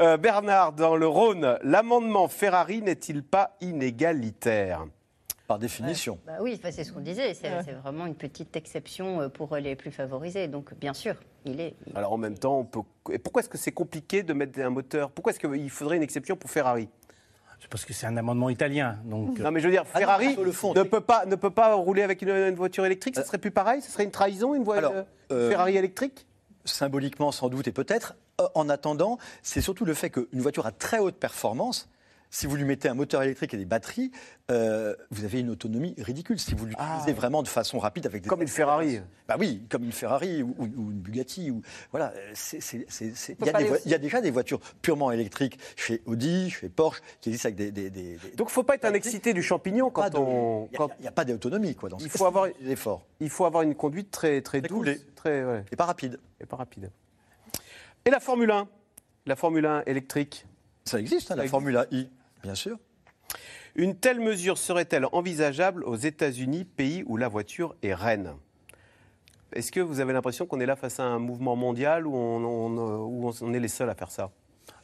Euh, 0.00 0.16
Bernard, 0.16 0.72
dans 0.72 0.96
le 0.96 1.06
Rhône, 1.06 1.58
l'amendement 1.62 2.26
Ferrari 2.26 2.82
n'est-il 2.82 3.22
pas 3.22 3.56
inégalitaire? 3.60 4.86
Par 5.46 5.58
définition. 5.58 6.18
Bah 6.26 6.38
oui, 6.40 6.58
c'est 6.62 6.84
ce 6.84 6.92
qu'on 6.92 7.00
disait. 7.00 7.34
C'est 7.34 7.72
vraiment 7.82 8.06
une 8.06 8.14
petite 8.14 8.56
exception 8.56 9.20
euh, 9.20 9.28
pour 9.28 9.56
les 9.56 9.76
plus 9.76 9.90
favorisés. 9.90 10.48
Donc, 10.48 10.74
bien 10.74 10.94
sûr, 10.94 11.16
il 11.44 11.60
est. 11.60 11.74
Alors, 11.94 12.12
en 12.12 12.18
même 12.18 12.38
temps, 12.38 12.58
on 12.60 12.64
peut... 12.64 12.80
pourquoi 13.18 13.40
est-ce 13.40 13.48
que 13.48 13.58
c'est 13.58 13.72
compliqué 13.72 14.22
de 14.22 14.32
mettre 14.32 14.60
un 14.60 14.70
moteur? 14.70 15.10
Pourquoi 15.10 15.32
est-ce 15.32 15.40
qu'il 15.40 15.70
faudrait 15.70 15.96
une 15.96 16.02
exception 16.02 16.36
pour 16.36 16.50
Ferrari? 16.50 16.88
Parce 17.70 17.84
que 17.86 17.94
c'est 17.94 18.06
un 18.06 18.16
amendement 18.18 18.50
italien. 18.50 18.98
Donc... 19.04 19.38
Non, 19.38 19.50
mais 19.50 19.60
je 19.60 19.66
veux 19.66 19.70
dire, 19.70 19.84
ah 19.94 19.98
Ferrari 19.98 20.36
ne, 20.36 20.82
peut 20.82 21.00
pas, 21.00 21.24
ne 21.24 21.34
peut 21.34 21.50
pas 21.50 21.74
rouler 21.74 22.02
avec 22.02 22.20
une, 22.20 22.54
voiture 22.54 22.84
électrique. 22.84 23.14
Ce 23.14 23.22
euh, 23.22 23.24
serait 23.24 23.38
plus 23.38 23.50
pareil? 23.50 23.80
Ce 23.80 23.90
serait 23.90 24.04
une 24.04 24.10
trahison, 24.10 24.54
une 24.54 24.64
voiture 24.64 24.92
euh, 25.32 25.50
Ferrari 25.50 25.76
électrique? 25.76 26.26
Symboliquement, 26.66 27.32
sans 27.32 27.48
doute, 27.48 27.66
et 27.66 27.72
peut-être. 27.72 28.16
En 28.54 28.68
attendant, 28.68 29.18
c'est 29.42 29.60
surtout 29.60 29.84
le 29.84 29.94
fait 29.94 30.10
qu'une 30.10 30.40
voiture 30.40 30.66
à 30.66 30.72
très 30.72 30.98
haute 30.98 31.16
performance 31.16 31.88
si 32.34 32.48
vous 32.48 32.56
lui 32.56 32.64
mettez 32.64 32.88
un 32.88 32.94
moteur 32.94 33.22
électrique 33.22 33.54
et 33.54 33.56
des 33.56 33.64
batteries, 33.64 34.10
euh, 34.50 34.96
vous 35.10 35.24
avez 35.24 35.38
une 35.38 35.50
autonomie 35.50 35.94
ridicule. 35.98 36.40
Si 36.40 36.52
vous 36.56 36.66
l'utilisez 36.66 37.10
ah. 37.10 37.12
vraiment 37.12 37.44
de 37.44 37.48
façon 37.48 37.78
rapide 37.78 38.06
avec 38.06 38.22
des 38.22 38.28
comme 38.28 38.42
une 38.42 38.48
Ferrari. 38.48 39.00
Bah 39.28 39.36
oui, 39.38 39.62
comme 39.70 39.84
une 39.84 39.92
Ferrari 39.92 40.42
ou, 40.42 40.52
une 40.58 40.98
Bugatti 40.98 41.52
ou 41.52 41.62
voilà. 41.92 42.12
Il 42.52 43.86
y, 43.86 43.94
a 43.94 43.98
déjà 43.98 44.20
des 44.20 44.32
voitures 44.32 44.58
purement 44.82 45.12
électriques 45.12 45.60
chez 45.76 46.02
Audi, 46.06 46.50
chez 46.50 46.68
Porsche 46.68 47.02
qui 47.20 47.28
existent 47.28 47.50
avec 47.50 47.72
des. 47.72 47.90
des, 47.90 48.18
Donc, 48.36 48.50
faut 48.50 48.64
pas 48.64 48.74
être 48.74 48.84
un 48.84 48.94
excité 48.94 49.32
du 49.32 49.42
champignon 49.42 49.90
quand 49.90 50.12
on. 50.16 50.68
Il 50.72 51.02
n'y 51.02 51.06
a, 51.06 51.12
pas 51.12 51.24
d'autonomie 51.24 51.76
quoi. 51.76 51.88
Dans 51.88 51.98
il 51.98 52.10
faut 52.10 52.26
avoir 52.26 52.48
l'effort. 52.60 53.06
Il 53.20 53.30
faut 53.30 53.44
avoir 53.44 53.62
une 53.62 53.76
conduite 53.76 54.10
très 54.10 54.42
très, 54.42 54.60
douce, 54.60 54.88
très 55.14 55.64
et 55.70 55.76
pas 55.76 55.86
rapide. 55.86 56.18
Et 56.40 56.46
pas 56.46 56.56
rapide. 56.56 56.90
Et 58.04 58.10
la 58.10 58.18
Formule 58.18 58.50
1, 58.50 58.66
la 59.26 59.36
Formule 59.36 59.66
1 59.66 59.84
électrique? 59.86 60.46
Ça 60.84 60.98
existe, 60.98 61.30
hein, 61.30 61.36
la 61.36 61.46
Formule 61.46 61.86
I. 61.92 62.08
Bien 62.44 62.54
sûr. 62.54 62.76
Une 63.74 63.96
telle 63.96 64.20
mesure 64.20 64.58
serait-elle 64.58 65.06
envisageable 65.12 65.82
aux 65.84 65.96
États-Unis, 65.96 66.66
pays 66.66 67.02
où 67.06 67.16
la 67.16 67.26
voiture 67.26 67.74
est 67.82 67.94
reine? 67.94 68.34
Est-ce 69.54 69.72
que 69.72 69.80
vous 69.80 70.00
avez 70.00 70.12
l'impression 70.12 70.44
qu'on 70.44 70.60
est 70.60 70.66
là 70.66 70.76
face 70.76 71.00
à 71.00 71.04
un 71.04 71.18
mouvement 71.18 71.56
mondial 71.56 72.06
où 72.06 72.14
on, 72.14 73.54
est 73.54 73.60
les 73.60 73.68
seuls 73.68 73.88
à 73.88 73.94
faire 73.94 74.10
ça? 74.10 74.30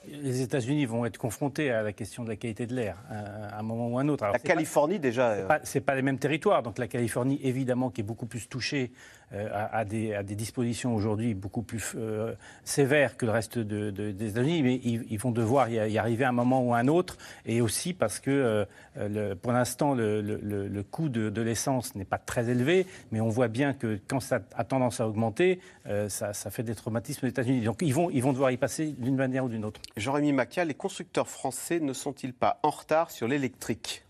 Les 0.09 0.41
États-Unis 0.41 0.87
vont 0.87 1.05
être 1.05 1.19
confrontés 1.19 1.71
à 1.71 1.83
la 1.83 1.93
question 1.93 2.25
de 2.25 2.29
la 2.31 2.37
qualité 2.37 2.67
de 2.67 2.75
l'air 2.75 2.97
euh, 3.11 3.49
à 3.51 3.59
un 3.59 3.63
moment 3.63 3.89
ou 3.89 3.99
à 3.99 4.03
un 4.03 4.09
autre. 4.09 4.25
la 4.25 4.39
Californie, 4.39 4.99
déjà. 4.99 5.61
Ce 5.65 5.79
n'est 5.79 5.85
pas, 5.85 5.95
les 5.95 6.03
mêmes 6.03 6.19
territoires. 6.19 6.63
Donc 6.63 6.79
la 6.79 6.89
Californie, 6.89 7.39
évidemment, 7.43 7.91
qui 7.91 8.01
est 8.01 8.05
beaucoup 8.05 8.27
plus 8.27 8.49
touchée 8.49 8.93
euh, 9.33 9.49
à, 9.53 9.85
des, 9.85 10.25
dispositions 10.35 10.93
aujourd'hui 10.93 11.35
beaucoup 11.35 11.63
plus 11.63 11.93
euh, 11.95 12.35
sévères 12.65 13.17
que 13.17 13.27
le 13.27 13.31
reste 13.31 13.61
des 13.61 14.27
États-Unis, 14.27 14.63
mais 14.65 14.75
ils, 14.83 15.19
vont 15.19 15.31
devoir 15.31 15.69
y, 15.69 15.99
arriver 15.99 16.25
à 16.25 16.31
un 16.31 16.33
moment 16.33 16.63
ou 16.65 16.75
à 16.75 16.79
un 16.79 16.89
autre, 16.89 17.17
et 17.47 17.61
aussi 17.61 17.95
parce 17.95 18.19
que 18.19 18.67
euh, 18.97 19.35
pour 19.37 19.53
l'instant 19.53 19.95
le, 19.95 20.83
coût 20.83 21.09
de, 21.09 21.43
l'essence 21.43 21.95
n'est 21.95 22.05
pas 22.05 22.19
très 22.19 22.49
élevé, 22.49 22.87
mais 23.13 23.21
on 23.21 23.29
voit 23.29 23.47
bien 23.47 23.73
que 23.73 24.01
quand 24.09 24.19
ça 24.19 24.41
a 24.57 24.65
tendance 24.65 25.01
à 25.01 25.07
augmenter, 25.07 25.61
ça, 26.09 26.33
fait 26.33 26.65
des 26.65 26.75
traumatismes 26.75 27.27
aux 27.27 27.29
États-Unis. 27.29 27.61
Donc 27.61 27.83
ils 27.83 27.95
vont, 27.95 28.11
ils 28.11 28.23
vont 28.23 28.33
devoir 28.33 28.51
y 28.51 28.57
passer 28.57 28.97
d'une 28.99 29.17
manière 29.17 29.45
ou 29.45 29.49
d'une 29.49 29.65
autre. 29.65 29.81
Jean-Rémy 29.97 30.33
Macchia, 30.33 30.65
les 30.65 30.75
constructeurs 30.75 31.29
français 31.29 31.81
ne 31.81 31.93
sont-ils 31.93 32.33
pas 32.33 32.61
en 32.63 32.71
retard 32.71 33.11
sur 33.11 33.29
l'électrique? 33.29 34.05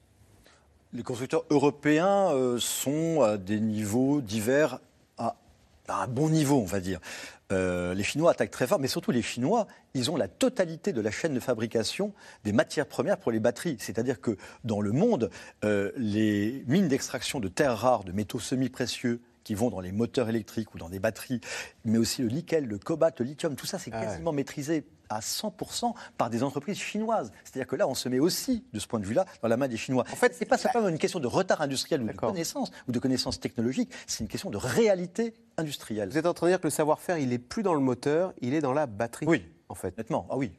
Les 0.93 1.03
constructeurs 1.03 1.45
européens 1.51 2.35
sont 2.59 3.23
à 3.23 3.37
des 3.39 3.61
niveaux 3.61 4.21
divers 4.21 4.81
à 5.91 6.03
un 6.03 6.07
bon 6.07 6.31
niveau, 6.31 6.61
on 6.61 6.65
va 6.65 6.81
dire. 6.81 7.01
Euh, 7.53 7.95
les 7.95 8.05
Chinois 8.05 8.31
attaquent 8.31 8.51
très 8.51 8.67
fort, 8.67 8.79
mais 8.79 8.89
surtout 8.89 9.11
les 9.11 9.23
Chinois, 9.23 9.67
ils 9.95 10.11
ont 10.11 10.17
la 10.17 10.29
totalité 10.29 10.93
de 10.93 11.01
la 11.01 11.11
chaîne 11.11 11.35
de 11.35 11.41
fabrication 11.41 12.13
des 12.45 12.53
matières 12.53 12.87
premières 12.87 13.19
pour 13.19 13.33
les 13.33 13.41
batteries. 13.41 13.77
C'est-à-dire 13.81 14.21
que 14.21 14.37
dans 14.65 14.81
le 14.81 14.93
monde, 14.93 15.31
euh, 15.65 15.91
les 15.97 16.65
mines 16.69 16.89
d'extraction 16.89 17.41
de 17.41 17.49
terres 17.49 17.77
rares, 17.77 18.05
de 18.05 18.13
métaux 18.13 18.39
semi-précieux, 18.39 19.21
qui 19.45 19.55
vont 19.55 19.71
dans 19.71 19.81
les 19.81 19.93
moteurs 19.93 20.29
électriques 20.29 20.75
ou 20.75 20.79
dans 20.79 20.89
des 20.89 20.99
batteries, 20.99 21.41
mais 21.85 21.99
aussi 21.99 22.23
le 22.23 22.29
nickel, 22.29 22.67
le 22.67 22.79
cobalt, 22.79 23.19
le 23.21 23.27
lithium, 23.27 23.57
tout 23.57 23.67
ça 23.67 23.79
c'est 23.79 23.91
ah 23.93 24.05
quasiment 24.05 24.33
maîtrisé 24.33 24.85
à 25.11 25.21
100% 25.21 25.93
par 26.17 26.31
des 26.31 26.43
entreprises 26.43 26.79
chinoises. 26.79 27.33
C'est-à-dire 27.45 27.67
que 27.67 27.77
là, 27.77 27.89
on 27.89 27.95
se 27.95 28.09
met 28.09 28.21
aussi, 28.21 28.65
de 28.73 28.79
ce 28.79 28.87
point 28.87 29.01
de 29.01 29.05
vue-là, 29.05 29.27
dans 29.43 29.49
la 29.49 29.57
main 29.57 29.69
des 29.69 29.77
Chinois. 29.77 30.05
En 30.11 30.17
fait, 30.17 30.35
ce 30.35 30.41
n'est 30.41 30.47
pas 30.47 30.57
simplement 30.57 30.89
une 30.89 30.99
question 30.99 31.19
de 31.19 31.27
retard 31.27 31.61
industriel 31.61 32.03
ou 32.03 32.07
de 32.07 32.13
connaissance 32.13 32.71
ou 32.89 32.93
de 32.93 32.99
connaissance 32.99 33.41
technologique, 33.41 33.91
c'est 34.07 34.21
une 34.21 34.29
question 34.29 34.51
de 34.51 34.57
réalité 34.57 35.35
industrielle. 35.57 36.09
Vous 36.11 36.19
êtes 36.19 36.27
en 36.27 36.35
train 36.35 36.47
de 36.47 36.53
dire 36.53 36.61
que 36.61 36.67
le 36.69 36.71
savoir-faire, 36.71 37.19
il 37.19 37.31
n'est 37.31 37.39
plus 37.39 37.63
dans 37.63 37.75
le 37.75 37.81
moteur, 37.81 38.33
il 38.41 38.55
est 38.55 38.61
dans 38.61 38.73
la 38.73 38.87
batterie. 38.87 39.27
Oui, 39.27 39.45
en 39.69 39.75
fait. 39.75 39.99
Nettement, 39.99 40.27
ah 40.31 40.37
oui. 40.37 40.53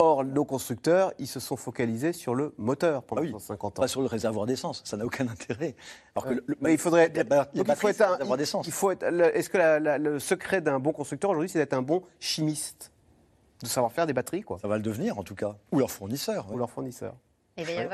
Or, 0.00 0.24
nos 0.24 0.44
constructeurs, 0.44 1.12
ils 1.18 1.28
se 1.28 1.38
sont 1.38 1.56
focalisés 1.56 2.12
sur 2.12 2.34
le 2.34 2.52
moteur 2.58 3.04
pendant 3.04 3.24
150 3.24 3.74
ah 3.76 3.80
ans. 3.80 3.82
Pas 3.82 3.88
sur 3.88 4.00
le 4.00 4.08
réservoir 4.08 4.46
d'essence, 4.46 4.82
ça 4.84 4.96
n'a 4.96 5.04
aucun 5.04 5.28
intérêt. 5.28 5.76
Alors 6.16 6.28
que 6.28 6.34
le, 6.34 6.70
il 6.70 6.78
faudrait. 6.78 7.12
il 7.54 7.64
faut 7.76 7.88
être 7.88 8.00
un. 8.02 8.18
Il 8.64 8.72
faut 8.72 8.90
être. 8.90 9.04
Est-ce 9.04 9.48
que 9.48 9.98
le 9.98 10.18
secret 10.18 10.60
d'un 10.60 10.80
bon 10.80 10.92
constructeur 10.92 11.30
aujourd'hui, 11.30 11.48
c'est 11.48 11.58
d'être 11.58 11.74
un 11.74 11.82
bon 11.82 12.02
chimiste? 12.18 12.90
De 13.62 13.68
savoir 13.68 13.92
faire 13.92 14.06
des 14.06 14.12
batteries. 14.12 14.42
Quoi. 14.42 14.58
Ça 14.58 14.68
va 14.68 14.76
le 14.76 14.82
devenir 14.82 15.18
en 15.18 15.22
tout 15.22 15.36
cas. 15.36 15.56
Ou 15.70 15.78
leur 15.78 15.90
fournisseur. 15.90 16.52
Ou 16.52 16.58
leur 16.58 16.70
fournisseur. 16.70 17.14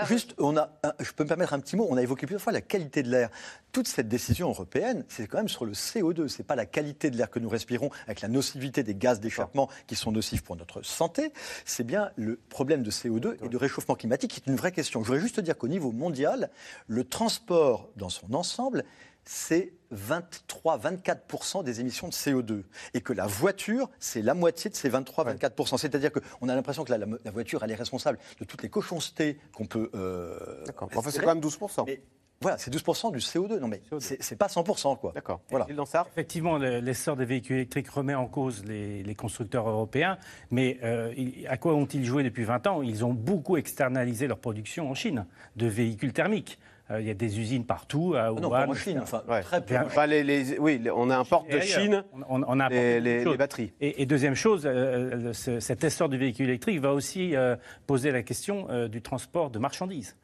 Juste, 0.09 0.35
on 0.39 0.57
a, 0.57 0.71
je 1.01 1.13
peux 1.13 1.25
me 1.25 1.29
permettre 1.29 1.53
un 1.53 1.61
petit 1.61 1.77
mot, 1.77 1.87
on 1.91 1.97
a 1.99 2.03
évoqué 2.03 2.25
plusieurs 2.25 2.41
fois 2.41 2.53
la 2.53 2.63
qualité 2.63 3.03
de 3.03 3.11
l'air. 3.11 3.29
Toute 3.73 3.89
cette 3.89 4.09
décision 4.09 4.49
européenne, 4.49 5.05
c'est 5.09 5.27
quand 5.27 5.37
même 5.37 5.51
sur 5.51 5.67
le 5.67 5.73
CO2, 5.73 6.29
c'est 6.29 6.45
pas 6.45 6.57
la 6.57 6.65
qualité 6.65 7.11
de 7.11 7.17
l'air 7.19 7.29
que 7.29 7.39
nous 7.39 7.49
respirons 7.49 7.91
avec 8.07 8.23
la 8.23 8.29
nocivité 8.29 8.83
des 8.83 8.95
gaz 8.95 9.21
d'échappement 9.21 9.69
qui 9.87 9.97
sont 9.97 10.13
nocifs 10.13 10.43
pour 10.43 10.57
notre 10.57 10.83
santé, 10.83 11.33
c'est 11.67 11.85
bien 11.85 12.11
le 12.17 12.37
problème 12.49 12.83
de 12.83 12.91
CO2 12.91 13.37
et 13.45 13.49
de 13.49 13.57
réchauffement 13.57 13.97
climatique 13.97 14.31
qui 14.31 14.41
est 14.41 14.51
une 14.51 14.57
vraie 14.57 14.73
question. 14.73 15.03
Je 15.03 15.09
voudrais 15.09 15.21
juste 15.21 15.41
dire 15.41 15.59
qu'au 15.59 15.69
niveau 15.69 15.93
mondial, 15.93 16.51
le 16.87 17.05
transport 17.05 17.91
dans 17.97 18.09
son 18.09 18.33
ensemble 18.33 18.85
c'est 19.25 19.73
23-24% 19.95 21.65
des 21.65 21.81
émissions 21.81 22.09
de 22.09 22.13
CO2. 22.13 22.63
Et 22.95 23.01
que 23.01 23.13
la 23.13 23.27
voiture, 23.27 23.91
c'est 23.99 24.23
la 24.23 24.35
moitié 24.35 24.71
de 24.71 24.77
ces 24.77 24.91
23-24%. 24.91 25.79
C'est-à-dire 25.79 26.11
qu'on 26.13 26.49
a 26.49 26.55
l'impression 26.55 26.85
que 26.85 26.93
la, 26.93 27.31
voiture, 27.31 27.63
elle 27.63 27.71
est 27.71 27.77
responsable 27.77 28.19
de 28.39 28.45
toutes 28.45 28.63
les 28.63 28.69
cochoncetés 28.69 29.39
qu'on 29.55 29.67
peut. 29.67 29.91
Euh, 29.95 30.65
D'accord. 30.67 30.89
Enfin, 30.95 31.11
c'est 31.11 31.21
quand 31.21 31.35
même 31.35 31.43
12%. 31.43 31.99
voilà, 32.41 32.59
c'est 32.59 32.73
12% 32.73 33.13
du 33.13 33.19
CO2. 33.19 33.59
Non, 33.59 33.69
mais 33.69 33.83
c'est 33.99 34.37
pas 34.37 34.47
100%, 34.47 34.99
quoi. 34.99 35.13
D'accord. 35.13 35.41
Voilà. 35.51 35.67
Effectivement, 36.13 36.57
l'essor 36.59 37.17
des 37.17 37.25
véhicules 37.25 37.57
électriques 37.57 37.91
remet 37.91 38.15
en 38.15 38.27
cause 38.27 38.65
les, 38.65 39.15
constructeurs 39.17 39.69
européens. 39.69 40.19
Mais 40.51 40.79
euh, 40.85 41.13
à 41.49 41.57
quoi 41.57 41.75
ont-ils 41.75 42.05
joué 42.05 42.23
depuis 42.23 42.45
20 42.45 42.67
ans? 42.69 42.83
Ils 42.83 43.05
ont 43.05 43.13
beaucoup 43.13 43.57
externalisé 43.57 44.29
leur 44.29 44.39
production 44.39 44.89
en 44.89 44.95
Chine 44.95 45.27
de 45.57 45.67
véhicules 45.67 46.13
thermiques. 46.13 46.59
Euh, 46.91 47.01
il 47.01 47.07
y 47.07 47.11
a 47.11 47.15
des 47.15 47.39
usines 47.39 47.65
partout. 47.65 48.15
À 48.17 48.31
non, 48.31 48.51
pas 48.51 48.67
en 48.67 48.75
Chine, 48.75 49.01
enfin, 49.01 49.23
très 49.43 49.65
peu. 49.65 49.75
les, 50.07 50.59
oui, 50.59 50.83
on 50.95 51.11
importe 51.11 51.51
de 51.51 51.61
Chine 51.61 52.05
on, 52.29 52.43
on 52.47 52.61
a 52.61 52.69
les, 52.69 53.01
les, 53.01 53.37
batteries. 53.37 53.73
Et, 53.81 54.07
deuxième 54.07 54.35
chose, 54.35 54.63
euh, 54.67 55.33
cet 55.33 55.85
essor 55.85 56.09
du 56.09 56.19
véhicule 56.19 56.49
électrique 56.49 56.81
va 56.81 56.93
aussi 56.93 57.37
euh, 57.37 57.57
poser 57.87 58.11
la 58.11 58.23
question 58.23 58.67
du 58.89 59.03
transport 59.03 59.51
de 59.51 59.59
marchandises. 59.59 60.17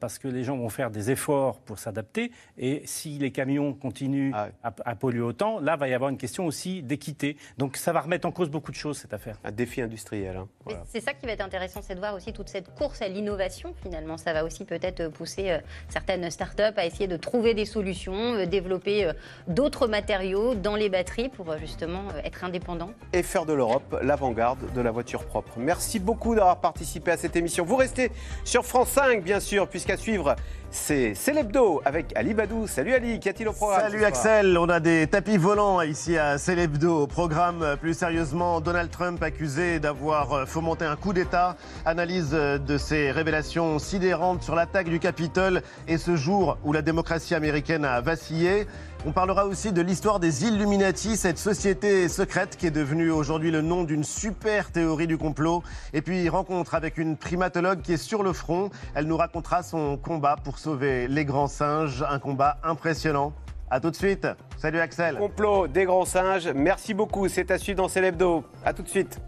Parce 0.00 0.18
que 0.18 0.28
les 0.28 0.44
gens 0.44 0.56
vont 0.56 0.68
faire 0.68 0.90
des 0.90 1.10
efforts 1.10 1.60
pour 1.60 1.78
s'adapter. 1.78 2.30
Et 2.58 2.82
si 2.84 3.18
les 3.18 3.30
camions 3.30 3.72
continuent 3.72 4.32
ah 4.34 4.48
à, 4.62 4.94
polluer 4.94 5.20
autant, 5.20 5.60
là, 5.60 5.76
va 5.76 5.88
y 5.88 5.94
avoir 5.94 6.10
une 6.10 6.16
question 6.16 6.46
aussi 6.46 6.82
d'équité. 6.82 7.36
Donc 7.58 7.76
ça 7.76 7.92
va 7.92 8.00
remettre 8.00 8.26
en 8.26 8.32
cause 8.32 8.50
beaucoup 8.50 8.70
de 8.70 8.76
choses, 8.76 8.98
cette 8.98 9.14
affaire. 9.14 9.38
Un 9.44 9.52
défi 9.52 9.80
industriel. 9.80 10.36
Hein. 10.36 10.48
C'est 10.86 11.00
ça 11.00 11.12
qui 11.12 11.26
va 11.26 11.32
être 11.32 11.44
intéressant, 11.44 11.80
c'est 11.82 11.94
de 11.94 12.00
voir 12.00 12.14
aussi 12.14 12.32
toute 12.32 12.48
cette 12.48 12.74
course 12.74 13.02
à 13.02 13.08
l'innovation, 13.08 13.74
finalement. 13.82 14.16
Ça 14.16 14.32
va 14.32 14.44
aussi 14.44 14.64
peut-être 14.64 15.08
pousser 15.08 15.58
certaines 15.88 16.30
startups 16.30 16.62
à 16.76 16.86
essayer 16.86 17.06
de 17.06 17.16
trouver 17.16 17.54
des 17.54 17.64
solutions, 17.64 18.44
développer 18.46 19.10
d'autres 19.48 19.86
matériaux 19.86 20.54
dans 20.54 20.76
les 20.76 20.88
batteries 20.88 21.28
pour 21.28 21.56
justement 21.58 22.02
être 22.24 22.44
indépendants. 22.44 22.92
Et 23.12 23.22
faire 23.22 23.46
de 23.46 23.52
l'Europe 23.52 23.98
l'avant-garde 24.02 24.72
de 24.72 24.80
la 24.80 24.90
voiture 24.90 25.24
propre. 25.24 25.58
Merci 25.58 25.98
beaucoup 25.98 26.34
d'avoir 26.34 26.60
participé 26.60 27.10
à 27.10 27.16
cette 27.16 27.36
émission. 27.36 27.64
Vous 27.64 27.76
restez 27.76 28.10
sur 28.44 28.64
France 28.64 28.88
5, 28.90 29.22
bien 29.22 29.40
sûr, 29.40 29.63
puisqu'à 29.68 29.96
suivre, 29.96 30.36
c'est 30.74 31.14
Célébdo 31.14 31.80
avec 31.84 32.12
Ali 32.16 32.34
Badou. 32.34 32.66
Salut 32.66 32.94
Ali, 32.94 33.20
qu'y 33.20 33.28
a-t-il 33.28 33.48
au 33.48 33.52
programme 33.52 33.80
Salut 33.80 34.04
Axel, 34.04 34.58
on 34.58 34.68
a 34.68 34.80
des 34.80 35.06
tapis 35.06 35.36
volants 35.36 35.80
ici 35.80 36.18
à. 36.18 36.36
Au 36.84 37.06
programme, 37.06 37.76
plus 37.80 37.94
sérieusement, 37.94 38.60
Donald 38.60 38.90
Trump 38.90 39.22
accusé 39.22 39.78
d'avoir 39.78 40.48
fomenté 40.48 40.84
un 40.84 40.96
coup 40.96 41.12
d'État. 41.12 41.56
Analyse 41.86 42.30
de 42.30 42.78
ces 42.78 43.12
révélations 43.12 43.78
sidérantes 43.78 44.42
sur 44.42 44.54
l'attaque 44.54 44.88
du 44.88 44.98
Capitole 44.98 45.62
et 45.86 45.96
ce 45.96 46.16
jour 46.16 46.58
où 46.64 46.72
la 46.72 46.82
démocratie 46.82 47.34
américaine 47.34 47.84
a 47.84 48.00
vacillé. 48.00 48.66
On 49.06 49.12
parlera 49.12 49.44
aussi 49.44 49.70
de 49.70 49.82
l'histoire 49.82 50.18
des 50.18 50.46
Illuminati, 50.46 51.18
cette 51.18 51.36
société 51.36 52.08
secrète 52.08 52.56
qui 52.56 52.66
est 52.66 52.70
devenue 52.70 53.10
aujourd'hui 53.10 53.50
le 53.50 53.60
nom 53.60 53.84
d'une 53.84 54.02
super 54.02 54.70
théorie 54.70 55.06
du 55.06 55.18
complot. 55.18 55.62
Et 55.92 56.00
puis 56.00 56.26
rencontre 56.30 56.74
avec 56.74 56.96
une 56.96 57.18
primatologue 57.18 57.82
qui 57.82 57.92
est 57.92 57.98
sur 57.98 58.22
le 58.22 58.32
front. 58.32 58.70
Elle 58.94 59.04
nous 59.04 59.18
racontera 59.18 59.62
son 59.62 59.98
combat 59.98 60.36
pour 60.42 60.58
sauver 60.64 61.08
les 61.08 61.26
grands 61.26 61.46
singes, 61.46 62.02
un 62.08 62.18
combat 62.18 62.56
impressionnant. 62.62 63.34
A 63.70 63.80
tout 63.80 63.90
de 63.90 63.96
suite. 63.96 64.26
Salut 64.56 64.78
Axel. 64.78 65.18
Complot 65.18 65.68
des 65.68 65.84
grands 65.84 66.06
singes. 66.06 66.48
Merci 66.48 66.94
beaucoup. 66.94 67.28
C'est 67.28 67.50
à 67.50 67.58
suivre 67.58 67.76
dans 67.76 67.88
Célébdo. 67.88 68.44
A 68.64 68.72
tout 68.72 68.82
de 68.82 68.88
suite. 68.88 69.20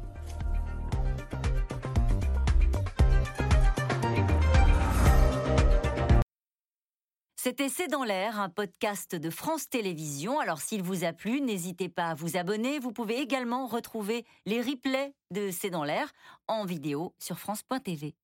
C'était 7.37 7.69
C'est 7.69 7.89
dans 7.89 8.03
l'air, 8.03 8.41
un 8.41 8.49
podcast 8.49 9.15
de 9.15 9.29
France 9.29 9.69
Télévisions. 9.69 10.41
Alors 10.41 10.63
s'il 10.63 10.83
vous 10.83 11.05
a 11.05 11.13
plu, 11.13 11.43
n'hésitez 11.43 11.91
pas 11.91 12.09
à 12.09 12.15
vous 12.15 12.39
abonner. 12.39 12.79
Vous 12.79 12.93
pouvez 12.93 13.19
également 13.19 13.67
retrouver 13.67 14.25
les 14.47 14.63
replays 14.63 15.13
de 15.33 15.51
C'est 15.51 15.71
dans 15.71 15.85
l'air 15.85 16.11
en 16.49 16.65
vidéo 16.65 17.15
sur 17.19 17.39
France.tv. 17.39 18.15